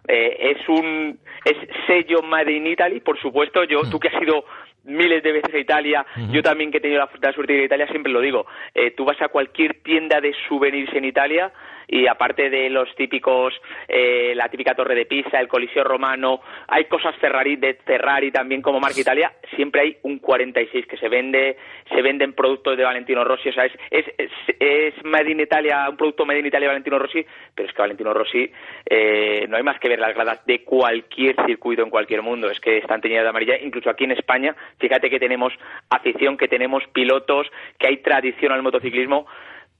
eh, 0.07 0.37
es 0.57 0.67
un 0.69 1.17
es 1.45 1.55
sello 1.87 2.21
Made 2.21 2.51
in 2.51 2.67
Italy, 2.67 2.99
por 2.99 3.17
supuesto. 3.19 3.63
Yo, 3.63 3.81
tú 3.89 3.97
que 3.99 4.09
has 4.09 4.21
ido 4.21 4.43
miles 4.83 5.23
de 5.23 5.31
veces 5.31 5.53
a 5.55 5.57
Italia, 5.59 6.05
yo 6.29 6.43
también 6.43 6.69
que 6.71 6.79
he 6.79 6.81
tenido 6.81 6.99
la, 6.99 7.09
la 7.21 7.31
suerte 7.31 7.53
de 7.53 7.57
ir 7.59 7.63
a 7.63 7.65
Italia, 7.67 7.87
siempre 7.87 8.11
lo 8.11 8.19
digo. 8.19 8.45
Eh, 8.75 8.91
tú 8.91 9.05
vas 9.05 9.21
a 9.21 9.29
cualquier 9.29 9.75
tienda 9.81 10.19
de 10.19 10.33
souvenirs 10.49 10.93
en 10.93 11.05
Italia 11.05 11.53
y 11.93 12.07
aparte 12.07 12.49
de 12.49 12.71
los 12.71 12.93
típicos, 12.95 13.53
eh, 13.87 14.33
la 14.35 14.49
típica 14.49 14.73
torre 14.73 14.95
de 14.95 15.05
Pisa, 15.05 15.39
el 15.39 15.47
Coliseo 15.47 15.83
Romano, 15.83 16.41
hay 16.67 16.85
cosas 16.85 17.15
Ferrari 17.17 17.55
de 17.55 17.75
Ferrari 17.75 18.31
también 18.31 18.63
como 18.63 18.79
marca 18.79 18.99
Italia, 18.99 19.31
siempre 19.55 19.81
hay 19.81 19.97
un 20.01 20.17
46 20.17 20.87
que 20.87 20.97
se 20.97 21.07
vende, 21.07 21.55
se 21.93 22.01
venden 22.01 22.33
productos 22.33 22.77
de 22.77 22.83
Valentino 22.83 23.23
Rossi, 23.23 23.49
o 23.49 23.53
sea, 23.53 23.65
es, 23.65 23.73
es, 23.91 24.31
es, 24.59 25.05
Made 25.05 25.31
in 25.31 25.41
Italia, 25.41 25.87
un 25.87 25.95
producto 25.95 26.25
Made 26.25 26.39
in 26.39 26.47
Italia 26.47 26.69
Valentino 26.69 26.97
Rossi, 26.97 27.23
pero 27.53 27.69
es 27.69 27.75
que 27.75 27.81
Valentino 27.83 28.11
Rossi 28.11 28.51
eh, 28.89 29.45
no 29.47 29.57
hay 29.57 29.63
más 29.63 29.79
que 29.79 29.89
ver 29.89 29.99
las 29.99 30.15
gradas 30.15 30.43
de 30.47 30.63
cualquier 30.63 31.35
circuito 31.45 31.83
en 31.83 31.91
cualquier 31.91 32.23
mundo, 32.23 32.49
es 32.49 32.59
que 32.59 32.79
están 32.79 33.01
teñidas 33.01 33.25
de 33.25 33.29
amarilla, 33.29 33.59
incluso 33.61 33.91
aquí 33.91 34.05
en 34.05 34.13
España, 34.13 34.55
fíjate 34.79 35.11
que 35.11 35.19
tenemos 35.19 35.53
afición, 35.91 36.37
que 36.37 36.47
tenemos 36.47 36.83
pilotos, 36.91 37.45
que 37.77 37.85
hay 37.85 37.97
tradición 37.97 38.51
al 38.51 38.63
motociclismo, 38.63 39.27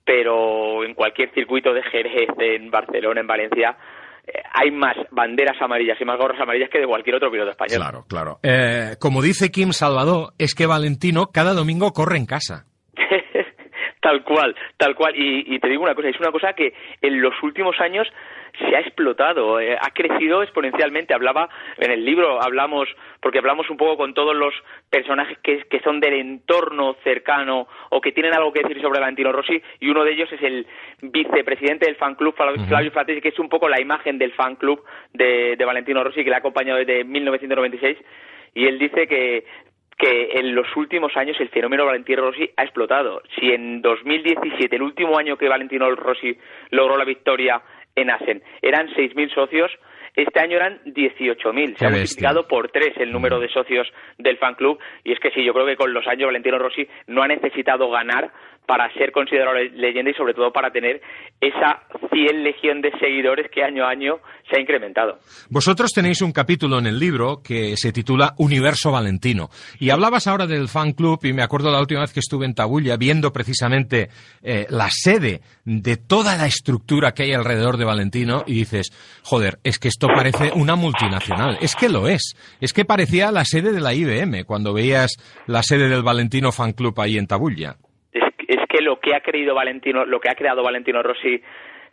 pero 0.06 0.84
en 0.84 0.94
cualquier 0.94 1.34
circuito 1.34 1.74
de 1.74 1.84
Jerez, 1.84 2.30
en 2.40 2.70
Barcelona, 2.70 3.22
en 3.22 3.28
Valencia, 3.28 3.78
eh, 4.26 4.42
hay 4.54 4.72
más 4.72 4.96
banderas 5.12 5.62
amarillas 5.62 6.00
y 6.00 6.06
más 6.06 6.18
gorras 6.18 6.40
amarillas 6.40 6.70
que 6.70 6.80
de 6.80 6.88
cualquier 6.88 7.16
otro 7.16 7.32
piloto 7.32 7.52
español. 7.52 7.78
Claro, 7.78 8.06
claro. 8.08 8.40
Eh, 8.44 8.96
como 9.00 9.22
dice 9.22 9.52
Kim 9.52 9.72
Salvador, 9.72 10.34
es 10.38 10.56
que 10.56 10.66
Valentino 10.66 11.28
cada 11.34 11.54
domingo 11.54 11.92
corre 11.92 12.18
en 12.18 12.26
casa. 12.26 12.66
tal 14.02 14.24
cual, 14.24 14.56
tal 14.78 14.96
cual. 14.96 15.16
Y, 15.16 15.56
y, 15.56 15.60
te 15.60 15.70
digo 15.70 15.84
una 15.84 15.96
cosa, 15.96 16.10
es 16.10 16.20
una 16.20 16.32
cosa 16.32 16.54
que 16.54 16.74
en 17.02 17.22
los 17.22 17.34
últimos 17.44 17.80
años 17.80 18.08
se 18.58 18.76
ha 18.76 18.80
explotado, 18.80 19.60
eh, 19.60 19.78
ha 19.80 19.90
crecido 19.92 20.44
exponencialmente. 20.44 21.14
Hablaba 21.14 21.50
en 21.78 21.92
el 21.92 22.06
libro, 22.06 22.42
hablamos, 22.42 22.88
porque 23.20 23.40
hablamos 23.40 23.70
un 23.70 23.78
poco 23.78 23.98
con 23.98 24.14
todos 24.14 24.36
los 24.36 24.54
personajes 24.90 25.38
que, 25.40 25.64
que 25.64 25.80
son 25.80 26.00
del 26.00 26.14
entorno 26.14 26.96
cercano 27.04 27.68
o 27.90 28.02
que 28.02 28.12
tienen 28.12 28.34
algo 28.34 28.54
que 28.54 28.62
decir 28.62 28.82
sobre 28.82 29.00
Valentino 29.00 29.32
Rossi, 29.32 29.62
y 29.80 29.90
uno 29.90 30.04
de 30.04 30.12
ellos 30.14 30.32
es 30.32 30.42
el 30.42 30.68
vicepresidente 31.02 31.86
del 31.86 31.96
fan 31.96 32.16
club, 32.16 32.36
Flavio 32.36 32.92
Fratesi, 32.92 33.22
que 33.22 33.30
es 33.30 33.40
un 33.40 33.50
poco 33.50 33.68
la 33.68 33.82
imagen 33.82 34.18
del 34.18 34.34
fan 34.34 34.56
club 34.56 34.84
de, 35.14 35.56
de 35.58 35.66
Valentino 35.66 36.04
Rossi, 36.04 36.24
que 36.24 36.30
le 36.30 36.36
ha 36.36 36.40
acompañado 36.40 36.80
desde 36.80 37.04
1996 37.04 37.98
y 38.56 38.66
él 38.66 38.78
dice 38.78 39.08
que 39.08 39.46
que 39.98 40.32
en 40.34 40.56
los 40.56 40.68
últimos 40.76 41.16
años 41.16 41.40
el 41.40 41.50
fenómeno 41.50 41.86
Valentino 41.86 42.24
Rossi 42.24 42.50
ha 42.58 42.64
explotado. 42.64 43.22
Si 43.36 43.52
en 43.52 43.82
2017, 43.82 44.76
el 44.76 44.82
último 44.82 45.18
año 45.18 45.38
que 45.38 45.48
Valentino 45.48 45.90
Rossi 45.96 46.38
logró 46.72 46.98
la 46.98 47.06
victoria 47.06 47.62
en 47.95 48.10
Asen. 48.10 48.44
Eran 48.61 48.88
6.000 48.90 49.34
socios, 49.34 49.72
este 50.15 50.40
año 50.40 50.57
eran 50.57 50.80
18.000. 50.86 51.78
Se 51.78 51.86
ha 51.86 51.90
multiplicado 51.90 52.48
por 52.48 52.70
tres 52.70 52.94
el 52.98 53.11
número 53.11 53.40
de 53.40 53.49
socios 53.49 53.88
del 54.18 54.38
fan 54.38 54.53
club. 54.56 54.80
Y 55.03 55.11
es 55.11 55.20
que 55.20 55.32
sí, 55.32 55.44
yo 55.44 55.53
creo 55.53 55.65
que 55.65 55.76
con 55.76 55.94
los 55.94 56.06
años 56.07 56.28
Valentino 56.28 56.60
Rossi 56.60 56.88
no 57.07 57.24
ha 57.24 57.28
necesitado 57.28 57.90
ganar 57.90 58.32
para 58.65 58.91
ser 58.94 59.11
considerado 59.11 59.56
leyenda 59.56 60.11
y 60.11 60.14
sobre 60.14 60.34
todo 60.34 60.52
para 60.52 60.72
tener 60.72 61.02
esa 61.41 61.84
fiel 62.10 62.44
legión 62.44 62.81
de 62.81 62.91
seguidores 62.99 63.49
que 63.52 63.64
año 63.64 63.85
a 63.85 63.90
año 63.90 64.19
se 64.49 64.57
ha 64.57 64.61
incrementado. 64.61 65.19
Vosotros 65.49 65.91
tenéis 65.91 66.22
un 66.22 66.31
capítulo 66.31 66.80
en 66.80 66.88
el 66.88 66.99
libro 66.99 67.41
que 67.44 67.76
se 67.76 67.91
titula 67.91 68.34
Universo 68.38 68.91
Valentino. 68.91 69.49
Y 69.80 69.90
hablabas 69.90 70.27
ahora 70.27 70.48
del 70.48 70.69
fan 70.69 70.94
club 70.94 71.19
y 71.23 71.34
me 71.34 71.44
acuerdo 71.44 71.72
la 71.72 71.80
última 71.80 72.02
vez 72.02 72.14
que 72.14 72.22
estuve 72.22 72.45
en 72.45 72.56
Tabulla 72.56 72.98
viendo 72.98 73.34
precisamente 73.34 74.10
eh, 74.41 74.65
la 74.69 74.90
sede 74.90 75.41
de 75.65 75.98
toda 75.98 76.38
la 76.38 76.45
estructura 76.45 77.14
que 77.14 77.23
hay 77.23 77.34
alrededor 77.34 77.77
de 77.77 77.85
Valentino 77.85 78.44
y 78.48 78.53
dices, 78.53 78.91
joder, 79.23 79.60
es 79.64 79.80
que 79.80 79.90
esto 79.90 80.07
parece 80.07 80.52
una 80.56 80.76
multinacional, 80.76 81.57
es 81.61 81.76
que 81.76 81.90
lo 81.90 82.07
es, 82.07 82.35
es 82.61 82.73
que 82.73 82.85
parecía 82.85 83.31
la 83.31 83.45
sede 83.45 83.72
de 83.72 83.81
la 83.81 83.94
IBM 83.94 84.45
cuando 84.45 84.73
veías 84.73 85.11
la 85.48 85.64
sede 85.64 85.90
del 85.90 86.03
Valentino 86.03 86.52
Fan 86.52 86.73
Club 86.73 86.99
ahí 86.99 87.18
en 87.18 87.27
Tabulla 87.27 87.77
lo 88.84 88.99
que 88.99 89.15
ha 89.15 89.22
creído 89.22 89.55
Valentino, 89.55 90.05
lo 90.05 90.19
que 90.19 90.30
ha 90.30 90.35
creado 90.35 90.64
Valentino 90.64 91.01
Rossi 91.01 91.41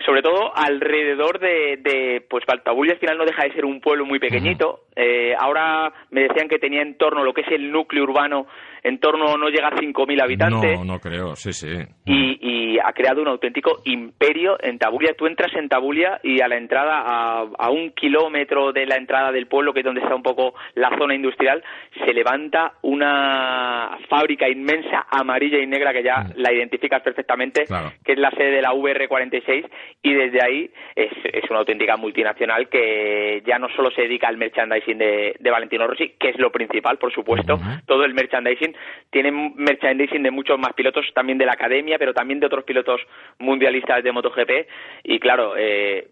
sobre 0.05 0.23
todo 0.23 0.57
alrededor 0.57 1.39
de, 1.39 1.79
de 1.83 2.25
pues 2.29 2.45
Valtabulla 2.47 2.93
al 2.93 2.99
final 2.99 3.19
no 3.19 3.25
deja 3.25 3.45
de 3.45 3.53
ser 3.53 3.65
un 3.65 3.81
pueblo 3.81 4.07
muy 4.07 4.19
pequeñito. 4.19 4.85
Eh, 4.97 5.35
ahora 5.39 5.93
me 6.11 6.23
decían 6.23 6.49
que 6.49 6.59
tenía 6.59 6.83
en 6.83 6.97
torno 6.97 7.23
lo 7.23 7.35
que 7.35 7.43
es 7.43 7.49
el 7.49 7.71
núcleo 7.71 8.05
urbano, 8.05 8.47
en 8.83 8.99
torno 8.99 9.37
no 9.37 9.49
llega 9.49 9.69
a 9.69 9.73
5.000 9.73 10.23
habitantes. 10.23 10.79
No, 10.79 10.85
no 10.85 10.99
creo, 10.99 11.37
sí, 11.37 11.53
sí. 11.53 11.69
Y, 12.05 12.39
y, 12.41 12.79
ha 12.79 12.93
creado 12.93 13.21
un 13.21 13.29
auténtico 13.29 13.83
imperio 13.85 14.57
en 14.61 14.79
Tabulia. 14.79 15.15
Tú 15.17 15.27
entras 15.27 15.55
en 15.55 15.69
Tabulia 15.69 16.19
y 16.23 16.41
a 16.41 16.49
la 16.49 16.57
entrada, 16.57 17.03
a, 17.05 17.47
a, 17.59 17.71
un 17.71 17.91
kilómetro 17.91 18.73
de 18.73 18.87
la 18.87 18.97
entrada 18.97 19.33
del 19.33 19.47
pueblo, 19.47 19.73
que 19.73 19.81
es 19.81 19.85
donde 19.85 20.01
está 20.01 20.15
un 20.15 20.23
poco 20.23 20.55
la 20.75 20.91
zona 20.97 21.15
industrial, 21.15 21.63
se 22.05 22.15
levanta 22.15 22.73
una 22.83 23.99
fábrica 24.09 24.49
inmensa, 24.49 25.07
amarilla 25.11 25.59
y 25.59 25.67
negra, 25.67 25.93
que 25.93 26.03
ya 26.03 26.21
mm. 26.21 26.33
la 26.37 26.53
identificas 26.53 27.03
perfectamente, 27.03 27.65
que 28.05 28.13
es 28.13 28.19
la 28.19 28.31
sede 28.31 28.53
de 28.53 28.63
la 28.63 28.73
VR46 28.73 29.69
y 30.03 30.15
desde 30.15 30.43
ahí 30.43 30.71
es, 30.95 31.13
es, 31.25 31.51
una 31.51 31.61
auténtica 31.61 31.97
multinacional 31.97 32.69
que 32.69 33.43
ya 33.47 33.59
no 33.59 33.69
solo 33.71 33.91
se 33.91 34.03
dedica 34.03 34.29
al 34.29 34.37
merchandising 34.37 34.99
de, 34.99 35.37
de 35.39 35.51
Valentino 35.51 35.87
Rossi, 35.87 36.15
que 36.19 36.31
es 36.31 36.39
lo 36.39 36.51
principal, 36.51 36.99
por 36.99 37.13
supuesto, 37.13 37.59
todo 37.87 38.05
el 38.05 38.15
merchandising, 38.15 38.70
tiene 39.11 39.31
merchandising 39.31 40.23
de 40.23 40.31
muchos 40.31 40.59
más 40.59 40.73
pilotos, 40.75 41.07
también 41.15 41.39
de 41.39 41.47
la 41.47 41.53
academia, 41.53 41.99
pero 41.99 42.15
también 42.15 42.41
de 42.41 42.47
otros 42.47 42.65
pilotos 42.65 43.01
mundialistas 43.39 44.03
de 44.03 44.13
MotoGP, 44.13 44.51
y 45.05 45.19
claro, 45.19 45.55
eh, 45.57 46.09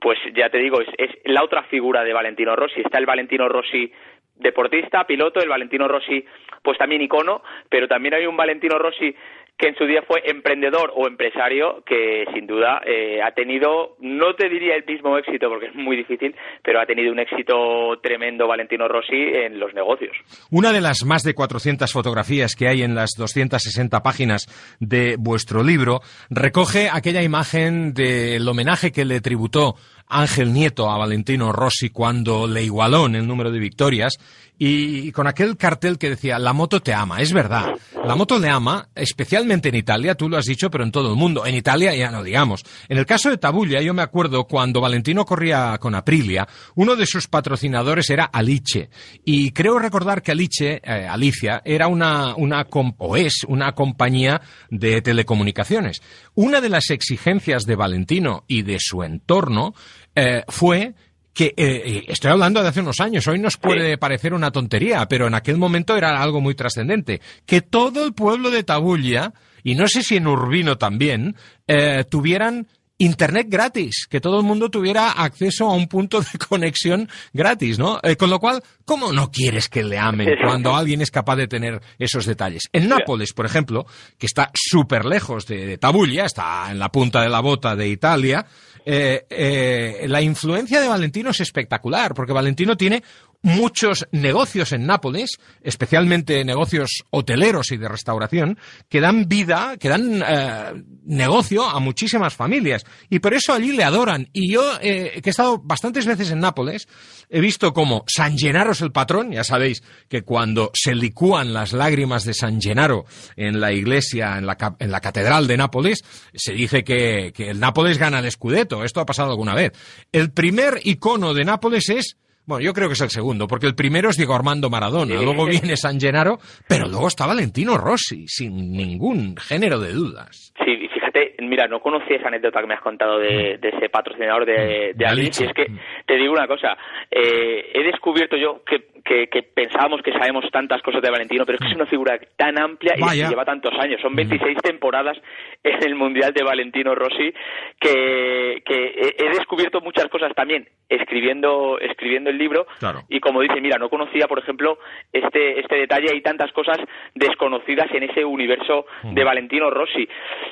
pues 0.00 0.18
ya 0.34 0.48
te 0.48 0.58
digo, 0.58 0.80
es, 0.80 0.88
es 0.96 1.10
la 1.24 1.44
otra 1.44 1.62
figura 1.64 2.04
de 2.04 2.12
Valentino 2.12 2.56
Rossi, 2.56 2.80
está 2.80 2.98
el 2.98 3.06
Valentino 3.06 3.48
Rossi 3.48 3.92
deportista, 4.40 5.06
piloto, 5.06 5.40
el 5.40 5.48
Valentino 5.48 5.86
Rossi, 5.86 6.24
pues 6.62 6.78
también 6.78 7.02
icono, 7.02 7.42
pero 7.68 7.86
también 7.86 8.14
hay 8.14 8.26
un 8.26 8.36
Valentino 8.36 8.78
Rossi 8.78 9.14
que 9.60 9.68
en 9.68 9.76
su 9.76 9.84
día 9.84 10.02
fue 10.06 10.22
emprendedor 10.24 10.90
o 10.96 11.06
empresario 11.06 11.84
que 11.84 12.24
sin 12.32 12.46
duda 12.46 12.80
eh, 12.86 13.20
ha 13.22 13.32
tenido, 13.32 13.96
no 14.00 14.34
te 14.34 14.48
diría 14.48 14.74
el 14.74 14.84
mismo 14.86 15.18
éxito 15.18 15.48
porque 15.50 15.66
es 15.66 15.74
muy 15.74 15.96
difícil, 15.98 16.34
pero 16.62 16.80
ha 16.80 16.86
tenido 16.86 17.12
un 17.12 17.18
éxito 17.18 17.98
tremendo 18.02 18.48
Valentino 18.48 18.88
Rossi 18.88 19.16
en 19.16 19.60
los 19.60 19.74
negocios. 19.74 20.16
Una 20.50 20.72
de 20.72 20.80
las 20.80 21.04
más 21.04 21.24
de 21.24 21.34
400 21.34 21.92
fotografías 21.92 22.56
que 22.56 22.68
hay 22.68 22.82
en 22.82 22.94
las 22.94 23.10
260 23.18 24.02
páginas 24.02 24.46
de 24.80 25.16
vuestro 25.18 25.62
libro 25.62 26.00
recoge 26.30 26.88
aquella 26.90 27.22
imagen 27.22 27.92
del 27.92 28.48
homenaje 28.48 28.92
que 28.92 29.04
le 29.04 29.20
tributó 29.20 29.74
Ángel 30.08 30.52
Nieto 30.52 30.90
a 30.90 30.98
Valentino 30.98 31.52
Rossi 31.52 31.90
cuando 31.90 32.46
le 32.46 32.62
igualó 32.62 33.06
en 33.06 33.14
el 33.14 33.26
número 33.26 33.50
de 33.50 33.60
victorias 33.60 34.18
y 34.62 35.10
con 35.12 35.26
aquel 35.26 35.56
cartel 35.56 35.96
que 35.96 36.10
decía 36.10 36.38
la 36.38 36.52
moto 36.52 36.82
te 36.82 36.92
ama. 36.92 37.22
Es 37.22 37.32
verdad, 37.32 37.70
la 38.04 38.14
moto 38.14 38.38
le 38.38 38.50
ama, 38.50 38.90
especialmente 38.94 39.70
en 39.70 39.74
Italia, 39.74 40.14
tú 40.14 40.28
lo 40.28 40.36
has 40.36 40.44
dicho, 40.44 40.70
pero 40.70 40.84
en 40.84 40.92
todo 40.92 41.08
el 41.08 41.16
mundo. 41.16 41.46
En 41.46 41.54
Italia 41.54 41.94
ya 41.94 42.10
no 42.10 42.22
digamos. 42.22 42.62
En 42.86 42.98
el 42.98 43.06
caso 43.06 43.30
de 43.30 43.38
Tabulla, 43.38 43.80
yo 43.80 43.94
me 43.94 44.02
acuerdo 44.02 44.44
cuando 44.44 44.82
Valentino 44.82 45.24
corría 45.24 45.78
con 45.78 45.94
Aprilia, 45.94 46.46
uno 46.74 46.94
de 46.94 47.06
sus 47.06 47.26
patrocinadores 47.26 48.10
era 48.10 48.24
Alice. 48.24 48.90
Y 49.24 49.52
creo 49.52 49.78
recordar 49.78 50.20
que 50.20 50.32
Alice, 50.32 50.82
eh, 50.84 51.08
Alicia, 51.08 51.62
era 51.64 51.88
una, 51.88 52.34
una, 52.36 52.66
o 52.98 53.16
es 53.16 53.44
una 53.48 53.72
compañía 53.72 54.42
de 54.68 55.00
telecomunicaciones. 55.00 56.02
Una 56.34 56.60
de 56.60 56.68
las 56.68 56.90
exigencias 56.90 57.64
de 57.64 57.76
Valentino 57.76 58.44
y 58.46 58.60
de 58.60 58.76
su 58.78 59.02
entorno 59.04 59.72
eh, 60.14 60.44
fue 60.48 60.94
que 61.32 61.54
eh, 61.56 62.04
estoy 62.08 62.30
hablando 62.30 62.62
de 62.62 62.68
hace 62.68 62.80
unos 62.80 63.00
años, 63.00 63.26
hoy 63.28 63.38
nos 63.38 63.56
puede 63.56 63.98
parecer 63.98 64.34
una 64.34 64.50
tontería, 64.50 65.06
pero 65.06 65.26
en 65.26 65.34
aquel 65.34 65.56
momento 65.56 65.96
era 65.96 66.20
algo 66.20 66.40
muy 66.40 66.54
trascendente, 66.54 67.20
que 67.46 67.62
todo 67.62 68.04
el 68.04 68.14
pueblo 68.14 68.50
de 68.50 68.64
Tabulla, 68.64 69.32
y 69.62 69.74
no 69.74 69.86
sé 69.86 70.02
si 70.02 70.16
en 70.16 70.26
Urbino 70.26 70.76
también, 70.78 71.36
eh, 71.66 72.04
tuvieran 72.08 72.66
Internet 73.00 73.46
gratis, 73.48 74.06
que 74.10 74.20
todo 74.20 74.40
el 74.40 74.44
mundo 74.44 74.68
tuviera 74.68 75.12
acceso 75.12 75.70
a 75.70 75.74
un 75.74 75.88
punto 75.88 76.20
de 76.20 76.38
conexión 76.48 77.08
gratis, 77.32 77.78
¿no? 77.78 77.98
Eh, 78.02 78.16
con 78.16 78.28
lo 78.28 78.38
cual, 78.38 78.62
¿cómo 78.84 79.10
no 79.10 79.30
quieres 79.30 79.70
que 79.70 79.82
le 79.82 79.98
amen 79.98 80.28
cuando 80.44 80.76
alguien 80.76 81.00
es 81.00 81.10
capaz 81.10 81.36
de 81.36 81.48
tener 81.48 81.80
esos 81.98 82.26
detalles? 82.26 82.64
En 82.74 82.90
Nápoles, 82.90 83.32
por 83.32 83.46
ejemplo, 83.46 83.86
que 84.18 84.26
está 84.26 84.50
súper 84.52 85.06
lejos 85.06 85.46
de, 85.46 85.64
de 85.64 85.78
Tabulla, 85.78 86.26
está 86.26 86.70
en 86.70 86.78
la 86.78 86.92
punta 86.92 87.22
de 87.22 87.30
la 87.30 87.40
bota 87.40 87.74
de 87.74 87.88
Italia, 87.88 88.44
eh, 88.84 89.26
eh, 89.30 90.06
la 90.08 90.22
influencia 90.22 90.80
de 90.80 90.88
Valentino 90.88 91.30
es 91.30 91.40
espectacular, 91.40 92.14
porque 92.14 92.32
Valentino 92.32 92.76
tiene 92.76 93.02
muchos 93.42 94.06
negocios 94.12 94.72
en 94.72 94.86
Nápoles, 94.86 95.38
especialmente 95.62 96.44
negocios 96.44 97.04
hoteleros 97.10 97.72
y 97.72 97.76
de 97.76 97.88
restauración, 97.88 98.58
que 98.88 99.00
dan 99.00 99.28
vida, 99.28 99.76
que 99.78 99.88
dan 99.88 100.22
eh, 100.26 100.82
negocio 101.04 101.64
a 101.64 101.80
muchísimas 101.80 102.34
familias. 102.34 102.84
Y 103.08 103.20
por 103.20 103.34
eso 103.34 103.52
allí 103.52 103.72
le 103.72 103.84
adoran. 103.84 104.28
Y 104.32 104.52
yo, 104.52 104.62
eh, 104.80 105.20
que 105.22 105.28
he 105.28 105.32
estado 105.32 105.58
bastantes 105.58 106.06
veces 106.06 106.30
en 106.30 106.40
Nápoles, 106.40 106.88
he 107.28 107.40
visto 107.40 107.72
como 107.72 108.04
San 108.06 108.36
Gennaro 108.36 108.72
es 108.72 108.80
el 108.82 108.92
patrón. 108.92 109.32
Ya 109.32 109.44
sabéis 109.44 109.82
que 110.08 110.22
cuando 110.22 110.70
se 110.74 110.94
licúan 110.94 111.52
las 111.52 111.72
lágrimas 111.72 112.24
de 112.24 112.34
San 112.34 112.60
Gennaro 112.60 113.06
en 113.36 113.60
la 113.60 113.72
iglesia, 113.72 114.36
en 114.38 114.46
la, 114.46 114.56
en 114.78 114.90
la 114.90 115.00
catedral 115.00 115.46
de 115.46 115.56
Nápoles, 115.56 116.00
se 116.34 116.52
dice 116.52 116.84
que, 116.84 117.32
que 117.34 117.50
el 117.50 117.60
Nápoles 117.60 117.98
gana 117.98 118.18
el 118.18 118.30
Scudetto. 118.30 118.84
Esto 118.84 119.00
ha 119.00 119.06
pasado 119.06 119.30
alguna 119.30 119.54
vez. 119.54 119.72
El 120.12 120.32
primer 120.32 120.80
icono 120.84 121.32
de 121.32 121.44
Nápoles 121.44 121.88
es 121.88 122.16
Bueno, 122.50 122.64
yo 122.64 122.72
creo 122.72 122.88
que 122.88 122.94
es 122.94 123.00
el 123.00 123.10
segundo, 123.10 123.46
porque 123.46 123.66
el 123.66 123.76
primero 123.76 124.10
es 124.10 124.16
Diego 124.16 124.34
Armando 124.34 124.68
Maradona, 124.68 125.16
Sí. 125.16 125.24
luego 125.24 125.46
viene 125.46 125.76
San 125.76 126.00
Gennaro, 126.00 126.38
pero 126.68 126.88
luego 126.88 127.06
está 127.06 127.24
Valentino 127.24 127.76
Rossi, 127.78 128.26
sin 128.26 128.72
ningún 128.72 129.36
género 129.36 129.78
de 129.78 129.92
dudas. 129.92 130.52
Sí, 130.64 130.72
y 130.72 130.88
fíjate, 130.88 131.36
mira, 131.42 131.68
no 131.68 131.78
conocía 131.80 132.16
esa 132.16 132.26
anécdota 132.26 132.60
que 132.60 132.66
me 132.66 132.74
has 132.74 132.80
contado 132.82 133.18
de, 133.20 133.56
Mm. 133.56 133.60
de 133.60 133.68
ese 133.68 133.88
patrocinador 133.88 134.44
de, 134.44 134.92
de 134.96 135.22
y 135.22 135.26
es 135.28 135.52
que 135.54 135.66
te 136.06 136.16
digo 136.16 136.32
una 136.32 136.48
cosa, 136.48 136.76
eh, 137.08 137.70
he 137.72 137.84
descubierto 137.84 138.36
yo 138.36 138.62
que, 138.64 138.88
que, 139.04 139.28
que 139.28 139.42
pensábamos 139.44 140.02
que 140.02 140.12
sabemos 140.12 140.44
tantas 140.52 140.82
cosas 140.82 141.02
de 141.02 141.10
Valentino, 141.10 141.46
pero 141.46 141.56
es 141.56 141.60
que 141.62 141.68
es 141.70 141.76
una 141.76 141.86
figura 141.86 142.18
tan 142.36 142.58
amplia 142.60 142.94
y 142.96 143.00
Vaya. 143.00 143.24
que 143.24 143.30
lleva 143.30 143.44
tantos 143.44 143.72
años, 143.78 144.00
son 144.02 144.14
26 144.16 144.58
temporadas 144.62 145.16
en 145.62 145.82
el 145.84 145.94
Mundial 145.94 146.32
de 146.34 146.42
Valentino 146.42 146.94
Rossi, 146.96 147.32
que, 147.80 148.62
que 148.64 148.84
he, 148.96 149.14
he 149.24 149.28
descubierto 149.30 149.80
muchas 149.80 150.08
cosas 150.08 150.32
también 150.34 150.68
escribiendo, 150.88 151.78
escribiendo 151.80 152.30
el 152.30 152.38
libro, 152.40 152.66
Claro. 152.80 153.02
y 153.08 153.20
como 153.20 153.40
dice, 153.42 153.60
mira, 153.60 153.78
no 153.78 153.88
conocía, 153.88 154.26
por 154.26 154.40
ejemplo, 154.40 154.78
este, 155.12 155.60
este 155.60 155.76
detalle, 155.76 156.10
hay 156.10 156.20
tantas 156.22 156.50
cosas 156.52 156.78
desconocidas 157.14 157.86
en 157.94 158.02
ese 158.04 158.24
universo 158.24 158.86
de 159.04 159.22
Valentino 159.24 159.70
Rossi. 159.70 160.08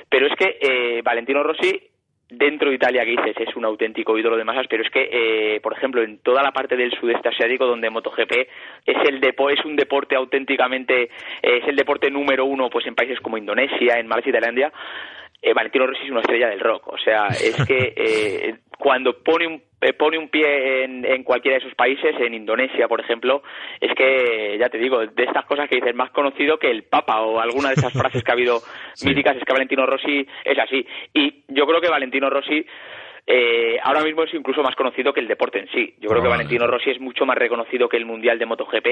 Pero 0.09 0.27
es 0.27 0.35
que 0.37 0.59
eh, 0.61 1.03
Valentino 1.03 1.43
Rossi, 1.43 1.81
dentro 2.31 2.69
de 2.69 2.77
Italia, 2.77 3.05
que 3.05 3.13
dices, 3.13 3.37
es 3.39 3.57
un 3.57 3.65
auténtico 3.65 4.19
ídolo 4.19 4.37
de 4.37 4.45
masas, 4.45 4.67
pero 4.69 4.83
es 4.83 4.91
que, 4.91 5.09
eh, 5.11 5.61
por 5.61 5.73
ejemplo, 5.73 6.03
en 6.03 6.19
toda 6.19 6.43
la 6.43 6.53
parte 6.53 6.77
del 6.77 6.93
sudeste 6.93 7.29
asiático, 7.31 7.67
donde 7.67 7.89
MotoGP 7.89 8.33
es, 8.85 8.97
el 9.09 9.21
depo 9.21 9.49
es 9.49 9.65
un 9.65 9.77
deporte 9.77 10.15
auténticamente, 10.15 11.05
eh, 11.05 11.61
es 11.63 11.69
el 11.69 11.77
deporte 11.77 12.11
número 12.11 12.45
uno, 12.45 12.69
pues 12.69 12.87
en 12.87 12.95
países 12.95 13.19
como 13.21 13.39
Indonesia, 13.39 13.99
en 13.99 14.07
Malasia 14.07 14.31
y 14.31 14.33
Tailandia, 14.33 14.73
eh, 15.41 15.53
Valentino 15.53 15.87
Rossi 15.87 16.05
es 16.05 16.11
una 16.11 16.21
estrella 16.21 16.49
del 16.49 16.61
rock. 16.61 16.89
O 16.89 16.99
sea, 16.99 17.29
es 17.29 17.57
que 17.67 17.93
eh, 17.97 18.55
cuando 18.79 19.23
pone 19.23 19.47
un, 19.47 19.63
eh, 19.81 19.93
pone 19.93 20.19
un 20.19 20.29
pie 20.29 20.85
en, 20.85 21.05
en 21.05 21.23
cualquiera 21.23 21.59
de 21.59 21.65
esos 21.65 21.75
países, 21.75 22.15
en 22.19 22.35
Indonesia, 22.35 22.89
por 22.89 23.01
ejemplo, 23.01 23.43
es 23.81 23.95
que, 23.95 24.57
ya 24.59 24.69
te 24.69 24.79
digo, 24.79 25.07
de 25.07 25.25
estas 25.25 25.45
cosas 25.47 25.69
que 25.69 25.77
dices, 25.77 25.95
más 25.95 26.11
conocido 26.11 26.59
que 26.59 26.71
el 26.71 26.85
Papa 26.85 27.21
o 27.21 27.41
alguna 27.41 27.69
de 27.69 27.75
esas 27.75 27.93
frases 27.99 28.23
que 28.23 28.31
ha 28.31 28.35
habido 28.35 28.61
míticas, 29.05 29.37
es 29.37 29.45
que 29.45 29.53
Valentino 29.53 29.87
Rossi 29.87 30.27
es 30.45 30.59
así. 30.59 30.87
Y 31.15 31.45
yo 31.49 31.67
creo 31.67 31.81
que 31.81 31.89
Valentino 31.89 32.31
Rossi 32.31 32.65
eh, 33.31 33.79
ahora 33.83 34.01
mismo 34.01 34.23
es 34.23 34.33
incluso 34.33 34.63
más 34.63 34.75
conocido 34.75 35.13
que 35.13 35.21
el 35.21 35.29
deporte 35.29 35.59
en 35.59 35.69
sí. 35.69 35.95
Yo 36.01 36.09
creo 36.09 36.23
que 36.23 36.31
Valentino 36.31 36.67
Rossi 36.67 36.93
es 36.93 36.99
mucho 36.99 37.27
más 37.27 37.37
reconocido 37.37 37.87
que 37.87 37.99
el 37.99 38.07
Mundial 38.07 38.39
de 38.39 38.47
MotoGP. 38.47 38.87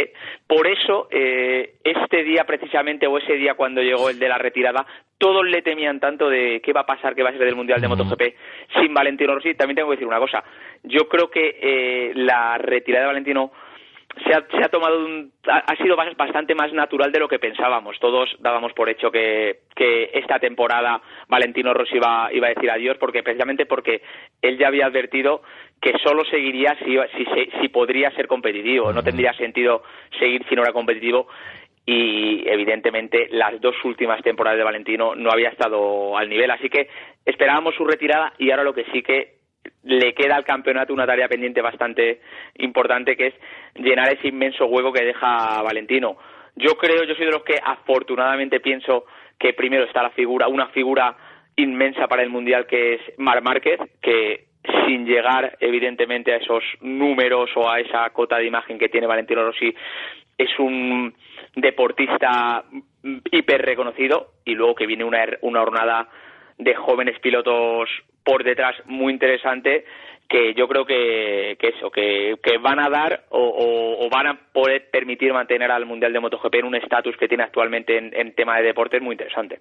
Por 0.46 0.66
eso, 0.66 1.08
eh, 1.10 1.76
este 1.82 2.22
día 2.22 2.44
precisamente, 2.44 3.06
o 3.06 3.16
ese 3.16 3.32
día 3.32 3.54
cuando 3.54 3.80
llegó 3.80 4.10
el 4.10 4.18
de 4.18 4.28
la 4.28 4.36
retirada, 4.36 4.84
todos 5.16 5.42
le 5.46 5.62
temían 5.62 6.00
tanto 6.00 6.28
de 6.28 6.60
qué 6.62 6.74
va 6.74 6.82
a 6.82 6.86
pasar, 6.86 7.14
qué 7.14 7.22
va 7.22 7.30
a 7.30 7.32
ser 7.32 7.46
del 7.46 7.56
Mundial 7.56 7.80
de 7.80 7.88
MotoGP 7.88 8.22
sin 8.78 8.92
Valentino 8.92 9.34
Rossi. 9.34 9.54
También 9.54 9.76
tengo 9.76 9.88
que 9.88 9.96
decir 9.96 10.06
una 10.06 10.18
cosa. 10.20 10.44
Yo 10.82 11.08
creo 11.08 11.30
que 11.30 11.58
eh, 11.58 12.12
la 12.14 12.58
retirada 12.58 13.04
de 13.04 13.12
Valentino 13.12 13.52
se 14.24 14.32
ha, 14.34 14.46
se 14.50 14.64
ha 14.64 14.68
tomado 14.68 15.04
un, 15.04 15.32
ha, 15.46 15.76
sido 15.76 15.96
bas- 15.96 16.16
bastante 16.16 16.54
más 16.54 16.72
natural 16.72 17.12
de 17.12 17.18
lo 17.20 17.28
que 17.28 17.38
pensábamos. 17.38 17.98
Todos 17.98 18.34
dábamos 18.38 18.72
por 18.72 18.88
hecho 18.88 19.10
que, 19.10 19.60
que 19.74 20.10
esta 20.14 20.38
temporada 20.38 21.00
Valentino 21.28 21.74
Rossi 21.74 21.96
iba, 21.96 22.28
iba 22.32 22.46
a 22.46 22.54
decir 22.54 22.70
adiós, 22.70 22.96
porque 22.98 23.22
precisamente 23.22 23.66
porque 23.66 24.02
él 24.40 24.58
ya 24.58 24.68
había 24.68 24.86
advertido 24.86 25.42
que 25.80 25.92
solo 26.02 26.24
seguiría 26.24 26.76
si, 26.84 26.96
si, 27.16 27.50
si 27.60 27.68
podría 27.68 28.10
ser 28.12 28.26
competitivo. 28.26 28.92
No 28.92 29.02
tendría 29.02 29.32
sentido 29.34 29.82
seguir 30.18 30.44
si 30.48 30.54
no 30.54 30.62
era 30.62 30.72
competitivo. 30.72 31.28
Y 31.88 32.42
evidentemente 32.48 33.28
las 33.30 33.60
dos 33.60 33.76
últimas 33.84 34.20
temporadas 34.22 34.58
de 34.58 34.64
Valentino 34.64 35.14
no 35.14 35.30
había 35.30 35.50
estado 35.50 36.16
al 36.16 36.28
nivel. 36.28 36.50
Así 36.50 36.68
que 36.68 36.88
esperábamos 37.24 37.74
su 37.76 37.84
retirada 37.84 38.32
y 38.38 38.50
ahora 38.50 38.64
lo 38.64 38.74
que 38.74 38.84
sí 38.92 39.02
que 39.02 39.35
le 39.86 40.14
queda 40.14 40.36
al 40.36 40.44
campeonato 40.44 40.92
una 40.92 41.06
tarea 41.06 41.28
pendiente 41.28 41.62
bastante 41.62 42.20
importante 42.56 43.16
que 43.16 43.28
es 43.28 43.34
llenar 43.76 44.12
ese 44.12 44.28
inmenso 44.28 44.66
hueco 44.66 44.92
que 44.92 45.04
deja 45.04 45.62
Valentino. 45.62 46.16
Yo 46.56 46.76
creo, 46.76 47.04
yo 47.04 47.14
soy 47.14 47.26
de 47.26 47.32
los 47.32 47.44
que 47.44 47.58
afortunadamente 47.62 48.60
pienso 48.60 49.04
que 49.38 49.52
primero 49.52 49.84
está 49.84 50.02
la 50.02 50.10
figura, 50.10 50.48
una 50.48 50.68
figura 50.68 51.16
inmensa 51.54 52.08
para 52.08 52.22
el 52.22 52.30
mundial 52.30 52.66
que 52.66 52.94
es 52.94 53.00
Mar 53.18 53.42
Márquez, 53.42 53.78
que 54.02 54.46
sin 54.86 55.06
llegar 55.06 55.56
evidentemente 55.60 56.32
a 56.32 56.38
esos 56.38 56.64
números 56.80 57.50
o 57.54 57.70
a 57.70 57.78
esa 57.78 58.10
cota 58.10 58.38
de 58.38 58.46
imagen 58.46 58.78
que 58.78 58.88
tiene 58.88 59.06
Valentino 59.06 59.44
Rossi, 59.44 59.72
es 60.36 60.58
un 60.58 61.14
deportista 61.54 62.64
hiper 63.30 63.62
reconocido 63.62 64.32
y 64.44 64.54
luego 64.54 64.74
que 64.74 64.86
viene 64.86 65.04
una, 65.04 65.24
una 65.42 65.60
jornada 65.60 66.08
de 66.58 66.74
jóvenes 66.74 67.18
pilotos 67.20 67.88
por 68.26 68.42
detrás 68.42 68.74
muy 68.86 69.12
interesante 69.12 69.84
que 70.28 70.52
yo 70.54 70.66
creo 70.66 70.84
que, 70.84 71.56
que 71.60 71.68
eso, 71.68 71.90
que, 71.90 72.36
van 72.60 72.80
a 72.80 72.90
dar 72.90 73.24
o 73.30 74.08
van 74.10 74.26
a 74.26 74.40
poder 74.52 74.90
permitir 74.90 75.32
mantener 75.32 75.70
al 75.70 75.86
Mundial 75.86 76.12
de 76.12 76.18
MotoGP 76.18 76.56
en 76.56 76.64
un 76.64 76.74
estatus 76.74 77.16
que 77.16 77.28
tiene 77.28 77.44
actualmente 77.44 77.96
en, 77.96 78.12
en 78.12 78.34
tema 78.34 78.56
de 78.56 78.64
deportes 78.64 79.00
muy 79.00 79.12
interesante. 79.14 79.60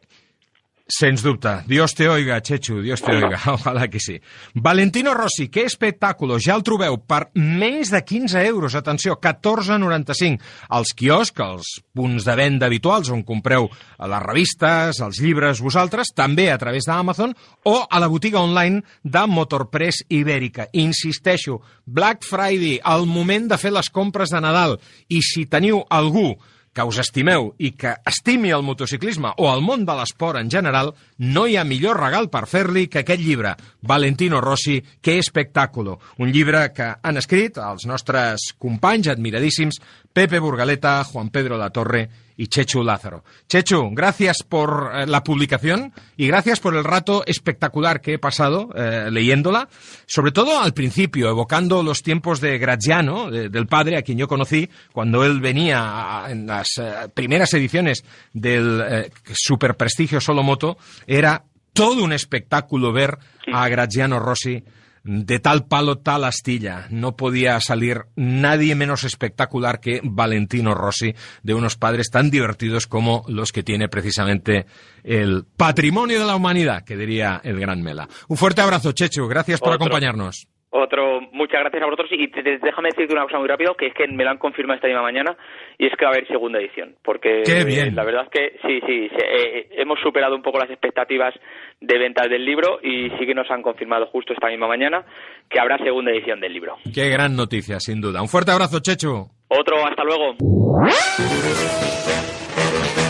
Sens 0.88 1.24
dubte. 1.24 1.64
Dios 1.66 1.96
te 1.96 2.08
oiga, 2.08 2.40
Chechu, 2.44 2.80
Dios 2.82 3.02
te 3.02 3.12
oiga. 3.12 3.40
Ojalà 3.56 3.88
que 3.90 4.00
sí. 4.00 4.20
Valentino 4.54 5.16
Rossi, 5.16 5.48
que 5.50 5.64
espectacle. 5.66 6.38
Ja 6.38 6.54
el 6.54 6.62
trobeu 6.62 7.00
per 7.02 7.32
més 7.34 7.90
de 7.90 8.04
15 8.06 8.44
euros. 8.46 8.76
Atenció, 8.78 9.16
14,95. 9.18 10.38
Als 10.70 10.94
quioscs, 10.94 11.42
als 11.42 11.74
punts 11.90 12.30
de 12.30 12.38
venda 12.38 12.70
habituals 12.70 13.10
on 13.10 13.26
compreu 13.26 13.66
les 13.98 14.26
revistes, 14.28 15.02
els 15.02 15.24
llibres 15.26 15.64
vosaltres, 15.66 16.14
també 16.14 16.52
a 16.54 16.62
través 16.62 16.86
d'Amazon 16.86 17.34
o 17.66 17.80
a 17.90 18.00
la 18.04 18.12
botiga 18.12 18.46
online 18.46 18.84
de 19.02 19.26
Motorpress 19.26 20.06
Ibèrica. 20.14 20.70
Insisteixo, 20.78 21.64
Black 21.86 22.22
Friday, 22.30 22.78
el 22.86 23.10
moment 23.10 23.50
de 23.50 23.58
fer 23.58 23.74
les 23.74 23.90
compres 23.90 24.30
de 24.30 24.46
Nadal. 24.46 24.78
I 25.10 25.26
si 25.26 25.50
teniu 25.50 25.82
algú 25.90 26.36
que 26.76 26.84
us 26.84 27.00
estimeu 27.00 27.54
i 27.64 27.72
que 27.80 27.94
estimi 28.12 28.52
el 28.52 28.66
motociclisme 28.68 29.32
o 29.40 29.48
el 29.52 29.64
món 29.64 29.86
de 29.88 29.96
l'esport 29.96 30.42
en 30.42 30.52
general, 30.52 30.92
no 31.18 31.46
hi 31.48 31.56
ha 31.56 31.64
millor 31.64 32.02
regal 32.04 32.28
per 32.34 32.44
fer-li 32.52 32.90
que 32.92 33.06
aquest 33.06 33.24
llibre, 33.24 33.56
Valentino 33.82 34.42
Rossi, 34.44 34.82
que 35.02 35.16
espectàculo. 35.22 35.98
Un 36.20 36.36
llibre 36.36 36.68
que 36.76 36.92
han 37.02 37.22
escrit 37.22 37.58
els 37.64 37.88
nostres 37.88 38.52
companys 38.60 39.14
admiradíssims 39.16 39.80
Pepe 40.12 40.40
Burgaleta, 40.44 41.02
Juan 41.08 41.32
Pedro 41.32 41.58
La 41.58 41.72
Torre 41.72 42.10
y 42.38 42.48
Chechu 42.48 42.84
Lázaro. 42.84 43.24
Chechu, 43.48 43.90
gracias 43.94 44.38
por 44.48 44.92
eh, 44.94 45.06
la 45.08 45.24
publicación 45.24 45.94
y 46.18 46.28
gracias 46.28 46.60
por 46.60 46.76
el 46.76 46.84
rato 46.84 47.24
espectacular 47.26 48.02
que 48.02 48.14
he 48.16 48.20
pasado 48.20 48.70
eh, 48.76 49.10
leyéndola, 49.12 49.70
sobre 50.06 50.32
todo 50.32 50.60
al 50.60 50.74
principio, 50.74 51.30
evocando 51.30 51.82
los 51.84 52.04
tiempos 52.04 52.42
de 52.42 52.58
Graziano, 52.58 53.32
de- 53.32 53.50
del 53.50 53.68
padre, 53.68 53.98
a 53.98 54.02
quien 54.02 54.18
yo 54.18 54.28
conocí 54.28 54.70
cuando 54.92 55.24
él 55.24 55.40
venía 55.40 56.24
a- 56.26 56.32
en 56.32 56.48
las 56.48 56.68
eh, 56.78 56.94
primeras 57.14 57.54
ediciones 57.54 58.04
del 58.34 59.12
super 59.34 59.76
prestigio 59.78 60.20
Solo 60.20 60.44
Moto, 60.44 60.78
era 61.08 61.44
todo 61.74 62.04
un 62.04 62.14
espectáculo 62.14 62.92
ver 62.94 63.18
a 63.54 63.68
Graziano 63.68 64.20
Rossi 64.20 64.64
de 65.06 65.40
tal 65.40 65.66
palo, 65.68 66.00
tal 66.00 66.24
astilla. 66.24 66.88
No 66.90 67.16
podía 67.16 67.60
salir 67.62 68.06
nadie 68.16 68.76
menos 68.76 69.04
espectacular 69.04 69.80
que 69.80 70.02
Valentino 70.04 70.74
Rossi, 70.74 71.16
de 71.44 71.54
unos 71.54 71.78
padres 71.78 72.10
tan 72.10 72.32
divertidos 72.32 72.88
como 72.88 73.24
los 73.28 73.52
que 73.52 73.64
tiene 73.64 73.88
precisamente 73.88 74.66
el 75.04 75.46
patrimonio 75.56 76.20
de 76.20 76.26
la 76.26 76.36
humanidad, 76.36 76.84
que 76.84 76.98
diría 76.98 77.40
el 77.44 77.60
gran 77.60 77.82
Mela. 77.82 78.10
Un 78.28 78.38
fuerte 78.38 78.62
abrazo, 78.62 78.92
Chechu. 78.92 79.28
Gracias 79.28 79.60
por 79.60 79.74
Otro. 79.74 79.86
acompañarnos. 79.86 80.48
Otro, 80.78 81.22
muchas 81.32 81.62
gracias 81.62 81.82
a 81.82 81.86
vosotros 81.86 82.10
y 82.12 82.28
te- 82.28 82.44
te- 82.44 82.58
déjame 82.58 82.90
decirte 82.90 83.14
una 83.14 83.24
cosa 83.24 83.40
muy 83.40 83.48
rápido, 83.48 83.76
que 83.76 83.88
es 83.88 83.94
que 83.94 84.08
me 84.08 84.26
lo 84.26 84.32
han 84.32 84.38
confirmado 84.38 84.76
esta 84.76 84.88
misma 84.88 85.04
mañana 85.04 85.38
y 85.78 85.86
es 85.88 85.94
que 85.98 86.04
va 86.04 86.12
a 86.12 86.14
haber 86.16 86.28
segunda 86.28 86.60
edición, 86.60 86.96
porque 87.02 87.44
¡Qué 87.46 87.64
bien! 87.64 87.96
la 87.96 88.04
verdad 88.04 88.24
es 88.26 88.30
que 88.30 88.58
sí, 88.68 88.82
sí, 88.86 89.08
se- 89.10 89.26
eh, 89.60 89.68
hemos 89.78 89.98
superado 90.02 90.36
un 90.36 90.42
poco 90.42 90.60
las 90.60 90.70
expectativas 90.70 91.34
de 91.80 91.98
ventas 91.98 92.30
del 92.30 92.44
libro 92.44 92.80
y 92.84 93.10
sí 93.18 93.26
que 93.26 93.34
nos 93.34 93.50
han 93.50 93.62
confirmado 93.62 94.08
justo 94.08 94.34
esta 94.34 94.48
misma 94.50 94.68
mañana 94.68 95.06
que 95.50 95.60
habrá 95.62 95.78
segunda 95.78 96.12
edición 96.12 96.42
del 96.42 96.52
libro. 96.52 96.76
Qué 96.94 97.08
gran 97.10 97.38
noticia, 97.38 97.80
sin 97.80 98.02
duda. 98.02 98.22
Un 98.22 98.28
fuerte 98.28 98.52
abrazo, 98.52 98.80
Chechu. 98.82 99.30
Otro, 99.48 99.86
hasta 99.88 100.04
luego. 100.04 100.36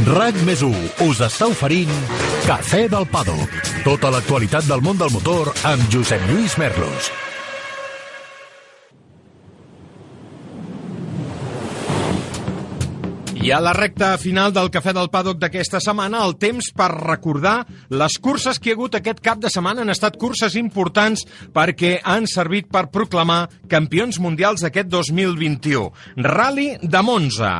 RAC 0.05 0.35
més 0.45 0.61
1 0.61 0.75
us 1.09 1.21
està 1.25 1.47
oferint 1.49 1.89
Cafè 2.45 2.85
del 2.91 3.07
Pado. 3.09 3.33
Tota 3.83 4.11
l'actualitat 4.13 4.67
del 4.69 4.83
món 4.85 4.99
del 5.01 5.09
motor 5.13 5.49
amb 5.65 5.81
Josep 5.91 6.21
Lluís 6.29 6.57
Merlos. 6.61 7.09
I 13.45 13.51
a 13.53 13.59
la 13.61 13.75
recta 13.77 14.15
final 14.17 14.49
del 14.55 14.71
Cafè 14.73 14.89
del 14.97 15.11
Paddock 15.13 15.37
d'aquesta 15.37 15.77
setmana, 15.83 16.23
el 16.25 16.33
temps 16.41 16.71
per 16.73 16.87
recordar 16.95 17.59
les 17.93 18.15
curses 18.17 18.57
que 18.57 18.71
hi 18.71 18.73
ha 18.73 18.77
hagut 18.79 18.97
aquest 18.97 19.21
cap 19.21 19.37
de 19.43 19.51
setmana 19.53 19.83
han 19.85 19.93
estat 19.93 20.17
curses 20.17 20.57
importants 20.57 21.27
perquè 21.53 21.99
han 22.01 22.25
servit 22.25 22.73
per 22.73 22.87
proclamar 22.89 23.43
campions 23.69 24.17
mundials 24.17 24.65
aquest 24.65 24.89
2021. 24.89 25.91
Rally 26.25 26.71
de 26.81 27.05
Monza. 27.05 27.53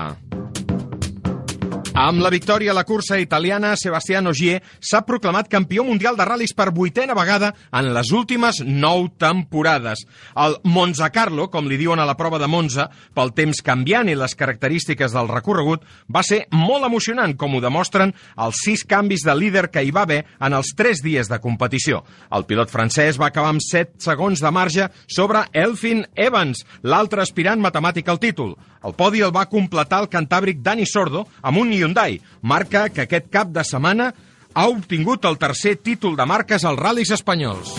Amb 1.96 2.20
la 2.20 2.28
victòria 2.28 2.74
a 2.74 2.76
la 2.76 2.84
cursa 2.84 3.16
italiana, 3.24 3.70
Sebastián 3.80 4.28
Ogier 4.28 4.58
s'ha 4.84 5.00
proclamat 5.08 5.48
campió 5.48 5.86
mundial 5.88 6.18
de 6.20 6.26
ral·lis 6.28 6.52
per 6.52 6.74
vuitena 6.76 7.16
vegada 7.16 7.54
en 7.72 7.94
les 7.96 8.12
últimes 8.12 8.60
nou 8.68 9.06
temporades. 9.16 10.02
El 10.36 10.58
Monza 10.68 11.08
Carlo, 11.16 11.46
com 11.54 11.70
li 11.72 11.78
diuen 11.80 12.04
a 12.04 12.08
la 12.10 12.18
prova 12.20 12.36
de 12.36 12.50
Monza, 12.52 12.90
pel 13.16 13.32
temps 13.32 13.64
canviant 13.64 14.12
i 14.12 14.18
les 14.20 14.36
característiques 14.36 15.16
del 15.16 15.32
recorregut, 15.32 15.88
va 16.12 16.20
ser 16.20 16.42
molt 16.52 16.84
emocionant, 16.84 17.38
com 17.40 17.56
ho 17.56 17.64
demostren 17.64 18.12
els 18.44 18.60
sis 18.68 18.84
canvis 18.84 19.24
de 19.24 19.40
líder 19.40 19.70
que 19.72 19.88
hi 19.88 19.96
va 19.96 20.04
haver 20.04 20.26
en 20.44 20.52
els 20.52 20.76
tres 20.76 21.00
dies 21.00 21.32
de 21.32 21.40
competició. 21.40 22.04
El 22.36 22.44
pilot 22.44 22.76
francès 22.76 23.16
va 23.16 23.32
acabar 23.32 23.56
amb 23.56 23.64
7 23.64 24.04
segons 24.04 24.44
de 24.44 24.52
marge 24.52 24.92
sobre 25.08 25.48
Elfin 25.54 26.04
Evans, 26.12 26.68
l'altre 26.84 27.24
aspirant 27.24 27.64
matemàtic 27.64 28.12
al 28.12 28.20
títol. 28.20 28.58
El 28.86 28.94
podi 28.94 29.24
el 29.26 29.34
va 29.34 29.48
completar 29.50 30.04
el 30.04 30.12
cantàbric 30.14 30.62
Dani 30.62 30.86
Sordo 30.86 31.26
amb 31.42 31.58
un 31.58 31.74
Hyundai, 31.74 32.20
marca 32.42 32.88
que 32.94 33.08
aquest 33.08 33.32
cap 33.34 33.50
de 33.50 33.66
setmana 33.66 34.12
ha 34.54 34.68
obtingut 34.70 35.26
el 35.26 35.40
tercer 35.42 35.76
títol 35.82 36.16
de 36.16 36.30
marques 36.30 36.64
als 36.64 36.80
ral·lis 36.80 37.12
espanyols. 37.18 37.74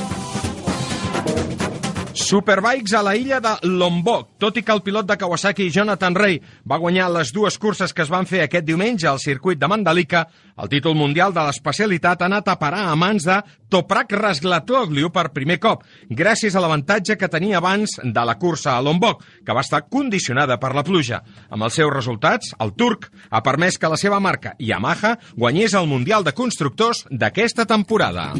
Superbikes 2.16 2.94
a 2.97 3.02
la 3.05 3.12
illa 3.14 3.43
de 3.44 3.51
Lombok. 3.68 4.38
Tot 4.40 4.56
i 4.56 4.62
que 4.64 4.72
el 4.72 4.80
pilot 4.80 5.05
de 5.05 5.18
Kawasaki, 5.20 5.66
Jonathan 5.68 6.14
Ray, 6.16 6.38
va 6.64 6.78
guanyar 6.80 7.10
les 7.12 7.28
dues 7.28 7.59
curses 7.60 7.93
que 7.93 8.06
es 8.06 8.10
van 8.10 8.24
fer 8.24 8.40
aquest 8.47 8.64
diumenge 8.64 9.05
al 9.10 9.20
circuit 9.20 9.60
de 9.60 9.68
Mandalika, 9.68 10.24
el 10.56 10.70
títol 10.72 10.97
mundial 10.97 11.34
de 11.36 11.44
l'especialitat 11.44 12.24
ha 12.24 12.30
anat 12.30 12.48
a 12.48 12.56
parar 12.56 12.86
a 12.88 12.97
mans 12.97 13.28
de 13.28 13.36
Toprak 13.68 14.16
Razglatoglu 14.16 15.12
per 15.12 15.28
primer 15.36 15.59
cop, 15.60 15.84
gràcies 16.09 16.56
a 16.56 16.64
l'avantatge 16.64 17.18
que 17.20 17.28
tenia 17.28 17.60
abans 17.60 17.98
de 18.01 18.24
la 18.24 18.38
cursa 18.40 18.78
a 18.78 18.80
Lombok, 18.80 19.20
que 19.44 19.52
va 19.52 19.60
estar 19.66 19.84
condicionada 19.84 20.56
per 20.56 20.72
la 20.72 20.86
pluja. 20.88 21.20
Amb 21.51 21.68
els 21.68 21.76
seus 21.76 21.93
resultats, 21.93 22.55
el 22.59 22.72
turc 22.80 23.10
ha 23.28 23.44
permès 23.44 23.76
que 23.76 23.93
la 23.93 24.01
seva 24.01 24.24
marca, 24.24 24.56
Yamaha, 24.59 25.18
guanyés 25.36 25.76
el 25.76 25.86
Mundial 25.93 26.24
de 26.24 26.32
Constructors 26.32 27.05
d'aquesta 27.10 27.68
temporada. 27.68 28.32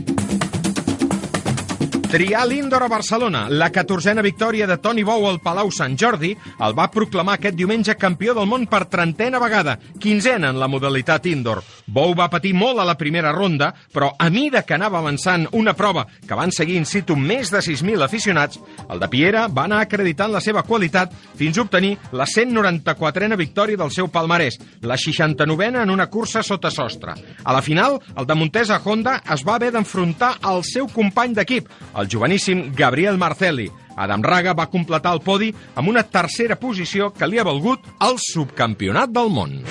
Trial 2.11 2.53
Indoor 2.53 2.85
a 2.85 2.89
Barcelona. 2.89 3.49
La 3.51 3.73
catorzena 3.75 4.23
victòria 4.23 4.67
de 4.71 4.77
Toni 4.79 5.03
Bou 5.03 5.25
al 5.27 5.41
Palau 5.43 5.73
Sant 5.75 5.97
Jordi 5.99 6.29
el 6.63 6.75
va 6.79 6.87
proclamar 6.95 7.35
aquest 7.35 7.57
diumenge 7.59 7.97
campió 7.99 8.31
del 8.37 8.47
món 8.47 8.69
per 8.71 8.85
trentena 8.87 9.41
vegada, 9.43 9.75
quinzena 9.99 10.53
en 10.53 10.61
la 10.61 10.69
modalitat 10.71 11.27
indoor. 11.27 11.65
Bou 11.87 12.15
va 12.15 12.29
patir 12.31 12.53
molt 12.55 12.79
a 12.79 12.85
la 12.87 12.95
primera 12.97 13.33
ronda, 13.35 13.73
però 13.93 14.13
a 14.19 14.29
mida 14.31 14.63
que 14.63 14.77
anava 14.77 15.01
avançant 15.01 15.49
una 15.59 15.75
prova 15.75 16.05
que 16.07 16.39
van 16.39 16.55
seguir 16.55 16.77
in 16.79 16.87
situ 16.87 17.17
més 17.17 17.51
de 17.51 17.59
6.000 17.59 18.05
aficionats, 18.07 18.61
el 18.89 19.03
de 19.03 19.11
Piera 19.11 19.49
va 19.49 19.67
anar 19.67 19.83
acreditant 19.83 20.31
la 20.31 20.45
seva 20.45 20.63
qualitat 20.63 21.11
fins 21.35 21.59
a 21.59 21.67
obtenir 21.67 21.97
la 22.13 22.29
194a 22.31 23.41
victòria 23.41 23.83
del 23.83 23.91
seu 23.91 24.07
palmarès, 24.15 24.61
la 24.83 24.95
69a 24.95 25.83
en 25.83 25.91
una 25.91 26.07
cursa 26.07 26.45
sota 26.47 26.71
sostre. 26.71 27.17
A 27.43 27.53
la 27.53 27.63
final, 27.63 27.99
el 28.15 28.31
de 28.31 28.39
Montesa 28.39 28.81
Honda 28.85 29.19
es 29.35 29.43
va 29.43 29.57
haver 29.57 29.73
d'enfrontar 29.75 30.37
al 30.43 30.63
seu 30.63 30.87
company 30.87 31.35
d'equip, 31.35 31.67
el 31.97 32.09
joveníssim 32.09 32.73
Gabriel 32.77 33.19
Marcelli. 33.19 33.71
Adam 33.97 34.23
Raga 34.23 34.53
va 34.53 34.69
completar 34.69 35.15
el 35.17 35.23
podi 35.25 35.53
amb 35.75 35.89
una 35.89 36.05
tercera 36.05 36.59
posició 36.61 37.11
que 37.17 37.29
li 37.29 37.41
ha 37.41 37.49
valgut 37.49 37.87
el 38.05 38.21
subcampionat 38.21 39.13
del 39.13 39.33
món. 39.33 39.63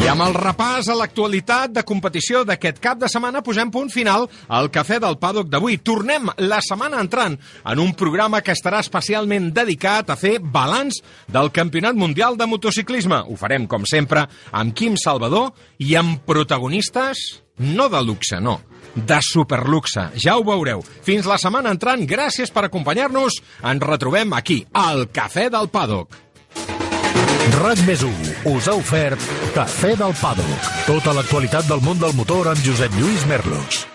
I 0.00 0.06
amb 0.08 0.22
el 0.24 0.32
repàs 0.32 0.86
a 0.88 0.94
l'actualitat 0.96 1.74
de 1.76 1.82
competició 1.84 2.40
d'aquest 2.48 2.78
cap 2.80 2.96
de 2.96 3.08
setmana 3.10 3.42
posem 3.44 3.68
punt 3.68 3.90
final 3.92 4.24
al 4.48 4.70
Cafè 4.72 4.96
del 5.02 5.18
Paddock 5.20 5.50
d'avui. 5.52 5.76
Tornem 5.84 6.30
la 6.40 6.62
setmana 6.64 7.02
entrant 7.04 7.36
en 7.36 7.82
un 7.82 7.92
programa 7.92 8.40
que 8.40 8.54
estarà 8.56 8.80
especialment 8.80 9.50
dedicat 9.52 10.08
a 10.08 10.16
fer 10.16 10.38
balanç 10.40 11.02
del 11.28 11.52
Campionat 11.52 12.00
Mundial 12.00 12.40
de 12.40 12.48
Motociclisme. 12.48 13.20
Ho 13.28 13.36
farem, 13.36 13.68
com 13.68 13.84
sempre, 13.84 14.24
amb 14.56 14.72
Quim 14.72 14.96
Salvador 14.96 15.52
i 15.84 15.92
amb 16.00 16.24
protagonistes 16.24 17.42
no 17.60 17.88
de 17.92 18.00
luxe, 18.04 18.40
no, 18.40 18.58
de 18.94 19.20
superluxe. 19.22 20.08
Ja 20.16 20.38
ho 20.38 20.44
veureu. 20.46 20.82
Fins 21.06 21.28
la 21.28 21.38
setmana 21.40 21.72
entrant, 21.74 22.06
gràcies 22.08 22.52
per 22.52 22.66
acompanyar-nos. 22.66 23.40
Ens 23.62 23.86
retrobem 23.86 24.34
aquí, 24.34 24.64
al 24.72 25.08
Cafè 25.12 25.48
del 25.52 25.70
Paddock. 25.72 26.16
RAC 27.60 27.84
més 27.84 28.02
us 28.06 28.68
ha 28.70 28.74
ofert 28.78 29.30
Cafè 29.54 29.94
del 29.98 30.16
Paddock. 30.20 30.74
Tota 30.88 31.14
l'actualitat 31.16 31.68
del 31.68 31.84
món 31.84 32.00
del 32.00 32.16
motor 32.16 32.52
amb 32.54 32.64
Josep 32.64 32.94
Lluís 32.98 33.26
Merlos. 33.28 33.86